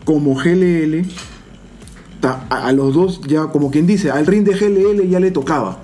como 0.05 0.35
GLL, 0.35 1.05
a, 2.23 2.67
a 2.67 2.71
los 2.71 2.93
dos 2.93 3.21
ya, 3.27 3.47
como 3.47 3.69
quien 3.71 3.85
dice, 3.85 4.09
al 4.11 4.25
ring 4.25 4.43
de 4.45 4.53
GLL 4.53 5.07
ya 5.09 5.19
le 5.19 5.31
tocaba. 5.31 5.79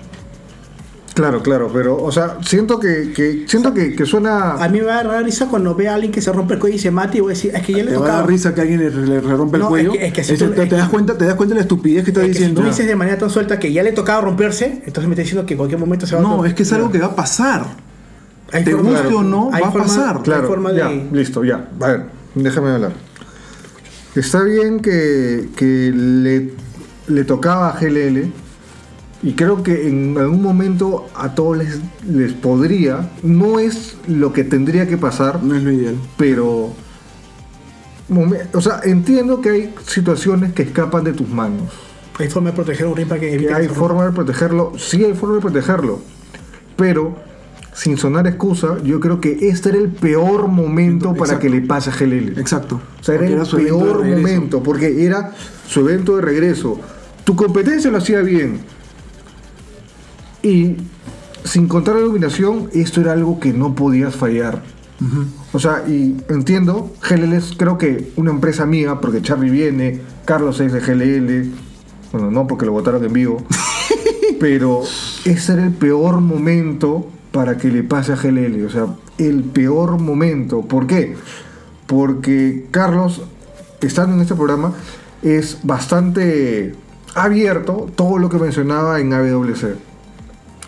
Claro, 1.14 1.42
claro, 1.42 1.68
pero, 1.70 2.02
o 2.02 2.10
sea, 2.10 2.38
siento 2.42 2.80
que, 2.80 3.12
que 3.14 3.44
siento 3.46 3.74
que, 3.74 3.94
que 3.94 4.06
suena. 4.06 4.52
A 4.54 4.66
mí 4.70 4.78
me 4.80 4.86
va 4.86 5.00
a 5.00 5.04
dar 5.04 5.22
risa 5.22 5.46
cuando 5.48 5.74
ve 5.74 5.86
a 5.86 5.94
alguien 5.94 6.10
que 6.10 6.22
se 6.22 6.32
rompe 6.32 6.54
el 6.54 6.60
cuello 6.60 6.76
y 6.76 6.78
se 6.78 6.90
mata 6.90 7.18
y 7.18 7.20
voy 7.20 7.32
a 7.32 7.34
decir, 7.34 7.54
es 7.54 7.62
que 7.62 7.72
ya 7.74 7.84
le 7.84 7.90
Te 7.90 7.90
va 7.90 7.96
a 7.96 8.00
tocaba. 8.00 8.18
dar 8.20 8.28
risa 8.28 8.54
que 8.54 8.60
alguien 8.62 8.80
le, 8.80 8.90
le 8.90 9.20
rompe 9.20 9.58
el 9.58 9.62
No, 9.62 9.68
cuello. 9.68 9.92
es 9.92 9.98
que- 9.98 10.06
es 10.06 10.12
que 10.14 10.24
si 10.24 10.32
Eso 10.32 10.46
tú- 10.46 10.52
te, 10.52 10.62
es 10.62 10.68
te 10.70 10.76
das 10.76 10.88
cuenta, 10.88 11.18
te 11.18 11.26
das 11.26 11.34
cuenta 11.34 11.52
de 11.54 11.56
la 11.56 11.62
estupidez 11.62 12.04
que 12.04 12.10
estás 12.12 12.22
Es 12.24 12.28
que 12.28 12.34
si 12.34 12.38
diciendo. 12.40 12.62
tú 12.62 12.66
dices 12.66 12.86
de 12.86 12.96
manera 12.96 13.18
tan 13.18 13.28
suelta 13.28 13.58
que 13.58 13.70
ya 13.70 13.82
le 13.82 13.92
tocaba 13.92 14.22
romperse, 14.22 14.82
entonces 14.86 15.04
me 15.06 15.10
está 15.12 15.22
diciendo 15.22 15.44
que 15.44 15.52
en 15.52 15.58
cualquier 15.58 15.78
momento 15.80 16.06
se 16.06 16.14
va 16.14 16.20
a 16.22 16.24
No, 16.24 16.46
es 16.46 16.54
que 16.54 16.62
es 16.62 16.72
algo 16.72 16.90
que 16.90 16.98
va 16.98 17.08
a 17.08 17.14
pasar. 17.16 17.66
Hay 18.50 18.64
te 18.64 18.70
forma- 18.72 18.90
guste 18.90 19.14
o 19.14 19.22
no, 19.22 19.50
va 19.50 19.58
a 19.68 19.72
pasar. 19.72 20.16
hay 20.16 20.22
Claro, 20.22 20.72
ya, 20.74 20.88
listo, 21.12 21.44
ya. 21.44 21.68
A 21.78 21.86
ver, 21.88 22.06
déjame 22.34 22.70
hablar. 22.70 22.92
Está 24.14 24.42
bien 24.42 24.80
que, 24.80 25.48
que 25.56 25.90
le, 25.94 26.50
le 27.06 27.24
tocaba 27.24 27.70
a 27.70 27.80
GLL 27.80 28.30
y 29.22 29.32
creo 29.34 29.62
que 29.62 29.88
en 29.88 30.18
algún 30.18 30.42
momento 30.42 31.08
a 31.14 31.34
todos 31.34 31.56
les, 31.56 31.80
les 32.06 32.32
podría, 32.32 33.10
no 33.22 33.58
es 33.58 33.96
lo 34.08 34.32
que 34.32 34.44
tendría 34.44 34.86
que 34.88 34.98
pasar, 34.98 35.42
No 35.42 35.54
es 35.54 35.62
lo 35.62 35.72
ideal. 35.72 35.96
pero... 36.16 36.72
O 38.52 38.60
sea, 38.60 38.80
entiendo 38.84 39.40
que 39.40 39.48
hay 39.48 39.74
situaciones 39.86 40.52
que 40.52 40.62
escapan 40.62 41.04
de 41.04 41.14
tus 41.14 41.28
manos. 41.28 41.70
Hay 42.18 42.28
forma 42.28 42.50
de 42.50 42.56
proteger 42.56 42.86
un 42.86 42.94
ring 42.94 43.08
para 43.08 43.20
que 43.20 43.38
Que 43.38 43.54
hay 43.54 43.68
forma 43.68 44.04
de 44.04 44.12
protegerlo, 44.12 44.72
sí 44.76 45.02
hay 45.02 45.14
forma 45.14 45.36
de 45.36 45.40
protegerlo, 45.40 46.00
pero 46.76 47.16
sin 47.74 47.96
sonar 47.96 48.26
excusa, 48.26 48.76
yo 48.84 49.00
creo 49.00 49.20
que 49.20 49.48
este 49.48 49.70
era 49.70 49.78
el 49.78 49.88
peor 49.88 50.48
momento 50.48 51.14
para 51.14 51.38
que 51.38 51.48
le 51.48 51.62
pase 51.62 51.90
a 51.90 51.94
GLL. 51.94 52.38
Exacto. 52.38 52.80
O 53.00 53.04
sea, 53.04 53.14
era 53.14 53.24
Porque 53.24 53.40
el 53.40 53.46
su 53.46 53.56
peor 53.56 54.04
momento, 54.04 54.62
porque 54.62 55.04
era 55.04 55.32
su 55.66 55.80
evento 55.80 56.16
de 56.16 56.22
regreso. 56.22 56.78
Tu 57.24 57.34
competencia 57.34 57.90
lo 57.90 57.98
hacía 57.98 58.20
bien. 58.20 58.60
Y 60.42 60.76
sin 61.44 61.66
contar 61.66 61.94
la 61.94 62.02
iluminación, 62.02 62.68
esto 62.72 63.00
era 63.00 63.12
algo 63.12 63.40
que 63.40 63.52
no 63.52 63.74
podías 63.74 64.14
fallar. 64.14 64.62
O 65.52 65.58
sea, 65.58 65.84
y 65.88 66.16
entiendo, 66.28 66.92
GLL 67.08 67.32
es 67.32 67.54
creo 67.56 67.76
que 67.76 68.12
una 68.14 68.30
empresa 68.30 68.62
amiga, 68.62 69.00
porque 69.00 69.20
Charlie 69.20 69.50
viene, 69.50 70.00
Carlos 70.24 70.60
es 70.60 70.72
de 70.72 70.78
GLL, 70.78 71.50
bueno, 72.12 72.30
no 72.30 72.46
porque 72.46 72.66
lo 72.66 72.72
votaron 72.72 73.04
en 73.04 73.12
vivo, 73.12 73.42
pero 74.40 74.82
ese 75.24 75.54
era 75.54 75.64
el 75.64 75.72
peor 75.72 76.20
momento 76.20 77.08
para 77.32 77.56
que 77.56 77.68
le 77.68 77.82
pase 77.82 78.12
a 78.12 78.16
GLL, 78.16 78.64
o 78.66 78.70
sea, 78.70 78.86
el 79.18 79.42
peor 79.42 79.98
momento. 79.98 80.62
¿Por 80.62 80.86
qué? 80.86 81.16
Porque 81.86 82.66
Carlos, 82.70 83.22
estando 83.80 84.14
en 84.14 84.22
este 84.22 84.34
programa, 84.34 84.74
es 85.22 85.58
bastante 85.62 86.74
abierto 87.14 87.90
todo 87.94 88.18
lo 88.18 88.28
que 88.28 88.38
mencionaba 88.38 89.00
en 89.00 89.12
AWC. 89.12 89.76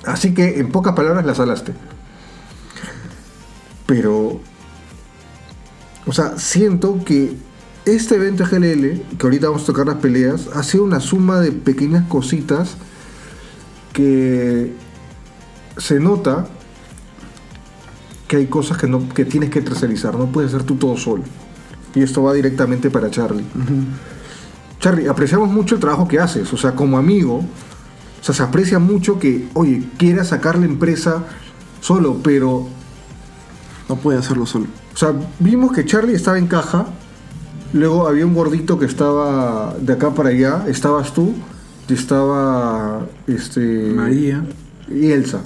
Así 0.07 0.35
que, 0.35 0.59
en 0.59 0.71
pocas 0.71 0.95
palabras, 0.95 1.25
la 1.25 1.35
salaste. 1.35 1.73
Pero, 3.87 4.41
o 6.07 6.13
sea, 6.13 6.39
siento 6.39 7.05
que 7.05 7.37
este 7.85 8.17
evento 8.17 8.45
GLL, 8.51 9.17
que 9.19 9.27
ahorita 9.27 9.49
vamos 9.49 9.63
a 9.65 9.67
tocar 9.67 9.87
las 9.87 9.97
peleas, 9.97 10.49
ha 10.55 10.63
sido 10.63 10.85
una 10.85 11.01
suma 11.01 11.41
de 11.41 11.53
pequeñas 11.53 12.07
cositas 12.09 12.77
que 13.93 14.73
se 15.77 16.01
nota 16.01 16.47
que 18.29 18.37
hay 18.37 18.47
cosas 18.47 18.79
que, 18.79 18.87
no, 18.87 19.09
que 19.09 19.25
tienes 19.25 19.51
que 19.51 19.61
tercerizar, 19.61 20.17
no 20.17 20.27
puedes 20.27 20.53
hacer 20.55 20.65
tú 20.67 20.77
todo 20.77 20.97
solo. 20.97 21.23
Y 21.95 22.03
esto 22.03 22.23
va 22.23 22.33
directamente 22.33 22.91
para 22.91 23.11
Charlie. 23.11 23.45
Charlie, 24.81 25.09
apreciamos 25.09 25.49
mucho 25.49 25.77
el 25.77 25.81
trabajo 25.81 26.09
que 26.09 26.19
haces, 26.19 26.53
o 26.53 26.57
sea, 26.57 26.75
como 26.75 26.99
amigo, 26.99 27.37
o 27.37 28.25
sea, 28.25 28.35
se 28.35 28.43
aprecia 28.43 28.79
mucho 28.79 29.19
que, 29.19 29.49
oye, 29.55 29.85
quieras 29.99 30.29
sacar 30.29 30.59
la 30.59 30.67
empresa 30.67 31.25
solo, 31.81 32.19
pero 32.23 32.67
No 33.89 33.97
puede 33.97 34.19
hacerlo 34.19 34.47
solo. 34.47 34.67
o 34.95 34.97
sea, 34.97 35.13
vimos 35.39 35.73
que 35.73 35.85
Charlie 35.85 36.15
estaba 36.15 36.39
en 36.39 36.47
caja, 36.47 36.87
luego 37.75 38.09
había 38.09 38.25
un 38.25 38.35
gordito 38.35 38.79
que 38.79 38.87
estaba 38.87 39.75
de 39.79 39.93
acá 39.93 40.15
para 40.15 40.31
allá, 40.31 40.65
estabas 40.67 41.13
tú, 41.13 41.35
y 41.87 41.93
estaba 41.93 43.07
este 43.27 43.93
María. 43.95 44.43
y 44.89 45.11
Elsa. 45.11 45.43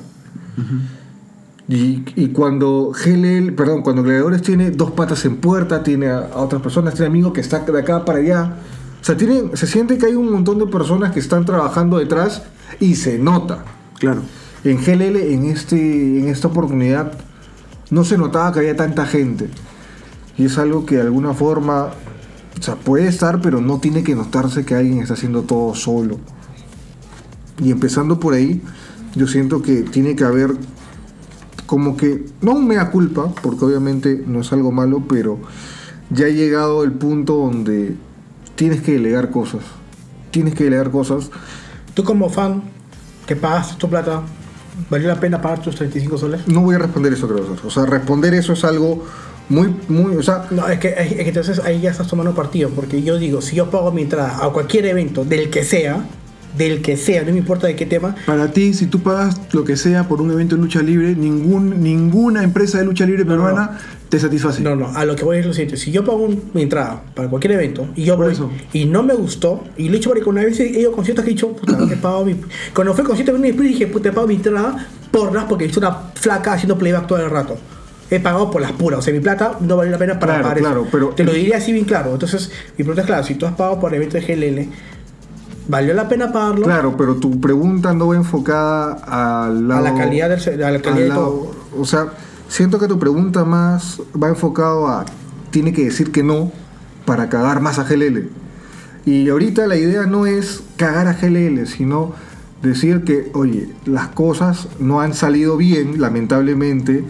Y, 1.68 2.02
y 2.16 2.28
cuando 2.28 2.92
GLL, 2.92 3.52
perdón, 3.52 3.82
cuando 3.82 4.02
Gladiadores 4.02 4.40
tiene 4.40 4.70
dos 4.70 4.92
patas 4.92 5.24
en 5.26 5.36
puerta, 5.36 5.82
tiene 5.82 6.08
a, 6.08 6.18
a 6.18 6.38
otras 6.38 6.62
personas, 6.62 6.94
tiene 6.94 7.08
amigos 7.08 7.32
que 7.34 7.40
están 7.40 7.66
de 7.66 7.78
acá 7.78 8.04
para 8.04 8.20
allá. 8.20 8.56
O 9.00 9.04
sea, 9.04 9.16
se 9.54 9.66
siente 9.66 9.98
que 9.98 10.06
hay 10.06 10.14
un 10.14 10.30
montón 10.32 10.58
de 10.58 10.66
personas 10.66 11.12
que 11.12 11.20
están 11.20 11.44
trabajando 11.44 11.98
detrás 11.98 12.42
y 12.80 12.94
se 12.94 13.18
nota. 13.18 13.64
Claro. 13.98 14.22
En 14.64 14.78
GLL, 14.78 15.16
en, 15.16 15.44
este, 15.44 16.18
en 16.18 16.28
esta 16.28 16.48
oportunidad, 16.48 17.12
no 17.90 18.04
se 18.04 18.18
notaba 18.18 18.52
que 18.52 18.60
había 18.60 18.76
tanta 18.76 19.06
gente. 19.06 19.48
Y 20.36 20.46
es 20.46 20.58
algo 20.58 20.84
que 20.84 20.96
de 20.96 21.02
alguna 21.02 21.34
forma, 21.34 21.90
o 22.58 22.62
sea, 22.62 22.76
puede 22.76 23.08
estar, 23.08 23.40
pero 23.40 23.60
no 23.60 23.78
tiene 23.78 24.02
que 24.02 24.14
notarse 24.14 24.64
que 24.64 24.74
alguien 24.74 25.00
está 25.00 25.14
haciendo 25.14 25.42
todo 25.42 25.74
solo. 25.74 26.18
Y 27.62 27.70
empezando 27.70 28.20
por 28.20 28.34
ahí, 28.34 28.62
yo 29.14 29.26
siento 29.26 29.62
que 29.62 29.82
tiene 29.82 30.16
que 30.16 30.24
haber 30.24 30.56
como 31.66 31.96
que, 31.96 32.24
no 32.40 32.52
un 32.52 32.66
mea 32.66 32.90
culpa, 32.90 33.32
porque 33.42 33.64
obviamente 33.66 34.22
no 34.26 34.40
es 34.40 34.52
algo 34.52 34.72
malo, 34.72 35.02
pero 35.08 35.38
ya 36.10 36.26
ha 36.26 36.30
llegado 36.30 36.82
el 36.82 36.92
punto 36.92 37.34
donde 37.34 37.94
tienes 38.54 38.80
que 38.80 38.92
delegar 38.92 39.30
cosas. 39.30 39.60
Tienes 40.30 40.54
que 40.54 40.64
delegar 40.64 40.90
cosas. 40.90 41.30
Tú 41.92 42.04
como 42.04 42.30
fan 42.30 42.62
que 43.26 43.36
pagas 43.36 43.76
tu 43.76 43.90
plata, 43.90 44.22
¿valió 44.88 45.08
la 45.08 45.20
pena 45.20 45.42
pagar 45.42 45.60
tus 45.60 45.76
35 45.76 46.16
soles? 46.16 46.48
No 46.48 46.62
voy 46.62 46.76
a 46.76 46.78
responder 46.78 47.12
eso, 47.12 47.28
creo. 47.28 47.44
O 47.62 47.70
sea, 47.70 47.84
responder 47.84 48.32
eso 48.32 48.54
es 48.54 48.64
algo 48.64 49.04
muy, 49.50 49.74
muy, 49.88 50.16
o 50.16 50.22
sea, 50.22 50.46
No, 50.50 50.68
es 50.68 50.78
que, 50.78 50.88
es 50.88 51.14
que 51.14 51.28
entonces 51.28 51.58
ahí 51.60 51.80
ya 51.80 51.90
estás 51.90 52.06
tomando 52.06 52.34
partido, 52.34 52.70
porque 52.70 53.02
yo 53.02 53.18
digo, 53.18 53.40
si 53.40 53.56
yo 53.56 53.70
pago 53.70 53.92
mi 53.92 54.02
entrada 54.02 54.44
a 54.44 54.50
cualquier 54.50 54.86
evento, 54.86 55.24
del 55.24 55.50
que 55.50 55.64
sea, 55.64 56.04
del 56.58 56.82
que 56.82 56.96
sea, 56.96 57.22
no 57.22 57.30
me 57.32 57.38
importa 57.38 57.66
de 57.68 57.76
qué 57.76 57.86
tema, 57.86 58.14
Para 58.26 58.50
ti, 58.52 58.74
si 58.74 58.86
tú 58.86 59.00
pagas 59.00 59.40
lo 59.52 59.64
que 59.64 59.76
sea 59.76 60.08
por 60.08 60.20
un 60.20 60.30
evento 60.32 60.56
de 60.56 60.62
lucha 60.62 60.82
libre, 60.82 61.14
ningún, 61.14 61.82
ninguna 61.82 62.42
empresa 62.42 62.78
de 62.78 62.84
lucha 62.84 63.06
libre 63.06 63.24
No, 63.24 63.36
no, 63.36 63.44
peruana 63.44 63.78
te 64.08 64.18
satisface. 64.18 64.62
No, 64.62 64.74
no, 64.74 64.88
a 64.94 65.04
lo 65.04 65.14
que 65.16 65.24
voy 65.24 65.38
es 65.38 65.46
lo 65.46 65.52
siguiente. 65.52 65.76
Si 65.76 65.92
yo 65.92 66.04
pago 66.04 66.18
un- 66.24 66.42
mi 66.54 66.62
entrada 66.62 67.02
para 67.14 67.28
cualquier 67.28 67.52
evento 67.52 67.88
y 67.94 68.04
yo 68.04 68.16
voy 68.16 68.34
y 68.72 68.86
no 68.86 69.02
me 69.02 69.14
gustó, 69.14 69.64
y 69.76 69.88
lo 69.88 69.94
he 69.94 69.98
hecho 69.98 70.10
porque 70.10 70.28
una 70.28 70.42
vez 70.42 70.58
he 70.60 70.66
ido 70.80 70.90
a 70.90 70.94
conciertos 70.94 71.24
que 71.24 71.30
he 71.30 71.34
dicho, 71.34 71.52
puta, 71.52 71.78
he 71.92 71.96
pagado 71.96 72.24
mi. 72.24 72.34
Cuando 72.74 72.92
fue 72.94 73.02
el 73.02 73.08
concierto 73.08 73.32
de 73.32 73.38
Britney 73.38 73.68
dije, 73.68 73.86
puta, 73.86 74.08
he 74.08 74.12
pagado 74.12 74.28
mi 74.28 74.34
entrada 74.36 74.86
por 75.10 75.32
las 75.34 75.44
porque 75.44 75.64
he 75.64 75.66
visto 75.68 75.80
una 75.80 75.92
flaca 76.14 76.54
haciendo 76.54 76.76
playback 76.78 77.06
todo 77.06 77.22
el 77.22 77.30
rato. 77.30 77.56
He 78.10 78.18
pagado 78.20 78.50
por 78.50 78.62
las 78.62 78.72
puras, 78.72 79.00
o 79.00 79.02
sea, 79.02 79.12
mi 79.12 79.20
plata 79.20 79.58
no 79.60 79.76
vale 79.76 79.90
la 79.90 79.98
pena 79.98 80.18
para 80.18 80.34
Claro, 80.34 80.42
pagar 80.48 80.58
claro, 80.58 80.80
eso. 80.82 80.88
pero- 80.90 81.08
Te 81.10 81.24
lo 81.24 81.32
diría 81.34 81.58
así 81.58 81.72
bien 81.72 81.84
claro. 81.84 82.12
Entonces, 82.14 82.50
mi 82.78 82.84
pregunta 82.84 83.02
es 83.02 83.06
clara: 83.06 83.22
si 83.22 83.34
tú 83.34 83.44
has 83.44 83.52
pagado 83.54 83.78
por 83.78 83.92
evento 83.94 84.16
de 84.16 84.22
GLL, 84.22 84.68
¿valió 85.68 85.94
la 85.94 86.08
pena 86.08 86.32
pagarlo? 86.32 86.64
claro, 86.64 86.96
pero 86.96 87.16
tu 87.16 87.40
pregunta 87.40 87.92
no 87.94 88.08
va 88.08 88.16
enfocada 88.16 88.92
al 89.46 89.68
lado, 89.68 89.86
A 89.86 89.90
la 89.90 89.94
calidad 89.94 90.28
del, 90.30 90.62
a 90.64 90.70
la 90.70 90.82
calidad 90.82 90.92
al 90.92 90.96
de 91.02 91.08
lado- 91.08 91.24
todo. 91.72 91.80
O 91.80 91.84
sea, 91.84 92.06
siento 92.48 92.78
que 92.78 92.88
tu 92.88 92.98
pregunta 92.98 93.44
más 93.44 94.00
va 94.20 94.28
enfocado 94.28 94.88
a 94.88 95.04
tiene 95.50 95.72
que 95.72 95.84
decir 95.84 96.10
que 96.12 96.22
no 96.22 96.50
para 97.04 97.28
cagar 97.28 97.60
más 97.60 97.78
a 97.78 97.84
GLL. 97.84 98.28
Y 99.06 99.28
ahorita 99.30 99.66
la 99.66 99.76
idea 99.76 100.04
no 100.06 100.26
es 100.26 100.62
cagar 100.76 101.06
a 101.06 101.14
GLL, 101.14 101.66
sino 101.66 102.12
decir 102.62 103.04
que, 103.04 103.30
oye, 103.34 103.70
las 103.86 104.08
cosas 104.08 104.68
no 104.80 105.00
han 105.00 105.14
salido 105.14 105.56
bien, 105.56 106.00
lamentablemente, 106.00 107.04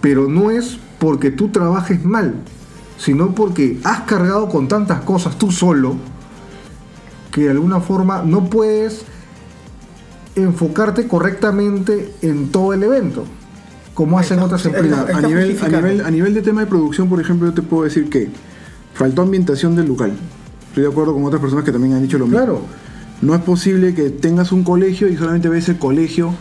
pero 0.00 0.28
no 0.28 0.50
es 0.50 0.78
porque 1.00 1.30
tú 1.32 1.48
trabajes 1.48 2.04
mal, 2.04 2.34
sino 2.98 3.34
porque 3.34 3.78
has 3.82 4.02
cargado 4.02 4.48
con 4.48 4.68
tantas 4.68 5.00
cosas 5.00 5.36
tú 5.38 5.50
solo 5.50 5.96
que 7.32 7.44
de 7.44 7.50
alguna 7.50 7.80
forma 7.80 8.22
no 8.22 8.44
puedes 8.44 9.04
enfocarte 10.36 11.08
correctamente 11.08 12.12
en 12.22 12.52
todo 12.52 12.72
el 12.72 12.82
evento, 12.84 13.24
como 13.94 14.18
hacen 14.18 14.38
otras 14.38 14.64
empresas. 14.66 15.08
está 15.08 15.18
a, 15.18 15.22
nivel, 15.22 15.58
a, 15.60 15.68
nivel, 15.68 16.00
a 16.02 16.10
nivel 16.10 16.34
de 16.34 16.42
tema 16.42 16.60
de 16.60 16.66
producción, 16.68 17.08
por 17.08 17.20
ejemplo, 17.20 17.48
yo 17.48 17.54
te 17.54 17.62
puedo 17.62 17.84
decir 17.84 18.08
que 18.08 18.28
faltó 18.94 19.22
ambientación 19.22 19.74
del 19.74 19.88
local. 19.88 20.12
Estoy 20.68 20.84
de 20.84 20.90
acuerdo 20.90 21.12
con 21.12 21.24
otras 21.24 21.40
personas 21.40 21.64
que 21.64 21.72
también 21.72 21.94
han 21.94 22.02
dicho 22.02 22.18
lo 22.18 22.26
mismo. 22.26 22.38
Claro. 22.38 22.62
No 23.20 23.34
es 23.34 23.42
posible 23.42 23.94
que 23.94 24.10
tengas 24.10 24.52
un 24.52 24.64
colegio 24.64 25.08
y 25.08 25.16
solamente 25.16 25.48
ves 25.48 25.68
el 25.68 25.78
colegio. 25.78 26.34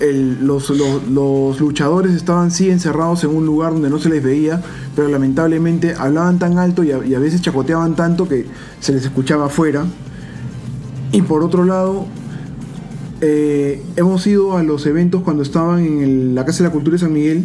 El- 0.00 0.44
los, 0.46 0.70
los- 0.70 1.06
los 1.08 1.60
luchadores 1.60 2.12
estaban 2.14 2.50
sí 2.50 2.70
encerrados 2.70 3.24
en 3.24 3.30
un 3.30 3.46
lugar 3.46 3.72
donde 3.72 3.90
no 3.90 3.98
se 3.98 4.08
les 4.08 4.22
veía, 4.22 4.62
pero 4.96 5.08
lamentablemente 5.08 5.94
hablaban 5.96 6.38
tan 6.38 6.58
alto 6.58 6.82
y 6.84 6.92
a, 6.92 7.04
y 7.04 7.14
a 7.14 7.18
veces 7.18 7.40
chacoteaban 7.42 7.94
tanto 7.96 8.28
que 8.28 8.46
se 8.80 8.92
les 8.92 9.04
escuchaba 9.04 9.46
afuera. 9.46 9.84
Y 11.12 11.22
por 11.22 11.42
otro 11.42 11.64
lado, 11.64 12.06
eh, 13.20 13.82
hemos 13.96 14.26
ido 14.26 14.56
a 14.56 14.62
los 14.62 14.86
eventos 14.86 15.22
cuando 15.22 15.42
estaban 15.42 15.84
en 15.84 16.02
el- 16.02 16.34
la 16.34 16.44
Casa 16.44 16.62
de 16.62 16.68
la 16.68 16.72
Cultura 16.72 16.94
de 16.94 16.98
San 17.00 17.12
Miguel. 17.12 17.44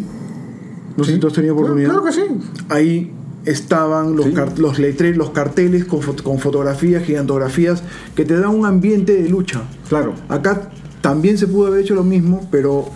No 0.95 1.03
sé 1.03 1.11
Sí. 1.11 1.15
si 1.15 1.19
tú 1.19 1.27
has 1.27 1.33
tenido 1.33 1.53
oportunidad. 1.53 1.89
Claro 1.89 2.03
que 2.05 2.11
sí. 2.11 2.21
Ahí 2.69 3.11
estaban 3.45 4.15
los, 4.15 4.25
Sí. 4.27 4.31
car- 4.33 4.57
los 4.57 4.79
letreros, 4.79 5.17
los 5.17 5.29
carteles 5.29 5.85
con, 5.85 5.99
fot- 6.01 6.21
con 6.23 6.39
fotografías, 6.39 7.03
gigantografías, 7.03 7.83
que 8.15 8.25
te 8.25 8.35
dan 8.39 8.49
un 8.49 8.65
ambiente 8.65 9.21
de 9.21 9.29
lucha. 9.29 9.61
Claro. 9.89 10.13
Acá 10.27 10.69
también 11.01 11.37
se 11.37 11.47
pudo 11.47 11.67
haber 11.67 11.81
hecho 11.81 11.95
lo 11.95 12.03
mismo, 12.03 12.47
pero 12.51 12.89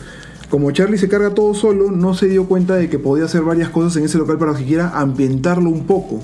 como 0.49 0.71
Charlie 0.71 0.97
se 0.97 1.07
carga 1.07 1.33
todo 1.33 1.53
solo, 1.53 1.91
no 1.91 2.13
se 2.13 2.27
dio 2.27 2.45
cuenta 2.45 2.75
de 2.75 2.89
que 2.89 2.99
podía 2.99 3.25
hacer 3.25 3.41
varias 3.41 3.69
cosas 3.69 3.95
en 3.97 4.03
ese 4.03 4.17
local 4.17 4.37
para 4.37 4.57
siquiera 4.57 4.99
ambientarlo 4.99 5.69
un 5.69 5.85
poco. 5.85 6.21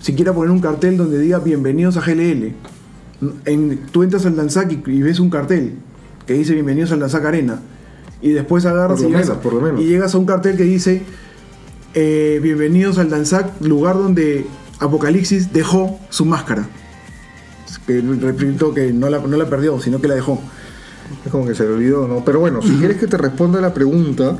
Siquiera 0.00 0.32
poner 0.32 0.50
un 0.50 0.60
cartel 0.60 0.96
donde 0.96 1.18
diga 1.18 1.38
bienvenidos 1.38 1.96
a 1.96 2.00
GLL. 2.00 2.52
En, 3.44 3.78
tú 3.90 4.04
entras 4.04 4.24
al 4.26 4.36
Danzac 4.36 4.72
y, 4.72 4.90
y 4.90 5.02
ves 5.02 5.18
un 5.18 5.28
cartel 5.28 5.74
que 6.26 6.34
dice 6.34 6.54
bienvenidos 6.54 6.92
al 6.92 7.00
Danzac 7.00 7.24
Arena. 7.24 7.60
Y 8.20 8.30
después 8.30 8.66
agarras 8.66 9.00
y, 9.00 9.06
llegas 9.06 9.30
menos, 9.44 9.80
y 9.80 9.84
llegas 9.84 10.14
a 10.14 10.18
un 10.18 10.26
cartel 10.26 10.56
que 10.56 10.64
dice 10.64 11.02
eh, 11.94 12.38
bienvenidos 12.42 12.98
al 12.98 13.10
Danzac, 13.10 13.60
lugar 13.60 13.96
donde 13.96 14.46
Apocalipsis 14.78 15.52
dejó 15.52 15.98
su 16.10 16.24
máscara. 16.24 16.68
Que 17.86 18.00
repito 18.00 18.74
que 18.74 18.92
no 18.92 19.08
la, 19.08 19.18
no 19.18 19.36
la 19.36 19.48
perdió, 19.48 19.80
sino 19.80 20.00
que 20.00 20.08
la 20.08 20.14
dejó. 20.14 20.40
Es 21.24 21.30
como 21.30 21.46
que 21.46 21.54
se 21.54 21.64
le 21.64 21.70
olvidó, 21.70 22.06
¿no? 22.06 22.24
Pero 22.24 22.40
bueno, 22.40 22.62
si 22.62 22.76
quieres 22.76 22.98
que 22.98 23.06
te 23.06 23.16
responda 23.16 23.60
la 23.60 23.72
pregunta, 23.72 24.38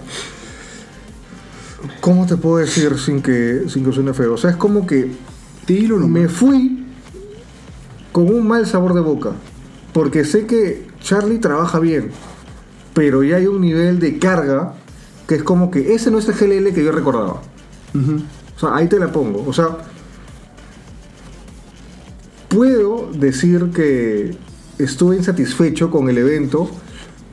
¿cómo 2.01 2.27
te 2.27 2.37
puedo 2.37 2.59
decir 2.59 2.99
sin 2.99 3.23
que, 3.23 3.64
sin 3.69 3.85
que 3.85 3.93
suene 3.93 4.12
feo? 4.14 4.35
O 4.35 4.37
sea, 4.37 4.51
es 4.51 4.57
como 4.57 4.87
que 4.87 5.11
Dilo 5.66 5.99
nomás. 5.99 6.23
me 6.23 6.29
fui 6.29 6.87
con 8.12 8.33
un 8.33 8.47
mal 8.47 8.66
sabor 8.66 8.95
de 8.95 9.01
boca. 9.01 9.33
Porque 9.93 10.25
sé 10.25 10.47
que 10.47 10.87
Charlie 11.01 11.39
trabaja 11.39 11.79
bien, 11.79 12.11
pero 12.95 13.23
ya 13.23 13.37
hay 13.37 13.47
un 13.47 13.61
nivel 13.61 13.99
de 13.99 14.19
carga 14.19 14.75
que 15.27 15.37
es 15.37 15.43
como 15.43 15.71
que 15.71 15.95
ese 15.95 16.11
no 16.11 16.19
es 16.19 16.29
el 16.29 16.35
GLL 16.35 16.73
que 16.73 16.85
yo 16.85 16.93
recordaba. 16.93 17.43
O 18.57 18.59
sea, 18.59 18.75
ahí 18.75 18.89
te 18.89 18.99
la 18.99 19.12
pongo. 19.12 19.45
O 19.47 19.53
sea, 19.53 19.69
puedo 22.49 23.11
decir 23.12 23.71
que 23.75 24.37
estuve 24.79 25.16
insatisfecho 25.16 25.91
con 25.91 26.09
el 26.09 26.18
evento, 26.18 26.70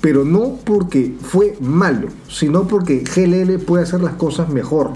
pero 0.01 0.25
no 0.25 0.57
porque 0.63 1.13
fue 1.21 1.57
malo, 1.61 2.07
sino 2.29 2.67
porque 2.67 3.03
GLL 3.03 3.59
puede 3.63 3.83
hacer 3.83 4.01
las 4.01 4.13
cosas 4.13 4.49
mejor. 4.49 4.91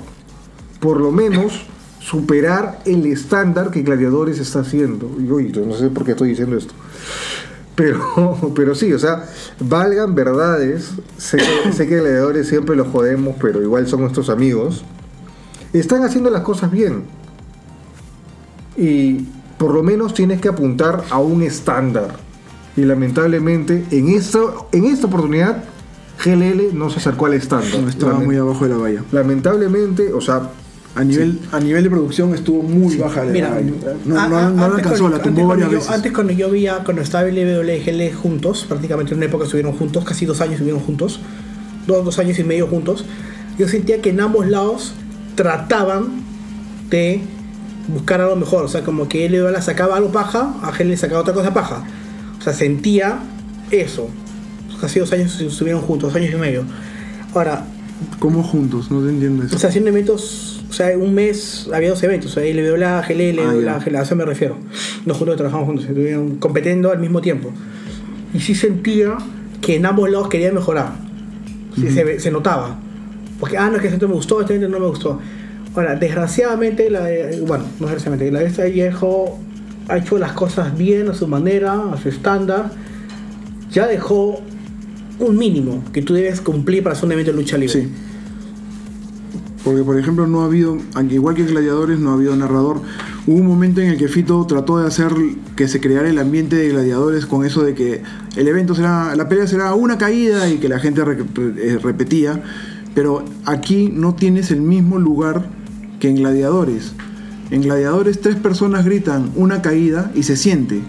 Por 0.79 0.99
lo 0.99 1.11
menos 1.11 1.65
superar 1.99 2.81
el 2.85 3.05
estándar 3.05 3.71
que 3.71 3.81
Gladiadores 3.81 4.39
está 4.39 4.61
haciendo. 4.61 5.07
Uy, 5.07 5.51
no 5.51 5.75
sé 5.75 5.89
por 5.89 6.05
qué 6.05 6.11
estoy 6.11 6.29
diciendo 6.29 6.57
esto. 6.57 6.73
Pero, 7.75 8.51
pero 8.55 8.75
sí, 8.75 8.93
o 8.93 8.99
sea, 8.99 9.25
valgan 9.59 10.15
verdades. 10.15 10.91
Sé 11.17 11.39
sé 11.71 11.87
que 11.87 11.97
Gladiadores 11.97 12.47
siempre 12.47 12.75
los 12.75 12.87
jodemos, 12.87 13.35
pero 13.41 13.61
igual 13.61 13.87
son 13.87 14.01
nuestros 14.01 14.29
amigos 14.29 14.83
están 15.73 16.03
haciendo 16.03 16.29
las 16.29 16.41
cosas 16.41 16.71
bien. 16.71 17.03
Y 18.77 19.25
por 19.57 19.73
lo 19.73 19.83
menos 19.83 20.13
tienes 20.13 20.41
que 20.41 20.47
apuntar 20.47 21.03
a 21.09 21.19
un 21.19 21.43
estándar. 21.43 22.15
Y 22.79 22.85
lamentablemente 22.85 23.83
en 23.91 24.09
esta, 24.09 24.39
en 24.71 24.85
esta 24.85 25.07
oportunidad 25.07 25.63
GLL 26.23 26.73
no 26.73 26.89
se 26.89 26.99
acercó 26.99 27.25
al 27.25 27.33
estándar. 27.33 27.69
No, 27.81 27.89
estaba 27.89 28.13
Lament- 28.13 28.25
muy 28.25 28.35
abajo 28.37 28.63
de 28.65 28.69
la 28.71 28.77
valla. 28.77 29.03
Lamentablemente, 29.11 30.13
o 30.13 30.21
sea, 30.21 30.49
A 30.95 31.03
nivel, 31.03 31.39
a 31.51 31.59
nivel 31.59 31.83
de 31.83 31.89
producción 31.89 32.33
estuvo 32.33 32.63
muy 32.63 32.95
baja 32.97 33.23
la 33.23 33.31
Mira, 33.31 33.49
valla. 33.51 33.71
No, 34.05 34.19
a- 34.19 34.27
no- 34.27 34.49
no 34.49 34.55
la 34.55 34.65
antes 34.65 34.77
alcanzó, 34.79 34.99
cuando- 35.03 35.17
la 35.17 35.23
tumbó 35.23 35.47
varias 35.47 35.69
yo- 35.69 35.77
veces. 35.77 35.91
Antes 35.91 36.11
cuando 36.11 36.33
yo 36.33 36.49
veía, 36.49 36.79
cuando 36.83 37.01
estaba 37.03 37.27
LWL 37.29 37.75
y 37.77 37.79
GL 37.83 38.11
juntos, 38.13 38.65
prácticamente 38.67 39.11
en 39.13 39.17
una 39.19 39.25
época 39.27 39.43
estuvieron 39.43 39.73
juntos, 39.73 40.03
casi 40.03 40.25
dos 40.25 40.41
años 40.41 40.53
estuvieron 40.53 40.81
juntos, 40.81 41.19
dos, 41.85 42.03
dos 42.03 42.17
años 42.19 42.39
y 42.39 42.43
medio 42.43 42.65
juntos, 42.67 43.05
yo 43.57 43.67
sentía 43.67 44.01
que 44.01 44.09
en 44.09 44.19
ambos 44.19 44.47
lados 44.47 44.93
trataban 45.35 46.07
de 46.89 47.21
buscar 47.87 48.19
algo 48.21 48.35
mejor, 48.35 48.63
o 48.65 48.67
sea, 48.67 48.83
como 48.83 49.07
que 49.07 49.25
LWL 49.25 49.61
sacaba 49.61 49.95
algo 49.95 50.11
paja, 50.11 50.55
a 50.63 50.71
GL 50.71 50.89
le 50.89 50.97
sacaba 50.97 51.21
otra 51.21 51.33
cosa 51.33 51.53
paja. 51.53 51.83
O 52.39 52.41
sea, 52.41 52.53
sentía 52.53 53.19
eso. 53.69 54.09
Casi 54.79 54.99
dos 54.99 55.11
años 55.11 55.39
estuvieron 55.41 55.81
juntos, 55.81 56.13
dos 56.13 56.21
años 56.21 56.33
y 56.33 56.37
medio. 56.37 56.63
Ahora, 57.33 57.65
¿Cómo 58.19 58.43
juntos? 58.43 58.91
No 58.91 59.01
te 59.01 59.09
entiendo 59.09 59.43
eso. 59.43 59.55
o 59.55 59.59
sea, 59.59 59.69
haciendo 59.69 59.89
eventos, 59.89 60.63
o 60.69 60.73
sea, 60.73 60.97
un 60.97 61.13
mes 61.13 61.69
había 61.73 61.89
dos 61.89 62.01
eventos, 62.03 62.31
o 62.31 62.33
sea, 62.39 62.43
LWA, 62.43 63.01
GLL, 63.01 63.39
Ah, 63.39 63.53
LWA, 63.53 63.79
ya. 63.79 63.79
GLA, 63.79 63.99
a 63.99 64.03
eso 64.03 64.15
me 64.15 64.25
refiero. 64.25 64.57
Los 65.05 65.17
juntos 65.17 65.35
trabajamos 65.35 65.67
juntos, 65.67 65.85
estuvieron 65.85 66.37
compitiendo 66.37 66.91
al 66.91 66.99
mismo 66.99 67.21
tiempo. 67.21 67.51
Y 68.33 68.39
sí 68.39 68.55
sentía 68.55 69.17
que 69.61 69.75
en 69.75 69.85
ambos 69.85 70.09
lados 70.09 70.29
quería 70.29 70.51
mejorar. 70.51 70.93
Sí, 71.75 71.89
se, 71.89 72.31
notaba. 72.31 72.79
Porque, 73.39 73.57
ah, 73.57 73.69
no, 73.69 73.75
es 73.77 73.81
que 73.81 73.87
este 73.87 74.07
me 74.07 74.13
gustó, 74.13 74.41
este 74.41 74.55
evento 74.55 74.77
no 74.77 74.83
me 74.83 74.89
gustó. 74.89 75.19
Ahora, 75.75 75.95
desgraciadamente, 75.95 76.89
la, 76.89 77.01
bueno, 77.45 77.65
no 77.79 77.87
desgraciadamente, 77.87 78.31
la 78.31 78.39
de 78.39 78.45
este 78.47 78.69
viejo 78.69 79.39
ha 79.89 79.97
hecho 79.97 80.17
las 80.17 80.33
cosas 80.33 80.77
bien 80.77 81.09
a 81.09 81.13
su 81.13 81.27
manera, 81.27 81.91
a 81.91 81.97
su 81.97 82.09
estándar. 82.09 82.71
Ya 83.71 83.87
dejó 83.87 84.39
un 85.19 85.37
mínimo 85.37 85.83
que 85.91 86.01
tú 86.01 86.13
debes 86.13 86.41
cumplir 86.41 86.83
para 86.83 86.93
hacer 86.93 87.05
un 87.05 87.11
evento 87.13 87.31
de 87.31 87.37
lucha 87.37 87.57
libre. 87.57 87.81
Sí. 87.81 87.89
Porque, 89.63 89.83
por 89.83 89.99
ejemplo, 89.99 90.25
no 90.25 90.41
ha 90.41 90.45
habido, 90.45 90.77
aunque 90.95 91.15
igual 91.15 91.35
que 91.35 91.43
Gladiadores, 91.43 91.99
no 91.99 92.11
ha 92.11 92.13
habido 92.13 92.35
narrador. 92.35 92.81
Hubo 93.27 93.37
un 93.37 93.45
momento 93.45 93.81
en 93.81 93.89
el 93.89 93.97
que 93.97 94.07
Fito 94.07 94.45
trató 94.47 94.79
de 94.79 94.87
hacer 94.87 95.11
que 95.55 95.67
se 95.67 95.81
creara 95.81 96.09
el 96.09 96.17
ambiente 96.17 96.55
de 96.55 96.69
Gladiadores 96.69 97.25
con 97.25 97.45
eso 97.45 97.63
de 97.63 97.75
que 97.75 98.01
el 98.37 98.47
evento 98.47 98.73
será, 98.73 99.15
la 99.15 99.27
pelea 99.27 99.45
será 99.47 99.73
una 99.73 99.97
caída 99.97 100.49
y 100.49 100.57
que 100.57 100.69
la 100.69 100.79
gente 100.79 101.01
eh, 101.01 101.79
repetía. 101.83 102.41
Pero 102.95 103.23
aquí 103.45 103.91
no 103.93 104.15
tienes 104.15 104.49
el 104.51 104.61
mismo 104.61 104.97
lugar 104.97 105.45
que 105.99 106.09
en 106.09 106.15
Gladiadores. 106.15 106.93
En 107.51 107.61
Gladiadores, 107.61 108.21
tres 108.21 108.35
personas 108.35 108.85
gritan 108.85 109.31
una 109.35 109.61
caída 109.61 110.11
y 110.15 110.23
se 110.23 110.35
siente. 110.37 110.81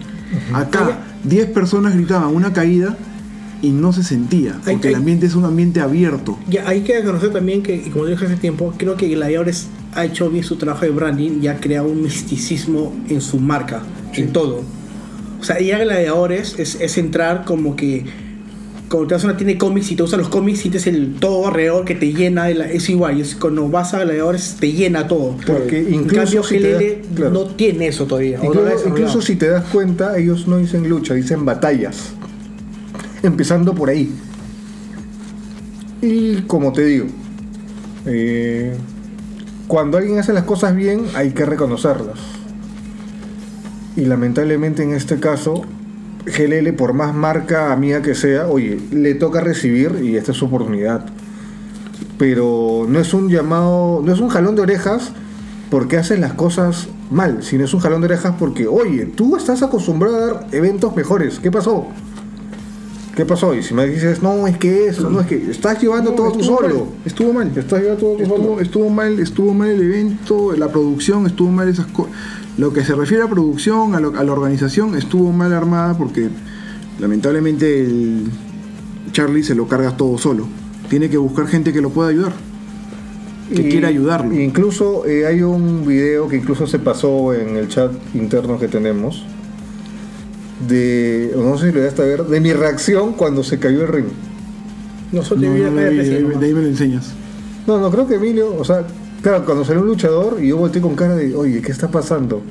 Acá, 0.53 0.99
diez 1.23 1.47
personas 1.47 1.93
gritaban 1.95 2.33
una 2.35 2.53
caída 2.53 2.97
y 3.61 3.69
no 3.71 3.93
se 3.93 4.03
sentía. 4.03 4.53
Hay- 4.65 4.73
Porque 4.73 4.89
el 4.89 4.95
ambiente 4.95 5.25
es 5.25 5.35
un 5.35 5.45
ambiente 5.45 5.81
abierto. 5.81 6.37
Ya, 6.49 6.67
hay 6.67 6.81
que 6.81 6.93
reconocer 6.99 7.31
también 7.31 7.61
que, 7.63 7.81
como 7.91 8.05
dije 8.05 8.25
hace 8.25 8.35
tiempo, 8.37 8.73
creo 8.77 8.95
que 8.95 9.07
Gladiadores 9.07 9.67
ha 9.93 10.05
hecho 10.05 10.29
bien 10.29 10.43
su 10.43 10.55
trabajo 10.55 10.85
de 10.85 10.91
branding 10.91 11.41
y 11.41 11.47
ha 11.47 11.57
creado 11.59 11.87
un 11.89 12.01
misticismo 12.01 12.93
en 13.09 13.21
su 13.21 13.39
marca, 13.39 13.81
en 14.13 14.31
todo. 14.31 14.61
O 15.39 15.43
sea, 15.43 15.59
ya 15.59 15.79
Gladiadores 15.79 16.55
es, 16.59 16.75
es 16.79 16.97
entrar 16.97 17.43
como 17.45 17.75
que 17.75 18.05
cuando 18.91 19.07
te 19.07 19.13
vas 19.15 19.23
a 19.23 19.27
una 19.27 19.37
tienda 19.37 19.53
de 19.53 19.57
cómics 19.57 19.89
y 19.91 19.95
te 19.95 20.03
usan 20.03 20.19
los 20.19 20.29
cómics, 20.29 20.59
sientes 20.59 20.85
el 20.85 21.15
todo 21.15 21.47
alrededor 21.47 21.85
que 21.85 21.95
te 21.95 22.13
llena, 22.13 22.43
de 22.45 22.53
la- 22.55 22.69
es 22.69 22.87
igual. 22.89 23.19
Es, 23.19 23.35
cuando 23.35 23.67
vas 23.69 23.93
a 23.95 24.03
Gladiadores 24.03 24.57
te 24.59 24.71
llena 24.71 25.07
todo. 25.07 25.37
Porque 25.47 25.79
en 25.79 25.93
incluso 25.95 26.15
cambio, 26.23 26.43
si 26.43 26.59
te 26.59 26.73
GLL 26.73 26.97
das- 26.99 27.07
claro. 27.15 27.31
no 27.31 27.45
tiene 27.47 27.87
eso 27.87 28.05
todavía. 28.05 28.37
no 28.43 28.53
incluso 28.87 29.21
si 29.21 29.35
te 29.37 29.47
das 29.47 29.63
cuenta, 29.69 30.17
ellos 30.19 30.47
no 30.47 30.57
dicen 30.57 30.87
lucha, 30.89 31.13
dicen 31.15 31.45
batallas. 31.45 32.11
Empezando 33.23 33.73
por 33.73 33.89
ahí. 33.89 34.11
Y 36.01 36.41
como 36.43 36.73
te 36.73 36.83
digo, 36.85 37.05
eh, 38.05 38.75
cuando 39.67 39.97
alguien 39.97 40.17
hace 40.19 40.33
las 40.33 40.43
cosas 40.43 40.75
bien, 40.75 41.03
hay 41.15 41.31
que 41.31 41.45
reconocerlas. 41.45 42.19
Y 43.95 44.01
lamentablemente 44.05 44.83
en 44.83 44.93
este 44.93 45.19
caso, 45.19 45.61
GLL, 46.25 46.73
por 46.73 46.93
más 46.93 47.13
marca 47.13 47.71
amiga 47.71 48.01
que 48.01 48.15
sea, 48.15 48.47
oye, 48.47 48.79
le 48.91 49.15
toca 49.15 49.41
recibir 49.41 49.99
y 50.03 50.17
esta 50.17 50.31
es 50.31 50.37
su 50.37 50.45
oportunidad. 50.45 51.05
Pero 52.17 52.85
no 52.87 52.99
es 52.99 53.13
un 53.13 53.29
llamado, 53.29 54.01
no 54.03 54.13
es 54.13 54.19
un 54.19 54.29
jalón 54.29 54.55
de 54.55 54.61
orejas 54.61 55.11
porque 55.69 55.97
haces 55.97 56.19
las 56.19 56.33
cosas 56.33 56.87
mal, 57.09 57.43
sino 57.43 57.65
es 57.65 57.73
un 57.73 57.79
jalón 57.79 58.01
de 58.01 58.05
orejas 58.05 58.35
porque, 58.37 58.67
oye, 58.67 59.05
tú 59.05 59.35
estás 59.35 59.63
acostumbrado 59.63 60.17
a 60.17 60.19
dar 60.19 60.47
eventos 60.51 60.95
mejores. 60.95 61.39
¿Qué 61.39 61.51
pasó? 61.51 61.87
¿Qué 63.15 63.25
pasó? 63.25 63.53
Y 63.53 63.61
si 63.61 63.73
me 63.73 63.85
dices, 63.87 64.21
no, 64.23 64.47
es 64.47 64.57
que 64.57 64.87
eso, 64.87 65.09
no, 65.09 65.19
es 65.19 65.27
que 65.27 65.51
estás 65.51 65.81
llevando 65.81 66.11
No, 66.11 66.15
todo 66.15 66.31
tú 66.31 66.43
solo. 66.43 66.67
mal, 66.69 66.85
estuvo 67.05 67.33
mal. 67.33 67.51
Estás 67.57 67.81
llevando 67.81 67.99
todo 68.05 68.17
Estuvo, 68.19 68.37
solo. 68.37 68.59
estuvo 68.61 68.89
mal, 68.89 69.19
estuvo 69.19 69.53
mal 69.53 69.69
el 69.69 69.81
evento, 69.81 70.53
la 70.55 70.69
producción, 70.69 71.25
estuvo 71.25 71.49
mal 71.51 71.67
esas 71.67 71.87
cosas. 71.87 72.13
Lo 72.57 72.71
que 72.71 72.83
se 72.85 72.95
refiere 72.95 73.23
a 73.23 73.27
producción, 73.27 73.95
a, 73.95 73.99
lo- 73.99 74.17
a 74.17 74.23
la 74.23 74.31
organización, 74.31 74.95
estuvo 74.97 75.31
mal 75.33 75.51
armada 75.53 75.97
porque 75.97 76.29
lamentablemente 76.99 77.81
el 77.81 78.29
Charlie 79.11 79.43
se 79.43 79.55
lo 79.55 79.67
carga 79.67 79.97
todo 79.97 80.17
solo. 80.17 80.47
Tiene 80.89 81.09
que 81.09 81.17
buscar 81.17 81.47
gente 81.47 81.73
que 81.73 81.81
lo 81.81 81.89
pueda 81.89 82.09
ayudar, 82.09 82.33
que 83.53 83.67
quiera 83.67 83.89
ayudarlo. 83.89 84.33
Incluso 84.39 85.05
eh, 85.05 85.25
hay 85.25 85.41
un 85.41 85.85
video 85.85 86.27
que 86.29 86.37
incluso 86.37 86.65
se 86.67 86.79
pasó 86.79 87.33
en 87.33 87.57
el 87.57 87.67
chat 87.67 87.91
interno 88.13 88.57
que 88.57 88.67
tenemos. 88.69 89.25
De, 90.67 91.31
no 91.35 91.57
sé 91.57 91.67
si 91.67 91.71
lo 91.73 91.79
llegaste 91.79 92.01
a 92.01 92.05
ver, 92.05 92.23
de 92.25 92.39
mi 92.39 92.53
reacción 92.53 93.13
cuando 93.13 93.43
se 93.43 93.57
cayó 93.59 93.81
el 93.81 93.87
ring. 93.87 94.05
Nosotros 95.11 95.41
No, 95.41 95.49
no 95.57 95.65
acá 95.65 95.81
de 95.81 95.89
vi, 95.89 95.97
de, 95.97 96.15
ahí, 96.45 96.53
me 96.53 96.61
lo 96.61 96.67
enseñas. 96.67 97.13
No, 97.67 97.79
no, 97.79 97.89
creo 97.91 98.07
que 98.07 98.15
Emilio, 98.15 98.55
o 98.57 98.63
sea, 98.63 98.85
claro, 99.21 99.43
cuando 99.45 99.65
salió 99.65 99.81
un 99.81 99.87
luchador 99.87 100.37
y 100.41 100.47
yo 100.49 100.57
volteé 100.57 100.81
con 100.81 100.95
cara 100.95 101.15
de, 101.15 101.35
oye, 101.35 101.61
¿qué 101.61 101.71
está 101.71 101.89
pasando? 101.89 102.41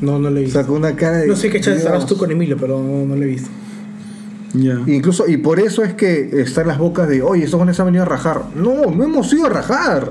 No, 0.00 0.18
no 0.18 0.30
lo 0.30 0.36
he 0.38 0.42
O 0.42 0.44
visto. 0.44 0.58
sea, 0.58 0.66
con 0.66 0.76
una 0.76 0.94
cara 0.96 1.18
de. 1.18 1.26
No 1.26 1.36
sé 1.36 1.50
qué 1.50 1.60
chat 1.60 1.76
estarás 1.76 2.06
tú 2.06 2.16
con 2.16 2.30
Emilio, 2.30 2.56
pero 2.58 2.80
no, 2.82 3.04
no 3.06 3.16
lo 3.16 3.22
he 3.22 3.26
visto. 3.26 3.50
Ya. 4.54 4.80
Incluso, 4.86 5.28
y 5.28 5.36
por 5.36 5.60
eso 5.60 5.82
es 5.84 5.92
que 5.94 6.40
están 6.40 6.68
las 6.68 6.78
bocas 6.78 7.08
de, 7.08 7.20
oye, 7.22 7.44
estos 7.44 7.58
jóvenes 7.58 7.78
han 7.80 7.86
venido 7.86 8.02
a 8.04 8.06
rajar. 8.06 8.44
No, 8.56 8.86
no 8.90 9.04
hemos 9.04 9.32
ido 9.32 9.46
a 9.46 9.50
rajar. 9.50 10.10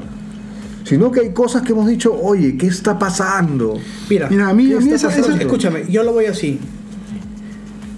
Sino 0.83 1.11
que 1.11 1.19
hay 1.21 1.29
cosas 1.31 1.63
que 1.63 1.71
hemos 1.73 1.87
dicho, 1.87 2.13
oye, 2.13 2.55
¿qué 2.55 2.67
está 2.67 2.97
pasando? 2.97 3.77
Mira, 4.09 4.29
Mira, 4.29 4.47
a 4.49 4.53
mí, 4.53 4.67
¿Qué 4.69 4.75
a 4.75 4.79
mí 4.79 4.91
está 4.91 5.07
esa, 5.09 5.19
esa- 5.19 5.35
escúchame, 5.37 5.83
yo 5.89 6.03
lo 6.03 6.13
voy 6.13 6.25
así. 6.25 6.59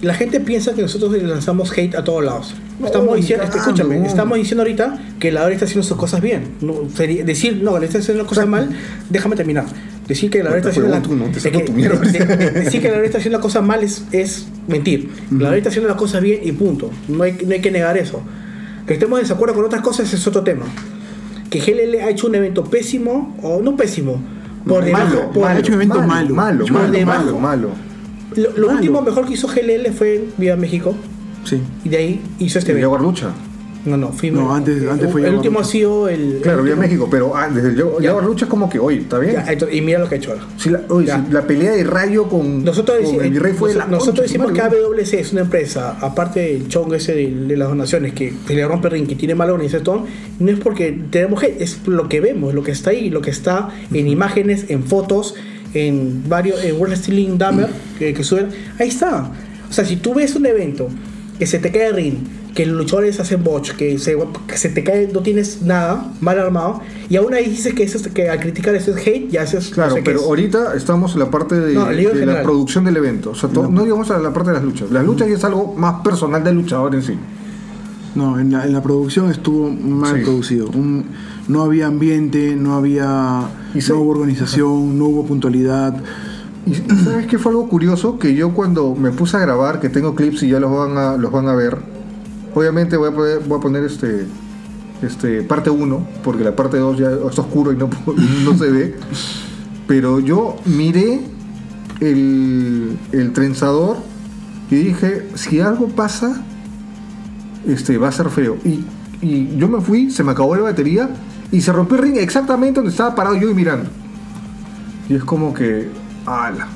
La 0.02 0.14
gente 0.14 0.40
piensa 0.40 0.74
que 0.74 0.82
nosotros 0.82 1.12
le 1.12 1.22
lanzamos 1.22 1.70
hate 1.76 1.94
a 1.94 2.04
todos 2.04 2.24
lados. 2.24 2.54
Estamos 2.84 3.16
diciendo, 3.16 3.44
escúchame, 3.44 3.98
no. 3.98 4.06
estamos 4.06 4.38
diciendo 4.38 4.62
ahorita 4.62 4.98
que 5.18 5.30
la 5.30 5.44
hora 5.44 5.52
está 5.52 5.66
haciendo 5.66 5.82
sus 5.86 5.96
cosas 5.98 6.20
bien. 6.22 6.52
No, 6.62 6.74
sería- 6.94 7.24
decir, 7.24 7.60
no, 7.62 7.78
le 7.78 7.86
está 7.86 7.98
haciendo 7.98 8.22
las 8.22 8.28
cosas 8.28 8.46
mal, 8.48 8.70
déjame 9.10 9.36
terminar. 9.36 9.66
Decir 10.08 10.30
que 10.30 10.42
la 10.42 10.48
hora 10.50 10.58
está 10.58 10.70
haciendo 10.70 10.90
la, 10.90 11.02
Tú 11.02 11.14
no, 11.14 11.26
te 11.26 11.36
es 11.36 11.42
saco 11.42 11.58
que- 11.58 11.64
tu 11.66 11.72
mierda. 11.72 11.98
de- 12.00 12.18
de- 12.36 12.50
decir 12.62 12.80
que 12.80 12.88
la 12.88 12.96
hora 12.96 13.04
está 13.06 13.18
haciendo 13.18 13.38
las 13.38 13.44
cosas 13.44 13.62
mal 13.62 13.84
es, 13.84 14.04
es 14.10 14.46
mentir. 14.66 15.10
La 15.30 15.48
hora 15.48 15.56
está 15.58 15.68
haciendo 15.68 15.88
las 15.88 15.98
cosas 15.98 16.22
bien 16.22 16.40
y 16.42 16.52
punto. 16.52 16.90
No 17.08 17.22
hay, 17.22 17.36
no 17.46 17.52
hay 17.52 17.60
que 17.60 17.70
negar 17.70 17.96
eso. 17.98 18.22
Que 18.86 18.94
estemos 18.94 19.18
en 19.18 19.24
desacuerdo 19.24 19.54
con 19.54 19.64
otras 19.66 19.82
cosas 19.82 20.12
es 20.12 20.26
otro 20.26 20.42
tema. 20.42 20.64
Que 21.50 21.60
GLL 21.60 22.00
ha 22.02 22.08
hecho 22.10 22.26
un 22.26 22.34
evento 22.34 22.64
pésimo 22.64 23.36
o 23.42 23.60
no 23.62 23.76
pésimo. 23.76 24.20
Por 24.66 24.84
debajo, 24.84 25.04
Malo, 25.16 25.30
por- 25.32 25.48
ha 25.48 25.58
hecho 25.58 25.68
un 25.72 25.74
evento 25.76 25.94
malo. 26.02 26.08
malo, 26.08 26.34
malo, 26.34 26.64
Por 26.64 26.72
malo, 26.72 26.92
debajo. 26.92 27.24
malo, 27.24 27.38
malo. 27.38 27.68
Lo, 28.36 28.68
último 28.70 29.02
mejor 29.02 29.26
que 29.26 29.34
hizo 29.34 29.48
GLL 29.48 29.92
fue 29.92 30.24
Viva 30.38 30.56
México 30.56 30.94
Sí. 31.44 31.60
y 31.84 31.88
de 31.88 31.96
ahí 31.96 32.20
hizo 32.38 32.58
este. 32.58 32.78
Jaguar 32.80 33.00
Lucha. 33.00 33.30
No, 33.86 33.96
no, 33.96 34.12
fui 34.12 34.30
No, 34.30 34.54
antes- 34.54 34.86
antes 34.86 35.10
fue 35.10 35.26
El 35.26 35.36
último 35.36 35.58
ha 35.58 35.64
sido 35.64 36.06
el. 36.06 36.40
Claro, 36.42 36.58
el 36.58 36.64
Vía 36.66 36.74
último- 36.74 36.82
México, 36.82 37.08
pero 37.10 37.34
ah, 37.34 37.48
desde 37.48 37.68
el 37.70 37.76
Jaguar 37.76 38.02
Ya. 38.02 38.08
Jaguar 38.10 38.26
Lucha 38.26 38.44
es 38.44 38.50
como 38.50 38.68
que, 38.68 38.78
oye, 38.78 38.98
¿está 38.98 39.18
bien? 39.18 39.32
Ya, 39.32 39.50
entonces, 39.50 39.74
y 39.74 39.80
mira 39.80 39.98
lo 39.98 40.06
que 40.06 40.16
ha 40.16 40.18
hecho 40.18 40.32
ahora. 40.32 40.42
Sí, 40.58 40.68
la, 40.68 40.82
oye, 40.90 41.10
la 41.30 41.46
pelea 41.46 41.72
de 41.72 41.82
Rayo 41.84 42.28
con, 42.28 42.62
Nosotros, 42.62 42.98
con 43.02 43.14
deci- 43.16 43.22
el 43.22 43.30
Virrey 43.30 43.54
fue 43.54 43.72
la 43.74 43.86
nosotros 43.86 44.26
decimos 44.26 44.52
que. 44.52 44.60
AWC 44.60 45.14
es 45.20 45.32
una 45.32 45.40
empresa, 45.40 45.96
aparte 45.98 46.40
del 46.40 46.68
chongo 46.68 46.94
ese 46.94 47.14
de, 47.14 47.34
de 47.34 47.56
las 47.56 47.68
donaciones, 47.70 48.12
que 48.12 48.34
se 48.46 48.54
le 48.54 48.68
rompe 48.68 48.88
el 48.88 48.92
ring, 48.92 49.06
que 49.08 49.14
tiene 49.16 49.34
mala 49.34 49.54
organización, 49.54 50.04
no 50.40 50.50
es 50.50 50.58
porque 50.58 51.00
tenemos 51.10 51.42
hate, 51.42 51.62
es 51.62 51.78
lo 51.86 52.06
que 52.06 52.20
vemos, 52.20 52.52
lo 52.52 52.62
que 52.62 52.72
está 52.72 52.90
ahí, 52.90 53.08
lo 53.08 53.22
que 53.22 53.30
está 53.30 53.70
en 53.94 54.06
imágenes, 54.08 54.66
en 54.68 54.84
fotos, 54.84 55.34
en 55.74 56.28
varios, 56.28 56.62
en 56.64 56.76
World 56.76 56.94
Wrestling 56.94 57.38
Dumber, 57.38 57.68
que, 57.98 58.12
que 58.14 58.24
suben, 58.24 58.48
ahí 58.78 58.88
está. 58.88 59.30
O 59.68 59.72
sea, 59.72 59.84
si 59.84 59.96
tú 59.96 60.14
ves 60.14 60.34
un 60.34 60.46
evento 60.46 60.88
que 61.38 61.46
se 61.46 61.58
te 61.58 61.70
cae 61.70 61.88
el 61.88 61.94
ring, 61.96 62.14
que 62.54 62.66
los 62.66 62.76
luchadores 62.76 63.20
hacen 63.20 63.44
botch, 63.44 63.70
que 63.72 63.96
se, 64.00 64.16
que 64.48 64.58
se 64.58 64.70
te 64.70 64.82
cae, 64.82 65.08
no 65.12 65.20
tienes 65.20 65.62
nada, 65.62 66.12
mal 66.20 66.38
armado, 66.40 66.80
y 67.08 67.14
aún 67.16 67.32
ahí 67.32 67.48
dices 67.48 67.72
que, 67.74 67.84
eso 67.84 67.98
es- 67.98 68.08
que 68.08 68.28
al 68.28 68.40
criticar 68.40 68.74
eso 68.74 68.90
es 68.90 69.06
hate, 69.06 69.30
ya 69.30 69.42
haces. 69.42 69.68
Claro, 69.70 69.90
no 69.90 69.96
sé 69.96 70.02
pero 70.04 70.18
es. 70.20 70.26
ahorita 70.26 70.74
estamos 70.74 71.12
en 71.14 71.20
la 71.20 71.30
parte 71.30 71.54
de, 71.54 71.74
No, 71.74 71.86
de 71.86 72.26
la 72.26 72.42
producción 72.42 72.84
del 72.84 72.96
evento. 72.96 73.30
O 73.30 73.34
sea, 73.36 73.48
to- 73.48 73.68
no. 73.68 73.84
digamos 73.84 74.10
a 74.10 74.18
la 74.18 74.32
parte 74.32 74.50
de 74.50 74.56
las 74.56 74.64
luchas. 74.64 74.90
Las 74.90 75.04
luchas 75.04 75.28
ya 75.28 75.34
es 75.36 75.44
algo 75.44 75.74
más 75.76 76.02
personal 76.02 76.42
del 76.42 76.56
luchador 76.56 76.92
en 76.96 77.02
sí. 77.02 77.14
No, 78.16 78.40
en 78.40 78.50
la, 78.50 78.66
en 78.66 78.72
la 78.72 78.82
producción 78.82 79.30
estuvo 79.30 79.70
mal 79.70 80.16
Sí. 80.18 80.24
producido. 80.24 80.68
Un- 80.70 81.04
no 81.50 81.62
había 81.62 81.86
ambiente, 81.86 82.56
no 82.56 82.74
había. 82.74 83.42
Y 83.74 83.78
no 83.88 83.96
hubo 84.00 84.10
organización, 84.12 84.98
no 84.98 85.06
hubo 85.06 85.24
puntualidad. 85.26 85.94
Y 86.66 86.72
y 86.72 86.96
sabes 87.04 87.26
qué 87.26 87.38
fue 87.38 87.52
algo 87.52 87.68
curioso 87.68 88.18
que 88.18 88.34
yo 88.34 88.52
cuando 88.54 88.94
me 88.94 89.10
puse 89.10 89.36
a 89.36 89.40
grabar, 89.40 89.80
que 89.80 89.88
tengo 89.88 90.14
clips 90.14 90.42
y 90.42 90.48
ya 90.48 90.60
los 90.60 90.70
van 90.70 90.96
a, 90.98 91.16
los 91.16 91.32
van 91.32 91.48
a 91.48 91.54
ver, 91.54 91.78
obviamente 92.54 92.96
voy 92.96 93.08
a, 93.08 93.12
poder- 93.14 93.40
voy 93.48 93.58
a 93.58 93.60
poner 93.62 93.84
este, 93.84 94.26
este 95.02 95.42
parte 95.42 95.70
1, 95.70 96.06
porque 96.22 96.44
la 96.44 96.54
parte 96.54 96.76
2 96.76 96.98
ya 96.98 97.10
está 97.10 97.40
oscuro 97.42 97.72
y 97.72 97.76
no, 97.76 97.88
no 98.44 98.56
se 98.58 98.70
ve, 98.70 98.94
pero 99.86 100.20
yo 100.20 100.56
miré 100.66 101.20
el, 102.00 102.98
el 103.12 103.32
trenzador 103.32 103.96
y 104.70 104.76
dije, 104.76 105.28
si 105.34 105.60
algo 105.60 105.88
pasa, 105.88 106.42
este, 107.66 107.98
va 107.98 108.08
a 108.08 108.12
ser 108.12 108.28
feo. 108.30 108.56
Y, 108.64 108.84
y 109.22 109.56
yo 109.56 109.66
me 109.68 109.80
fui, 109.80 110.10
se 110.10 110.22
me 110.24 110.32
acabó 110.32 110.54
la 110.56 110.62
batería 110.62 111.08
y 111.52 111.60
se 111.60 111.72
rompió 111.72 111.96
el 111.96 112.02
ring 112.02 112.16
exactamente 112.18 112.76
donde 112.80 112.90
estaba 112.90 113.14
parado 113.14 113.36
yo 113.36 113.50
y 113.50 113.54
mirando. 113.54 113.88
Y 115.08 115.14
es 115.14 115.24
como 115.24 115.52
que, 115.52 115.88
ala. 116.26 116.68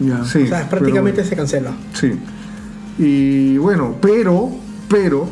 Ya. 0.00 0.24
Sí. 0.24 0.42
O 0.42 0.46
sea, 0.46 0.68
prácticamente 0.68 1.24
se 1.24 1.36
cancela. 1.36 1.72
sí. 1.94 2.12
Y 2.98 3.56
bueno, 3.56 3.96
pero, 4.02 4.50
pero, 4.88 5.26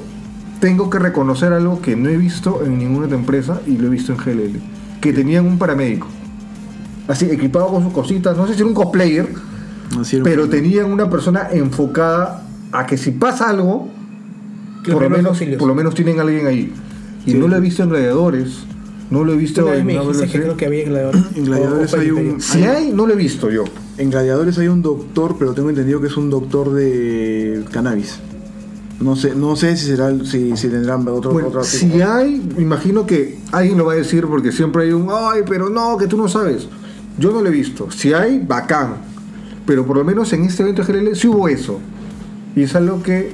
tengo 0.60 0.88
que 0.88 0.98
reconocer 0.98 1.52
algo 1.52 1.82
que 1.82 1.94
no 1.94 2.08
he 2.08 2.16
visto 2.16 2.62
en 2.64 2.78
ninguna 2.78 3.04
otra 3.06 3.18
empresa 3.18 3.60
y 3.66 3.76
lo 3.76 3.86
he 3.88 3.90
visto 3.90 4.12
en 4.12 4.18
GLL. 4.18 4.60
Que 5.00 5.12
tenían 5.12 5.46
un 5.46 5.58
paramédico. 5.58 6.06
Así, 7.06 7.26
equipado 7.26 7.68
con 7.68 7.82
sus 7.84 7.92
cositas. 7.92 8.36
No 8.36 8.46
sé 8.46 8.54
si 8.54 8.60
era 8.60 8.66
un 8.68 8.74
cosplayer, 8.74 9.28
Así 10.00 10.16
era. 10.16 10.24
pero 10.24 10.48
tenían 10.48 10.90
una 10.90 11.10
persona 11.10 11.48
enfocada 11.52 12.42
a 12.72 12.86
que 12.86 12.96
si 12.96 13.10
pasa 13.10 13.50
algo, 13.50 13.88
Que 14.84 14.90
los 14.92 15.00
por 15.00 15.10
lo, 15.10 15.16
menos, 15.16 15.30
auxilios. 15.32 15.58
por 15.58 15.68
lo 15.68 15.74
menos 15.74 15.94
tienen 15.94 16.18
a 16.18 16.22
alguien 16.22 16.46
ahí. 16.46 16.72
Y 17.26 17.32
Sí. 17.32 17.36
no 17.38 17.48
lo 17.48 17.56
he 17.56 17.60
visto 17.60 17.82
en 17.82 17.90
gladiadores, 17.90 18.48
no 19.10 19.24
lo 19.24 19.32
he 19.32 19.36
visto 19.36 19.72
en 19.72 19.86
que 19.86 20.28
creo 20.40 20.56
que 20.56 20.66
había 20.66 20.82
en 20.84 20.88
Gladiadores. 20.90 21.24
En 21.36 21.44
Gladiadores 21.44 21.92
O- 21.92 21.96
o 21.96 21.96
fue 21.96 22.00
hay 22.00 22.10
un- 22.10 22.18
Imperio. 22.18 22.40
Si 22.40 22.62
hay, 22.64 22.92
no 22.92 23.06
lo 23.06 23.12
he 23.12 23.16
visto 23.16 23.50
yo. 23.50 23.64
En 23.98 24.10
Gladiadores 24.10 24.56
hay 24.58 24.68
un 24.68 24.82
doctor, 24.82 25.36
pero 25.38 25.52
tengo 25.52 25.68
entendido 25.70 26.00
que 26.00 26.06
es 26.06 26.16
un 26.16 26.30
doctor 26.30 26.72
de 26.72 27.64
cannabis. 27.72 28.18
No 29.00 29.16
sé, 29.16 29.34
no 29.34 29.56
sé 29.56 29.76
si 29.78 29.86
será, 29.86 30.12
si, 30.24 30.56
si 30.56 30.68
tendrán 30.68 31.06
otro, 31.08 31.30
Bueno, 31.32 31.48
otro 31.48 31.64
si 31.64 31.86
tipo. 31.86 32.04
hay, 32.06 32.42
imagino 32.58 33.06
que 33.06 33.38
alguien 33.50 33.78
lo 33.78 33.86
va 33.86 33.94
a 33.94 33.96
decir 33.96 34.26
porque 34.26 34.52
siempre 34.52 34.82
hay 34.84 34.92
un, 34.92 35.08
ay, 35.10 35.40
pero 35.48 35.70
no, 35.70 35.96
que 35.96 36.06
tú 36.06 36.18
no 36.18 36.28
sabes. 36.28 36.68
Yo 37.18 37.32
no 37.32 37.40
lo 37.40 37.48
he 37.48 37.52
visto. 37.52 37.90
Si 37.90 38.12
hay, 38.12 38.38
bacán. 38.46 38.96
Pero 39.66 39.86
por 39.86 39.96
lo 39.96 40.04
menos 40.04 40.32
en 40.34 40.44
este 40.44 40.62
evento 40.62 40.84
de 40.84 40.92
GLL 40.92 41.16
sí 41.16 41.28
hubo 41.28 41.48
eso. 41.48 41.78
Y 42.54 42.62
es 42.62 42.74
algo 42.74 43.02
que 43.02 43.32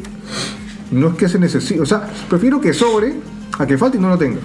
no 0.92 1.08
es 1.08 1.14
que 1.16 1.28
se 1.28 1.38
necesite. 1.40 1.80
O 1.80 1.86
sea, 1.86 2.08
prefiero 2.28 2.60
que 2.60 2.72
sobre 2.72 3.14
a 3.58 3.66
que 3.66 3.78
falte 3.78 3.98
y 3.98 4.00
no 4.00 4.08
lo 4.08 4.18
tenga. 4.18 4.38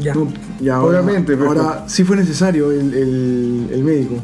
Ya 0.00 0.12
algo. 0.12 0.28
Ya. 0.60 0.76
Ahora, 0.76 1.00
Obviamente, 1.02 1.36
pero- 1.36 1.48
ahora 1.48 1.84
sí 1.86 2.04
fue 2.04 2.16
necesario 2.16 2.70
el, 2.72 2.94
el- 2.94 3.68
el 3.72 3.84
médico. 3.84 4.14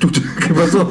¿Qué 0.46 0.54
pasó? 0.54 0.90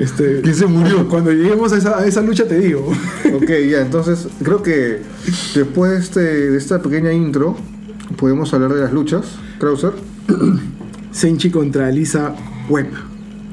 Este, 0.00 0.40
¿Quién 0.42 0.54
se 0.54 0.66
murió? 0.66 1.08
Cuando 1.08 1.30
lleguemos 1.32 1.72
a 1.72 1.76
esa, 1.78 1.98
a 1.98 2.06
esa 2.06 2.20
lucha 2.22 2.46
te 2.46 2.58
digo. 2.58 2.90
Ok, 3.34 3.48
ya, 3.70 3.80
entonces 3.82 4.26
creo 4.42 4.62
que 4.62 5.02
después 5.54 5.90
de, 5.92 5.98
este, 5.98 6.20
de 6.50 6.56
esta 6.58 6.80
pequeña 6.80 7.12
intro 7.12 7.56
podemos 8.16 8.52
hablar 8.54 8.72
de 8.74 8.80
las 8.82 8.92
luchas. 8.92 9.26
Krauser. 9.58 9.92
Senchi 11.10 11.50
contra 11.50 11.90
Lisa 11.90 12.34
Webb. 12.68 12.88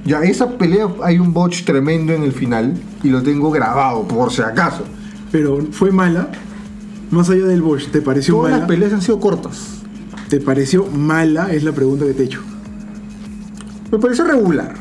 Ya, 0.05 0.21
esa 0.21 0.57
pelea 0.57 0.87
hay 1.03 1.17
un 1.19 1.33
botch 1.33 1.63
tremendo 1.63 2.13
en 2.13 2.23
el 2.23 2.31
final 2.31 2.73
y 3.03 3.09
lo 3.09 3.23
tengo 3.23 3.49
grabado, 3.51 4.07
por 4.07 4.31
si 4.31 4.41
acaso. 4.41 4.83
Pero 5.31 5.59
fue 5.71 5.91
mala. 5.91 6.29
Más 7.11 7.29
allá 7.29 7.45
del 7.45 7.61
Bosch, 7.61 7.87
¿te 7.91 8.01
pareció 8.01 8.35
Todas 8.35 8.51
mala? 8.51 8.57
las 8.59 8.67
peleas 8.67 8.93
han 8.93 9.01
sido 9.01 9.19
cortas. 9.19 9.77
¿Te 10.29 10.39
pareció 10.41 10.85
mala? 10.87 11.51
Es 11.53 11.63
la 11.63 11.71
pregunta 11.71 12.05
que 12.05 12.13
te 12.13 12.23
he 12.23 12.25
hecho. 12.25 12.41
Me 13.91 13.99
parece 13.99 14.23
regular. 14.23 14.73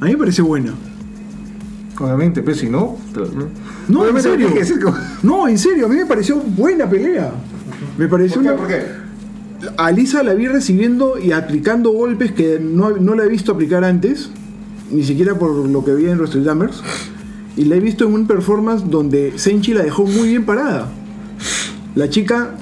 A 0.00 0.04
mí 0.04 0.12
me 0.12 0.18
pareció 0.18 0.44
buena. 0.44 0.72
Obviamente, 1.98 2.42
pues 2.42 2.58
si 2.58 2.68
no. 2.68 2.96
pero- 3.12 3.28
No, 3.88 4.06
en 4.08 4.20
serio. 4.22 4.48
No, 5.22 5.48
en 5.48 5.58
serio, 5.58 5.86
a 5.86 5.88
mí 5.88 5.96
me 5.96 6.06
pareció 6.06 6.36
buena 6.36 6.88
pelea. 6.88 7.32
Me 7.98 8.08
pareció 8.08 8.36
¿Por 8.36 8.44
qué? 8.44 8.48
una. 8.50 8.58
¿Por 8.58 8.68
qué? 8.68 8.82
A 9.76 9.90
Lisa 9.90 10.22
la 10.22 10.32
vi 10.34 10.46
recibiendo 10.48 11.18
y 11.18 11.32
aplicando 11.32 11.90
golpes 11.90 12.32
que 12.32 12.58
no, 12.58 12.90
no 12.96 13.14
la 13.14 13.24
he 13.24 13.28
visto 13.28 13.52
aplicar 13.52 13.84
antes, 13.84 14.30
ni 14.90 15.02
siquiera 15.04 15.38
por 15.38 15.50
lo 15.68 15.84
que 15.84 15.94
vi 15.94 16.06
en 16.06 16.18
Wrestle 16.18 16.44
Jammers. 16.44 16.82
Y 17.56 17.64
la 17.64 17.76
he 17.76 17.80
visto 17.80 18.06
en 18.06 18.14
un 18.14 18.26
performance 18.26 18.84
donde 18.88 19.34
Senchi 19.36 19.74
la 19.74 19.82
dejó 19.82 20.06
muy 20.06 20.28
bien 20.28 20.44
parada. 20.46 20.88
La 21.94 22.08
chica 22.08 22.54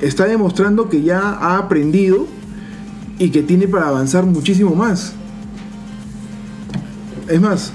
está 0.00 0.26
demostrando 0.26 0.88
que 0.88 1.02
ya 1.02 1.20
ha 1.20 1.58
aprendido 1.58 2.26
y 3.18 3.30
que 3.30 3.42
tiene 3.42 3.68
para 3.68 3.88
avanzar 3.88 4.24
muchísimo 4.24 4.74
más. 4.74 5.14
Es 7.28 7.40
más, 7.40 7.72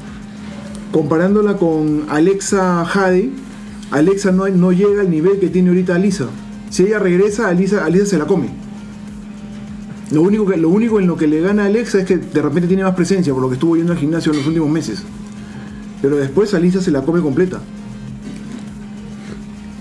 comparándola 0.91 1.57
con 1.57 2.05
Alexa 2.09 2.83
Jade, 2.85 3.31
Alexa 3.91 4.31
no, 4.31 4.47
no 4.49 4.71
llega 4.71 5.01
al 5.01 5.09
nivel 5.09 5.39
que 5.39 5.49
tiene 5.49 5.69
ahorita 5.69 5.95
Alisa. 5.95 6.25
Si 6.69 6.83
ella 6.83 6.99
regresa, 6.99 7.47
Alisa, 7.47 7.85
Alisa 7.85 8.05
se 8.05 8.17
la 8.17 8.25
come. 8.25 8.49
Lo 10.11 10.21
único, 10.21 10.45
que, 10.45 10.57
lo 10.57 10.69
único 10.69 10.99
en 10.99 11.07
lo 11.07 11.15
que 11.15 11.27
le 11.27 11.41
gana 11.41 11.63
a 11.63 11.65
Alexa 11.67 11.99
es 11.99 12.05
que 12.05 12.17
de 12.17 12.41
repente 12.41 12.67
tiene 12.67 12.83
más 12.83 12.95
presencia, 12.95 13.33
por 13.33 13.41
lo 13.41 13.49
que 13.49 13.55
estuvo 13.55 13.75
yendo 13.75 13.93
al 13.93 13.99
gimnasio 13.99 14.31
en 14.31 14.39
los 14.39 14.47
últimos 14.47 14.69
meses. 14.69 15.03
Pero 16.01 16.17
después 16.17 16.53
Alisa 16.53 16.81
se 16.81 16.91
la 16.91 17.01
come 17.01 17.21
completa. 17.21 17.61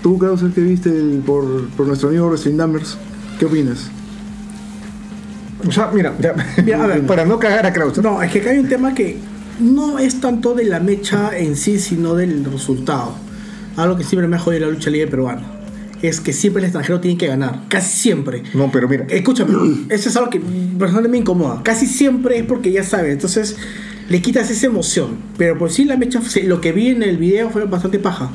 Tú, 0.01 0.17
Krauser, 0.17 0.51
que 0.51 0.61
viste 0.61 0.89
el- 0.89 1.21
por, 1.25 1.67
por 1.69 1.87
nuestro 1.87 2.09
amigo 2.09 2.27
Wrestling 2.29 2.55
Numbers, 2.55 2.97
¿qué 3.39 3.45
opinas? 3.45 3.89
O 5.67 5.71
sea, 5.71 5.89
mira, 5.93 6.13
ya, 6.19 6.35
Mira, 6.63 6.83
a 6.83 6.87
ver. 6.87 7.05
para 7.07 7.25
no 7.25 7.39
cagar 7.39 7.65
a 7.65 7.73
Krauser. 7.73 8.03
No, 8.03 8.21
es 8.21 8.31
que 8.31 8.39
acá 8.41 8.51
hay 8.51 8.59
un 8.59 8.69
tema 8.69 8.93
que 8.93 9.17
no 9.59 9.97
es 9.99 10.21
tanto 10.21 10.53
de 10.53 10.65
la 10.65 10.79
mecha 10.79 11.35
en 11.37 11.55
sí, 11.55 11.79
sino 11.79 12.13
del 12.15 12.45
resultado. 12.45 13.15
Algo 13.75 13.97
que 13.97 14.03
siempre 14.03 14.27
me 14.27 14.35
ha 14.35 14.39
jodido 14.39 14.67
la 14.67 14.71
lucha 14.73 14.89
libre 14.89 15.07
peruana. 15.09 15.43
Es 16.01 16.21
que 16.21 16.31
siempre 16.31 16.59
el 16.61 16.65
extranjero 16.65 16.99
tiene 16.99 17.17
que 17.17 17.25
ganar. 17.27 17.61
Casi 17.69 17.97
siempre. 17.97 18.43
No, 18.53 18.71
pero 18.71 18.87
mira. 18.87 19.05
Escúchame, 19.09 19.53
eso 19.89 20.09
es 20.09 20.15
algo 20.15 20.29
que 20.29 20.39
personalmente 20.39 21.09
me 21.09 21.17
incomoda. 21.17 21.61
Casi 21.63 21.87
siempre 21.87 22.37
es 22.37 22.45
porque 22.45 22.71
ya 22.71 22.83
sabes, 22.83 23.13
entonces 23.13 23.57
le 24.09 24.21
quitas 24.21 24.49
esa 24.51 24.67
emoción. 24.67 25.17
Pero 25.39 25.57
por 25.57 25.71
sí 25.71 25.85
la 25.85 25.97
mecha, 25.97 26.21
lo 26.43 26.61
que 26.61 26.71
vi 26.71 26.89
en 26.89 27.01
el 27.01 27.17
video 27.17 27.49
fue 27.49 27.65
bastante 27.65 27.97
paja. 27.97 28.29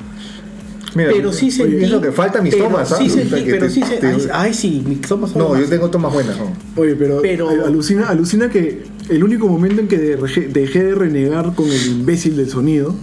Mira 0.94 1.10
pero 1.14 1.32
sí 1.32 1.46
oye, 1.46 1.52
sentí. 1.52 1.84
Es 1.84 1.90
lo 1.90 2.00
que 2.00 2.12
falta 2.12 2.40
mis 2.42 2.54
pero 2.54 2.66
tomas, 2.68 2.88
Sí 2.88 2.94
¿sabes? 2.94 3.12
sentí, 3.12 3.44
Que 3.44 3.50
pero 3.52 3.66
te- 3.66 3.72
sí 3.72 3.80
te- 3.80 4.06
ay, 4.06 4.26
ay, 4.32 4.54
sí, 4.54 4.82
mis 4.86 5.00
tomas 5.02 5.30
son 5.30 5.42
No, 5.42 5.58
yo 5.58 5.66
tengo 5.68 5.90
tomas 5.90 6.12
buenas. 6.12 6.36
¿no? 6.38 6.52
Oye, 6.80 6.94
pero, 6.96 7.20
Pero- 7.22 7.48
alucina, 7.66 8.08
alucina 8.08 8.48
que 8.50 8.82
el 9.08 9.24
único 9.24 9.48
momento 9.48 9.80
en 9.80 9.88
que 9.88 9.98
dejé, 9.98 10.82
de 10.84 10.94
renegar 10.94 11.54
con 11.54 11.66
el 11.68 11.86
imbécil 11.86 12.36
del 12.36 12.48
sonido, 12.48 12.94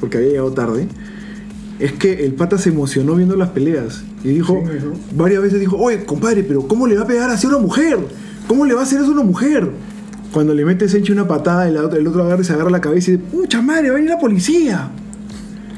porque 0.00 0.18
había 0.18 0.30
llegado 0.30 0.52
tarde, 0.52 0.88
es 1.78 1.92
que 1.92 2.24
el 2.24 2.34
pata 2.34 2.58
se 2.58 2.68
emocionó 2.70 3.14
viendo 3.16 3.36
las 3.36 3.50
peleas. 3.50 4.04
Y 4.24 4.28
dijo, 4.28 4.62
varias 5.16 5.42
veces 5.42 5.58
dijo, 5.58 5.76
oye, 5.76 6.04
compadre, 6.04 6.44
pero 6.44 6.66
¿cómo 6.68 6.86
le 6.86 6.96
va 6.96 7.02
a 7.02 7.06
pegar 7.06 7.28
así 7.30 7.46
a 7.46 7.50
una 7.50 7.58
mujer? 7.58 7.98
¿Cómo 8.46 8.64
le 8.66 8.74
va 8.74 8.80
a 8.80 8.84
hacer 8.84 9.00
eso 9.00 9.08
a 9.10 9.14
una 9.14 9.22
mujer? 9.24 9.68
Cuando 10.32 10.54
le 10.54 10.64
mete 10.64 10.88
Senchi 10.88 11.12
una 11.12 11.26
patada 11.28 11.68
y 11.68 11.72
la 11.74 11.82
otra- 11.84 11.98
el 11.98 12.06
otro 12.06 12.22
agarra 12.22 12.40
y 12.40 12.44
se 12.44 12.52
agarra 12.52 12.70
la 12.70 12.80
cabeza 12.80 13.10
y 13.10 13.16
dice, 13.16 13.24
pucha 13.30 13.60
madre, 13.62 13.88
va 13.88 13.94
a 13.94 13.96
venir 13.96 14.10
la 14.10 14.18
policía. 14.18 14.90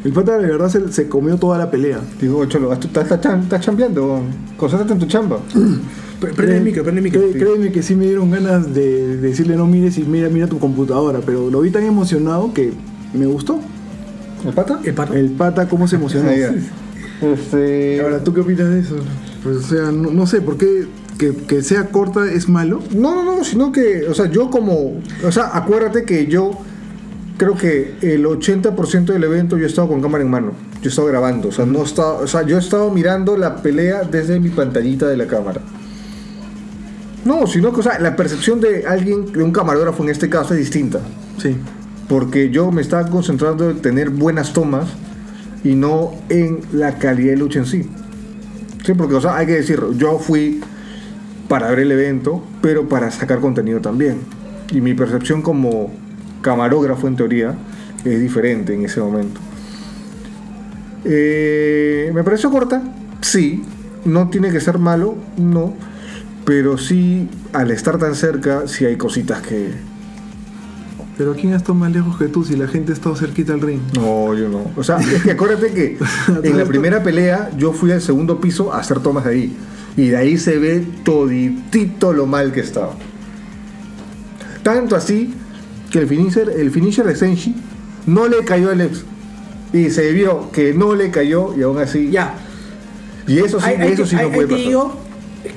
El 0.04 0.12
pata 0.12 0.36
de 0.38 0.46
verdad 0.46 0.68
se, 0.68 0.92
se 0.92 1.08
comió 1.08 1.36
toda 1.38 1.56
la 1.58 1.70
pelea. 1.70 1.98
Digo, 2.20 2.44
Cholo, 2.46 2.72
estás, 2.72 2.86
estás, 3.04 3.10
estás, 3.12 3.42
estás 3.42 3.60
chambeando, 3.62 4.20
concéntrate 4.58 4.92
en 4.92 4.98
tu 4.98 5.06
chamba. 5.06 5.38
Pre- 6.20 6.32
Prende 6.32 6.58
el 6.58 6.62
micro, 6.64 6.82
prende 6.84 7.00
el 7.00 7.04
micro. 7.04 7.20
Cré- 7.22 7.38
Créeme 7.38 7.72
que 7.72 7.82
sí 7.82 7.94
me 7.94 8.04
dieron 8.06 8.30
ganas 8.30 8.72
de, 8.72 9.16
de 9.16 9.28
decirle 9.28 9.56
no 9.56 9.66
mires 9.66 9.98
y 9.98 10.04
mira, 10.04 10.28
mira 10.28 10.46
tu 10.46 10.58
computadora, 10.58 11.20
pero 11.24 11.50
lo 11.50 11.60
vi 11.60 11.70
tan 11.70 11.82
emocionado 11.84 12.52
que 12.54 12.72
me 13.14 13.26
gustó. 13.26 13.58
¿El 14.46 14.52
pata? 14.52 14.78
El 14.84 14.94
pato. 14.94 15.14
El 15.14 15.30
pata 15.32 15.68
cómo 15.68 15.88
se 15.88 15.96
emocionó. 15.96 16.30
Este. 17.22 18.00
Ahora, 18.02 18.22
¿tú 18.22 18.32
qué 18.34 18.40
opinas 18.40 18.68
de 18.70 18.80
eso? 18.80 18.96
Pues, 19.42 19.56
o 19.56 19.62
sea, 19.62 19.90
no, 19.92 20.10
no 20.10 20.26
sé, 20.26 20.40
¿por 20.40 20.56
qué 20.56 20.86
que, 21.18 21.34
que 21.34 21.62
sea 21.62 21.86
corta 21.88 22.30
es 22.30 22.48
malo? 22.48 22.80
No, 22.94 23.14
no, 23.14 23.36
no, 23.38 23.44
sino 23.44 23.72
que, 23.72 24.04
o 24.08 24.14
sea, 24.14 24.26
yo 24.30 24.50
como, 24.50 25.00
o 25.26 25.32
sea, 25.32 25.50
acuérdate 25.56 26.04
que 26.04 26.26
yo 26.26 26.52
creo 27.36 27.56
que 27.56 27.94
el 28.02 28.24
80% 28.24 29.06
del 29.06 29.24
evento 29.24 29.56
yo 29.56 29.64
he 29.64 29.68
estado 29.68 29.88
con 29.88 30.00
cámara 30.00 30.24
en 30.24 30.30
mano. 30.30 30.52
Yo 30.80 30.84
he 30.84 30.88
estado 30.88 31.08
grabando, 31.08 31.48
o 31.48 31.52
sea, 31.52 31.66
no 31.66 31.80
he 31.80 31.84
estado, 31.84 32.18
o 32.18 32.26
sea, 32.26 32.42
yo 32.42 32.56
he 32.56 32.60
estado 32.60 32.90
mirando 32.90 33.36
la 33.36 33.56
pelea 33.56 34.02
desde 34.02 34.38
mi 34.40 34.50
pantallita 34.50 35.06
de 35.06 35.16
la 35.16 35.26
cámara. 35.26 35.60
No, 37.24 37.46
sino 37.46 37.72
que, 37.72 37.80
o 37.80 37.82
sea, 37.82 37.98
la 37.98 38.16
percepción 38.16 38.60
de 38.60 38.86
alguien, 38.86 39.32
de 39.32 39.42
un 39.42 39.50
camarógrafo 39.50 40.02
en 40.02 40.10
este 40.10 40.28
caso 40.28 40.52
es 40.54 40.60
distinta. 40.60 41.00
Sí. 41.38 41.56
Porque 42.08 42.50
yo 42.50 42.70
me 42.70 42.82
estaba 42.82 43.08
concentrando 43.08 43.70
en 43.70 43.80
tener 43.80 44.10
buenas 44.10 44.52
tomas 44.52 44.88
y 45.64 45.74
no 45.74 46.12
en 46.28 46.60
la 46.72 46.98
calidad 46.98 47.30
de 47.30 47.38
lucha 47.38 47.60
en 47.60 47.66
sí. 47.66 47.88
Sí, 48.84 48.92
porque, 48.92 49.14
o 49.14 49.20
sea, 49.22 49.36
hay 49.36 49.46
que 49.46 49.54
decirlo, 49.54 49.94
yo 49.94 50.18
fui 50.18 50.60
para 51.48 51.70
ver 51.70 51.80
el 51.80 51.92
evento, 51.92 52.44
pero 52.60 52.88
para 52.88 53.10
sacar 53.10 53.40
contenido 53.40 53.80
también. 53.80 54.18
Y 54.70 54.82
mi 54.82 54.92
percepción 54.92 55.40
como 55.40 55.90
camarógrafo, 56.44 57.08
en 57.08 57.16
teoría, 57.16 57.54
es 58.04 58.20
diferente 58.20 58.74
en 58.74 58.84
ese 58.84 59.00
momento. 59.00 59.40
Eh, 61.04 62.10
¿Me 62.14 62.22
pareció 62.22 62.50
corta? 62.50 62.82
Sí. 63.22 63.64
¿No 64.04 64.28
tiene 64.28 64.52
que 64.52 64.60
ser 64.60 64.78
malo? 64.78 65.16
No. 65.38 65.74
Pero 66.44 66.76
sí, 66.76 67.28
al 67.54 67.70
estar 67.70 67.98
tan 67.98 68.14
cerca, 68.14 68.68
sí 68.68 68.84
hay 68.84 68.96
cositas 68.96 69.40
que, 69.40 69.72
Pero 71.16 71.34
¿quién 71.34 71.54
ha 71.54 71.56
estado 71.56 71.74
más 71.74 71.90
lejos 71.90 72.18
que 72.18 72.28
tú 72.28 72.44
si 72.44 72.54
la 72.54 72.68
gente 72.68 72.92
ha 72.92 72.94
estado 72.94 73.16
cerquita 73.16 73.54
al 73.54 73.62
ring? 73.62 73.80
No, 73.94 74.34
yo 74.34 74.50
no. 74.50 74.70
O 74.76 74.84
sea, 74.84 74.98
es 74.98 75.22
que 75.22 75.30
acuérdate 75.30 75.72
que 75.72 75.96
en 76.42 76.58
la 76.58 76.66
primera 76.66 77.02
pelea 77.02 77.50
yo 77.56 77.72
fui 77.72 77.90
al 77.90 78.02
segundo 78.02 78.40
piso 78.40 78.74
a 78.74 78.80
hacer 78.80 79.00
tomas 79.00 79.24
de 79.24 79.30
ahí. 79.30 79.56
Y 79.96 80.08
de 80.08 80.16
ahí 80.18 80.36
se 80.36 80.58
ve 80.58 80.86
toditito 81.04 82.12
lo 82.12 82.26
mal 82.26 82.52
que 82.52 82.60
estaba. 82.60 82.92
Tanto 84.62 84.96
así 84.96 85.32
que 85.94 86.00
el 86.00 86.08
finisher, 86.08 86.50
el 86.50 86.70
finisher 86.72 87.06
de 87.06 87.14
Senshi 87.14 87.54
no 88.06 88.26
le 88.26 88.38
cayó 88.44 88.70
al 88.70 88.80
ex. 88.80 89.04
Y 89.72 89.90
se 89.90 90.10
vio 90.12 90.50
que 90.52 90.74
no 90.74 90.94
le 90.94 91.10
cayó 91.12 91.54
y 91.56 91.62
aún 91.62 91.78
así. 91.78 92.10
Ya. 92.10 92.34
Y 93.28 93.38
eso 93.38 93.60
sí, 93.60 93.66
ahí 93.66 93.92
eso 93.92 94.02
te- 94.02 94.08
sí 94.10 94.16
ahí- 94.16 94.26
no 94.26 94.32
puede 94.34 94.48
te 94.48 94.54
pasar. 94.54 94.66
digo 94.68 94.96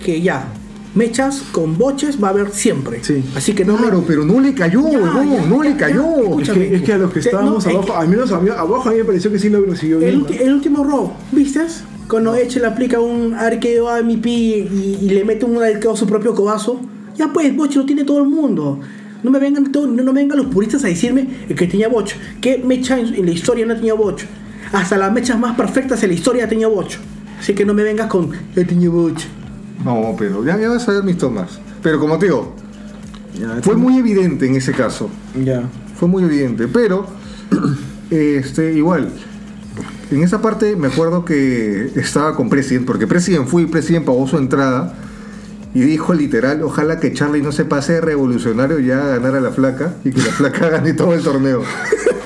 que 0.05 0.21
ya. 0.21 0.47
Mechas 0.95 1.43
con 1.51 1.77
boches 1.77 2.17
va 2.23 2.27
a 2.27 2.31
haber 2.31 2.51
siempre. 2.51 3.03
Sí. 3.03 3.23
Así 3.35 3.53
que 3.53 3.65
no 3.65 3.73
me- 3.73 3.81
Claro, 3.83 4.03
pero 4.07 4.23
no 4.25 4.39
le 4.39 4.53
cayó, 4.53 4.81
Ya, 4.91 4.99
huevón, 4.99 5.31
ya, 5.31 5.41
no 5.45 5.63
ya, 5.63 5.69
le 5.71 5.75
cayó. 5.77 6.03
Es 6.15 6.21
Escúchame. 6.23 6.67
que, 6.69 6.75
es 6.75 6.81
que 6.83 6.93
a 6.93 6.97
los 6.99 7.11
que 7.13 7.19
Te- 7.19 7.29
estábamos 7.29 7.65
no, 7.65 7.71
abajo, 7.71 7.85
que- 7.87 7.93
al 7.93 8.07
menos 8.07 8.31
a 8.31 8.39
mí- 8.39 8.49
abajo 8.49 8.89
a 8.89 8.91
mí 8.91 8.97
me 8.99 9.05
pareció 9.05 9.31
que 9.31 9.39
sí 9.39 9.49
lo 9.49 9.75
siguió 9.75 9.97
El, 9.99 10.03
bien. 10.05 10.21
ulti- 10.25 10.39
el 10.41 10.53
último 10.53 10.83
Raw, 10.83 11.13
¿viste? 11.31 11.61
Cuando 12.07 12.35
Edge 12.35 12.59
le 12.59 12.67
aplica 12.67 12.99
un 12.99 13.33
arqueo 13.33 13.89
a 13.89 13.99
MVP 14.01 14.29
y, 14.29 14.99
y 15.01 15.09
le 15.09 15.25
mete 15.25 15.45
un 15.45 15.61
arqueo 15.61 15.93
a 15.93 15.97
su 15.97 16.07
propio 16.07 16.33
cobazo. 16.33 16.79
Ya 17.15 17.33
pues, 17.33 17.55
Boch 17.55 17.73
lo 17.75 17.85
tiene 17.85 18.03
todo 18.05 18.19
el 18.19 18.29
mundo. 18.29 18.79
No 19.23 19.31
me 19.31 19.39
vengan, 19.39 19.71
todo- 19.71 19.87
no, 19.87 20.03
no 20.03 20.13
me 20.13 20.21
vengan 20.21 20.37
los 20.37 20.47
puristas 20.47 20.83
a 20.83 20.87
decirme 20.87 21.27
que 21.47 21.67
tenía 21.67 21.87
Boch. 21.89 22.09
¿Qué 22.41 22.61
mecha 22.63 22.99
en, 22.99 23.13
en 23.15 23.25
la 23.25 23.31
historia 23.31 23.65
no 23.65 23.75
tenía 23.75 23.93
Boch? 23.93 24.21
Hasta 24.73 24.97
las 24.97 25.11
mechas 25.11 25.39
más 25.39 25.55
perfectas 25.55 26.01
en 26.03 26.09
la 26.09 26.15
historia 26.15 26.47
tenía 26.47 26.67
Boch. 26.67 26.91
Así 27.39 27.53
que 27.53 27.65
no 27.65 27.73
me 27.73 27.83
vengas 27.83 28.07
con 28.07 28.31
ya 28.55 28.65
tenía 28.65 28.89
Boch. 28.89 29.19
No, 29.83 30.15
pero 30.17 30.43
ya, 30.45 30.57
ya 30.59 30.69
vas 30.69 30.87
a 30.89 30.91
ver 30.93 31.03
mis 31.03 31.17
tomas. 31.17 31.59
Pero 31.83 31.99
como 31.99 32.17
te 32.19 32.25
digo, 32.27 32.53
Ya, 33.39 33.59
fue 33.61 33.75
muy 33.75 33.97
evidente 33.97 34.45
en 34.47 34.55
ese 34.55 34.71
caso. 34.73 35.09
Ya. 35.43 35.63
Fue 35.95 36.07
muy 36.07 36.23
evidente, 36.23 36.67
pero 36.67 37.07
este 38.11 38.73
igual 38.73 39.09
en 40.11 40.23
esa 40.23 40.41
parte 40.41 40.75
me 40.75 40.87
acuerdo 40.87 41.25
que 41.25 41.91
estaba 41.95 42.35
con 42.35 42.49
President, 42.49 42.85
porque 42.85 43.07
President 43.07 43.47
fue 43.47 43.63
y 43.63 43.65
President 43.65 44.05
pagó 44.05 44.27
su 44.27 44.37
entrada 44.37 44.93
y 45.77 45.81
dijo 45.81 46.13
literal, 46.15 46.63
ojalá 46.63 46.99
que 46.99 47.13
Charlie 47.13 47.41
no 47.43 47.51
se 47.51 47.63
pase 47.63 47.93
de 47.93 48.01
revolucionario 48.01 48.79
ya 48.79 49.03
a 49.03 49.07
ganar 49.19 49.35
a 49.35 49.41
la 49.41 49.51
flaca 49.51 49.93
y 50.03 50.09
que 50.09 50.17
la 50.19 50.31
flaca 50.31 50.69
gane 50.71 50.93
todo 50.93 51.13
el 51.13 51.21
torneo. 51.21 51.61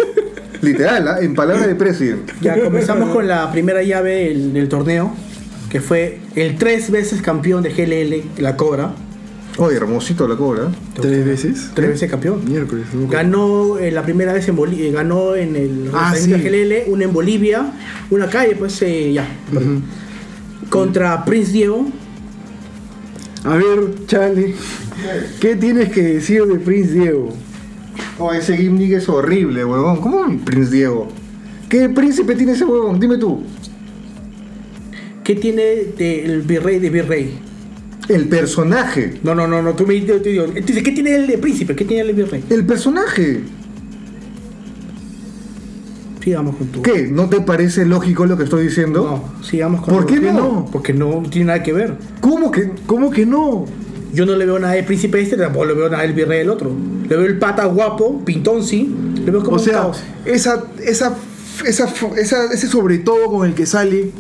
literal, 0.62 1.06
¿ah? 1.10 1.18
en 1.20 1.34
palabras 1.36 1.68
de 1.68 1.76
President. 1.76 2.32
Ya 2.40 2.64
comenzamos 2.64 3.10
con 3.10 3.28
la 3.28 3.52
primera 3.52 3.84
llave 3.84 4.30
del, 4.30 4.54
del 4.54 4.70
torneo, 4.70 5.14
que 5.70 5.82
fue 5.82 6.20
el 6.36 6.56
tres 6.58 6.92
veces 6.92 7.22
campeón 7.22 7.62
de 7.62 7.72
GLL, 7.74 8.42
la 8.42 8.56
Cobra. 8.56 8.94
Oye, 9.58 9.76
hermosito 9.76 10.30
la 10.30 10.38
cobra. 10.38 10.64
¿eh? 10.64 11.02
¿Tres 11.02 11.26
veces? 11.26 11.72
Tres 11.74 11.90
veces 11.90 12.10
campeón. 12.10 12.42
Miércoles. 12.48 12.86
no. 12.94 13.10
Ganó 13.10 13.80
eh, 13.80 13.92
la 13.92 14.02
primera 14.04 14.32
vez 14.32 14.48
en 14.48 14.56
Bolivia, 14.56 14.94
ganó 14.94 15.36
en 15.36 15.58
el 15.58 15.92
Ah, 15.94 16.14
sí. 16.16 16.32
de 16.32 16.38
GLL, 16.86 16.90
una 16.90 17.04
en 17.04 17.12
Bolivia, 17.12 17.74
una 18.12 18.26
acá 18.26 18.46
y 18.46 18.52
después 18.52 18.82
eh, 18.82 19.12
ya. 19.12 19.28
Contra 20.70 21.26
Prince 21.26 21.52
Diego. 21.52 21.86
A 23.44 23.56
ver, 23.56 24.06
Charlie, 24.06 24.54
¿qué 25.40 25.56
tienes 25.56 25.92
que 25.92 26.04
decir 26.04 26.46
de 26.46 26.60
Prince 26.60 26.94
Diego? 26.94 27.30
Oh, 28.20 28.32
ese 28.32 28.56
gimmick 28.56 28.92
es 28.92 29.10
horrible, 29.10 29.66
huevón. 29.66 30.00
¿Cómo 30.00 30.26
Prince 30.46 30.72
Diego? 30.72 31.08
¿Qué 31.68 31.90
príncipe 31.90 32.36
tiene 32.36 32.52
ese 32.52 32.66
huevón? 32.66 33.00
Dime 33.00 33.18
tú. 33.18 33.42
¿Qué 35.24 35.36
tiene 35.36 35.64
del 35.98 36.44
virrey 36.44 36.78
de 36.80 36.90
virrey? 36.92 37.40
El 38.10 38.28
personaje. 38.28 39.20
No, 39.24 39.34
no, 39.34 39.48
no, 39.48 39.62
no, 39.62 39.74
tú 39.74 39.88
me 39.88 40.00
yo 40.02 40.22
te 40.22 40.30
digo. 40.30 40.46
Dice, 40.48 40.84
¿qué 40.84 40.92
tiene 40.92 41.16
el 41.16 41.28
de 41.28 41.38
príncipe? 41.40 41.76
¿Qué 41.76 41.86
tiene 41.86 42.02
el 42.02 42.16
de 42.16 42.24
virrey? 42.24 42.44
El 42.50 42.66
personaje. 42.66 43.42
Sigamos 46.24 46.56
con 46.56 46.68
tu. 46.68 46.82
¿Qué? 46.82 47.08
¿No 47.12 47.30
te 47.30 47.42
parece 47.42 47.86
lógico 47.86 48.26
lo 48.26 48.38
que 48.38 48.44
estoy 48.44 48.64
diciendo? 48.68 49.04
No, 49.40 49.44
sigamos 49.44 49.82
con 49.82 49.94
¿Por 49.96 50.06
tu- 50.06 50.14
qué 50.14 50.20
no? 50.32 50.68
Porque 50.72 50.94
no 50.94 51.24
tiene 51.30 51.48
nada 51.48 51.64
que 51.64 51.74
ver. 51.74 51.96
¿Cómo 52.20 52.52
que? 52.52 52.72
¿Cómo 52.86 53.10
que 53.10 53.26
no? 53.26 53.66
Yo 54.14 54.26
no 54.26 54.36
le 54.36 54.46
veo 54.46 54.60
nada 54.60 54.74
del 54.74 54.86
príncipe 54.86 55.22
este, 55.22 55.38
tampoco 55.38 55.66
le 55.66 55.74
veo 55.74 55.90
nada 55.90 56.04
del 56.04 56.14
virrey 56.14 56.40
del 56.40 56.50
otro. 56.50 56.72
Le 57.10 57.16
veo 57.16 57.26
el 57.26 57.40
pata 57.40 57.66
guapo, 57.66 58.22
pintón 58.26 58.64
sí. 58.64 58.94
Le 59.26 59.32
veo 59.32 59.42
como 59.44 59.56
O 59.56 59.60
un 59.60 59.66
sea, 59.66 59.74
caos. 59.74 60.02
esa, 60.26 60.64
esa, 60.86 61.16
esa, 61.66 61.88
esa- 62.18 62.46
ese 62.54 62.68
sobre 62.68 63.00
todo 63.00 63.26
con 63.28 63.48
el 63.48 63.54
que 63.56 63.66
sale, 63.66 64.12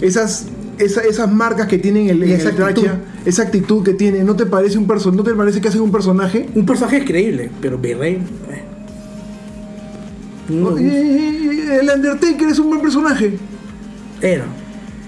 esas, 0.00 0.46
esa- 0.78 1.02
esas 1.02 1.32
marcas 1.32 1.66
que 1.68 1.78
tienen 1.78 2.08
el, 2.10 2.22
esa 2.24 2.50
el 2.50 2.62
actitud. 2.62 2.88
esa 3.24 3.42
actitud 3.44 3.82
que 3.84 3.94
tiene, 3.94 4.24
¿no 4.24 4.34
te 4.36 4.44
parece 4.46 4.76
un 4.76 4.86
person 4.86 5.16
¿no 5.16 5.22
te 5.22 5.32
parece 5.34 5.60
que 5.60 5.68
hacen 5.68 5.80
un 5.80 5.92
personaje? 5.92 6.48
Un 6.54 6.66
personaje 6.66 6.98
increíble, 6.98 7.50
pero 7.60 7.78
virrey. 7.78 8.14
eh. 8.50 8.62
No, 10.48 10.78
Y- 10.78 10.82
y- 10.84 10.86
y- 10.88 11.70
el 11.80 11.90
Undertaker 11.94 12.48
es 12.48 12.58
un 12.58 12.68
buen 12.68 12.80
personaje. 12.82 13.38
era. 14.20 14.44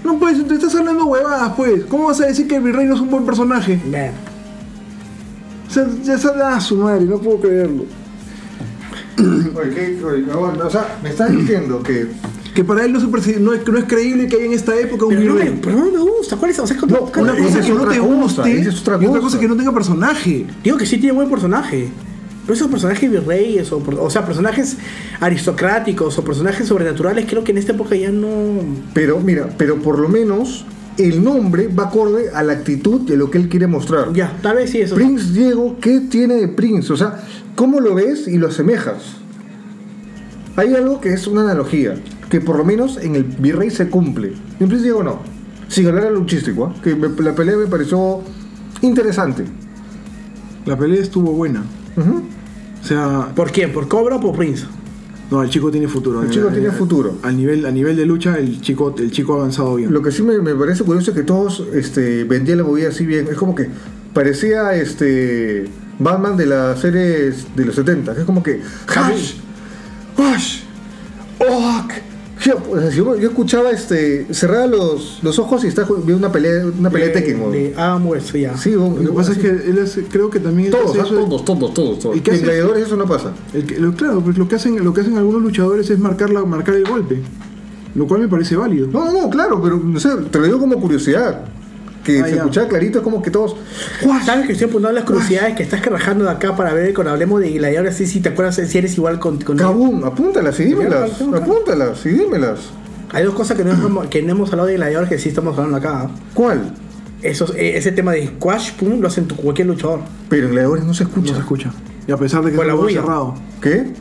No 0.03 0.19
pues, 0.19 0.47
te 0.47 0.53
estás 0.53 0.75
hablando 0.75 1.05
huevadas, 1.05 1.53
pues. 1.57 1.83
¿Cómo 1.85 2.07
vas 2.07 2.21
a 2.21 2.27
decir 2.27 2.47
que 2.47 2.57
el 2.57 2.61
virrey 2.63 2.85
no 2.85 2.93
es 2.95 3.01
un 3.01 3.09
buen 3.09 3.25
personaje? 3.25 3.81
Bueno. 3.85 4.11
O 5.67 5.71
sea, 5.71 5.87
ya 6.03 6.17
sabe 6.19 6.43
a 6.43 6.59
su 6.59 6.77
madre, 6.77 7.05
no 7.05 7.17
puedo 7.17 7.39
creerlo. 7.41 7.85
Oye, 9.17 9.69
¿qué? 9.73 9.99
Oye, 10.05 10.25
o 10.31 10.69
sea, 10.69 10.99
me 11.01 11.09
estás 11.09 11.31
diciendo 11.31 11.81
que. 11.81 12.07
Que 12.53 12.63
para 12.63 12.85
él 12.85 12.93
no 12.93 12.99
es, 12.99 13.05
perci- 13.05 13.37
no 13.39 13.53
es, 13.53 13.67
no 13.67 13.77
es 13.77 13.83
creíble 13.85 14.27
que 14.27 14.37
haya 14.37 14.45
en 14.45 14.53
esta 14.53 14.73
época 14.79 15.05
un 15.05 15.15
Pero 15.15 15.29
no, 15.29 15.33
me, 15.35 15.41
virrey. 15.43 15.59
pero 15.61 15.77
no 15.77 15.91
me 15.91 15.97
gusta. 15.99 16.37
¿Cuál 16.37 16.51
es? 16.51 16.59
O 16.59 16.67
sea, 16.67 16.77
No, 16.77 16.99
¿cuál- 16.99 17.21
Una 17.29 17.35
cosa 17.43 17.59
es 17.59 17.65
que 17.65 17.71
no 17.73 17.85
te 17.87 17.99
guste 17.99 18.49
y 18.49 18.67
otra 18.67 18.97
cosa. 18.97 19.19
cosa 19.19 19.35
es 19.37 19.41
que 19.41 19.47
no 19.49 19.55
tenga 19.57 19.73
personaje. 19.73 20.45
Digo 20.63 20.77
que 20.77 20.85
sí 20.85 20.97
tiene 20.97 21.13
buen 21.13 21.29
personaje. 21.29 21.89
Pero 22.45 22.53
esos 22.53 22.67
personajes 22.69 23.09
virreyes, 23.09 23.71
o, 23.71 23.81
o 23.99 24.09
sea, 24.09 24.25
personajes 24.25 24.77
aristocráticos 25.19 26.17
o 26.19 26.23
personajes 26.23 26.67
sobrenaturales, 26.67 27.25
creo 27.27 27.43
que 27.43 27.51
en 27.51 27.57
esta 27.57 27.71
época 27.73 27.95
ya 27.95 28.11
no. 28.11 28.27
Pero, 28.93 29.19
mira, 29.19 29.49
pero 29.57 29.77
por 29.81 29.97
lo 29.99 30.07
menos 30.09 30.63
el 30.97 31.23
nombre 31.23 31.67
va 31.67 31.85
acorde 31.85 32.29
a 32.33 32.43
la 32.43 32.53
actitud 32.53 33.11
a 33.11 33.15
lo 33.15 33.31
que 33.31 33.37
él 33.39 33.49
quiere 33.49 33.67
mostrar. 33.67 34.13
Ya, 34.13 34.37
tal 34.41 34.57
vez 34.57 34.69
sí 34.69 34.79
eso. 34.81 34.95
Prince 34.95 35.33
Diego, 35.33 35.77
¿qué 35.81 36.01
tiene 36.01 36.35
de 36.35 36.47
Prince? 36.47 36.93
O 36.93 36.97
sea, 36.97 37.19
¿cómo 37.55 37.79
lo 37.79 37.95
ves 37.95 38.27
y 38.27 38.37
lo 38.37 38.47
asemejas? 38.47 39.17
Hay 40.55 40.73
algo 40.73 41.01
que 41.01 41.13
es 41.13 41.27
una 41.27 41.41
analogía, 41.41 41.95
que 42.29 42.39
por 42.41 42.57
lo 42.57 42.63
menos 42.63 42.97
en 42.97 43.15
el 43.15 43.23
Virrey 43.23 43.69
se 43.71 43.89
cumple. 43.89 44.33
En 44.59 44.67
Prince 44.67 44.83
Diego 44.83 45.03
no. 45.03 45.19
Sin 45.67 45.87
hablar 45.87 46.05
de 46.05 46.11
luchístico, 46.11 46.65
¿ah? 46.73 46.81
que 46.81 46.95
me- 46.95 47.09
la 47.23 47.33
pelea 47.35 47.57
me 47.57 47.65
pareció 47.65 48.21
interesante. 48.81 49.43
La 50.65 50.77
pelea 50.77 51.01
estuvo 51.01 51.31
buena. 51.33 51.63
O 51.97 52.85
sea, 52.85 53.31
¿Por 53.35 53.51
quién? 53.51 53.73
¿Por 53.73 53.87
Cobra 53.87 54.17
o 54.17 54.19
por 54.19 54.35
Prince? 54.35 54.65
no, 55.31 55.41
el 55.41 55.49
chico 55.49 55.71
tiene 55.71 55.87
futuro. 55.87 56.21
El 56.21 56.29
chico 56.29 56.49
tiene 56.49 56.69
futuro. 56.71 57.17
Al 57.23 57.35
nivel, 57.35 57.65
a 57.65 57.71
nivel 57.71 57.95
de 57.95 58.05
lucha, 58.05 58.37
el 58.37 58.61
chico, 58.61 58.93
el 58.97 59.11
chico 59.11 59.33
ha 59.33 59.37
avanzado 59.37 59.75
bien. 59.75 59.91
Lo 59.91 60.01
que 60.01 60.11
sí 60.11 60.21
me, 60.21 60.37
me 60.39 60.53
parece 60.53 60.83
curioso 60.83 61.11
es 61.11 61.17
que 61.17 61.23
todos 61.23 61.63
este, 61.73 62.23
vendían 62.25 62.59
la 62.59 62.63
movida 62.63 62.89
así 62.89 63.05
bien. 63.05 63.27
Es 63.27 63.35
como 63.35 63.55
que 63.55 63.69
parecía 64.13 64.75
este 64.75 65.65
Batman 65.97 66.37
de 66.37 66.45
las 66.45 66.79
series 66.79 67.55
de 67.55 67.65
los 67.65 67.75
70. 67.75 68.13
que 68.13 68.19
Es 68.19 68.25
como 68.25 68.43
que. 68.43 68.61
¡Hash! 68.87 69.33
¡Wash! 70.17 70.59
¡Oak! 71.39 71.84
Yo, 72.45 73.15
escuchaba 73.15 73.71
este. 73.71 74.27
Cerraba 74.33 74.67
los, 74.67 75.19
los 75.23 75.39
ojos 75.39 75.63
y 75.63 75.67
estaba 75.67 75.87
viendo 75.95 76.17
una 76.17 76.31
pelea, 76.31 76.63
una 76.77 76.89
pelea 76.91 77.07
de 77.07 77.13
Tekken, 77.13 77.51
de 77.51 77.73
Adam 77.75 78.05
West, 78.07 78.35
ya. 78.35 78.55
Sí, 78.57 78.71
Lo 78.71 78.93
que 78.95 79.07
pasa 79.09 79.31
es 79.31 79.37
que 79.39 79.47
él 79.49 79.77
es, 79.79 79.99
creo 80.11 80.29
que 80.29 80.39
también 80.39 80.69
Todos, 80.71 80.91
hace 80.91 80.99
¿ah? 81.01 81.03
eso 81.05 81.15
de- 81.15 81.23
todos, 81.25 81.45
todos, 81.45 81.73
todos, 81.73 81.99
todos. 81.99 82.17
¿Y 82.17 82.21
qué 82.21 82.35
En 82.35 82.41
gladiadores 82.43 82.85
eso 82.85 82.95
no 82.97 83.05
pasa. 83.05 83.33
el 83.53 83.65
que- 83.65 83.79
lo- 83.79 83.93
claro, 83.93 84.21
pues 84.21 84.37
lo 84.37 84.47
que 84.47 84.55
hacen, 84.55 84.83
lo 84.83 84.93
que 84.93 85.01
hacen 85.01 85.17
algunos 85.17 85.41
luchadores 85.41 85.89
es 85.89 85.97
marcar 85.97 86.29
la, 86.29 86.45
marcar 86.45 86.75
el 86.75 86.85
golpe, 86.85 87.19
lo 87.95 88.07
cual 88.07 88.21
me 88.21 88.27
parece 88.27 88.55
válido. 88.55 88.87
No, 88.91 89.05
no, 89.05 89.23
no, 89.23 89.29
claro, 89.29 89.59
pero 89.61 89.77
no 89.77 89.99
sé, 89.99 90.09
te 90.29 90.37
lo 90.37 90.45
digo 90.45 90.59
como 90.59 90.79
curiosidad. 90.79 91.45
Que 92.05 92.21
Ah, 92.21 92.25
se 92.25 92.31
ya. 92.31 92.37
escuchaba 92.37 92.67
clarito, 92.67 92.99
es 92.99 93.03
como 93.03 93.21
que 93.21 93.31
todos. 93.31 93.55
¿Sabes 94.25 94.45
que 94.45 94.53
estoy 94.53 94.69
apuntando 94.69 94.93
las 94.95 95.03
curiosidades 95.05 95.55
que 95.55 95.63
estás 95.63 95.83
rajando 95.85 96.23
de 96.25 96.31
acá 96.31 96.55
para 96.55 96.71
ver 96.73 96.93
cuando 96.93 97.11
hablemos 97.11 97.41
de 97.41 97.51
gladiadores? 97.51 97.95
Sí, 97.97 98.05
sí, 98.05 98.19
¿te 98.21 98.29
acuerdas 98.29 98.55
si 98.55 98.77
eres 98.77 98.95
igual 98.97 99.19
con... 99.19 99.39
con 99.41 99.57
Kabum, 99.57 100.03
apúntalas 100.05 100.59
y 100.59 100.65
dímelas. 100.65 101.19
Apúntalas 101.21 102.05
y 102.05 102.09
dímelas. 102.09 102.59
Hay 103.11 103.23
dos 103.23 103.33
cosas 103.33 103.57
que 103.57 103.63
no, 103.63 103.71
hemos, 103.71 104.07
que 104.07 104.21
no 104.21 104.31
hemos 104.33 104.51
hablado 104.51 104.67
de 104.67 104.75
gladiadores 104.75 105.09
que 105.09 105.17
sí 105.17 105.29
estamos 105.29 105.57
hablando 105.57 105.77
acá. 105.77 106.09
¿Cuál? 106.35 106.73
Esos, 107.23 107.55
eh, 107.55 107.75
ese 107.77 107.91
tema 107.91 108.11
de 108.11 108.27
squash, 108.27 108.73
pum, 108.73 108.99
lo 109.01 109.07
hacen 109.07 109.25
tu- 109.27 109.35
cualquier 109.35 109.67
luchador. 109.67 110.01
Pero 110.29 110.45
en 110.45 110.51
gladiadores 110.51 110.83
no 110.85 110.93
se 110.93 111.05
No 111.05 111.09
escucha. 111.09 111.33
se 111.33 111.39
escucha. 111.39 111.71
Y 112.07 112.11
a 112.11 112.17
pesar 112.17 112.43
de 112.43 112.51
que 112.51 112.55
Por 112.57 112.65
es 112.65 112.67
la 112.67 112.75
un 112.75 112.81
lugar 112.81 112.93
bulla. 112.93 113.01
cerrado. 113.01 113.35
¿Qué? 113.61 113.93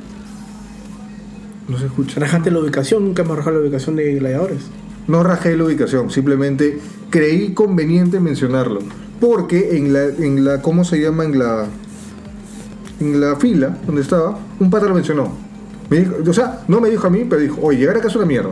No 1.68 1.78
se 1.78 1.86
escucha. 1.86 2.20
Rajaste 2.20 2.50
la 2.50 2.58
ubicación, 2.58 3.02
nunca 3.04 3.22
hemos 3.22 3.36
rajado 3.38 3.56
la 3.56 3.62
ubicación 3.62 3.96
de 3.96 4.14
gladiadores. 4.16 4.58
No 5.06 5.22
rajé 5.22 5.56
la 5.56 5.64
ubicación, 5.64 6.10
simplemente 6.10 6.78
creí 7.10 7.52
conveniente 7.52 8.20
mencionarlo. 8.20 8.80
Porque 9.20 9.76
en 9.76 9.92
la, 9.92 10.04
en 10.04 10.44
la, 10.44 10.62
¿cómo 10.62 10.84
se 10.84 11.00
llama? 11.00 11.24
En 11.24 11.38
la, 11.38 11.66
en 13.00 13.20
la 13.20 13.36
fila 13.36 13.76
donde 13.86 14.02
estaba, 14.02 14.38
un 14.58 14.70
pata 14.70 14.86
lo 14.86 14.94
mencionó. 14.94 15.32
Me 15.90 15.98
dijo, 15.98 16.14
o 16.26 16.32
sea, 16.32 16.62
no 16.68 16.80
me 16.80 16.90
dijo 16.90 17.06
a 17.06 17.10
mí, 17.10 17.24
pero 17.28 17.40
dijo, 17.40 17.58
oye, 17.62 17.80
llegar 17.80 17.96
acá 17.96 18.08
es 18.08 18.16
una 18.16 18.26
mierda. 18.26 18.50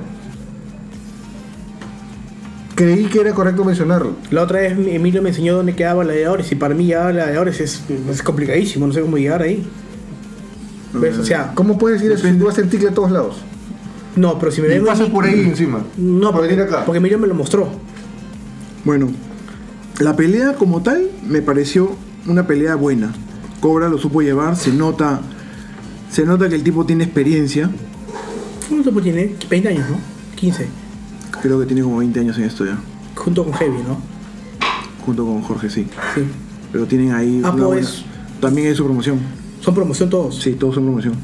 Creí 2.74 3.04
que 3.04 3.20
era 3.20 3.32
correcto 3.32 3.64
mencionarlo. 3.64 4.12
La 4.30 4.42
otra 4.42 4.60
vez 4.60 4.72
Emilio 4.72 5.22
me 5.22 5.28
enseñó 5.30 5.56
dónde 5.56 5.74
quedaba 5.74 6.04
gladiadores 6.04 6.50
y 6.52 6.54
para 6.54 6.74
mí 6.74 6.86
llegar 6.86 7.08
a 7.08 7.12
gladiadores 7.12 7.60
es, 7.60 7.82
es 8.10 8.22
complicadísimo, 8.22 8.86
no 8.86 8.92
sé 8.92 9.00
cómo 9.00 9.18
llegar 9.18 9.42
ahí. 9.42 9.66
¿Ves? 10.94 11.18
O 11.18 11.24
sea, 11.24 11.52
¿Cómo 11.54 11.78
puedes 11.78 12.02
ir 12.02 12.12
a 12.12 12.44
vas 12.44 12.58
en 12.58 12.68
ticle 12.68 12.88
a 12.88 12.94
todos 12.94 13.10
lados? 13.10 13.36
No, 14.16 14.38
pero 14.38 14.52
si 14.52 14.60
me 14.60 14.68
Y 14.68 14.70
ven 14.70 14.84
pasas 14.84 15.08
por 15.08 15.24
ahí 15.24 15.40
encima. 15.40 15.82
No, 15.96 16.20
para 16.30 16.32
porque, 16.32 16.48
venir 16.48 16.62
acá. 16.64 16.84
porque 16.84 16.98
Emilio 16.98 17.18
me 17.18 17.26
lo 17.26 17.34
mostró. 17.34 17.68
Bueno, 18.84 19.08
la 20.00 20.16
pelea 20.16 20.54
como 20.54 20.82
tal 20.82 21.08
me 21.26 21.42
pareció 21.42 21.96
una 22.26 22.46
pelea 22.46 22.74
buena. 22.74 23.12
Cobra 23.60 23.88
lo 23.88 23.98
supo 23.98 24.22
llevar, 24.22 24.56
se 24.56 24.72
nota, 24.72 25.20
se 26.10 26.24
nota 26.24 26.48
que 26.48 26.54
el 26.56 26.62
tipo 26.62 26.84
tiene 26.84 27.04
experiencia. 27.04 27.70
¿Cuánto 28.68 28.84
tiempo 28.90 29.00
tiene? 29.02 29.34
20 29.48 29.68
años, 29.68 29.88
¿no? 29.90 29.96
15. 30.36 30.66
Creo 31.42 31.60
que 31.60 31.66
tiene 31.66 31.82
como 31.82 31.98
20 31.98 32.20
años 32.20 32.36
en 32.38 32.44
esto 32.44 32.64
ya, 32.64 32.78
Junto 33.14 33.44
con 33.44 33.52
Heavy, 33.54 33.78
¿no? 33.86 33.98
junto 35.04 35.24
con 35.24 35.42
Jorge, 35.42 35.68
sí. 35.68 35.86
Sí. 36.14 36.22
Pero 36.70 36.86
tienen 36.86 37.12
ahí 37.12 37.40
Ah, 37.44 37.50
una 37.50 37.66
pues. 37.66 38.02
buena- 38.04 38.40
también 38.40 38.68
es 38.68 38.76
su 38.76 38.84
promoción. 38.84 39.18
Son 39.60 39.74
promoción 39.74 40.08
todos. 40.10 40.40
Sí, 40.40 40.52
todos 40.54 40.74
son 40.76 40.84
promoción. 40.84 41.14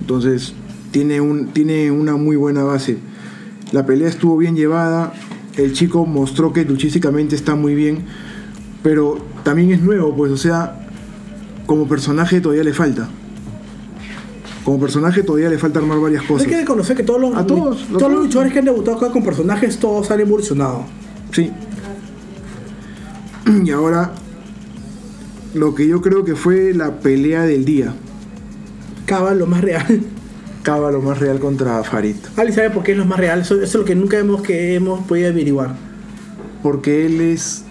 Entonces, 0.00 0.54
tiene, 0.90 1.20
un, 1.20 1.48
tiene 1.48 1.90
una 1.90 2.16
muy 2.16 2.36
buena 2.36 2.64
base. 2.64 2.98
La 3.72 3.86
pelea 3.86 4.08
estuvo 4.08 4.36
bien 4.36 4.56
llevada. 4.56 5.12
El 5.56 5.72
chico 5.72 6.06
mostró 6.06 6.52
que 6.52 6.64
luchísticamente 6.64 7.34
está 7.36 7.54
muy 7.54 7.74
bien. 7.74 8.04
Pero 8.82 9.18
también 9.42 9.72
es 9.72 9.82
nuevo, 9.82 10.14
pues, 10.14 10.30
o 10.32 10.36
sea, 10.36 10.88
como 11.66 11.88
personaje 11.88 12.40
todavía 12.40 12.64
le 12.64 12.72
falta. 12.72 13.08
Como 14.64 14.78
personaje 14.78 15.22
todavía 15.22 15.48
le 15.48 15.58
falta 15.58 15.80
armar 15.80 15.98
varias 15.98 16.22
Hay 16.22 16.28
cosas. 16.28 16.46
que 16.46 16.56
reconocer 16.58 16.96
que 16.96 17.02
todos 17.02 17.20
los, 17.20 17.34
A 17.34 17.46
todos, 17.46 17.86
todos 17.88 18.12
los 18.12 18.24
luchadores 18.24 18.52
que 18.52 18.58
han 18.58 18.66
debutado 18.66 18.96
acá 18.98 19.10
con 19.10 19.24
personajes, 19.24 19.78
todos 19.78 20.10
han 20.10 20.20
evolucionado. 20.20 20.84
Sí. 21.32 21.50
Y 23.64 23.70
ahora, 23.70 24.12
lo 25.54 25.74
que 25.74 25.88
yo 25.88 26.02
creo 26.02 26.24
que 26.24 26.36
fue 26.36 26.74
la 26.74 27.00
pelea 27.00 27.42
del 27.42 27.64
día. 27.64 27.94
Cava 29.06 29.34
lo 29.34 29.46
más 29.46 29.62
real. 29.62 29.86
Cava 30.68 30.90
lo 30.90 31.00
más 31.00 31.18
real 31.18 31.38
contra 31.38 31.82
Farid. 31.82 32.16
Ali 32.36 32.52
sabe 32.52 32.68
por 32.68 32.82
qué 32.82 32.92
es 32.92 32.98
lo 32.98 33.06
más 33.06 33.18
real. 33.18 33.40
Eso, 33.40 33.54
eso 33.54 33.64
es 33.64 33.74
lo 33.74 33.84
que 33.86 33.94
nunca 33.94 34.18
hemos, 34.18 34.42
que 34.42 34.74
hemos 34.74 35.00
podido 35.06 35.30
averiguar. 35.30 35.74
porque 36.62 37.06
él 37.06 37.20
es, 37.22 37.62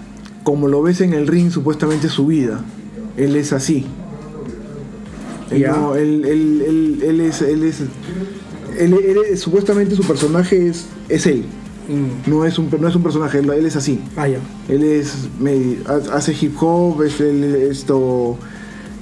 como 0.44 0.68
lo 0.68 0.82
ves 0.82 1.02
en 1.02 1.14
el 1.14 1.28
ring, 1.28 1.52
supuestamente 1.52 2.10
su 2.10 2.26
vida. 2.26 2.62
Él 3.18 3.36
es 3.36 3.54
así. 3.54 3.86
Él, 5.52 5.64
no- 5.68 5.96
él, 5.96 6.24
él- 6.26 6.64
él- 6.66 7.00
él 7.04 7.22
es, 7.22 7.42
él 7.44 7.64
es, 7.64 7.82
él- 8.80 8.94
él 8.94 9.18
es- 9.32 9.42
supuestamente 9.42 9.96
su 9.96 10.04
personaje 10.04 10.68
es, 10.70 10.86
es 11.10 11.26
él. 11.28 11.44
No 12.26 12.46
es 12.46 12.58
un, 12.58 12.70
no 12.82 12.88
es 12.88 12.96
un 12.96 13.04
personaje, 13.04 13.40
él, 13.40 13.50
es 13.66 13.76
así. 13.76 14.00
Ah. 14.18 14.28
Él 14.68 14.84
es, 14.84 15.28
me- 15.40 15.78
hace 16.12 16.34
hip 16.34 16.56
hop, 16.60 17.04
es, 17.04 17.22
él, 17.22 17.44
esto, 17.70 18.38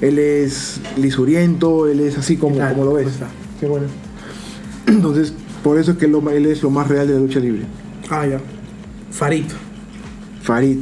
él 0.01 0.19
es 0.19 0.81
lisuriento, 0.97 1.87
él 1.87 1.99
es 2.01 2.17
así 2.17 2.35
como, 2.37 2.55
Claro, 2.55 2.73
como 2.75 2.85
lo 2.87 2.93
ves. 2.93 3.07
pues. 3.17 3.44
Qué 3.59 3.67
bueno. 3.67 3.87
Entonces, 4.87 5.33
por 5.63 5.77
eso 5.79 5.91
es 5.91 5.97
que 5.97 6.05
él 6.05 6.45
es 6.45 6.61
lo 6.63 6.69
más 6.69 6.87
real 6.87 7.07
de 7.07 7.13
la 7.13 7.19
lucha 7.19 7.39
libre. 7.39 7.63
Ah, 8.09 8.25
ya. 8.27 8.39
Farid. 9.11 9.45
Farid. 10.41 10.77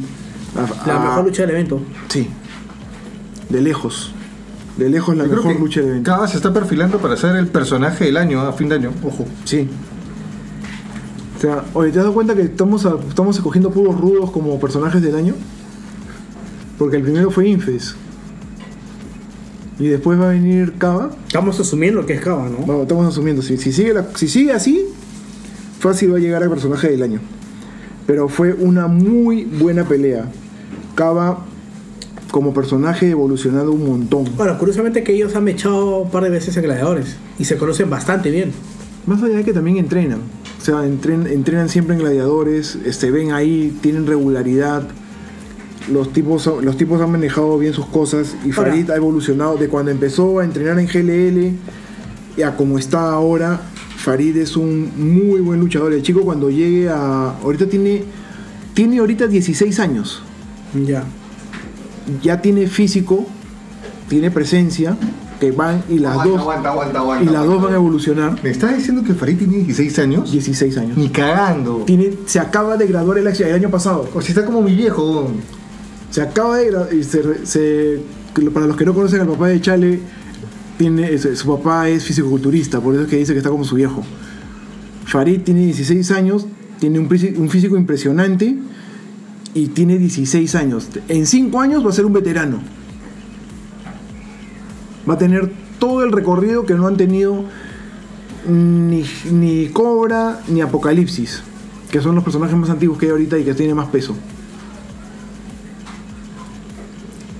La 0.85 0.95
Ah, 0.95 0.99
mejor 1.09 1.25
lucha 1.25 1.43
del 1.43 1.51
evento. 1.51 1.81
Sí. 2.09 2.27
De 3.49 3.61
lejos. 3.61 4.11
De 4.77 4.89
lejos 4.89 5.15
la 5.15 5.25
Yo 5.25 5.31
mejor 5.35 5.59
lucha 5.59 5.79
del 5.81 5.89
evento. 5.89 6.11
Cava 6.11 6.27
se 6.27 6.37
está 6.37 6.51
perfilando 6.53 6.97
para 6.97 7.15
ser 7.15 7.35
el 7.35 7.47
personaje 7.47 8.05
del 8.05 8.17
año, 8.17 8.41
a 8.41 8.53
fin 8.53 8.69
de 8.69 8.75
año. 8.75 8.91
Ojo. 9.03 9.25
Sí. 9.45 9.67
O 11.37 11.39
sea, 11.39 11.63
oye, 11.73 11.91
¿te 11.91 11.99
has 11.99 12.03
dado 12.05 12.13
cuenta 12.13 12.35
que 12.35 12.41
estamos, 12.43 12.85
a- 12.85 12.95
estamos 13.07 13.35
escogiendo 13.35 13.69
puros 13.71 13.99
rudos 13.99 14.31
como 14.31 14.59
personajes 14.59 15.01
del 15.01 15.15
año? 15.15 15.33
Porque 16.77 16.97
el 16.97 17.03
primero 17.03 17.29
fue 17.31 17.47
Infes. 17.47 17.95
Y 19.79 19.87
después 19.87 20.19
va 20.19 20.25
a 20.25 20.33
venir 20.33 20.73
Kava. 20.77 21.11
Estamos 21.27 21.59
asumiendo 21.59 22.05
que 22.05 22.13
es 22.13 22.21
Cava, 22.21 22.47
¿no? 22.49 22.57
Vamos, 22.65 22.83
estamos 22.83 23.07
asumiendo. 23.07 23.41
Si, 23.41 23.57
si, 23.57 23.71
sigue 23.71 23.93
la- 23.93 24.07
si 24.15 24.27
sigue 24.27 24.51
así, 24.53 24.85
fácil 25.79 26.13
va 26.13 26.17
a 26.17 26.19
llegar 26.19 26.43
al 26.43 26.49
personaje 26.49 26.89
del 26.89 27.01
año. 27.03 27.19
Pero 28.05 28.27
fue 28.29 28.53
una 28.53 28.87
muy 28.87 29.45
buena 29.45 29.83
pelea. 29.85 30.25
Kava, 30.95 31.45
como 32.31 32.53
personaje, 32.53 33.09
evolucionado 33.09 33.71
un 33.71 33.85
montón. 33.87 34.25
Bueno, 34.37 34.57
curiosamente 34.59 35.03
que 35.03 35.13
ellos 35.13 35.35
han 35.35 35.47
echado 35.47 35.99
un 35.99 36.11
par 36.11 36.23
de 36.23 36.29
veces 36.29 36.55
en 36.57 36.63
gladiadores 36.63 37.15
y 37.39 37.45
se 37.45 37.57
conocen 37.57 37.89
bastante 37.89 38.29
bien. 38.29 38.51
Más 39.05 39.21
allá 39.23 39.37
de 39.37 39.43
que 39.43 39.53
también 39.53 39.77
entrenan. 39.77 40.19
O 40.61 40.63
sea, 40.65 40.75
entren- 40.85 41.27
entrenan 41.29 41.67
siempre 41.67 41.95
en 41.95 42.01
gladiadores, 42.01 42.77
este, 42.85 43.11
ven 43.11 43.31
ahí, 43.31 43.75
tienen 43.81 44.05
regularidad. 44.07 44.87
Los 45.91 46.14
tipos, 46.14 46.49
los 46.61 46.77
tipos 46.77 47.01
han 47.01 47.11
manejado 47.11 47.57
bien 47.57 47.73
sus 47.73 47.85
cosas 47.88 48.35
y 48.45 48.51
Ahora- 48.51 48.72
Farid 48.72 48.89
ha 48.91 48.95
evolucionado 48.95 49.57
de 49.57 49.68
cuando 49.68 49.91
empezó 49.91 50.39
a 50.39 50.43
entrenar 50.45 50.80
en 50.80 50.88
GLL 50.88 51.53
y 52.38 52.41
a 52.41 52.55
como 52.55 52.77
está 52.80 53.11
ahora. 53.11 53.61
Farid 53.97 54.35
es 54.38 54.55
un 54.57 54.91
muy 54.97 55.39
buen 55.41 55.60
luchador. 55.60 55.93
El 55.93 56.01
chico 56.03 56.22
cuando 56.23 56.49
llegue 56.49 56.89
a... 56.89 57.35
Ahorita 57.43 57.68
tiene... 57.68 58.03
Tiene 58.73 58.99
ahorita 58.99 59.27
16 59.27 59.80
años. 59.80 60.22
Ya. 60.85 61.03
Ya 62.22 62.41
tiene 62.41 62.68
físico, 62.68 63.26
tiene 64.10 64.31
presencia, 64.31 64.97
que 65.39 65.51
van 65.51 65.84
y 65.89 65.99
las 65.99 66.23
dos... 66.23 66.39
aguanta, 66.39 66.69
aguanta, 66.72 66.99
aguanta. 66.99 67.23
Y 67.23 67.34
las 67.34 67.45
dos 67.45 67.61
van 67.61 67.73
a 67.73 67.76
evolucionar. 67.76 68.39
¿Me 68.43 68.49
estás 68.49 68.76
diciendo 68.76 69.03
que 69.03 69.14
Farid 69.14 69.38
tiene 69.38 69.57
16 69.57 69.99
años? 69.99 70.31
16 70.31 70.77
años. 70.77 70.97
Ni 70.97 71.10
cagando. 71.10 71.84
Tiene, 71.85 72.11
se 72.26 72.39
acaba 72.39 72.76
de 72.77 72.88
graduar 72.88 73.18
el, 73.19 73.27
el 73.27 73.53
año 73.53 73.69
pasado. 73.69 74.10
O 74.14 74.22
si 74.22 74.31
está 74.31 74.43
como 74.45 74.61
mi 74.61 74.73
viejo. 74.76 75.30
Se 76.14 76.22
acaba 76.22 76.57
de 76.60 77.03
se, 77.03 77.44
se- 77.48 77.99
para 78.53 78.68
los 78.68 78.77
que 78.77 78.85
no 78.85 78.94
conocen 78.94 79.22
al 79.22 79.27
papá 79.27 79.48
de 79.48 79.60
Chale, 79.60 79.99
tiene, 80.77 81.18
su, 81.18 81.48
papá 81.48 81.90
es 81.90 82.03
fisicoculturista, 82.03 82.80
por 82.80 82.94
eso 82.94 83.06
es 83.06 83.10
que 83.10 83.18
dice 83.18 83.34
que 83.34 83.40
está 83.40 83.49
como 83.49 83.64
su 83.64 83.73
viejo. 83.73 84.03
Farid 85.06 85.41
tiene 85.41 85.61
16 85.61 86.11
años, 86.11 86.45
tiene 86.80 86.99
un 86.99 87.49
físico 87.49 87.77
impresionante 87.77 88.56
y 89.56 89.68
tiene 89.69 89.98
16 89.98 90.53
años. 90.53 90.88
En 91.07 91.26
5 91.26 91.60
años 91.60 91.84
va 91.84 91.90
a 91.90 91.94
ser 91.94 92.06
un 92.06 92.14
veterano. 92.14 92.60
Va 95.10 95.15
a 95.15 95.18
tener 95.18 95.52
todo 95.80 96.03
el 96.03 96.11
recorrido 96.11 96.64
que 96.68 96.76
no 96.76 96.85
han 96.85 96.95
tenido 96.95 97.44
ni, 98.48 99.03
ni 99.31 99.65
Cobra 99.69 100.41
ni 100.48 100.61
Apocalipsis, 100.61 101.41
que 101.90 102.02
son 102.02 102.14
los 102.14 102.23
personajes 102.23 102.56
más 102.56 102.69
antiguos 102.69 102.99
que 102.99 103.07
hay 103.07 103.11
ahorita 103.14 103.40
y 103.40 103.44
que 103.45 103.56
tienen 103.56 103.76
más 103.76 103.88
peso. 103.88 104.15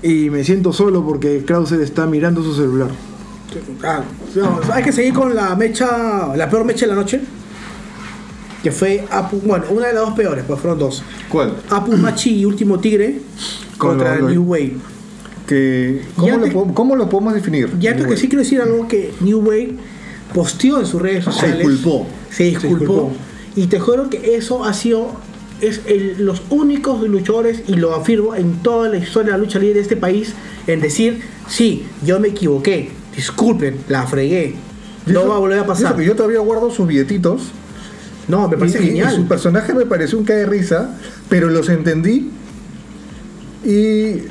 Y 0.04 0.30
me 0.30 0.44
siento 0.44 0.74
solo 0.74 1.04
porque 1.06 1.44
Krauser 1.46 1.82
está 1.82 2.06
mirando 2.06 2.44
su 2.44 2.54
celular. 2.54 2.90
Ah, 3.84 4.02
no, 4.36 4.60
hay 4.74 4.84
que 4.84 4.92
seguir 4.92 5.14
con 5.14 5.34
la 5.36 5.56
mecha, 5.56 6.36
la 6.36 6.50
peor 6.50 6.66
mecha 6.66 6.86
de 6.86 6.92
la 6.92 6.96
noche. 6.96 7.22
Que 8.62 8.72
fue 8.72 9.06
Apu, 9.10 9.38
bueno, 9.44 9.66
una 9.72 9.88
de 9.88 9.94
las 9.94 10.04
dos 10.06 10.14
peores, 10.14 10.44
pues 10.48 10.60
fueron 10.60 10.80
dos. 10.80 11.04
¿Cuál? 11.30 11.54
Apu 11.70 11.96
Machi 11.98 12.40
y 12.40 12.46
Último 12.46 12.80
Tigre 12.80 13.20
Con 13.78 13.92
contra 13.92 14.16
lo- 14.16 14.22
lo- 14.24 14.30
New 14.30 14.44
Wave. 14.44 14.78
Que, 15.48 16.02
¿cómo, 16.16 16.38
lo, 16.38 16.74
cómo 16.74 17.10
podemos 17.10 17.34
definir? 17.34 17.70
Ya 17.80 17.94
creo 17.96 18.08
que 18.08 18.16
sí 18.18 18.28
quiero 18.30 18.44
decir 18.44 18.62
algo 18.62 18.88
que 18.88 19.14
New 19.20 19.40
Wave 19.40 19.76
posteó 20.34 20.80
en 20.80 20.86
sus 20.86 21.02
redes 21.02 21.26
sociales. 21.26 21.68
disculpó. 21.68 22.08
Se 22.32 22.44
disculpó. 22.46 22.78
disculpó. 22.80 23.12
Y 23.56 23.68
te 23.68 23.80
juro 23.80 24.10
que 24.10 24.36
eso 24.36 24.64
ha 24.64 24.74
sido 24.74 25.12
es 25.62 25.82
el- 25.86 26.26
los 26.26 26.42
únicos 26.50 27.02
luchadores, 27.08 27.64
y 27.68 27.76
lo 27.76 27.96
afirmo 27.96 28.36
en 28.36 28.54
toda 28.64 28.90
la 28.90 28.98
historia 28.98 29.32
de 29.34 29.38
la 29.38 29.44
lucha 29.44 29.60
libre 29.60 29.76
de 29.76 29.82
este 29.82 29.96
país, 29.96 30.34
en 30.68 30.82
decir, 30.82 31.22
sí, 31.48 31.86
yo 32.06 32.20
me 32.20 32.30
equivoqué, 32.30 32.90
disculpen, 33.16 33.78
la 33.90 34.06
fregué. 34.08 34.56
No 35.06 35.20
eso- 35.22 35.30
va 35.30 35.36
a 35.36 35.40
volver 35.40 35.60
a 35.60 35.66
pasar. 35.66 35.96
que 35.96 36.06
yo 36.06 36.16
todavía 36.16 36.40
guardo 36.40 36.72
sus 36.72 36.88
billetitos. 36.88 37.44
No, 38.28 38.48
me 38.48 38.58
parece 38.58 38.80
y, 38.80 38.82
y- 38.82 38.86
y 38.86 38.88
genial. 38.90 39.16
su 39.16 39.28
personaje 39.28 39.74
me 39.74 39.86
pareció 39.86 40.18
un 40.18 40.24
cae 40.24 40.38
de 40.38 40.46
risa, 40.46 40.98
pero 41.30 41.50
los 41.50 41.68
entendí. 41.70 42.30
Y, 43.66 44.24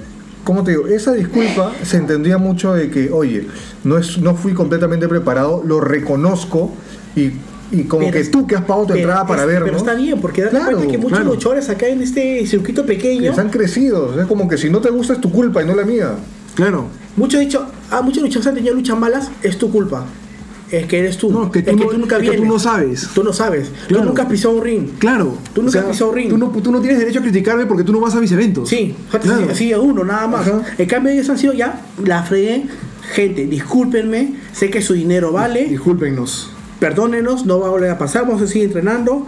como 0.45 0.63
te 0.65 0.73
digo, 0.73 0.87
esa 0.87 1.13
disculpa 1.13 1.73
se 1.85 1.97
entendía 1.99 2.39
mucho 2.39 2.75
de 2.75 2.91
que, 2.91 3.11
oye, 3.11 3.47
no, 3.85 3.97
es, 3.99 4.19
no 4.19 4.35
fui 4.35 4.53
completamente 4.55 5.09
preparado, 5.09 5.63
lo 5.65 5.81
reconozco 5.81 6.73
y, 7.17 7.33
y 7.73 7.85
como 7.85 8.01
Pero 8.01 8.13
que 8.13 8.21
es- 8.21 8.31
tú 8.31 8.47
que 8.47 8.55
has 8.55 8.63
pagado 8.63 8.83
tu 8.87 8.93
Pero 8.93 9.01
entrada 9.01 9.27
para 9.27 9.43
es- 9.43 9.49
vernos. 9.49 9.67
Pero 9.67 9.79
está 9.79 9.95
bien, 9.95 10.21
porque 10.21 10.43
date 10.43 10.57
Claro, 10.57 10.77
cuenta 10.77 10.93
que 10.93 10.99
muchos 10.99 11.19
claro. 11.19 11.33
luchadores 11.35 11.69
acá 11.69 11.89
en 11.89 12.03
este 12.03 12.47
circuito 12.47 12.87
pequeño, 12.87 13.31
Están 13.31 13.51
crecidos, 13.51 14.17
es 14.19 14.27
como 14.27 14.47
que 14.49 14.59
si 14.59 14.71
no 14.71 14.81
te 14.81 14.91
gusta 14.91 15.15
es 15.15 15.21
tu 15.21 15.33
culpa 15.33 15.63
y 15.63 15.67
no 15.67 15.75
la 15.75 15.85
mía. 15.85 16.11
Claro. 16.55 16.87
muchos 17.17 17.41
han 17.41 17.47
dicho, 17.47 17.67
ah, 17.91 18.03
muchos 18.03 18.23
luchadores 18.23 18.47
han 18.49 18.55
tenido 18.55 18.75
luchas 18.75 18.99
malas, 18.99 19.31
es 19.43 19.57
tu 19.59 19.71
culpa. 19.71 20.05
Es 20.71 20.87
que 20.87 21.01
eres 21.01 21.19
tú. 21.19 21.31
No, 21.31 21.51
que 21.53 21.61
tú, 21.63 21.71
es 21.71 21.77
que 21.77 21.85
no, 21.85 21.91
tú 21.91 21.99
nunca 21.99 22.17
es 22.17 22.23
que 22.23 22.29
tú 22.29 22.33
vienes. 22.33 22.49
no 22.51 22.59
sabes. 22.59 23.09
Tú 23.15 23.23
no 23.23 23.33
sabes. 23.35 23.69
Claro. 23.89 24.03
Tú 24.05 24.09
nunca 24.09 24.23
has 24.23 24.29
pisado 24.31 24.55
un 24.55 24.63
ring. 24.63 24.89
Claro. 24.99 25.37
Tú 25.53 25.63
nunca 25.63 25.81
has 25.81 25.85
pisado 25.85 26.13
ring. 26.13 26.31
Tú 26.31 26.39
no, 26.39 26.49
tú 26.49 26.73
no 26.73 26.81
tienes 26.81 26.99
derecho 26.99 27.19
a 27.19 27.23
criticarme 27.23 27.67
porque 27.67 27.85
tú 27.85 27.93
no 27.93 28.01
vas 28.01 28.15
a 28.15 28.21
mis 28.21 28.33
eventos. 28.33 28.71
Sí, 28.71 28.95
Claro. 29.21 29.49
así 29.51 29.71
a 29.73 29.79
uno, 29.81 30.03
nada 30.03 30.27
más. 30.29 30.49
Ajá. 30.49 30.63
En 30.79 30.87
cambio, 30.89 31.13
ellos 31.13 31.29
han 31.29 31.37
sido 31.37 31.53
ya, 31.53 31.83
la 32.03 32.23
fregué. 32.23 32.65
Gente, 33.13 33.45
discúlpenme, 33.47 34.35
sé 34.55 34.71
que 34.71 34.81
su 34.81 34.95
dinero 34.95 35.31
vale, 35.33 35.67
Discúlpenos. 35.67 36.51
Perdónenos, 36.83 37.47
no 37.47 37.61
va 37.61 37.69
a 37.69 37.71
volver 37.71 37.91
a 37.91 37.97
pasar, 37.97 38.23
vamos 38.27 38.43
a 38.43 38.47
seguir 38.49 38.65
entrenando. 38.65 39.25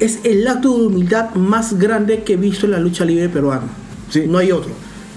Es 0.00 0.20
el 0.24 0.48
acto 0.48 0.78
de 0.78 0.86
humildad 0.86 1.34
más 1.34 1.78
grande 1.78 2.22
que 2.22 2.32
he 2.32 2.36
visto 2.36 2.64
en 2.64 2.72
la 2.72 2.80
lucha 2.80 3.04
libre 3.04 3.28
peruana. 3.28 3.66
Sí. 4.10 4.24
No 4.26 4.38
hay 4.38 4.50
otro. 4.50 4.70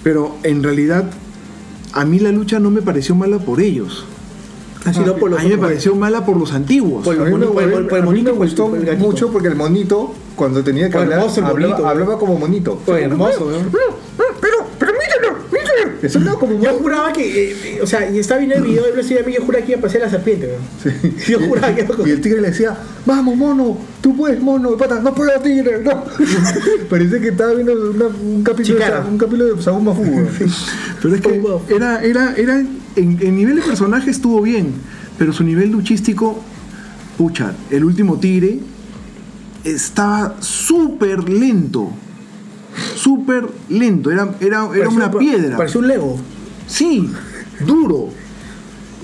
Pero 0.03 0.35
en 0.43 0.61
realidad, 0.61 1.05
a 1.93 2.03
mí 2.03 2.19
la 2.19 2.33
lucha 2.33 2.59
no 2.59 2.69
me 2.69 2.81
pareció 2.81 3.15
mala 3.15 3.39
por 3.39 3.61
ellos. 3.61 4.03
No 5.05 5.15
por 5.15 5.29
los 5.31 5.39
a 5.39 5.43
mí 5.43 5.49
me 5.49 5.57
pareció 5.57 5.95
mala 5.95 6.25
por 6.25 6.35
los 6.37 6.51
antiguos. 6.51 7.03
Por- 7.05 7.17
mí, 7.17 7.23
me, 7.37 7.45
por 7.47 7.63
el- 7.63 7.69
por 7.87 7.97
el 7.97 8.03
a 8.03 8.05
mí 8.05 8.05
monito, 8.05 8.31
me 8.31 8.31
el- 8.31 8.37
gustó 8.37 8.67
por 8.69 8.77
el 8.77 8.97
mucho 8.97 9.31
porque 9.31 9.47
el 9.47 9.55
monito, 9.55 10.13
cuando 10.35 10.63
tenía 10.63 10.89
que 10.89 10.97
hablar, 10.97 11.19
el 11.19 11.43
hablaba, 11.43 11.53
monito, 11.53 11.87
hablaba 11.87 12.19
como 12.19 12.37
monito. 12.37 12.79
Fue 12.85 13.03
hermoso, 13.03 13.51
¿no? 13.51 13.57
Eso 16.01 16.19
hablaba 16.19 16.39
como 16.39 16.61
Yo 16.61 16.73
juraba 16.79 17.11
que, 17.13 17.51
eh, 17.51 17.55
eh, 17.65 17.79
o 17.81 17.87
sea, 17.87 18.09
y 18.09 18.19
estaba 18.19 18.39
viendo 18.39 18.55
el 18.55 18.63
video 18.63 18.87
y 18.87 18.91
me 18.91 18.97
decía 19.01 19.21
a 19.21 19.25
mí, 19.25 19.33
yo 19.33 19.43
juraba 19.43 19.65
que 19.65 19.71
iba 19.73 19.79
a 19.79 19.81
pasar 19.83 20.01
la 20.01 20.09
serpiente, 20.09 20.47
weón. 20.47 21.11
Yo 21.27 21.39
juraba 21.39 21.73
que 21.75 21.81
iba 21.83 21.95
a 21.95 22.07
Y 22.07 22.11
el 22.11 22.21
tigre 22.21 22.41
le 22.41 22.49
decía, 22.49 22.77
vamos 23.05 23.35
mono, 23.35 23.77
tú 24.01 24.15
puedes 24.15 24.41
mono, 24.41 24.75
pata, 24.77 24.99
no 25.01 25.13
puedo 25.13 25.31
tigre, 25.41 25.81
no. 25.83 26.03
Parecía 26.89 27.19
que 27.19 27.29
estaba 27.29 27.53
viendo 27.53 27.73
una- 27.91 28.07
un 28.07 28.43
capítulo 28.43 28.77
de, 28.79 29.09
un 29.09 29.17
capítulo 29.17 29.45
de. 29.45 29.55
Pero 31.01 31.15
es 31.15 31.21
que 31.21 31.41
era, 31.75 32.03
era, 32.03 32.33
era, 32.35 32.59
en, 32.59 33.17
en 33.21 33.35
nivel 33.35 33.55
de 33.57 33.61
personaje 33.61 34.09
estuvo 34.11 34.41
bien, 34.41 34.73
pero 35.17 35.31
su 35.33 35.43
nivel 35.43 35.69
luchístico, 35.71 36.41
pucha, 37.17 37.53
el 37.69 37.83
último 37.83 38.19
tigre 38.19 38.59
estaba 39.63 40.35
súper 40.39 41.29
lento. 41.29 41.91
Súper 42.95 43.47
lento, 43.69 44.11
era, 44.11 44.35
era, 44.39 44.67
era 44.75 44.89
una 44.89 45.07
un- 45.07 45.17
piedra. 45.17 45.57
Parecía 45.57 45.81
un 45.81 45.87
Lego. 45.87 46.17
Sí, 46.67 47.09
duro. 47.65 48.09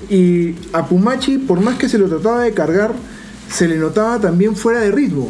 Y 0.10 0.56
a 0.74 0.86
Pumachi, 0.86 1.38
por 1.40 1.62
más 1.62 1.78
que 1.78 1.90
se 1.90 1.98
lo 1.98 2.08
trataba 2.08 2.42
de 2.44 2.54
cargar, 2.54 2.94
se 3.50 3.68
le 3.68 3.78
notaba 3.78 4.20
también 4.20 4.56
fuera 4.56 4.80
de 4.82 4.92
ritmo. 4.92 5.30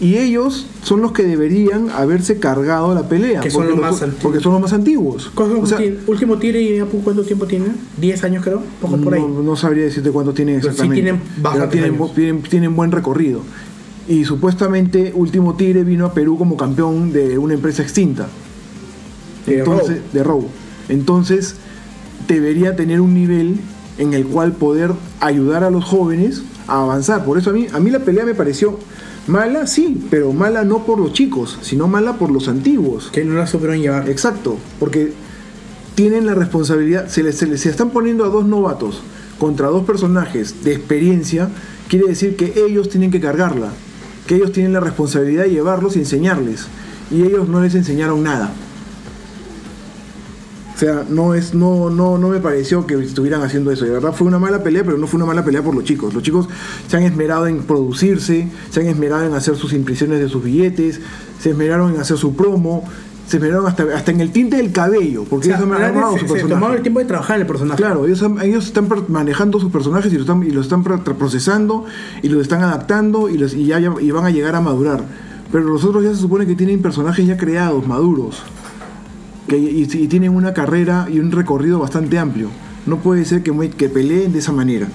Y 0.00 0.16
ellos 0.16 0.66
son 0.82 1.00
los 1.02 1.12
que 1.12 1.22
deberían 1.22 1.88
haberse 1.90 2.38
cargado 2.40 2.92
la 2.94 3.08
pelea. 3.08 3.40
Que 3.40 3.50
son 3.50 3.62
porque 3.66 3.76
los 3.76 3.80
más 3.80 4.02
antiguos. 4.02 4.22
Porque 4.22 4.40
son 4.40 4.52
los 4.52 4.60
más 4.60 4.72
antiguos. 4.72 5.30
¿Cuánto 5.32 5.60
O 5.60 5.66
sea, 5.66 5.78
tiene- 5.78 5.98
último 6.08 6.36
tiro 6.38 6.58
y 6.58 6.80
Apu, 6.80 7.02
¿cuánto 7.04 7.22
tiempo 7.22 7.46
tiene? 7.46 7.66
¿10 8.00 8.24
años 8.24 8.42
creo? 8.42 8.60
Poco 8.80 8.96
por 8.96 9.14
ahí. 9.14 9.20
no, 9.22 9.42
no 9.42 9.54
sabría 9.56 9.84
decirte 9.84 10.10
cuánto 10.10 10.34
tienen 10.34 10.56
Pero 10.56 10.72
sí 10.72 10.80
exactamente. 10.82 11.02
tienen 11.02 11.20
Pero 11.40 11.68
tienen, 11.68 11.98
tienen, 12.14 12.42
tienen 12.42 12.74
buen 12.74 12.90
recorrido. 12.90 13.42
Y 14.08 14.24
supuestamente 14.24 15.12
Último 15.14 15.54
Tigre 15.54 15.82
vino 15.84 16.06
a 16.06 16.12
Perú 16.14 16.36
como 16.36 16.56
campeón 16.56 17.12
de 17.12 17.38
una 17.38 17.54
empresa 17.54 17.82
extinta. 17.82 18.28
De 19.46 19.58
Entonces, 19.58 20.00
de 20.12 20.22
Raw. 20.22 20.46
Entonces, 20.88 21.56
debería 22.28 22.76
tener 22.76 23.00
un 23.00 23.14
nivel 23.14 23.56
en 23.98 24.12
el 24.14 24.26
cual 24.26 24.52
poder 24.52 24.92
ayudar 25.20 25.64
a 25.64 25.70
los 25.70 25.84
jóvenes 25.84 26.42
a 26.66 26.82
avanzar. 26.82 27.24
Por 27.24 27.38
eso 27.38 27.50
a 27.50 27.52
mí, 27.52 27.66
a 27.72 27.80
mí 27.80 27.90
la 27.90 28.00
pelea 28.00 28.24
me 28.24 28.34
pareció 28.34 28.78
mala, 29.26 29.66
sí, 29.66 30.06
pero 30.10 30.32
mala 30.32 30.64
no 30.64 30.84
por 30.84 30.98
los 30.98 31.12
chicos, 31.12 31.58
sino 31.62 31.88
mala 31.88 32.18
por 32.18 32.30
los 32.30 32.48
antiguos. 32.48 33.08
Que 33.12 33.24
no 33.24 33.34
la 33.34 33.46
supieron 33.46 33.80
llevar. 33.80 34.08
Exacto, 34.10 34.56
porque 34.80 35.12
tienen 35.94 36.26
la 36.26 36.34
responsabilidad, 36.34 37.08
se 37.08 37.22
les, 37.22 37.36
se 37.36 37.46
les- 37.46 37.60
se 37.60 37.70
están 37.70 37.90
poniendo 37.90 38.24
a 38.24 38.28
dos 38.28 38.44
novatos 38.46 39.02
contra 39.38 39.68
dos 39.68 39.84
personajes 39.84 40.62
de 40.64 40.74
experiencia, 40.74 41.48
quiere 41.88 42.06
decir 42.08 42.36
que 42.36 42.52
ellos 42.66 42.88
tienen 42.88 43.10
que 43.10 43.20
cargarla, 43.20 43.68
que 44.26 44.36
ellos 44.36 44.52
tienen 44.52 44.72
la 44.72 44.80
responsabilidad 44.80 45.44
de 45.44 45.50
llevarlos 45.50 45.96
y 45.96 46.00
enseñarles, 46.00 46.66
y 47.10 47.22
ellos 47.22 47.48
no 47.48 47.60
les 47.60 47.74
enseñaron 47.74 48.22
nada. 48.22 48.52
O 50.74 50.78
sea, 50.78 51.04
no 51.08 51.34
es, 51.34 51.54
no, 51.54 51.88
no, 51.88 52.18
no 52.18 52.28
me 52.30 52.40
pareció 52.40 52.84
que 52.84 52.94
estuvieran 52.94 53.42
haciendo 53.42 53.70
eso. 53.70 53.84
De 53.84 53.92
verdad 53.92 54.12
fue 54.12 54.26
una 54.26 54.40
mala 54.40 54.64
pelea, 54.64 54.82
pero 54.82 54.98
no 54.98 55.06
fue 55.06 55.18
una 55.18 55.26
mala 55.26 55.44
pelea 55.44 55.62
por 55.62 55.72
los 55.72 55.84
chicos. 55.84 56.12
Los 56.12 56.24
chicos 56.24 56.48
se 56.88 56.96
han 56.96 57.04
esmerado 57.04 57.46
en 57.46 57.62
producirse, 57.62 58.48
se 58.70 58.80
han 58.80 58.86
esmerado 58.86 59.24
en 59.24 59.34
hacer 59.34 59.54
sus 59.54 59.72
impresiones 59.72 60.18
de 60.18 60.28
sus 60.28 60.42
billetes, 60.42 61.00
se 61.40 61.50
esmeraron 61.50 61.94
en 61.94 62.00
hacer 62.00 62.16
su 62.16 62.34
promo, 62.34 62.88
se 63.26 63.36
esmeraron 63.38 63.66
hasta, 63.66 63.84
hasta 63.94 64.10
en 64.10 64.20
el 64.20 64.30
tinte 64.32 64.56
del 64.56 64.70
cabello, 64.72 65.24
porque 65.24 65.48
O 65.48 65.56
sea, 65.56 65.64
ellos 65.64 65.76
han 65.76 65.82
armado 65.82 66.12
se, 66.14 66.20
su 66.20 66.26
se 66.26 66.32
personaje. 66.32 66.54
tomaron 66.54 66.76
el 66.76 66.82
tiempo 66.82 67.00
de 67.00 67.06
trabajar 67.06 67.36
en 67.36 67.40
el 67.42 67.46
personaje. 67.46 67.76
Claro, 67.82 68.04
ellos, 68.06 68.22
ellos 68.42 68.66
están 68.66 68.88
manejando 69.08 69.58
sus 69.60 69.72
personajes 69.72 70.12
y 70.12 70.16
los 70.16 70.22
están, 70.26 70.42
y 70.42 70.50
los 70.50 70.66
están 70.66 70.82
procesando 70.84 71.84
y 72.22 72.28
los 72.28 72.42
están 72.42 72.62
adaptando 72.62 73.28
y, 73.30 73.38
los, 73.38 73.54
y, 73.54 73.66
ya, 73.66 73.78
ya- 73.80 73.94
y 74.00 74.10
van 74.10 74.26
a 74.26 74.30
llegar 74.30 74.54
a 74.56 74.60
madurar. 74.60 75.02
Pero 75.50 75.64
los 75.64 75.84
otros 75.84 76.04
ya 76.04 76.10
se 76.10 76.16
supone 76.16 76.46
que 76.46 76.54
tienen 76.54 76.82
personajes 76.82 77.26
ya 77.26 77.36
creados, 77.36 77.86
maduros, 77.86 78.42
que, 79.48 79.56
y, 79.56 79.82
y 79.90 80.08
tienen 80.08 80.34
una 80.34 80.52
carrera 80.52 81.06
y 81.10 81.18
un 81.20 81.30
recorrido 81.32 81.78
bastante 81.78 82.18
amplio. 82.18 82.48
No 82.86 82.98
puede 82.98 83.24
ser 83.24 83.42
que, 83.42 83.52
que 83.70 83.88
peleen 83.88 84.32
de 84.32 84.40
esa 84.40 84.52
manera. 84.52 84.88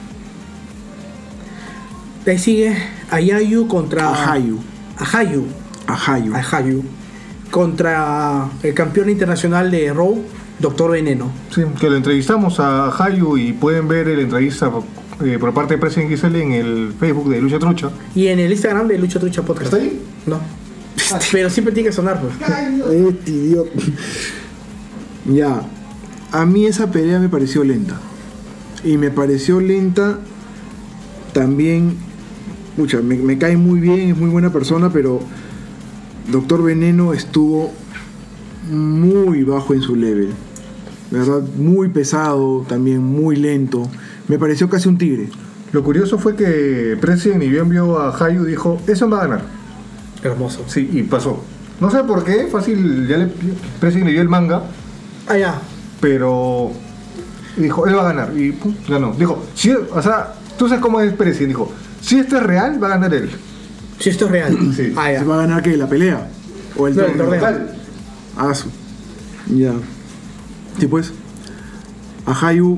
Ahí 2.27 2.37
sigue 2.37 2.77
Ayayu 3.09 3.67
contra. 3.67 4.11
Ajayu. 4.11 4.59
Ajayu. 4.99 5.45
Ajayu. 5.87 6.35
Ajayu. 6.35 6.83
Contra 7.51 8.49
el 8.61 8.73
campeón 8.73 9.09
internacional 9.09 9.71
de 9.71 9.91
Raw, 9.93 10.23
Doctor 10.59 10.91
Veneno. 10.91 11.31
Sí, 11.53 11.61
que 11.79 11.89
lo 11.89 11.97
entrevistamos 11.97 12.59
a 12.59 12.89
Hayu 12.95 13.37
y 13.37 13.53
pueden 13.53 13.87
ver 13.87 14.07
la 14.07 14.21
entrevista 14.21 14.71
eh, 15.23 15.37
por 15.39 15.53
parte 15.53 15.75
de 15.75 15.79
President 15.79 16.15
XL 16.15 16.35
en 16.35 16.51
el 16.51 16.93
Facebook 16.99 17.29
de 17.29 17.41
Lucha 17.41 17.59
Trucha. 17.59 17.89
Y 18.15 18.27
en 18.27 18.39
el 18.39 18.51
Instagram 18.51 18.87
de 18.87 18.97
Lucha 18.97 19.19
Trucha 19.19 19.41
Podcast. 19.41 19.73
¿Está 19.73 19.83
ahí? 19.83 20.01
No. 20.25 20.39
Pero 21.31 21.49
siempre 21.49 21.73
tiene 21.73 21.89
que 21.89 21.95
sonar, 21.95 22.21
pues. 22.21 22.33
Este 22.91 23.31
idiota. 23.31 23.71
Ya. 25.25 25.61
A 26.31 26.45
mí 26.45 26.65
esa 26.65 26.91
pelea 26.91 27.19
me 27.19 27.29
pareció 27.29 27.63
lenta. 27.63 27.95
Y 28.83 28.97
me 28.97 29.11
pareció 29.11 29.59
lenta 29.59 30.19
también. 31.33 31.97
Mucha, 32.77 33.01
me, 33.01 33.17
me 33.17 33.37
cae 33.37 33.57
muy 33.57 33.79
bien, 33.79 34.11
es 34.11 34.17
muy 34.17 34.29
buena 34.29 34.53
persona, 34.53 34.89
pero 34.91 35.19
Doctor 36.27 36.63
Veneno 36.63 37.13
estuvo 37.13 37.71
muy 38.69 39.43
bajo 39.43 39.73
en 39.73 39.81
su 39.81 39.95
level. 39.95 40.29
¿Verdad? 41.11 41.41
Muy 41.57 41.89
pesado, 41.89 42.65
también 42.67 43.03
muy 43.03 43.35
lento. 43.35 43.89
Me 44.27 44.37
pareció 44.37 44.69
casi 44.69 44.87
un 44.89 44.97
tigre. 44.97 45.29
Lo 45.71 45.83
curioso 45.83 46.19
fue 46.19 46.35
que 46.35 46.97
President 47.01 47.41
ni 47.41 47.49
bien 47.49 47.67
vio 47.69 47.97
a 47.99 48.15
Hayu 48.15 48.43
dijo, 48.45 48.79
eso 48.87 49.09
va 49.09 49.17
a 49.23 49.27
ganar. 49.27 49.41
Hermoso. 50.23 50.63
Sí, 50.67 50.87
y 50.91 51.03
pasó. 51.03 51.41
No 51.79 51.89
sé 51.89 52.03
por 52.03 52.23
qué, 52.23 52.47
fácil, 52.51 53.07
ya 53.07 53.17
le, 53.17 53.27
President 53.79 54.05
le 54.07 54.11
vio 54.11 54.21
el 54.21 54.29
manga, 54.29 54.63
Ah, 55.27 55.37
ya. 55.37 55.59
pero 56.01 56.71
dijo, 57.57 57.87
él 57.87 57.95
va 57.95 58.01
a 58.01 58.13
ganar. 58.13 58.33
Y 58.37 58.51
pum, 58.51 58.73
ganó. 58.87 59.13
Dijo, 59.17 59.43
si, 59.55 59.71
o 59.71 60.01
sea, 60.01 60.33
tú 60.57 60.67
sabes 60.67 60.81
cómo 60.81 60.99
es 61.01 61.11
President. 61.13 61.47
Dijo, 61.49 61.71
si 62.01 62.19
esto 62.19 62.37
es 62.37 62.43
real, 62.43 62.81
va 62.83 62.87
a 62.87 62.91
ganar 62.91 63.13
él. 63.15 63.29
Si 63.99 64.09
esto 64.09 64.25
es 64.25 64.31
real. 64.31 64.57
Sí. 64.75 64.93
Ah, 64.95 65.09
¿Se 65.17 65.23
va 65.25 65.35
a 65.35 65.37
ganar 65.45 65.61
que 65.63 65.75
la 65.77 65.87
pelea? 65.87 66.29
¿O 66.77 66.87
el 66.87 66.95
No, 66.95 67.03
el 67.03 67.17
torneo? 67.17 67.39
torneo. 67.39 67.67
Ah, 68.37 68.53
su. 68.55 68.69
Ya. 69.55 69.73
Sí, 70.79 70.87
pues. 70.87 71.11
Ajayu 72.25 72.77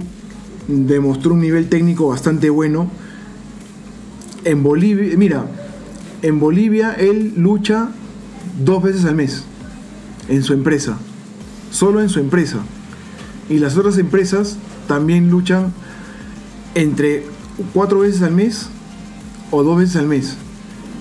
demostró 0.68 1.34
un 1.34 1.42
nivel 1.42 1.68
técnico 1.70 2.08
bastante 2.08 2.50
bueno. 2.50 2.90
En 4.44 4.64
Bolivia, 4.64 5.16
mira, 5.18 5.46
en 6.24 6.40
Bolivia 6.40 6.94
él 6.94 7.34
lucha 7.38 7.90
dos 8.64 8.82
veces 8.82 9.06
al 9.06 9.16
mes 9.16 9.44
en 10.30 10.42
su 10.44 10.54
empresa, 10.54 10.98
solo 11.72 12.02
en 12.02 12.10
su 12.10 12.20
empresa. 12.20 12.58
Y 13.50 13.60
las 13.60 13.78
otras 13.78 13.98
empresas 14.00 14.58
también 14.88 15.30
luchan 15.30 15.74
entre 16.74 17.26
cuatro 17.74 18.00
veces 18.00 18.22
al 18.24 18.32
mes 18.32 18.68
o 19.52 19.62
dos 19.64 19.78
veces 19.78 19.98
al 19.98 20.08
mes. 20.08 20.38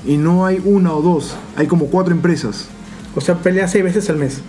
Y 0.06 0.16
no 0.16 0.46
hay 0.46 0.60
una 0.64 0.94
o 0.94 1.02
dos, 1.02 1.34
hay 1.56 1.66
como 1.66 1.86
cuatro 1.86 2.14
empresas. 2.14 2.68
O 3.14 3.20
sea, 3.20 3.36
pelea 3.38 3.68
seis 3.68 3.84
veces 3.84 4.08
al 4.10 4.16
mes. 4.16 4.40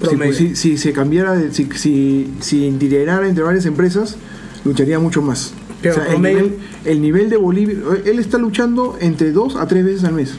Promedio. 0.00 0.24
pues, 0.26 0.36
si, 0.36 0.56
si 0.56 0.76
se 0.76 0.92
cambiara, 0.92 1.34
de- 1.34 1.52
si, 1.52 1.68
si, 1.74 2.32
si 2.40 2.66
entre 2.66 3.42
varias 3.42 3.66
empresas, 3.66 4.16
lucharía 4.64 4.98
mucho 4.98 5.22
más. 5.22 5.52
Pero 5.82 5.94
o 5.96 5.98
sea, 6.04 6.12
el 6.14 6.22
nivel, 6.22 6.56
el 6.84 7.00
nivel 7.02 7.30
de 7.30 7.36
Bolivia, 7.36 7.76
él 8.04 8.18
está 8.18 8.38
luchando 8.38 8.96
entre 9.00 9.32
dos 9.32 9.56
a 9.56 9.66
tres 9.66 9.84
veces 9.84 10.04
al 10.04 10.14
mes. 10.14 10.34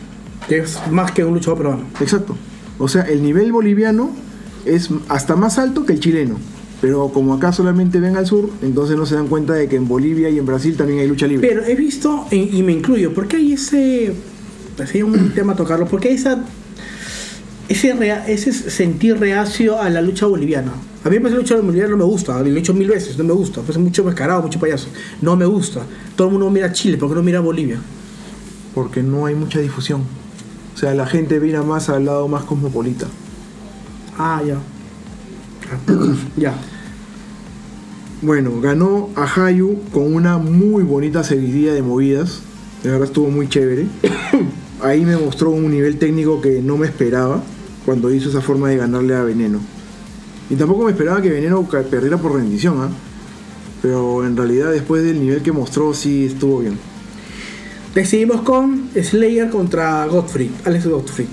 Que 0.50 0.60
es 0.60 0.80
más 0.92 1.12
que 1.12 1.24
un 1.24 1.34
luchador 1.34 1.58
peruano. 1.58 1.84
Exacto. 2.02 2.36
O 2.78 2.88
sea, 2.88 3.04
el 3.04 3.24
nivel 3.24 3.52
boliviano 3.52 4.12
es 4.66 4.90
hasta 5.08 5.36
más 5.36 5.58
alto 5.58 5.86
que 5.86 5.94
el 5.94 6.00
chileno. 6.00 6.38
Pero 6.82 7.10
como 7.10 7.34
acá 7.34 7.52
solamente 7.52 8.00
ven 8.00 8.18
al 8.18 8.28
sur, 8.28 8.50
entonces 8.62 8.98
no 8.98 9.06
se 9.08 9.16
dan 9.16 9.28
cuenta 9.28 9.54
de 9.54 9.68
que 9.68 9.76
en 9.78 9.88
Bolivia 9.88 10.30
y 10.30 10.38
en 10.38 10.46
Brasil 10.46 10.76
también 10.78 11.00
hay 11.00 11.08
lucha 11.08 11.26
libre. 11.26 11.48
Pero 11.48 11.64
he 11.66 11.76
visto, 11.76 12.28
y, 12.30 12.56
y 12.58 12.62
me 12.64 12.74
incluyo, 12.74 13.14
¿por 13.14 13.28
qué 13.28 13.38
hay 13.38 13.54
ese. 13.54 14.14
Pues, 14.78 14.90
Sería 14.90 15.06
un 15.06 15.32
tema 15.34 15.56
tocarlo, 15.56 15.86
¿por 15.88 16.00
qué 16.00 16.10
hay 16.10 16.16
esa. 16.16 16.40
Ese, 17.68 17.94
rea- 17.94 18.26
ese 18.28 18.54
sentir 18.54 19.20
reacio 19.20 19.82
a 19.82 19.90
la 19.90 20.02
lucha 20.02 20.26
boliviana. 20.26 20.72
A 21.04 21.10
mí 21.10 21.16
me 21.18 21.22
parece 21.22 21.36
la 21.36 21.42
lucha 21.42 21.56
boliviana 21.58 21.90
no 21.92 21.98
me 21.98 22.04
gusta, 22.06 22.40
lo 22.40 22.46
he 22.46 22.52
dicho 22.54 22.74
mil 22.74 22.88
veces, 22.88 23.18
no 23.18 23.26
me 23.26 23.34
gusta. 23.34 23.60
Pues 23.62 23.78
mucho 23.78 24.06
mascarado, 24.06 24.42
mucho 24.42 24.58
payaso. 24.60 24.88
No 25.22 25.36
me 25.36 25.46
gusta. 25.46 25.82
Todo 26.16 26.28
el 26.28 26.34
mundo 26.34 26.50
mira 26.50 26.72
Chile, 26.72 26.98
¿por 26.98 27.10
qué 27.10 27.16
no 27.16 27.24
mira 27.24 27.42
Bolivia? 27.42 27.78
Porque 28.74 29.04
no 29.04 29.26
hay 29.26 29.36
mucha 29.36 29.60
difusión. 29.60 30.02
O 30.74 30.78
sea, 30.78 30.94
la 30.94 31.06
gente 31.08 31.40
mira 31.42 31.62
más 31.64 31.90
al 31.90 32.06
lado 32.06 32.28
más 32.30 32.44
cosmopolita. 32.46 33.08
Ah, 34.18 34.42
ya. 34.46 34.58
ya. 36.38 36.54
Bueno, 38.22 38.62
ganó 38.62 39.10
a 39.16 39.26
Hayu 39.26 39.80
con 39.92 40.14
una 40.14 40.38
muy 40.38 40.84
bonita 40.84 41.24
seguidilla 41.24 41.74
de 41.74 41.82
movidas. 41.82 42.40
De 42.84 42.92
verdad 42.92 43.08
estuvo 43.08 43.30
muy 43.30 43.50
chévere. 43.50 43.88
Ahí 44.82 45.06
me 45.06 45.18
mostró 45.18 45.50
un 45.52 45.72
nivel 45.72 45.98
técnico 45.98 46.40
que 46.42 46.62
no 46.62 46.78
me 46.78 46.86
esperaba 46.88 47.42
cuando 47.86 48.12
hizo 48.14 48.30
esa 48.30 48.42
forma 48.42 48.70
de 48.70 48.78
ganarle 48.78 49.16
a 49.16 49.24
Veneno. 49.24 49.60
Y 50.50 50.56
tampoco 50.56 50.86
me 50.86 50.92
esperaba 50.92 51.22
que 51.22 51.30
Veneno 51.30 51.64
perdiera 51.64 52.18
por 52.18 52.34
rendición, 52.36 52.78
¿ah? 52.82 52.90
Pero 53.82 54.26
en 54.26 54.36
realidad 54.38 54.72
después 54.72 55.04
del 55.04 55.20
nivel 55.20 55.42
que 55.42 55.52
mostró 55.52 55.94
sí 55.94 56.26
estuvo 56.26 56.60
bien. 56.60 56.78
Decidimos 57.96 58.42
con 58.42 58.90
Slayer 58.94 59.50
contra 59.50 60.06
Godfrey, 60.06 60.52
Alex 60.66 60.88
Godfrey. 60.88 61.28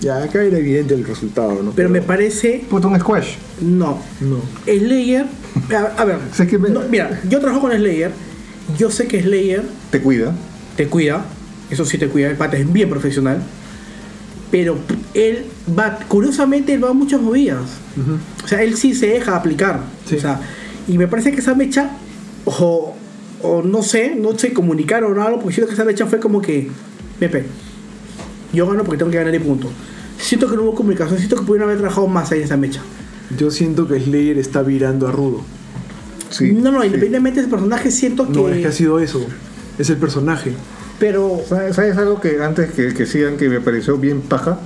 Ya 0.00 0.22
acá 0.22 0.42
era 0.42 0.58
evidente 0.58 0.94
el 0.94 1.04
resultado, 1.04 1.62
¿no? 1.62 1.70
Pero 1.72 1.88
me 1.88 2.02
parece. 2.02 2.64
Puto 2.68 2.88
un 2.88 2.98
squash. 2.98 3.34
No. 3.60 3.98
No. 4.20 4.38
Slayer. 4.64 5.26
A, 5.72 6.00
a 6.00 6.04
ver. 6.04 6.16
O 6.30 6.34
sea, 6.34 6.44
es 6.44 6.50
que 6.50 6.58
me- 6.58 6.70
no, 6.70 6.80
mira, 6.90 7.20
yo 7.28 7.38
trabajo 7.40 7.62
con 7.62 7.72
Slayer. 7.72 8.10
Yo 8.78 8.90
sé 8.90 9.06
que 9.06 9.22
Slayer 9.22 9.62
Te 9.90 10.00
cuida. 10.00 10.34
te 10.76 10.88
cuida. 10.88 11.24
Eso 11.72 11.86
sí 11.86 11.96
te 11.96 12.08
cuida. 12.08 12.28
El 12.28 12.36
pata 12.36 12.58
es 12.58 12.70
bien 12.70 12.90
profesional. 12.90 13.42
Pero 14.50 14.76
él 15.14 15.46
va. 15.76 15.98
Curiosamente, 16.06 16.74
él 16.74 16.84
va 16.84 16.90
a 16.90 16.92
muchas 16.92 17.22
movidas. 17.22 17.62
O 18.44 18.46
sea, 18.46 18.62
él 18.62 18.76
sí 18.76 18.94
se 18.94 19.06
deja 19.06 19.34
aplicar. 19.34 19.80
Sí. 20.06 20.16
O 20.16 20.20
sea, 20.20 20.38
y 20.86 20.98
me 20.98 21.08
parece 21.08 21.32
que 21.32 21.40
esa 21.40 21.54
mecha. 21.54 21.92
O, 22.44 22.94
o 23.40 23.62
no 23.62 23.82
sé, 23.82 24.14
no 24.14 24.38
se 24.38 24.52
comunicaron 24.52 25.18
o 25.18 25.22
algo. 25.22 25.38
Porque 25.40 25.54
siento 25.54 25.68
que 25.68 25.74
esa 25.74 25.84
mecha 25.86 26.04
fue 26.04 26.20
como 26.20 26.42
que. 26.42 26.68
Pepe. 27.18 27.46
Yo 28.52 28.66
gano 28.66 28.84
porque 28.84 28.98
tengo 28.98 29.10
que 29.10 29.16
ganar 29.16 29.34
y 29.34 29.38
punto. 29.38 29.70
Siento 30.18 30.50
que 30.50 30.56
no 30.56 30.64
hubo 30.64 30.74
comunicación. 30.74 31.16
Siento 31.16 31.36
que 31.36 31.42
pudieron 31.42 31.70
haber 31.70 31.78
trabajado 31.78 32.06
más 32.06 32.30
ahí 32.32 32.40
en 32.40 32.44
esa 32.44 32.58
mecha. 32.58 32.82
Yo 33.38 33.50
siento 33.50 33.88
que 33.88 33.98
Slayer 33.98 34.36
está 34.36 34.60
virando 34.60 35.08
a 35.08 35.12
Rudo. 35.12 35.42
Sí. 36.28 36.52
no, 36.52 36.70
no, 36.70 36.80
sí. 36.80 36.88
independientemente 36.88 37.40
del 37.40 37.48
personaje, 37.48 37.90
siento 37.90 38.26
que. 38.26 38.32
No, 38.34 38.48
es 38.50 38.60
que 38.60 38.66
ha 38.66 38.72
sido 38.72 39.00
eso. 39.00 39.24
Es 39.78 39.88
el 39.88 39.96
personaje. 39.96 40.52
Pero. 40.98 41.40
¿Sabes 41.48 41.76
sabes 41.76 41.96
algo 41.96 42.20
que 42.20 42.42
antes 42.42 42.70
que, 42.72 42.94
que 42.94 43.06
sigan 43.06 43.36
que 43.36 43.48
me 43.48 43.60
pareció 43.60 43.96
bien 43.98 44.20
paja? 44.20 44.58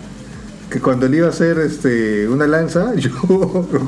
Que 0.71 0.81
cuando 0.81 1.07
le 1.07 1.19
iba 1.19 1.29
a 1.29 1.31
hacer 1.31 1.59
este, 1.61 2.27
una 2.29 2.47
lanza, 2.49 2.93
yo, 2.97 3.11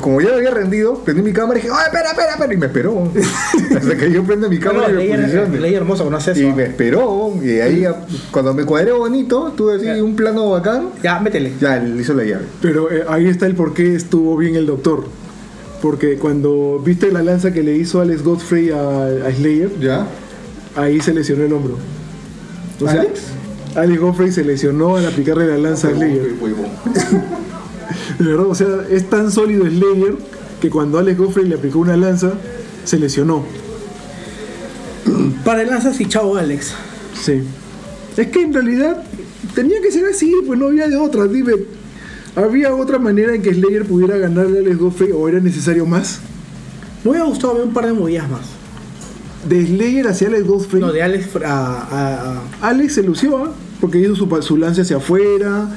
como 0.00 0.20
ya 0.20 0.36
había 0.36 0.52
rendido, 0.52 1.02
prendí 1.02 1.22
mi 1.22 1.32
cámara 1.32 1.58
y 1.58 1.62
dije, 1.62 1.74
¡ay, 1.76 1.86
espera, 1.86 2.10
espera, 2.10 2.30
espera! 2.34 2.54
Y 2.54 2.56
me 2.56 2.66
esperó. 2.66 3.12
Hasta 3.76 3.96
que 3.96 4.12
yo 4.12 4.22
prendo 4.22 4.48
mi 4.48 4.58
cámara 4.60 4.86
no, 4.88 4.94
y 4.94 5.08
me 5.08 5.16
ley, 5.16 5.20
posicioné. 5.24 5.60
ley 5.60 5.74
hermosa, 5.74 6.04
no 6.08 6.16
hace 6.16 6.30
eso. 6.32 6.40
Y 6.40 6.52
me 6.52 6.62
esperó. 6.64 7.34
Y 7.42 7.58
ahí, 7.58 7.84
cuando 8.30 8.54
me 8.54 8.64
cuadré 8.64 8.92
bonito, 8.92 9.52
tuve 9.56 9.74
así 9.74 9.86
Ya. 9.86 10.02
un 10.04 10.14
plano 10.14 10.50
bacán. 10.50 10.90
Ya, 11.02 11.18
métele. 11.18 11.52
Ya, 11.60 11.78
le 11.80 12.00
hizo 12.00 12.14
la 12.14 12.22
llave. 12.22 12.44
Pero 12.62 12.92
eh, 12.92 13.02
ahí 13.08 13.26
está 13.26 13.46
el 13.46 13.56
por 13.56 13.74
qué 13.74 13.96
estuvo 13.96 14.36
bien 14.36 14.54
el 14.54 14.66
doctor. 14.66 15.04
Porque 15.82 16.16
cuando 16.16 16.80
viste 16.84 17.10
la 17.10 17.22
lanza 17.24 17.52
que 17.52 17.64
le 17.64 17.76
hizo 17.76 18.00
Alex 18.00 18.22
Godfrey 18.22 18.70
a, 18.70 19.26
a 19.26 19.32
Slayer, 19.32 19.70
¿Ya? 19.80 20.06
ahí 20.76 21.00
se 21.00 21.12
lesionó 21.12 21.42
el 21.44 21.52
hombro. 21.52 21.76
O 22.80 22.88
sea, 22.88 23.00
¿Alex? 23.00 23.20
Alex 23.74 24.00
Godfrey 24.00 24.32
se 24.32 24.44
lesionó 24.44 24.96
al 24.96 25.06
aplicarle 25.06 25.46
la 25.46 25.58
lanza 25.58 25.88
a 25.88 25.92
Slayer. 25.92 26.34
De 28.18 28.24
verdad, 28.24 28.46
o 28.46 28.54
sea, 28.54 28.84
es 28.90 29.08
tan 29.08 29.30
sólido 29.30 29.64
Slayer 29.66 30.16
que 30.60 30.70
cuando 30.70 30.98
Alex 30.98 31.18
Godfrey 31.18 31.46
le 31.46 31.54
aplicó 31.54 31.78
una 31.78 31.96
lanza, 31.96 32.32
se 32.84 32.98
lesionó. 32.98 33.44
Para 35.44 35.64
lanzas 35.64 36.00
y 36.00 36.06
chao, 36.06 36.36
Alex. 36.36 36.72
Sí. 37.20 37.42
Es 38.16 38.26
que 38.28 38.42
en 38.42 38.52
realidad 38.52 39.02
tenía 39.54 39.80
que 39.80 39.92
ser 39.92 40.06
así, 40.06 40.34
pues 40.46 40.58
no 40.58 40.66
había 40.66 40.88
de 40.88 40.96
otra. 40.96 41.26
Dime, 41.26 41.52
¿había 42.34 42.74
otra 42.74 42.98
manera 42.98 43.34
en 43.34 43.42
que 43.42 43.54
Slayer 43.54 43.84
pudiera 43.84 44.16
ganarle 44.16 44.58
a 44.58 44.60
Alex 44.62 44.78
Godfrey 44.78 45.12
o 45.12 45.28
era 45.28 45.40
necesario 45.40 45.86
más? 45.86 46.20
Me 47.04 47.10
hubiera 47.10 47.26
gustado 47.26 47.54
ver 47.54 47.64
un 47.64 47.72
par 47.72 47.86
de 47.86 47.92
movidas 47.92 48.28
más. 48.28 48.57
De 49.46 49.66
Slayer 49.66 50.08
hacia 50.08 50.28
Alex 50.28 50.46
Godfrey. 50.46 50.80
No, 50.80 50.92
de 50.92 51.02
Alex 51.02 51.28
a. 51.44 52.40
a- 52.60 52.68
Alex 52.68 52.94
se 52.94 53.02
lució, 53.02 53.36
¿ah? 53.44 53.52
porque 53.80 53.98
hizo 54.00 54.14
su, 54.16 54.42
su 54.42 54.56
lance 54.56 54.80
hacia 54.82 54.96
afuera, 54.96 55.68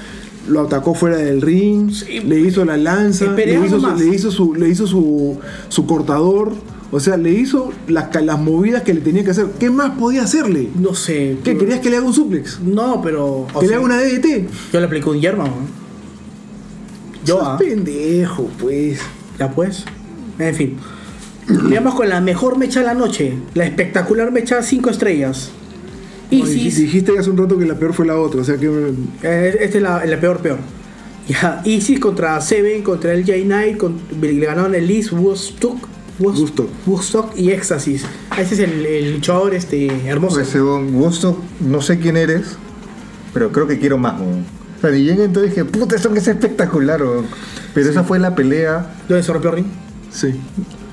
lo 0.47 0.61
atacó 0.61 0.95
fuera 0.95 1.17
del 1.17 1.41
ring, 1.41 1.91
Sí. 1.91 2.19
le 2.21 2.39
hizo 2.39 2.65
la 2.65 2.75
lanza, 2.77 3.31
le 3.33 3.53
hizo, 3.65 3.79
su, 3.79 3.95
le 3.95 4.07
hizo, 4.15 4.31
su, 4.31 4.55
le 4.55 4.69
hizo 4.69 4.87
su, 4.87 5.37
su 5.69 5.85
cortador, 5.85 6.53
o 6.91 6.99
sea, 6.99 7.15
le 7.17 7.31
hizo 7.31 7.71
las, 7.87 8.07
las 8.23 8.39
movidas 8.39 8.81
que 8.81 8.93
le 8.95 9.01
tenía 9.01 9.23
que 9.23 9.29
hacer. 9.31 9.45
¿Qué 9.59 9.69
más 9.69 9.91
podía 9.91 10.23
hacerle? 10.23 10.69
no 10.75 10.95
sé. 10.95 11.37
¿Qué? 11.43 11.55
¿Querías 11.57 11.79
que 11.79 11.89
le 11.91 11.97
haga 11.97 12.05
un 12.07 12.13
suplex? 12.13 12.59
No, 12.61 13.01
pero. 13.03 13.47
o 13.53 13.59
¿Que 13.59 13.61
le 13.61 13.67
sea, 13.67 13.77
haga 13.77 13.85
una 13.85 13.97
DDT? 14.01 14.49
Yo 14.73 14.79
le 14.79 14.85
apliqué 14.87 15.07
un 15.09 15.21
yerma, 15.21 15.43
¿no? 15.45 15.53
Yo, 17.23 17.37
Sos 17.37 17.47
ah. 17.47 17.57
pendejo, 17.59 18.49
pues. 18.59 18.99
Ya 19.37 19.51
pues. 19.51 19.85
En 20.39 20.55
fin. 20.55 20.77
Veamos 21.47 21.95
con 21.95 22.09
la 22.09 22.21
mejor 22.21 22.57
mecha 22.57 22.79
de 22.79 22.85
la 22.85 22.93
noche. 22.93 23.37
La 23.53 23.65
espectacular 23.65 24.31
mecha 24.31 24.61
5 24.61 24.89
estrellas. 24.89 25.51
No, 26.31 26.37
Isis. 26.37 26.77
dijiste 26.77 27.17
hace 27.19 27.29
un 27.29 27.37
rato 27.37 27.57
que 27.57 27.65
la 27.65 27.75
peor 27.75 27.93
fue 27.93 28.05
la 28.05 28.17
otra, 28.17 28.41
o 28.41 28.43
sea 28.43 28.57
que... 28.57 28.67
Eh, 29.21 29.57
Esta 29.59 29.77
es 29.77 29.83
la, 29.83 30.05
la 30.05 30.19
peor, 30.19 30.39
peor. 30.39 30.59
Ya, 31.27 31.61
Isis 31.65 31.99
contra 31.99 32.41
Seven, 32.41 32.81
contra 32.81 33.13
el 33.13 33.23
J 33.23 33.37
Knight, 33.43 33.77
con, 33.77 33.99
le 34.19 34.45
ganaron 34.45 34.73
Elise, 34.73 35.13
Woodstock, 35.13 35.77
Woodstock, 36.19 36.39
Woodstock. 36.39 36.69
Woodstock 36.87 37.37
y 37.37 37.51
Éxtasis. 37.51 38.05
Ese 38.37 38.53
es 38.55 38.59
el, 38.59 38.85
el 38.85 39.13
luchador 39.13 39.53
este, 39.53 39.87
hermoso. 40.07 40.35
Pues 40.35 40.47
según 40.47 40.91
gusto, 40.93 41.39
no 41.59 41.81
sé 41.81 41.99
quién 41.99 42.17
eres, 42.17 42.57
pero 43.33 43.51
creo 43.51 43.67
que 43.67 43.77
quiero 43.77 43.97
más, 43.97 44.19
weón. 44.19 44.45
O 44.77 44.81
sea, 44.81 44.95
y 44.95 45.03
llegué 45.03 45.25
entonces 45.25 45.51
dije, 45.51 45.63
puta, 45.63 45.95
esto 45.95 46.11
que 46.11 46.19
es 46.19 46.27
espectacular, 46.27 47.01
weón. 47.01 47.25
Pero 47.73 47.89
esa 47.89 48.03
fue 48.03 48.19
la 48.19 48.35
pelea. 48.35 48.95
¿Dónde 49.07 49.23
se 49.23 49.31
rompió 49.31 49.51
el 49.51 49.57
ring? 49.57 49.67
Sí. 50.11 50.33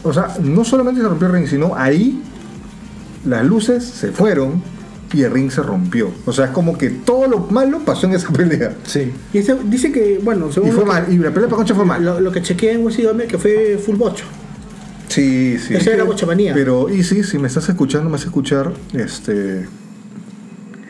O 0.09 0.13
sea, 0.13 0.37
no 0.43 0.65
solamente 0.65 1.01
se 1.01 1.09
rompió 1.09 1.29
el 1.29 1.35
ring, 1.35 1.47
sino 1.47 1.75
ahí 1.77 2.23
las 3.27 3.45
luces 3.45 3.85
se 3.85 4.11
fueron 4.11 4.63
y 5.13 5.23
el 5.23 5.31
ring 5.31 5.51
se 5.51 5.63
rompió. 5.63 6.11
O 6.27 6.33
sea, 6.33 6.47
es 6.47 6.51
como 6.51 6.77
que 6.77 6.91
todo 6.91 7.27
lo 7.27 7.39
malo 7.39 7.81
pasó 7.85 8.07
en 8.07 8.15
esa 8.15 8.29
pelea. 8.33 8.75
Sí. 8.85 9.13
Y 9.33 9.39
este, 9.39 9.57
dice 9.65 9.93
que, 9.93 10.21
bueno, 10.23 10.51
según 10.53 10.71
Y 10.71 10.73
fue 10.73 10.85
mal, 10.85 11.07
y 11.11 11.19
la 11.19 11.31
pelea 11.31 11.49
para 11.49 11.57
Concha 11.59 11.75
fue 11.75 11.85
mal. 11.85 12.05
lo, 12.05 12.21
lo 12.21 12.33
que 12.33 12.43
chequeé 12.43 12.73
en 12.73 12.85
WCW 12.85 13.27
que 13.29 13.39
fue 13.39 13.79
full 13.85 13.97
bocho. 13.97 14.25
Sí, 15.09 15.59
sí. 15.59 15.75
Esa 15.75 15.93
era 15.93 16.05
bochamanía. 16.05 16.53
Pero, 16.55 16.89
y 16.91 17.03
sí, 17.03 17.25
si 17.25 17.39
me 17.39 17.49
estás 17.49 17.69
escuchando, 17.69 18.07
me 18.07 18.13
vas 18.13 18.23
a 18.23 18.27
escuchar, 18.27 18.73
este... 18.93 19.67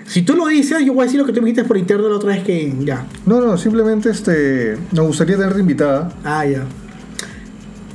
Si 0.07 0.23
tú 0.23 0.35
lo 0.35 0.47
dices, 0.47 0.85
yo 0.85 0.95
voy 0.95 1.03
a 1.03 1.05
decir 1.05 1.21
lo 1.21 1.27
que 1.27 1.33
tú 1.33 1.41
me 1.41 1.47
dijiste 1.47 1.65
por 1.69 1.77
interno 1.77 2.09
la 2.09 2.17
otra 2.17 2.31
vez 2.31 2.43
que 2.43 2.75
ya. 2.81 3.07
No, 3.27 3.41
no, 3.41 3.59
simplemente 3.59 4.11
este... 4.11 4.77
Nos 4.91 5.07
gustaría 5.07 5.37
tenerte 5.37 5.61
invitada. 5.61 6.11
Ah, 6.25 6.47
ya. 6.47 6.65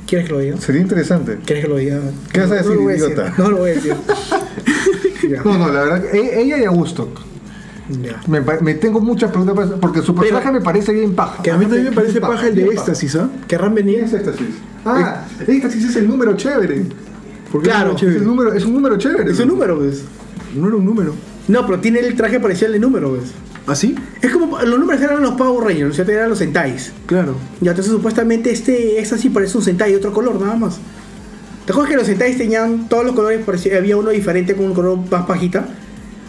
¿Quieres 0.06 0.26
que 0.28 0.32
lo 0.34 0.38
diga? 0.40 0.56
Sería 0.58 0.80
interesante. 0.82 1.38
¿Quieres 1.46 1.64
que 1.64 1.70
lo 1.70 1.76
diga? 1.76 2.00
¿Qué 2.32 2.40
vas 2.40 2.50
a 2.50 2.54
decir, 2.56 2.72
idiota? 2.80 3.34
No 3.38 3.50
lo 3.50 3.56
voy 3.58 3.70
a 3.70 3.74
decir. 3.74 3.94
No, 5.42 5.56
no, 5.56 5.68
la 5.72 5.80
verdad, 5.84 6.04
e- 6.14 6.42
ella 6.42 6.58
y 6.58 6.64
Augusto. 6.64 7.08
Ya. 8.02 8.20
Me, 8.26 8.40
me 8.60 8.74
tengo 8.74 9.00
muchas 9.00 9.30
preguntas 9.30 9.54
para- 9.56 9.80
porque 9.80 10.02
su 10.02 10.14
personaje 10.14 10.52
me 10.52 10.60
parece 10.60 10.92
bien 10.92 11.14
paja. 11.14 11.42
que 11.42 11.50
A 11.50 11.56
mí 11.56 11.64
también 11.64 11.84
me 11.86 11.92
parece 11.92 12.20
paja 12.20 12.46
el 12.48 12.54
de 12.54 12.64
éxtasis, 12.66 13.16
¿ah? 13.16 13.30
¿Querrán 13.48 13.72
¿Quién 13.74 13.86
venir? 13.86 14.04
es 14.04 14.12
éxtasis? 14.12 14.46
Ah, 14.84 15.24
Éxtasis 15.46 15.84
es 15.86 15.96
el 15.96 16.06
número 16.08 16.36
chévere. 16.36 16.84
¿Por 17.50 17.62
qué 17.62 17.70
Claro, 17.70 17.92
Es, 17.92 17.96
chévere? 17.96 18.18
el 18.18 18.24
número, 18.26 18.52
es 18.52 18.64
un 18.66 18.74
número 18.74 18.96
chévere. 18.98 19.30
Es 19.30 19.40
un 19.40 19.48
número, 19.48 19.78
pues. 19.78 20.02
No 20.54 20.66
era 20.68 20.76
un 20.76 20.84
número. 20.84 21.14
No, 21.48 21.64
pero 21.66 21.80
tiene 21.80 22.00
el 22.00 22.14
traje 22.16 22.38
parecido 22.38 22.66
al 22.66 22.72
de 22.74 22.78
número, 22.80 23.10
pues. 23.16 23.30
¿Así? 23.66 23.94
Es 24.20 24.30
como 24.30 24.60
los 24.60 24.78
números 24.78 25.00
eran 25.00 25.22
los 25.22 25.34
Power 25.34 25.64
Rangers, 25.66 25.98
o 25.98 26.04
sea, 26.04 26.14
eran 26.14 26.28
los 26.28 26.38
Sentais. 26.38 26.92
Claro. 27.06 27.34
Ya, 27.62 27.70
entonces 27.70 27.92
supuestamente 27.92 28.50
este, 28.50 29.00
este 29.00 29.16
sí 29.16 29.30
parece 29.30 29.56
un 29.56 29.64
Sentai 29.64 29.90
de 29.92 29.96
otro 29.96 30.12
color, 30.12 30.38
nada 30.40 30.54
más. 30.56 30.78
¿Te 31.64 31.72
acuerdas 31.72 31.90
que 31.92 31.96
los 31.96 32.06
Sentais 32.06 32.36
tenían 32.36 32.88
todos 32.90 33.06
los 33.06 33.14
colores 33.14 33.42
parecidos? 33.42 33.78
Había 33.78 33.96
uno 33.96 34.10
diferente 34.10 34.54
con 34.54 34.66
un 34.66 34.74
color 34.74 34.98
más 35.10 35.24
pajita. 35.24 35.66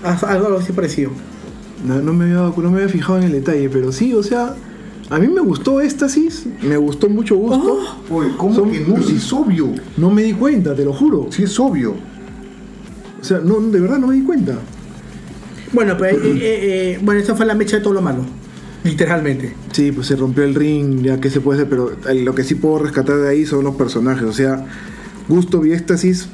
Algo 0.03 0.57
así 0.57 0.71
parecido. 0.71 1.11
No, 1.85 2.01
no 2.01 2.13
me 2.13 2.23
había, 2.25 2.35
dado- 2.37 2.53
no 2.57 2.71
me 2.71 2.77
había 2.77 2.89
fijado 2.89 3.17
en 3.17 3.25
el 3.25 3.31
detalle, 3.33 3.69
pero 3.69 3.91
sí, 3.91 4.13
o 4.13 4.23
sea, 4.23 4.55
a 5.09 5.19
mí 5.19 5.27
me 5.27 5.41
gustó 5.41 5.81
Éxtasis, 5.81 6.45
me 6.61 6.77
gustó 6.77 7.09
mucho 7.09 7.35
gusto. 7.35 7.79
Oh. 8.09 8.15
Oye, 8.15 8.29
¿cómo 8.37 8.55
Son- 8.55 8.71
que 8.71 8.79
no? 8.79 9.01
Si 9.03 9.17
es 9.17 9.33
obvio. 9.33 9.71
No 9.97 10.09
me 10.09 10.23
di 10.23 10.31
cuenta, 10.33 10.73
te 10.73 10.85
lo 10.85 10.93
juro. 10.93 11.27
Si 11.31 11.43
es 11.43 11.59
obvio. 11.59 11.95
O 13.19 13.23
sea, 13.23 13.39
no, 13.39 13.59
de 13.59 13.79
verdad 13.81 13.97
no 13.97 14.07
me 14.07 14.15
di 14.15 14.21
cuenta. 14.23 14.57
Bueno, 15.73 15.95
pero 15.97 16.17
eh, 16.17 16.21
eh, 16.23 16.39
eh, 16.41 16.99
bueno, 17.01 17.19
esa 17.19 17.35
fue 17.35 17.45
la 17.45 17.55
mecha 17.55 17.77
de 17.77 17.83
todo 17.83 17.93
lo 17.93 18.01
malo. 18.01 18.25
Literalmente. 18.83 19.53
Sí, 19.71 19.91
pues 19.91 20.07
se 20.07 20.15
rompió 20.15 20.43
el 20.43 20.53
ring, 20.53 21.01
ya 21.01 21.19
que 21.19 21.29
se 21.29 21.41
puede 21.41 21.59
hacer, 21.59 21.69
pero 21.69 21.91
lo 22.13 22.35
que 22.35 22.43
sí 22.43 22.55
puedo 22.55 22.79
rescatar 22.79 23.17
de 23.17 23.29
ahí 23.29 23.45
son 23.45 23.63
los 23.63 23.75
personajes. 23.75 24.23
O 24.23 24.33
sea, 24.33 24.65
Gusto 25.27 25.65
y 25.65 25.73
Éxtasis 25.73 26.29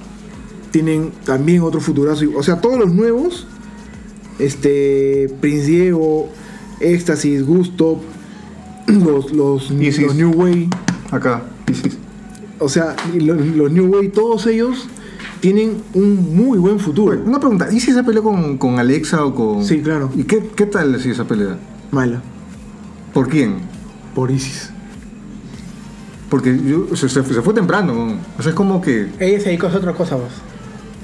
tienen 0.71 1.11
también 1.23 1.61
otro 1.61 1.79
futurazo. 1.79 2.25
O 2.35 2.43
sea, 2.43 2.59
todos 2.59 2.77
los 2.77 2.93
nuevos, 2.93 3.47
este, 4.37 5.33
Prince 5.39 5.65
Diego, 5.65 6.29
Éxtasis, 6.81 7.45
Gusto, 7.45 8.01
los, 8.87 9.31
los, 9.31 9.71
Isis. 9.71 10.01
los 10.01 10.15
New 10.15 10.31
Way, 10.31 10.69
Acá. 11.09 11.43
Sí. 11.71 11.91
o 12.59 12.67
sea, 12.67 12.97
los 13.13 13.71
New 13.71 13.87
Way, 13.87 14.09
todos 14.09 14.45
ellos 14.47 14.89
tienen 15.39 15.81
un 15.93 16.35
muy 16.35 16.57
buen 16.59 16.79
futuro. 16.79 17.19
Una 17.25 17.39
pregunta, 17.39 17.67
¿y 17.71 17.79
si 17.79 17.91
se 17.93 18.03
peleó 18.03 18.23
con, 18.23 18.57
con 18.57 18.79
Alexa 18.79 19.25
o 19.25 19.33
con.? 19.33 19.63
Sí, 19.65 19.81
claro. 19.81 20.09
¿Y 20.15 20.23
qué, 20.23 20.49
qué 20.55 20.65
tal 20.65 20.99
si 20.99 21.09
esa 21.11 21.25
pelea? 21.25 21.57
Mala, 21.91 22.21
¿Por 23.13 23.27
quién? 23.29 23.55
por 24.15 24.29
Isis. 24.31 24.69
Porque 26.29 26.57
yo, 26.65 26.95
se, 26.95 27.09
se- 27.09 27.23
se 27.23 27.41
fue 27.41 27.53
temprano. 27.53 27.93
¿no? 27.93 28.13
O 28.37 28.41
sea, 28.41 28.49
es 28.51 28.55
como 28.55 28.81
que. 28.81 29.07
Ella 29.19 29.39
se 29.39 29.45
dedicó 29.49 29.65
a 29.65 29.69
hacer 29.69 29.81
otra 29.81 29.93
cosa, 29.93 30.17
pues. 30.17 30.31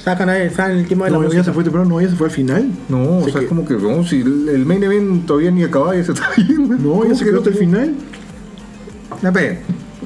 Sacan 0.03 0.29
a 0.29 0.37
está 0.37 0.71
en 0.71 0.77
el 0.79 0.87
tema 0.87 1.05
de 1.05 1.11
la 1.11 1.17
No, 1.17 1.23
ella 1.25 1.43
se 1.43 1.51
fue 1.51 1.63
temprano, 1.63 1.89
no, 1.89 1.99
ella 1.99 2.09
se 2.09 2.15
fue 2.15 2.27
al 2.27 2.31
final. 2.33 2.71
No, 2.87 3.17
o 3.17 3.25
Se 3.25 3.31
sea, 3.31 3.41
es 3.41 3.47
como 3.47 3.65
que. 3.65 3.73
No, 3.73 4.05
si 4.05 4.21
el, 4.21 4.47
el 4.49 4.65
main 4.65 4.81
event 4.83 5.25
todavía 5.25 5.51
ni 5.51 5.63
acababa 5.63 5.97
y 5.97 6.03
se 6.05 6.11
está 6.13 6.33
yendo. 6.37 6.75
No, 6.75 6.89
¿Cómo 6.91 7.03
ella 7.05 7.15
se 7.15 7.23
que 7.25 7.29
quedó 7.31 7.39
hasta 7.39 7.49
el 7.49 7.57
final. 7.57 7.93
Ya, 9.21 9.31
pe. 9.33 9.59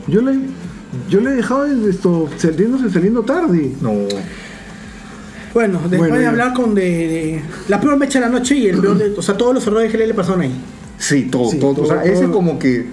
Yo 0.07 0.21
le, 0.21 0.39
yo 1.09 1.19
le 1.21 1.31
he 1.31 1.33
dejado 1.35 1.65
esto 1.65 2.29
saliéndose 2.37 2.89
saliendo 2.89 3.21
tarde. 3.23 3.71
No. 3.81 3.91
Bueno, 5.53 5.79
después 5.81 5.99
Bueno, 5.99 6.15
de 6.15 6.21
ya. 6.23 6.29
hablar 6.29 6.53
con 6.53 6.73
de, 6.73 6.81
de- 6.81 7.41
la 7.67 7.81
peor 7.81 7.97
mecha 7.97 8.19
de 8.19 8.25
la 8.25 8.31
noche 8.31 8.55
y 8.55 8.67
el 8.67 8.79
peor 8.79 8.97
de, 8.97 9.13
o 9.17 9.21
sea, 9.21 9.35
todos 9.35 9.53
los 9.53 9.67
errores 9.67 9.91
que 9.91 9.97
le 9.97 10.13
pasaron 10.13 10.41
ahí. 10.41 10.53
Sí, 10.97 11.23
todo, 11.29 11.49
Sí, 11.51 11.59
todo. 11.59 11.81
O 11.81 11.85
sea, 11.85 12.01
todo- 12.01 12.11
ese 12.11 12.23
todo- 12.23 12.31
como 12.31 12.57
que. 12.59 12.87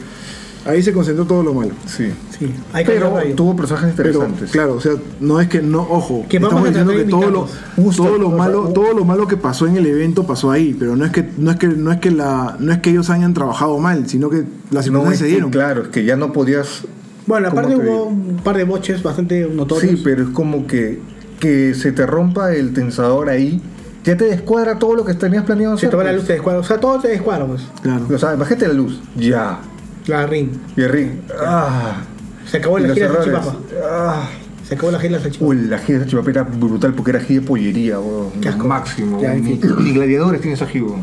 Ahí 0.65 0.83
se 0.83 0.93
concentró 0.93 1.25
todo 1.25 1.43
lo 1.43 1.55
malo. 1.55 1.70
Sí. 1.87 2.09
Sí, 2.37 2.53
hay 2.75 2.85
que 2.85 2.93
Pero 2.93 3.11
tuvo 3.37 3.57
personajes 3.57 3.95
Pero, 3.97 4.09
interesantes. 4.11 4.51
claro, 4.51 4.75
o 4.75 4.81
sea, 4.81 4.93
no 5.20 5.41
es 5.41 5.49
que 5.49 5.62
no, 5.62 5.81
ojo, 5.83 6.27
Que 6.29 6.39
vamos 6.39 6.51
estamos 6.61 6.66
a 6.66 6.69
diciendo 6.69 6.93
que 6.93 7.05
todo 7.11 7.31
lo, 7.31 7.41
invitarlos. 7.47 7.97
todo 7.97 8.19
lo 8.19 8.25
Justo, 8.27 8.37
malo, 8.37 8.62
o 8.65 8.69
todo 8.73 8.93
lo 8.93 9.05
malo 9.05 9.27
que 9.29 9.37
pasó 9.37 9.66
en 9.66 9.77
el 9.77 9.87
evento 9.87 10.27
pasó 10.27 10.51
ahí, 10.51 10.77
pero 10.79 10.95
no 10.95 11.05
es 11.07 11.12
que, 11.12 11.27
no 11.39 11.51
es 11.53 11.57
que, 11.57 11.69
no 11.69 11.91
es 11.93 11.99
que 12.01 12.11
la, 12.11 12.57
no 12.59 12.73
es 12.73 12.79
que 12.79 12.91
ellos 12.91 13.09
hayan 13.09 13.33
trabajado 13.35 13.79
mal, 13.79 14.09
sino 14.09 14.29
que 14.29 14.39
las 14.70 14.87
no, 14.89 15.01
circunstancias 15.01 15.12
es 15.15 15.19
se 15.20 15.25
que, 15.27 15.31
dieron. 15.31 15.51
claro, 15.51 15.83
es 15.85 15.89
que 15.89 16.05
ya 16.05 16.16
no 16.16 16.33
podías. 16.33 16.83
Bueno, 17.29 17.49
aparte 17.49 17.75
¿Cómo 17.75 17.83
te 17.85 17.91
hubo 17.91 18.11
digo? 18.11 18.31
un 18.33 18.41
par 18.43 18.57
de 18.57 18.65
boches 18.65 19.03
bastante 19.03 19.47
notorios. 19.47 19.97
Sí, 19.97 20.01
pero 20.03 20.23
es 20.25 20.31
como 20.31 20.67
que. 20.67 20.99
Que 21.39 21.75
se 21.75 21.93
te 21.93 22.05
rompa 22.07 22.55
el 22.55 22.73
tensador 22.73 23.29
ahí. 23.29 23.61
Ya 24.03 24.17
te 24.17 24.25
descuadra 24.25 24.79
todo 24.79 24.97
lo 24.97 25.05
que 25.05 25.13
tenías 25.15 25.45
planeado 25.45 25.77
se 25.77 25.87
hacer. 25.87 25.91
te 25.91 25.97
va 25.97 26.05
la 26.05 26.11
pues. 26.11 26.21
luz, 26.23 26.27
te 26.27 26.33
descuadra. 26.33 26.61
O 26.61 26.65
sea, 26.65 26.81
todo 26.81 26.99
te 26.99 27.09
descuadra, 27.09 27.47
pues. 27.47 27.63
Claro. 27.83 28.07
O 28.13 28.19
sea, 28.19 28.35
bajete 28.35 28.67
la 28.67 28.75
luz. 28.75 29.01
Ya. 29.15 29.61
La 30.07 30.27
ring. 30.27 30.49
Y 30.75 30.81
el 30.81 30.89
ring. 30.89 31.11
Ah. 31.39 32.01
Se 32.47 32.57
acabó 32.57 32.79
la 32.79 32.95
gira 32.95 33.09
de. 33.09 33.15
Salchipapa. 33.15 33.57
Ah. 33.85 34.29
Se 34.67 34.75
acabó 34.75 34.91
la 34.91 34.99
gira 34.99 35.19
de 35.19 35.23
Salchipapa. 35.23 35.51
Uy, 35.51 35.57
la 35.69 35.77
ají 35.77 35.93
de 35.93 35.99
Salchipapa 36.01 36.31
era 36.31 36.43
brutal 36.45 36.95
porque 36.95 37.11
era 37.11 37.21
ají 37.21 37.35
de 37.35 37.43
pollería, 37.43 38.01
weón. 38.01 38.31
Máximo. 38.67 39.21
Ya, 39.21 39.35
ni, 39.35 39.53
ni 39.53 39.93
gladiadores 39.93 40.41
tienen 40.41 40.55
ese 40.55 40.65
ají, 40.65 40.81
weón. 40.81 41.03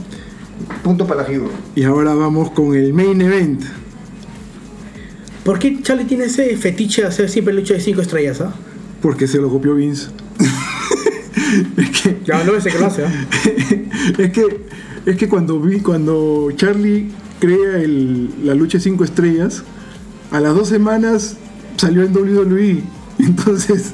Punto 0.83 1.05
para 1.05 1.21
el 1.21 1.27
ají, 1.27 1.37
weón. 1.37 1.51
Y 1.75 1.83
ahora 1.83 2.15
vamos 2.15 2.49
con 2.49 2.75
el 2.75 2.93
main 2.93 3.21
event. 3.21 3.63
¿Por 5.45 5.59
qué 5.59 5.79
Charlie 5.81 6.05
tiene 6.05 6.25
ese 6.25 6.57
fetiche 6.57 7.03
de 7.03 7.07
hacer 7.07 7.29
siempre 7.29 7.53
lucha 7.53 7.75
de 7.75 7.79
5 7.79 8.01
estrellas, 8.01 8.41
ah? 8.41 8.53
Porque 9.01 9.27
se 9.27 9.37
lo 9.37 9.49
copió 9.49 9.75
Vince. 9.75 10.07
es 11.77 11.89
que 12.01 12.19
Ya 12.25 12.43
no 12.43 12.55
ese 12.55 12.69
que 12.71 12.79
lo 12.79 12.87
hace, 12.87 13.05
¿ah? 13.05 13.11
es 14.17 14.31
que 14.31 14.65
es 15.05 15.15
que 15.17 15.29
cuando 15.29 15.59
vi 15.59 15.79
cuando 15.81 16.49
Charlie 16.55 17.11
crea 17.39 17.77
el- 17.79 18.29
la 18.43 18.55
lucha 18.55 18.79
5 18.79 19.03
estrellas 19.03 19.63
a 20.31 20.39
las 20.39 20.55
dos 20.55 20.67
semanas 20.67 21.37
salió 21.77 22.01
en 22.03 22.11
WWE 22.15 22.81
entonces 23.19 23.91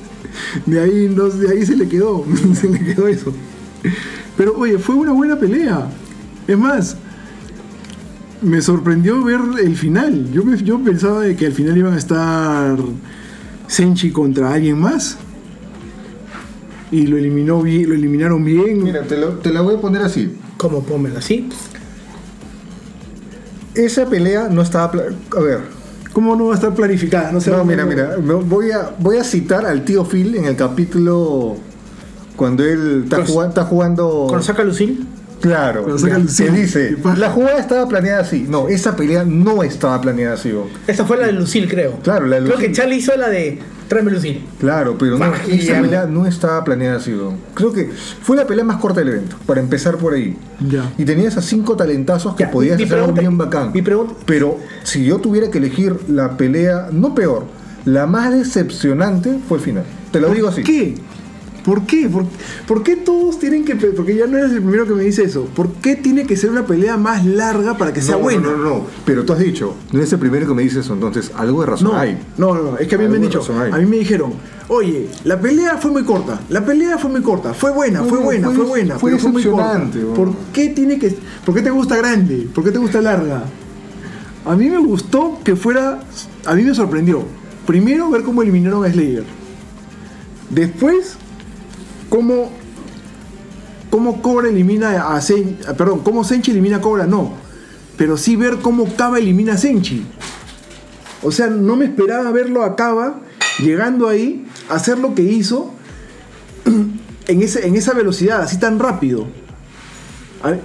de 0.65 0.80
ahí 0.80 1.10
no- 1.14 1.28
de 1.30 1.49
ahí 1.52 1.65
se 1.65 1.76
le 1.76 1.90
quedó 1.90 2.26
se 2.56 2.69
le 2.69 2.80
quedó 2.80 3.07
eso 3.10 3.34
pero 4.38 4.56
oye 4.57 4.78
fue 4.80 4.95
una 4.95 5.11
buena 5.11 5.38
pelea 5.38 5.90
es 6.48 6.57
más 6.57 6.95
me 8.41 8.61
sorprendió 8.61 9.23
ver 9.23 9.39
el 9.63 9.76
final 9.76 10.31
yo, 10.31 10.43
me- 10.43 10.57
yo 10.61 10.80
pensaba 10.84 11.22
de 11.22 11.35
que 11.35 11.45
al 11.47 11.53
final 11.53 11.77
iban 11.77 11.93
a 11.93 11.97
estar 11.97 12.76
Senchi 13.68 14.11
contra 14.11 14.53
alguien 14.53 14.80
más 14.80 15.18
y 16.91 17.07
lo 17.07 17.18
eliminó 17.18 17.61
bien 17.61 17.88
lo 17.89 17.95
eliminaron 17.95 18.43
bien 18.43 18.84
Mira, 18.84 19.03
te, 19.03 19.18
lo- 19.18 19.34
te 19.35 19.51
la 19.53 19.61
voy 19.61 19.76
a 19.76 19.81
poner 19.81 20.01
así. 20.01 20.35
Como 20.57 20.84
pónmela 20.84 21.19
así. 21.19 21.47
Esa 23.73 24.05
pelea 24.07 24.49
no 24.49 24.61
estaba. 24.61 24.91
A 25.38 25.39
ver. 25.39 25.59
¿Cómo 26.13 26.35
no 26.35 26.47
va 26.47 26.51
a 26.51 26.55
estar 26.55 26.73
planificada? 26.76 27.31
No, 27.31 27.39
sé 27.39 27.49
No, 27.51 27.63
mira, 27.63 27.85
mira. 27.85 28.18
Voy 28.18 28.69
a, 28.72 28.93
voy 28.99 29.18
a 29.18 29.23
citar 29.23 29.65
al 29.65 29.85
tío 29.85 30.03
Phil 30.03 30.35
en 30.35 30.45
el 30.45 30.55
capítulo. 30.57 31.55
Cuando 32.35 32.63
él 32.65 33.03
está, 33.05 33.18
Con- 33.18 33.26
jugando, 33.27 33.49
está 33.49 33.63
jugando. 33.63 34.26
Cuando 34.27 34.43
saca 34.45 34.63
Lucille. 34.63 34.99
Claro, 35.41 35.85
el 35.95 36.01
que 36.23 36.27
cine. 36.30 36.59
dice, 36.61 36.95
la 37.18 37.30
jugada 37.31 37.57
estaba 37.59 37.88
planeada 37.88 38.22
así. 38.22 38.45
No, 38.47 38.68
esa 38.69 38.95
pelea 38.95 39.23
no 39.26 39.63
estaba 39.63 39.99
planeada 39.99 40.35
así. 40.35 40.53
Esa 40.88 41.05
fue 41.05 41.18
la 41.18 41.26
de 41.27 41.34
Lucille, 41.34 41.68
creo. 41.68 41.99
Claro, 42.03 42.27
la 42.27 42.35
de 42.38 42.43
Creo 42.43 42.53
Lucille. 42.55 42.68
que 42.72 42.73
Charlie 42.77 42.95
hizo 42.97 43.15
la 43.18 43.30
de 43.30 43.59
Tráeme 43.88 44.11
Lucille. 44.11 44.41
Claro, 44.59 44.95
pero 44.97 45.18
no, 45.18 45.26
esa 45.34 45.81
pelea 45.81 46.05
no 46.05 46.26
estaba 46.26 46.63
planeada 46.63 46.97
así. 46.97 47.13
Creo 47.55 47.73
que 47.73 47.89
fue 48.22 48.38
la 48.38 48.45
pelea 48.47 48.63
más 48.63 48.77
corta 48.77 48.99
del 49.01 49.09
evento, 49.09 49.35
para 49.45 49.59
empezar 49.59 49.97
por 49.97 50.13
ahí. 50.13 50.38
Ya. 50.69 50.93
Y 50.97 51.03
tenías 51.05 51.35
a 51.38 51.41
cinco 51.41 51.76
talentazos 51.76 52.35
que 52.35 52.43
Ya, 52.43 52.51
podías 52.51 52.77
mi 52.77 52.84
hacer 52.85 52.99
algo 52.99 53.11
bien 53.13 53.38
bacán. 53.38 53.72
mi 53.73 53.81
pregunta- 53.81 54.13
Pero 54.26 54.57
si 54.84 55.03
yo 55.03 55.18
tuviera 55.18 55.49
que 55.51 55.57
elegir 55.57 55.95
la 56.07 56.38
pelea, 56.38 56.88
no 56.91 57.13
peor, 57.15 57.43
la 57.84 58.05
más 58.07 58.31
decepcionante 58.31 59.39
fue 59.49 59.57
el 59.57 59.63
final. 59.63 59.84
Te 60.11 60.19
lo 60.22 60.30
digo 60.30 60.49
así. 60.49 60.61
¿Por 60.61 60.69
qué? 60.72 60.95
¿Por 61.65 61.85
qué? 61.85 62.09
¿Por, 62.09 62.25
por 62.67 62.81
qué 62.81 62.95
todos 62.95 63.38
tienen 63.39 63.63
que.? 63.65 63.75
Porque 63.75 64.15
ya 64.15 64.25
no 64.25 64.38
eres 64.38 64.51
el 64.51 64.61
primero 64.61 64.88
que 64.88 64.93
me 64.93 65.03
dice 65.03 65.23
eso. 65.23 65.45
¿Por 65.45 65.69
qué 65.73 65.95
tiene 65.95 66.25
que 66.25 66.35
ser 66.35 66.49
una 66.49 66.65
pelea 66.65 66.97
más 66.97 67.23
larga 67.25 67.77
para 67.77 67.93
que 67.93 68.01
sea 68.01 68.15
buena? 68.15 68.41
No, 68.41 68.57
no, 68.57 68.63
no. 68.63 68.85
Pero 69.05 69.23
tú 69.25 69.33
has 69.33 69.39
dicho, 69.39 69.75
no 69.91 69.99
eres 69.99 70.11
el 70.11 70.19
primero 70.19 70.47
que 70.47 70.53
me 70.55 70.63
dice 70.63 70.79
eso, 70.79 70.93
entonces 70.93 71.31
algo 71.35 71.61
de 71.61 71.67
razón 71.67 71.89
No, 71.89 71.97
hay. 71.97 72.17
no, 72.38 72.55
no, 72.55 72.63
no, 72.71 72.77
es 72.77 72.88
que 72.88 72.95
a 72.95 72.97
mí 72.97 73.07
me 73.07 73.17
han 73.17 73.21
dicho, 73.21 73.43
a 73.71 73.77
mí 73.77 73.85
me 73.85 73.97
dijeron, 73.97 74.33
oye, 74.69 75.07
la 75.23 75.39
pelea 75.39 75.77
fue 75.77 75.91
muy 75.91 76.03
corta, 76.03 76.39
la 76.49 76.65
pelea 76.65 76.97
fue 76.97 77.11
muy 77.11 77.21
corta, 77.21 77.53
fue 77.53 77.71
buena, 77.71 78.03
fue 78.03 78.17
buena, 78.19 78.47
fue- 78.47 78.55
fue 78.57 78.65
buena, 78.65 78.97
fue 78.99 79.11
pero 79.11 79.21
fue 79.21 79.31
muy 79.31 79.43
corta. 79.43 79.88
¿Por 80.15 80.33
qué 80.53 80.69
tiene 80.69 80.97
que, 80.97 81.15
por 81.45 81.53
qué 81.53 81.61
te 81.61 81.69
gusta 81.69 81.95
grande? 81.97 82.47
¿Por 82.53 82.63
qué 82.63 82.71
te 82.71 82.79
gusta 82.79 83.01
larga? 83.01 83.43
A 84.45 84.55
mí 84.55 84.67
me 84.69 84.79
gustó 84.79 85.38
que 85.43 85.55
fuera, 85.55 85.99
a 86.45 86.55
mí 86.55 86.63
me 86.63 86.73
sorprendió. 86.73 87.23
Primero 87.67 88.09
ver 88.09 88.23
cómo 88.23 88.41
eliminaron 88.41 88.83
a 88.83 88.91
Slayer. 88.91 89.23
Después, 90.49 91.15
cómo, 92.11 92.51
cómo 93.89 94.21
Cobra 94.21 94.49
elimina 94.49 95.15
a 95.15 95.21
Sen, 95.21 95.57
perdón, 95.77 96.01
cómo 96.03 96.25
Senchi 96.25 96.51
elimina 96.51 96.77
a 96.77 96.81
Cobra, 96.81 97.07
no. 97.07 97.33
Pero 97.97 98.17
sí 98.17 98.35
ver 98.35 98.57
cómo 98.57 98.85
Kaba 98.95 99.17
elimina 99.17 99.53
a 99.53 99.57
Senchi. 99.57 100.05
O 101.23 101.31
sea, 101.31 101.47
no 101.47 101.75
me 101.77 101.85
esperaba 101.85 102.29
verlo 102.31 102.63
a 102.63 102.75
Kaba 102.75 103.21
llegando 103.59 104.09
ahí, 104.09 104.45
hacer 104.69 104.99
lo 104.99 105.15
que 105.15 105.23
hizo 105.23 105.71
en, 107.27 107.41
ese, 107.41 107.65
en 107.65 107.75
esa 107.75 107.93
velocidad, 107.93 108.41
así 108.41 108.59
tan 108.59 108.77
rápido. 108.77 109.27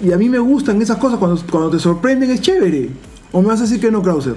Y 0.02 0.10
a 0.10 0.16
mí 0.16 0.28
me 0.28 0.39
gustan 0.39 0.82
esas 0.82 0.97
cosas, 0.97 1.18
cuando, 1.18 1.40
cuando 1.48 1.70
te 1.70 1.78
sorprenden 1.78 2.31
es 2.31 2.40
chévere. 2.40 2.90
¿O 3.31 3.40
me 3.40 3.48
vas 3.48 3.60
a 3.60 3.64
decir 3.64 3.78
que 3.81 3.90
no, 3.90 4.02
Krauser? 4.02 4.35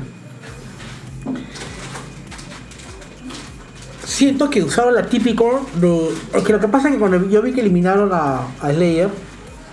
Siento 4.19 4.49
que 4.49 4.61
usaron 4.61 4.93
la 4.95 5.05
típico 5.07 5.65
de. 5.79 6.09
Porque 6.33 6.51
lo 6.51 6.59
que 6.59 6.67
pasa 6.67 6.89
es 6.89 6.95
que 6.95 6.99
cuando 6.99 7.29
yo 7.29 7.41
vi 7.41 7.53
que 7.53 7.61
eliminaron 7.61 8.09
a, 8.11 8.47
a 8.59 8.73
Slayer, 8.73 9.07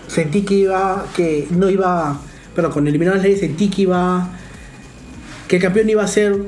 sentí 0.06 0.42
que 0.42 0.54
iba. 0.54 1.04
que 1.16 1.48
no 1.50 1.68
iba. 1.68 2.20
Pero 2.54 2.70
cuando 2.70 2.88
eliminaron 2.90 3.18
a 3.18 3.22
Slayer 3.22 3.40
sentí 3.40 3.68
que 3.68 3.82
iba. 3.82 4.28
que 5.48 5.56
el 5.56 5.62
campeón 5.62 5.90
iba 5.90 6.04
a 6.04 6.06
ser. 6.06 6.44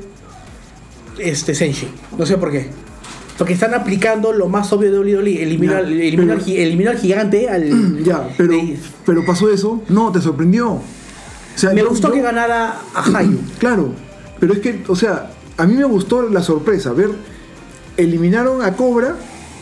este 1.17 1.53
Senshi. 1.53 1.89
No 2.17 2.25
sé 2.25 2.37
por 2.37 2.51
qué. 2.51 2.69
Porque 3.37 3.53
están 3.53 3.73
aplicando 3.73 4.31
lo 4.33 4.47
más 4.47 4.71
obvio 4.71 4.91
de 4.91 4.99
WWE, 4.99 5.43
eliminar, 5.43 5.83
Ya, 5.83 5.89
eliminar, 5.89 6.37
pero- 6.37 6.45
gi- 6.45 6.57
eliminar 6.57 6.97
gigante 6.97 7.49
al. 7.49 8.03
Ya, 8.03 8.29
pero, 8.37 8.53
de- 8.53 8.79
pero 9.05 9.25
pasó 9.25 9.49
eso. 9.51 9.83
No, 9.89 10.09
te 10.11 10.21
sorprendió. 10.21 10.71
O 10.71 10.81
sea, 11.55 11.71
me 11.71 11.81
yo- 11.81 11.89
gustó 11.89 12.07
yo- 12.09 12.13
que 12.13 12.21
ganara 12.21 12.79
a 12.93 13.17
Hayu. 13.17 13.39
Claro, 13.59 13.91
pero 14.39 14.53
es 14.53 14.59
que, 14.59 14.83
o 14.87 14.95
sea, 14.95 15.31
a 15.57 15.65
mí 15.65 15.73
me 15.73 15.83
gustó 15.83 16.29
la 16.29 16.41
sorpresa, 16.41 16.93
ver, 16.93 17.09
eliminaron 18.01 18.61
a 18.61 18.73
Cobra 18.75 19.15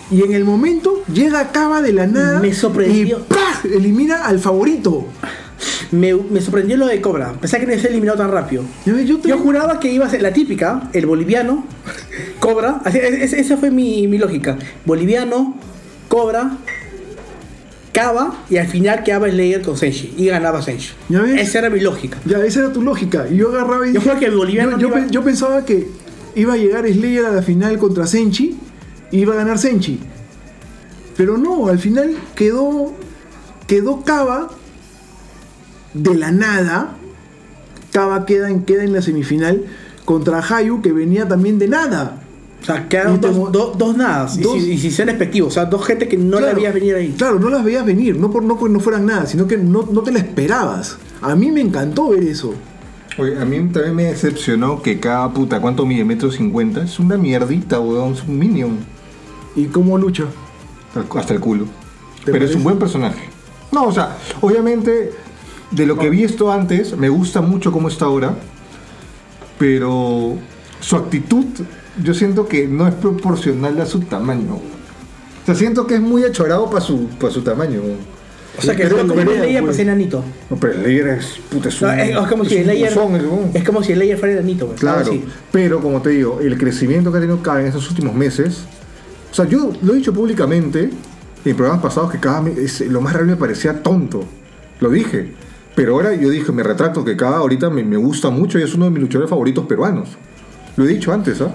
y 0.09 0.23
en 0.23 0.33
el 0.33 0.45
momento 0.45 1.03
llega 1.13 1.51
Cava 1.51 1.81
de 1.81 1.91
la 1.93 2.07
nada 2.07 2.39
Me 2.39 2.53
sorprendió. 2.53 3.19
y 3.19 3.21
¡pah! 3.33 3.61
elimina 3.73 4.25
al 4.25 4.39
favorito. 4.39 5.05
Me, 5.91 6.13
me 6.13 6.39
sorprendió 6.41 6.77
lo 6.77 6.85
de 6.87 7.01
Cobra. 7.01 7.33
Pensaba 7.33 7.59
que 7.61 7.65
no 7.67 7.71
iba 7.73 7.79
a 7.79 7.81
ser 7.81 7.91
eliminado 7.91 8.17
tan 8.17 8.31
rápido. 8.31 8.63
Yo, 8.85 8.95
te- 9.19 9.29
Yo 9.29 9.37
juraba 9.37 9.79
que 9.79 9.91
iba 9.91 10.05
a 10.05 10.09
ser 10.09 10.21
la 10.21 10.31
típica, 10.33 10.89
el 10.93 11.05
boliviano, 11.05 11.65
Cobra. 12.39 12.81
así- 12.85 12.99
es- 12.99 13.21
es- 13.21 13.33
esa 13.33 13.57
fue 13.57 13.71
mi, 13.71 14.07
mi 14.07 14.17
lógica. 14.17 14.57
Boliviano, 14.85 15.55
Cobra, 16.09 16.57
Cava 17.93 18.43
y 18.49 18.57
al 18.57 18.67
final 18.67 19.03
quedaba 19.03 19.27
Slayer 19.29 19.61
con 19.61 19.75
Senshi. 19.77 20.13
Y 20.17 20.27
ganaba 20.27 20.61
Senshi. 20.61 20.91
¿Ya 21.09 21.21
ves? 21.21 21.41
Esa 21.41 21.59
era 21.59 21.69
mi 21.69 21.79
lógica. 21.79 22.17
Ya, 22.25 22.37
esa 22.45 22.59
era 22.59 22.71
tu 22.73 22.81
lógica. 22.83 23.25
Y 23.29 23.37
yo 23.37 23.49
agarraba 23.49 23.87
y 23.87 23.93
Yo 23.93 23.99
dije- 24.01 24.19
que 24.19 24.25
el 24.25 24.35
boliviano 24.35 24.71
yo, 24.71 24.77
yo 24.77 24.87
iba- 24.89 24.97
pe- 24.97 25.07
yo 25.11 25.23
pensaba 25.23 25.65
que 25.65 25.87
iba 26.39 26.53
a 26.53 26.57
llegar 26.57 26.87
Slayer 26.87 27.25
a 27.25 27.31
la 27.31 27.41
final 27.41 27.77
contra 27.77 28.07
Senchi 28.07 28.57
y 29.11 29.19
iba 29.19 29.33
a 29.33 29.37
ganar 29.37 29.57
Senchi. 29.59 29.99
Pero 31.15 31.37
no, 31.37 31.67
al 31.67 31.79
final 31.79 32.15
quedó 32.35 32.93
quedó 33.67 34.03
Cava 34.03 34.49
de 35.93 36.15
la 36.15 36.31
nada. 36.31 36.95
Cava 37.91 38.25
queda 38.25 38.49
en, 38.49 38.63
queda 38.63 38.83
en 38.83 38.93
la 38.93 39.01
semifinal 39.01 39.65
contra 40.05 40.39
Hayu 40.39 40.81
que 40.81 40.91
venía 40.91 41.27
también 41.27 41.57
de 41.59 41.67
nada. 41.67 42.21
O 42.61 42.65
sea, 42.65 42.87
quedaron 42.89 43.21
dos, 43.21 43.35
mo- 43.35 43.49
dos, 43.49 43.77
dos 43.77 43.95
nadas. 43.97 44.39
Dos- 44.41 44.57
Y, 44.57 44.61
si, 44.61 44.71
y 44.73 44.77
si 44.77 44.91
sean 44.91 45.07
respectivos. 45.07 45.49
O 45.49 45.53
sea, 45.53 45.65
dos 45.65 45.85
gente 45.85 46.07
que 46.07 46.17
no 46.17 46.35
la 46.39 46.47
Claro, 46.47 46.55
veías 46.57 46.73
venir 46.73 46.95
ahí. 46.95 47.15
Claro, 47.17 47.39
no 47.39 47.49
las 47.49 47.63
veías 47.63 47.85
venir, 47.85 48.17
no 48.17 48.29
por 48.29 48.43
no, 48.43 48.57
no 48.67 48.79
fueran 48.79 49.05
nada, 49.05 49.25
sino 49.25 49.47
que 49.47 49.57
no, 49.57 49.87
no 49.91 50.01
te 50.01 50.11
la 50.11 50.19
esperabas. 50.19 50.97
A 51.21 51.35
mí 51.35 51.51
me 51.51 51.61
encantó 51.61 52.09
ver 52.09 52.23
eso. 52.23 52.53
Oye, 53.17 53.39
a 53.39 53.45
mí 53.45 53.57
también 53.69 53.95
me 53.95 54.03
decepcionó 54.03 54.81
que 54.81 54.99
cada 54.99 55.31
puta, 55.33 55.59
¿cuánto 55.59 55.85
mide? 55.85 56.05
¿Metro 56.05 56.31
cincuenta? 56.31 56.83
Es 56.83 56.99
una 56.99 57.17
mierdita, 57.17 57.79
weón, 57.79 58.13
es 58.13 58.23
un 58.23 58.37
minion. 58.37 58.77
¿Y 59.55 59.65
cómo 59.65 59.97
lucha? 59.97 60.25
Hasta- 61.15 61.33
el 61.33 61.39
culo. 61.39 61.65
¿Te 62.23 62.31
Pero 62.31 62.45
es 62.45 62.55
un 62.55 62.63
buen 62.63 62.77
personaje. 62.77 63.29
No, 63.71 63.85
o 63.85 63.91
sea, 63.91 64.17
obviamente, 64.41 65.11
de 65.71 65.85
lo 65.85 65.97
que 65.97 66.09
vi 66.09 66.23
esto 66.23 66.51
antes, 66.51 66.95
me 66.97 67.09
gusta 67.09 67.41
mucho 67.41 67.71
cómo 67.71 67.87
está 67.87 68.05
ahora. 68.05 68.35
Pero 69.57 70.35
su 70.79 70.95
actitud, 70.95 71.45
yo 72.03 72.13
siento 72.13 72.47
que 72.47 72.67
no 72.67 72.87
es 72.87 72.93
proporcional 72.93 73.79
a 73.81 73.85
su 73.85 74.01
tamaño. 74.01 74.55
O 74.55 75.45
sea, 75.45 75.55
siento 75.55 75.87
que 75.87 75.95
es 75.95 76.01
muy 76.01 76.23
achorado 76.23 76.69
para 76.69 76.81
su, 76.81 77.07
pa' 77.19 77.31
su 77.31 77.41
tamaño. 77.41 77.81
O 78.57 78.61
sea, 78.61 78.75
que 78.75 78.87
como 78.89 79.01
el 79.13 79.25
pelea, 79.25 79.43
Slayer 79.43 79.63
pues. 79.63 79.79
enanito. 79.79 80.23
No, 80.49 80.57
pero 80.57 80.73
Slayer 80.73 81.07
es, 81.09 81.39
puta, 81.49 81.69
es 81.69 81.81
un, 81.81 81.87
No, 81.89 81.93
es, 81.93 82.09
es 82.09 82.15
como 82.27 82.43
es 82.43 82.49
si 82.49 82.63
Slayer. 82.63 82.93
buzón, 82.93 83.15
es 83.15 83.23
un- 83.23 83.51
Es 83.53 83.63
como 83.63 83.83
si 83.83 83.93
Slayer 83.93 84.17
fuera 84.17 84.33
enanito. 84.33 84.67
Pues, 84.67 84.79
Claro, 84.79 85.01
así. 85.01 85.23
pero 85.51 85.79
como 85.81 86.01
te 86.01 86.09
digo, 86.11 86.39
el 86.41 86.57
crecimiento 86.57 87.11
que 87.11 87.17
ha 87.17 87.21
tenido 87.21 87.41
cada 87.43 87.61
en 87.61 87.67
estos 87.67 87.89
últimos 87.89 88.15
meses, 88.15 88.61
o 89.31 89.33
sea, 89.35 89.45
yo 89.45 89.71
lo 89.81 89.93
he 89.93 89.97
dicho 89.97 90.13
públicamente 90.13 90.89
en 91.45 91.55
programas 91.55 91.81
pasados 91.83 92.11
que 92.11 92.19
cada 92.19 92.43
lo 92.89 93.01
más 93.01 93.13
real 93.13 93.27
me 93.27 93.35
parecía 93.35 93.83
tonto, 93.83 94.23
lo 94.79 94.89
dije, 94.89 95.33
pero 95.75 95.93
ahora 95.93 96.13
yo 96.15 96.29
dije, 96.29 96.51
me 96.51 96.63
retracto 96.63 97.05
que 97.05 97.15
cada 97.15 97.37
ahorita 97.37 97.69
me, 97.69 97.83
me 97.83 97.97
gusta 97.97 98.29
mucho 98.31 98.57
y 98.57 98.63
es 98.63 98.73
uno 98.73 98.85
de 98.85 98.91
mis 98.91 99.01
luchadores 99.01 99.29
favoritos 99.29 99.65
peruanos. 99.67 100.09
Lo 100.75 100.85
he 100.85 100.87
dicho 100.87 101.13
antes, 101.13 101.39
¿ah? 101.41 101.51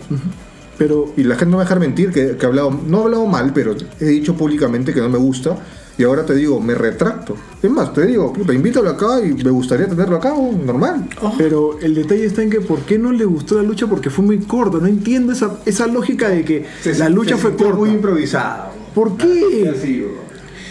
Pero 0.78 1.12
Y 1.16 1.24
la 1.24 1.34
gente 1.34 1.46
no 1.46 1.50
me 1.52 1.56
va 1.58 1.62
a 1.62 1.64
dejar 1.64 1.80
mentir 1.80 2.10
que, 2.12 2.36
que 2.36 2.42
he 2.44 2.48
hablado, 2.48 2.70
no 2.88 3.00
he 3.00 3.02
hablado 3.04 3.26
mal, 3.26 3.52
pero 3.52 3.74
he 4.00 4.04
dicho 4.06 4.34
públicamente 4.34 4.92
que 4.94 5.00
no 5.00 5.08
me 5.08 5.18
gusta. 5.18 5.56
Y 5.98 6.04
ahora 6.04 6.24
te 6.24 6.34
digo, 6.34 6.58
me 6.58 6.74
retracto. 6.74 7.36
Es 7.62 7.70
más, 7.70 7.92
te 7.92 8.06
digo, 8.06 8.32
puta, 8.32 8.54
invítalo 8.54 8.88
acá 8.90 9.20
y 9.24 9.34
me 9.34 9.50
gustaría 9.50 9.86
tenerlo 9.86 10.16
acá, 10.16 10.32
oh, 10.34 10.50
normal. 10.52 11.06
Pero 11.36 11.78
el 11.80 11.94
detalle 11.94 12.24
está 12.24 12.42
en 12.42 12.48
que 12.50 12.60
¿por 12.62 12.80
qué 12.80 12.98
no 12.98 13.12
le 13.12 13.24
gustó 13.26 13.56
la 13.56 13.62
lucha? 13.62 13.86
Porque 13.86 14.08
fue 14.08 14.24
muy 14.24 14.38
corta. 14.38 14.78
No 14.78 14.86
entiendo 14.86 15.32
esa, 15.32 15.58
esa 15.66 15.86
lógica 15.86 16.30
de 16.30 16.44
que 16.44 16.66
la 16.98 17.08
lucha 17.10 17.36
fue 17.36 17.54
corta. 17.56 17.74
muy 17.76 17.90
improvisada. 17.90 18.72
¿Por 18.94 19.16
qué? 19.18 20.06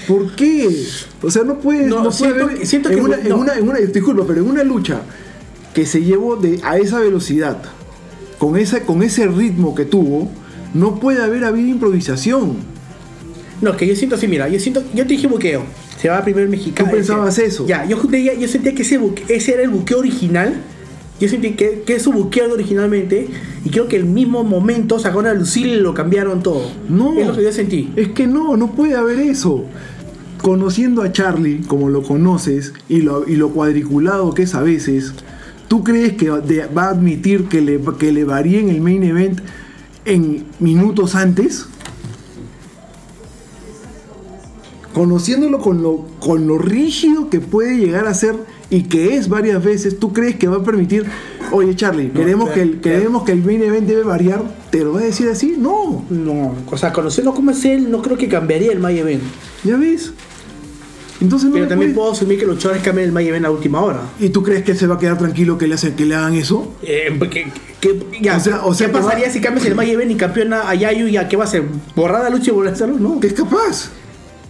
¿Por 0.07 0.35
qué? 0.35 0.85
O 1.22 1.30
sea, 1.30 1.43
no 1.43 1.60
puedes. 1.60 1.88
No, 1.88 1.98
No, 1.98 2.10
puede 2.10 2.14
siento 2.15 2.43
haber- 2.43 2.57
que- 2.57 2.65
siento 2.65 2.89
en 2.89 2.95
que- 2.95 3.02
una, 3.02 3.18
no. 3.18 3.23
en 3.23 3.34
una, 3.34 3.56
en 3.57 3.69
una- 3.69 3.77
disculpa, 3.80 4.23
pero 4.27 4.41
en 4.41 4.49
una 4.49 4.64
lucha 4.64 5.02
que 5.76 5.85
se 5.85 6.02
llevó 6.03 6.35
de, 6.35 6.60
a 6.64 6.77
esa 6.80 6.99
velocidad, 6.99 7.61
con, 8.39 8.57
esa, 8.57 8.81
con 8.81 9.03
ese 9.03 9.27
ritmo 9.27 9.76
que 9.76 9.85
tuvo, 9.85 10.30
no 10.73 10.99
puede 10.99 11.22
haber 11.23 11.45
habido 11.45 11.68
improvisación. 11.69 12.70
No, 13.61 13.77
que 13.77 13.85
yo 13.88 13.95
siento 13.95 14.15
así, 14.15 14.27
mira, 14.27 14.49
yo 14.49 14.59
siento, 14.59 14.83
yo 14.93 15.03
te 15.05 15.13
dije 15.13 15.27
buqueo. 15.27 15.63
Se 15.99 16.09
va 16.09 16.23
primero 16.23 16.43
el 16.45 16.49
mexicano. 16.49 16.89
Tú 16.89 16.95
pensabas 16.95 17.38
eso. 17.38 17.65
Ya, 17.67 17.85
yo, 17.85 17.99
sentía- 18.01 18.33
yo 18.33 18.47
sentía 18.47 18.73
que 18.73 18.81
ese, 18.81 18.99
buque- 18.99 19.23
ese 19.27 19.53
era 19.53 19.61
el 19.63 19.69
buqueo 19.69 19.99
original. 19.99 20.55
Yo 21.19 21.29
sentí 21.29 21.51
que, 21.51 21.83
que 21.85 21.95
eso 21.95 22.11
buquearon 22.11 22.53
originalmente. 22.53 23.27
Y 23.63 23.69
creo 23.69 23.88
que 23.88 23.97
el 23.97 24.05
mismo 24.05 24.43
momento 24.43 24.97
sacaron 24.97 25.27
a 25.27 25.33
Lucille 25.35 25.75
y 25.75 25.79
lo 25.79 25.93
cambiaron 25.93 26.41
todo. 26.41 26.71
No. 26.89 27.13
Es 27.19 27.27
lo 27.27 27.35
que 27.35 27.43
yo 27.43 27.51
sentí. 27.51 27.91
Es 27.95 28.07
que 28.09 28.25
no, 28.25 28.57
no 28.57 28.71
puede 28.71 28.95
haber 28.95 29.19
eso. 29.19 29.65
Conociendo 30.41 31.03
a 31.03 31.11
Charlie 31.11 31.61
como 31.67 31.89
lo 31.89 32.01
conoces 32.01 32.73
y 32.89 33.01
lo, 33.01 33.27
y 33.29 33.35
lo 33.35 33.49
cuadriculado 33.49 34.33
que 34.33 34.41
es 34.43 34.55
a 34.55 34.63
veces, 34.63 35.13
¿tú 35.67 35.83
crees 35.83 36.13
que 36.13 36.31
va 36.31 36.85
a 36.85 36.89
admitir 36.89 37.43
que 37.45 37.61
le, 37.61 37.79
que 37.99 38.11
le 38.11 38.23
varíen 38.23 38.69
el 38.69 38.81
main 38.81 39.03
event 39.03 39.39
en 40.05 40.45
minutos 40.59 41.13
antes? 41.13 41.67
Conociéndolo 44.93 45.59
con 45.59 45.81
lo, 45.81 46.05
con 46.19 46.47
lo 46.47 46.57
rígido 46.57 47.30
que 47.30 47.39
puede 47.39 47.77
llegar 47.77 48.07
a 48.07 48.13
ser 48.13 48.35
y 48.69 48.84
que 48.84 49.15
es 49.15 49.30
varias 49.30 49.63
veces, 49.63 49.99
¿tú 49.99 50.11
crees 50.11 50.35
que 50.35 50.47
va 50.47 50.57
a 50.57 50.63
permitir, 50.63 51.05
oye 51.51 51.76
Charlie, 51.76 52.09
queremos, 52.09 52.49
claro, 52.49 52.53
que 52.55 52.61
el, 52.61 52.81
claro. 52.81 52.97
queremos 52.97 53.23
que 53.23 53.31
el 53.31 53.43
main 53.43 53.61
event 53.63 53.88
debe 53.88 54.03
variar? 54.03 54.43
¿Te 54.69 54.84
lo 54.84 54.93
va 54.93 54.99
a 54.99 55.03
decir 55.03 55.30
así? 55.30 55.55
No. 55.57 56.03
No, 56.09 56.55
o 56.69 56.77
sea, 56.77 56.91
conocerlo 56.91 57.34
como 57.34 57.51
es 57.51 57.63
él, 57.65 57.89
no 57.89 58.01
creo 58.01 58.18
que 58.18 58.27
cambiaría 58.27 58.72
el 58.73 58.80
My 58.80 58.97
Event. 58.97 59.22
¿Ya 59.63 59.77
ves? 59.77 60.11
Entonces 61.22 61.49
no 61.49 61.53
Pero 61.53 61.68
también 61.68 61.91
puedes- 61.93 61.95
puedo 61.99 62.11
asumir 62.13 62.39
que 62.39 62.45
los 62.47 62.57
chavales 62.57 62.84
cambian 62.84 63.07
el 63.09 63.13
My 63.13 63.23
Event 63.27 63.45
a 63.45 63.51
última 63.51 63.80
hora. 63.81 63.99
¿Y 64.19 64.30
tú 64.30 64.41
crees 64.43 64.63
que 64.63 64.72
él 64.72 64.77
se 64.77 64.88
va 64.88 64.95
a 64.95 64.97
quedar 64.99 65.18
tranquilo 65.19 65.57
que 65.57 65.68
le, 65.68 65.76
hacen, 65.76 65.95
que 65.95 66.05
le 66.05 66.15
hagan 66.15 66.34
eso? 66.34 66.73
Eh, 66.81 67.18
que- 67.80 68.01
ya, 68.22 68.38
O 68.38 68.39
sea- 68.39 68.65
o 68.65 68.73
sea 68.73 68.88
¿Qué 68.88 68.93
pasaría 68.93 69.27
va- 69.27 69.31
si 69.34 69.39
cambias 69.39 69.65
el 69.68 69.76
My 69.76 69.89
Event 69.89 70.11
y 70.11 70.15
campeona 70.15 70.68
a 70.68 70.73
Yayu 70.76 71.07
y 71.07 71.18
a 71.18 71.27
qué 71.30 71.38
va 71.38 71.43
a 71.43 71.47
hacer? 71.47 71.63
¿Borrar 71.95 72.23
la 72.23 72.30
lucha 72.31 72.49
y 72.49 72.53
volver 72.53 72.72
a 72.72 72.73
hacerlo? 72.73 72.97
No. 72.99 73.19
Que 73.19 73.27
es 73.27 73.34
capaz. 73.34 73.91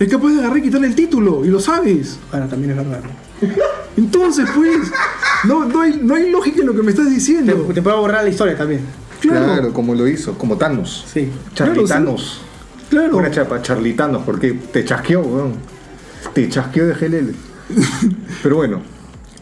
Es 0.04 0.10
capaz 0.10 0.30
de 0.30 0.40
agarrar 0.40 0.58
y 0.58 0.62
quitarle 0.64 0.88
el 0.88 0.96
título. 0.96 1.46
Y 1.46 1.50
lo 1.50 1.60
sabes. 1.60 2.18
Bueno, 2.32 2.48
también 2.48 2.72
es 2.72 2.78
verdad. 2.78 3.02
Entonces, 3.98 4.48
pues, 4.56 4.78
no, 5.48 5.66
no, 5.66 5.82
hay, 5.82 6.00
no 6.04 6.16
hay 6.16 6.32
lógica 6.32 6.62
en 6.62 6.68
lo 6.68 6.74
que 6.76 6.82
me 6.82 6.92
estás 6.92 7.06
Te, 7.08 7.12
diciendo. 7.12 7.54
te 7.74 7.82
puedo 7.82 8.00
borrar 8.02 8.24
la 8.24 8.30
historia 8.30 8.58
también. 8.58 8.82
Claro. 9.20 9.46
Claro. 9.46 9.74
como 9.74 9.94
lo 9.94 10.08
hizo, 10.08 10.34
como 10.38 10.58
Thanos. 10.58 11.06
Sí. 11.12 11.30
Charlitanos. 11.54 12.42
Claro. 12.90 13.18
Una 13.18 13.30
chapa, 13.32 13.62
charlitanos, 13.62 14.24
porque 14.26 14.54
te 14.54 14.84
chasqueó, 14.84 15.22
weón. 15.22 15.54
Te 16.34 16.50
chasqueó 16.50 16.88
de 16.88 16.94
GLL. 16.96 17.36
Pero 18.44 18.56
bueno. 18.56 18.82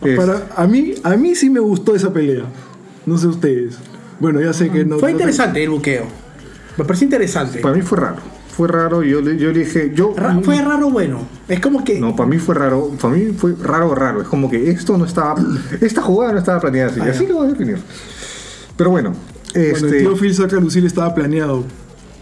es- 0.03 0.17
Para, 0.17 0.47
a, 0.55 0.67
mí, 0.67 0.93
a 1.03 1.15
mí 1.15 1.35
sí 1.35 1.49
me 1.49 1.59
gustó 1.59 1.95
esa 1.95 2.11
pelea. 2.11 2.43
No 3.05 3.17
sé 3.17 3.27
ustedes. 3.27 3.77
Bueno, 4.19 4.41
ya 4.41 4.51
sé 4.51 4.69
que 4.69 4.83
no. 4.83 4.99
Fue 4.99 5.11
no- 5.11 5.17
interesante 5.19 5.63
el 5.63 5.69
buqueo. 5.69 6.05
Me 6.77 6.83
pareció 6.85 7.05
interesante. 7.05 7.59
para 7.59 7.75
mí 7.75 7.81
fue 7.81 7.97
raro. 7.99 8.17
Fue 8.59 8.67
raro, 8.67 9.03
yo 9.03 9.21
le, 9.21 9.37
yo 9.37 9.53
le 9.53 9.59
dije, 9.59 9.93
yo... 9.95 10.13
Ra- 10.17 10.37
fue 10.43 10.61
raro 10.61 10.89
bueno. 10.89 11.21
Es 11.47 11.61
como 11.61 11.81
que. 11.85 11.97
No, 11.97 12.13
para 12.13 12.27
mí 12.27 12.39
fue 12.39 12.55
raro, 12.55 12.89
para 13.01 13.13
mí 13.15 13.27
fue 13.31 13.55
raro, 13.63 13.95
raro. 13.95 14.21
Es 14.21 14.27
como 14.27 14.49
que 14.49 14.69
esto 14.69 14.97
no 14.97 15.05
estaba, 15.05 15.35
esta 15.79 16.01
jugada 16.01 16.33
no 16.33 16.39
estaba 16.39 16.59
planeada 16.59 16.91
así. 16.91 16.99
Ah, 17.01 17.05
así 17.09 17.25
lo 17.25 17.35
voy 17.35 17.47
a 17.47 17.49
definir. 17.51 17.77
Pero 18.75 18.89
bueno, 18.89 19.13
Cuando 19.53 19.69
el 19.69 19.75
este... 19.85 19.99
tío 20.01 20.15
Phil 20.17 20.33
saca 20.35 20.57
a 20.57 20.59
Lucille 20.59 20.87
estaba 20.87 21.15
planeado. 21.15 21.63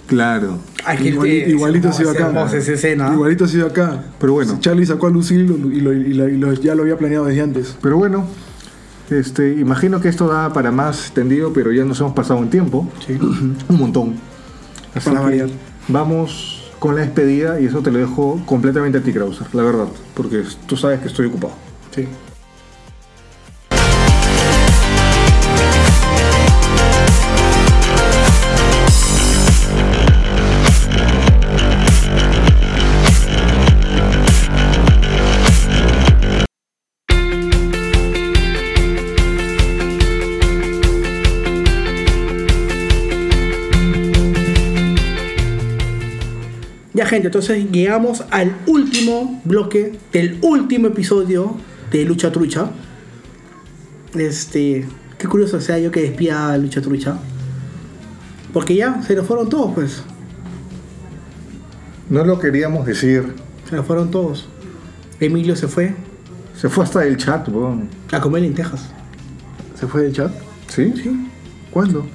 Claro. 0.05 0.59
Ay, 0.85 0.97
Iguali- 1.11 1.43
tío- 1.45 1.49
igualito 1.55 1.89
ha 1.89 1.93
sido 1.93 2.11
acá. 2.11 2.27
hermosa 2.27 2.57
esa 2.57 2.73
escena. 2.73 3.11
Igualito 3.11 3.45
ha 3.45 3.47
sido 3.47 3.65
acá. 3.65 4.03
Pero 4.19 4.34
bueno. 4.34 4.57
Charlie 4.59 4.85
sacó 4.85 5.07
a 5.07 5.09
Lucille 5.09 5.43
y, 5.43 5.47
lo- 5.47 5.72
y 5.72 5.81
lo- 5.81 5.93
y 5.93 6.14
lo- 6.14 6.30
y 6.30 6.38
lo- 6.38 6.53
ya 6.53 6.76
lo 6.76 6.84
había 6.84 6.99
planeado 6.99 7.26
desde 7.26 7.41
antes. 7.41 7.76
Pero 7.81 7.97
bueno, 7.97 8.27
este, 9.09 9.55
imagino 9.55 9.99
que 10.01 10.09
esto 10.09 10.27
da 10.27 10.53
para 10.53 10.69
más 10.69 11.11
tendido, 11.15 11.51
pero 11.51 11.72
ya 11.72 11.84
nos 11.84 11.99
hemos 11.99 12.14
pasado 12.14 12.39
un 12.39 12.51
tiempo. 12.51 12.88
Un 13.69 13.77
montón. 13.80 14.14
Así 14.93 15.09
Para 15.09 15.19
que 15.22 15.26
variar. 15.26 15.49
Vamos 15.88 16.72
con 16.80 16.95
la 16.95 17.01
despedida 17.01 17.59
y 17.59 17.65
eso 17.65 17.81
te 17.81 17.91
lo 17.91 17.99
dejo 17.99 18.39
completamente 18.45 18.99
a 18.99 19.01
ti, 19.01 19.11
Krauser, 19.11 19.47
la 19.53 19.64
verdad. 19.64 19.88
Porque 20.14 20.43
tú 20.68 20.77
sabes 20.77 20.99
que 20.99 21.07
estoy 21.07 21.27
ocupado. 21.27 21.53
Sí. 21.95 22.07
Gente, 47.18 47.27
entonces 47.30 47.72
llegamos 47.72 48.23
al 48.30 48.56
último 48.68 49.41
bloque 49.44 49.98
del 50.14 50.38
último 50.41 50.88
episodio 50.88 51.57
de 51.91 52.06
Lucha 52.06 52.31
Trucha. 52.31 52.69
Este, 54.14 54.88
qué 55.18 55.27
curioso 55.27 55.60
sea 55.60 55.80
yo 55.80 55.91
que 55.91 56.02
despida 56.02 56.52
a 56.53 56.57
Lucha 56.57 56.81
Trucha. 56.81 57.18
Porque 58.53 58.76
ya 58.76 59.02
se 59.02 59.15
nos 59.15 59.26
fueron 59.26 59.49
todos, 59.49 59.73
pues. 59.73 60.03
No 62.10 62.23
lo 62.23 62.39
queríamos 62.39 62.85
decir. 62.85 63.34
Se 63.68 63.76
nos 63.76 63.85
fueron 63.85 64.11
todos. 64.11 64.48
Emilio 65.19 65.56
se 65.56 65.68
fue 65.68 65.95
Se 66.56 66.69
fue 66.69 66.84
hasta 66.84 67.03
el 67.03 67.18
chat, 67.18 67.49
weón. 67.49 67.89
a 68.11 68.22
comer 68.22 68.44
lentejas. 68.44 68.89
¿Se 69.80 69.88
fue 69.88 70.03
del 70.03 70.14
chat? 70.14 70.31
¿Sí? 70.68 70.94
Sí. 70.95 71.27
¿Cuándo? 71.72 72.06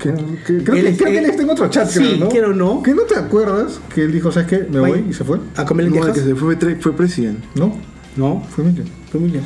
Que- 0.00 0.12
que- 0.46 0.64
creo 0.64 0.76
Él 0.76 0.84
que, 0.86 0.96
creo 0.96 1.12
que 1.12 1.18
él 1.18 1.24
está 1.26 1.42
en 1.42 1.50
otro 1.50 1.68
chat, 1.68 1.88
Sí, 1.88 1.98
creo, 1.98 2.16
¿no? 2.16 2.28
quiero 2.30 2.54
no. 2.54 2.82
¿Que 2.82 2.94
no 2.94 3.02
te 3.02 3.16
acuerdas 3.16 3.80
que 3.94 4.02
él 4.04 4.12
dijo, 4.12 4.32
¿sabes 4.32 4.48
qué? 4.48 4.66
Me 4.70 4.80
voy 4.80 5.04
y 5.10 5.12
se 5.12 5.24
fue? 5.24 5.38
A 5.56 5.64
comer 5.66 5.86
No, 5.86 5.88
el 5.90 5.94
lentejas. 5.96 6.18
que 6.24 6.30
se 6.30 6.34
fue 6.34 6.56
fue 6.80 6.96
presidente. 6.96 7.46
No, 7.54 7.76
No, 8.16 8.42
fue 8.50 8.64
Emilio. 8.64 8.84
fue 9.10 9.20
Emilio. 9.20 9.40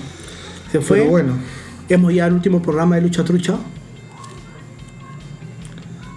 Se 0.72 0.80
fue. 0.80 0.98
Pero 1.00 1.10
bueno, 1.10 1.32
Hemos 1.88 2.12
llegado 2.12 2.28
al 2.28 2.34
último 2.36 2.62
programa 2.62 2.94
de 2.96 3.02
Lucha 3.02 3.24
Trucha. 3.24 3.56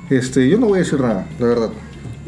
este, 0.10 0.48
yo 0.50 0.60
no 0.60 0.68
voy 0.68 0.80
a 0.80 0.84
decir 0.84 1.00
nada, 1.02 1.28
la 1.40 1.46
verdad. 1.46 1.70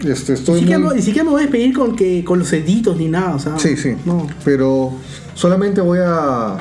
Este, 0.05 0.33
Ni 0.33 0.39
estoy 0.39 0.59
siquiera, 0.59 0.79
muy... 0.79 0.89
me- 0.89 0.95
ni 0.95 1.01
siquiera 1.01 1.23
me 1.25 1.31
voy 1.31 1.39
a 1.41 1.43
despedir 1.43 1.73
con, 1.73 1.95
que, 1.95 2.23
con 2.25 2.39
los 2.39 2.51
editos 2.53 2.97
ni 2.97 3.07
nada. 3.07 3.35
O 3.35 3.39
sea, 3.39 3.57
Sí, 3.59 3.75
sí. 3.77 3.95
No. 4.05 4.27
Pero 4.43 4.93
solamente 5.35 5.81
voy 5.81 5.99
a... 6.01 6.57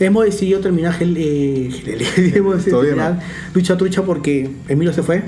Hemos 0.00 0.24
decidido 0.24 0.60
terminar 0.60 0.94
gel- 0.98 1.16
eh, 1.18 1.70
GLL, 1.84 2.36
hemos 2.36 2.56
decidido 2.56 2.80
terminar 2.82 3.20
Lucha 3.54 3.76
Trucha 3.76 4.02
porque 4.02 4.50
Emilio 4.68 4.92
se 4.92 5.02
fue. 5.02 5.24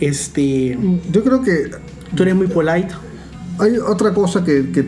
Este. 0.00 0.78
Yo 1.10 1.24
creo 1.24 1.42
que 1.42 1.70
Tú 2.14 2.22
eres 2.22 2.34
muy 2.36 2.46
polite. 2.46 2.88
hay 3.58 3.78
otra 3.78 4.12
cosa 4.14 4.44
que, 4.44 4.70
que 4.70 4.86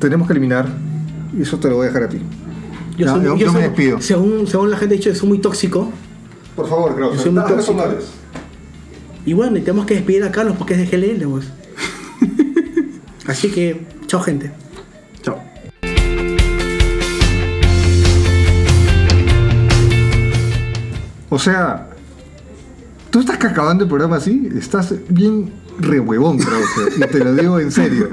tenemos 0.00 0.26
que 0.26 0.32
eliminar 0.32 0.66
y 1.36 1.42
eso 1.42 1.58
te 1.58 1.68
lo 1.68 1.76
voy 1.76 1.84
a 1.84 1.88
dejar 1.88 2.04
a 2.04 2.08
ti. 2.08 2.18
Yo, 2.96 3.06
Ya, 3.06 3.12
soy, 3.12 3.24
yo- 3.24 3.36
yo 3.36 3.52
me 3.52 3.60
despido. 3.60 4.00
Según, 4.00 4.46
según 4.46 4.70
la 4.70 4.76
gente 4.76 4.94
ha 4.94 4.98
dicho, 4.98 5.14
soy 5.14 5.28
muy 5.28 5.38
tóxico. 5.38 5.92
Por 6.56 6.68
favor, 6.68 6.94
creo. 6.96 7.16
Soy 7.16 7.30
muy 7.30 7.44
tóxico. 7.46 7.84
Y 9.24 9.32
bueno, 9.34 9.58
y 9.58 9.60
tenemos 9.60 9.86
que 9.86 9.94
despedir 9.94 10.24
a 10.24 10.32
Carlos 10.32 10.56
porque 10.58 10.74
es 10.74 10.90
de 10.90 10.96
GLL, 10.96 11.28
pues. 11.28 11.46
Así 13.26 13.48
que, 13.50 13.82
chao, 14.06 14.20
gente. 14.20 14.50
O 21.30 21.38
sea, 21.38 21.88
tú 23.10 23.20
estás 23.20 23.36
acabando 23.42 23.84
el 23.84 23.88
programa 23.88 24.16
así, 24.16 24.48
estás 24.54 24.94
bien 25.08 25.52
rehuevón, 25.78 26.38
Krause, 26.38 26.96
y 26.96 27.00
te 27.00 27.18
lo 27.20 27.34
digo 27.34 27.58
en 27.58 27.70
serio. 27.72 28.08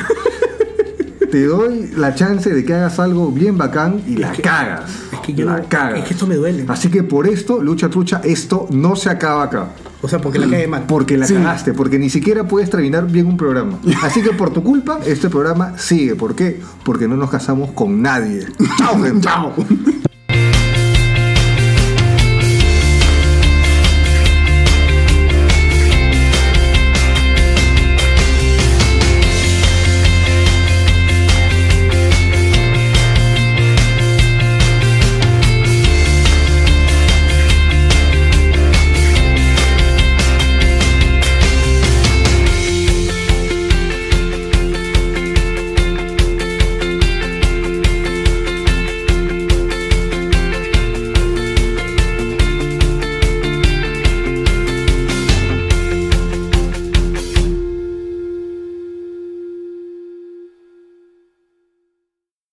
Te 1.32 1.44
doy 1.46 1.92
la 1.98 2.16
chance 2.16 2.50
de 2.54 2.64
que 2.64 2.74
hagas 2.74 3.00
algo 3.00 3.30
bien 3.32 3.58
bacán 3.58 4.02
y 4.08 4.16
la 4.16 4.32
que- 4.32 4.42
cagas. 4.42 4.90
Es 5.12 5.20
que 5.20 5.34
yo 5.34 5.46
la 5.46 5.58
no- 5.58 5.66
cagas. 5.68 6.00
es 6.00 6.06
que 6.06 6.14
esto 6.14 6.26
me 6.26 6.36
duele. 6.36 6.64
Así 6.70 6.88
que 6.90 7.04
por 7.04 7.28
esto, 7.28 7.62
lucha 7.62 7.90
trucha, 7.90 8.22
esto 8.24 8.68
no 8.72 8.96
se 8.96 9.10
acaba 9.10 9.44
acá. 9.44 9.72
O 10.02 10.08
sea, 10.08 10.20
porque 10.20 10.40
la 10.40 10.48
cae 10.48 10.68
mal. 10.68 10.84
Porque 10.88 11.18
la 11.18 11.28
Sí. 11.28 11.34
cagaste, 11.34 11.74
porque 11.74 12.00
ni 12.00 12.10
siquiera 12.10 12.48
puedes 12.48 12.70
terminar 12.70 13.08
bien 13.08 13.26
un 13.26 13.36
programa. 13.36 13.78
Así 14.04 14.22
que 14.22 14.30
por 14.32 14.52
tu 14.54 14.64
culpa, 14.64 15.00
este 15.06 15.30
programa 15.30 15.78
sigue. 15.78 16.16
¿Por 16.16 16.34
qué? 16.34 16.62
Porque 16.86 17.10
no 17.10 17.18
nos 17.18 17.30
casamos 17.30 17.72
con 17.72 18.02
nadie. 18.02 18.46
Chao, 18.78 19.04
gente. 19.04 19.22
Chao. 19.22 19.54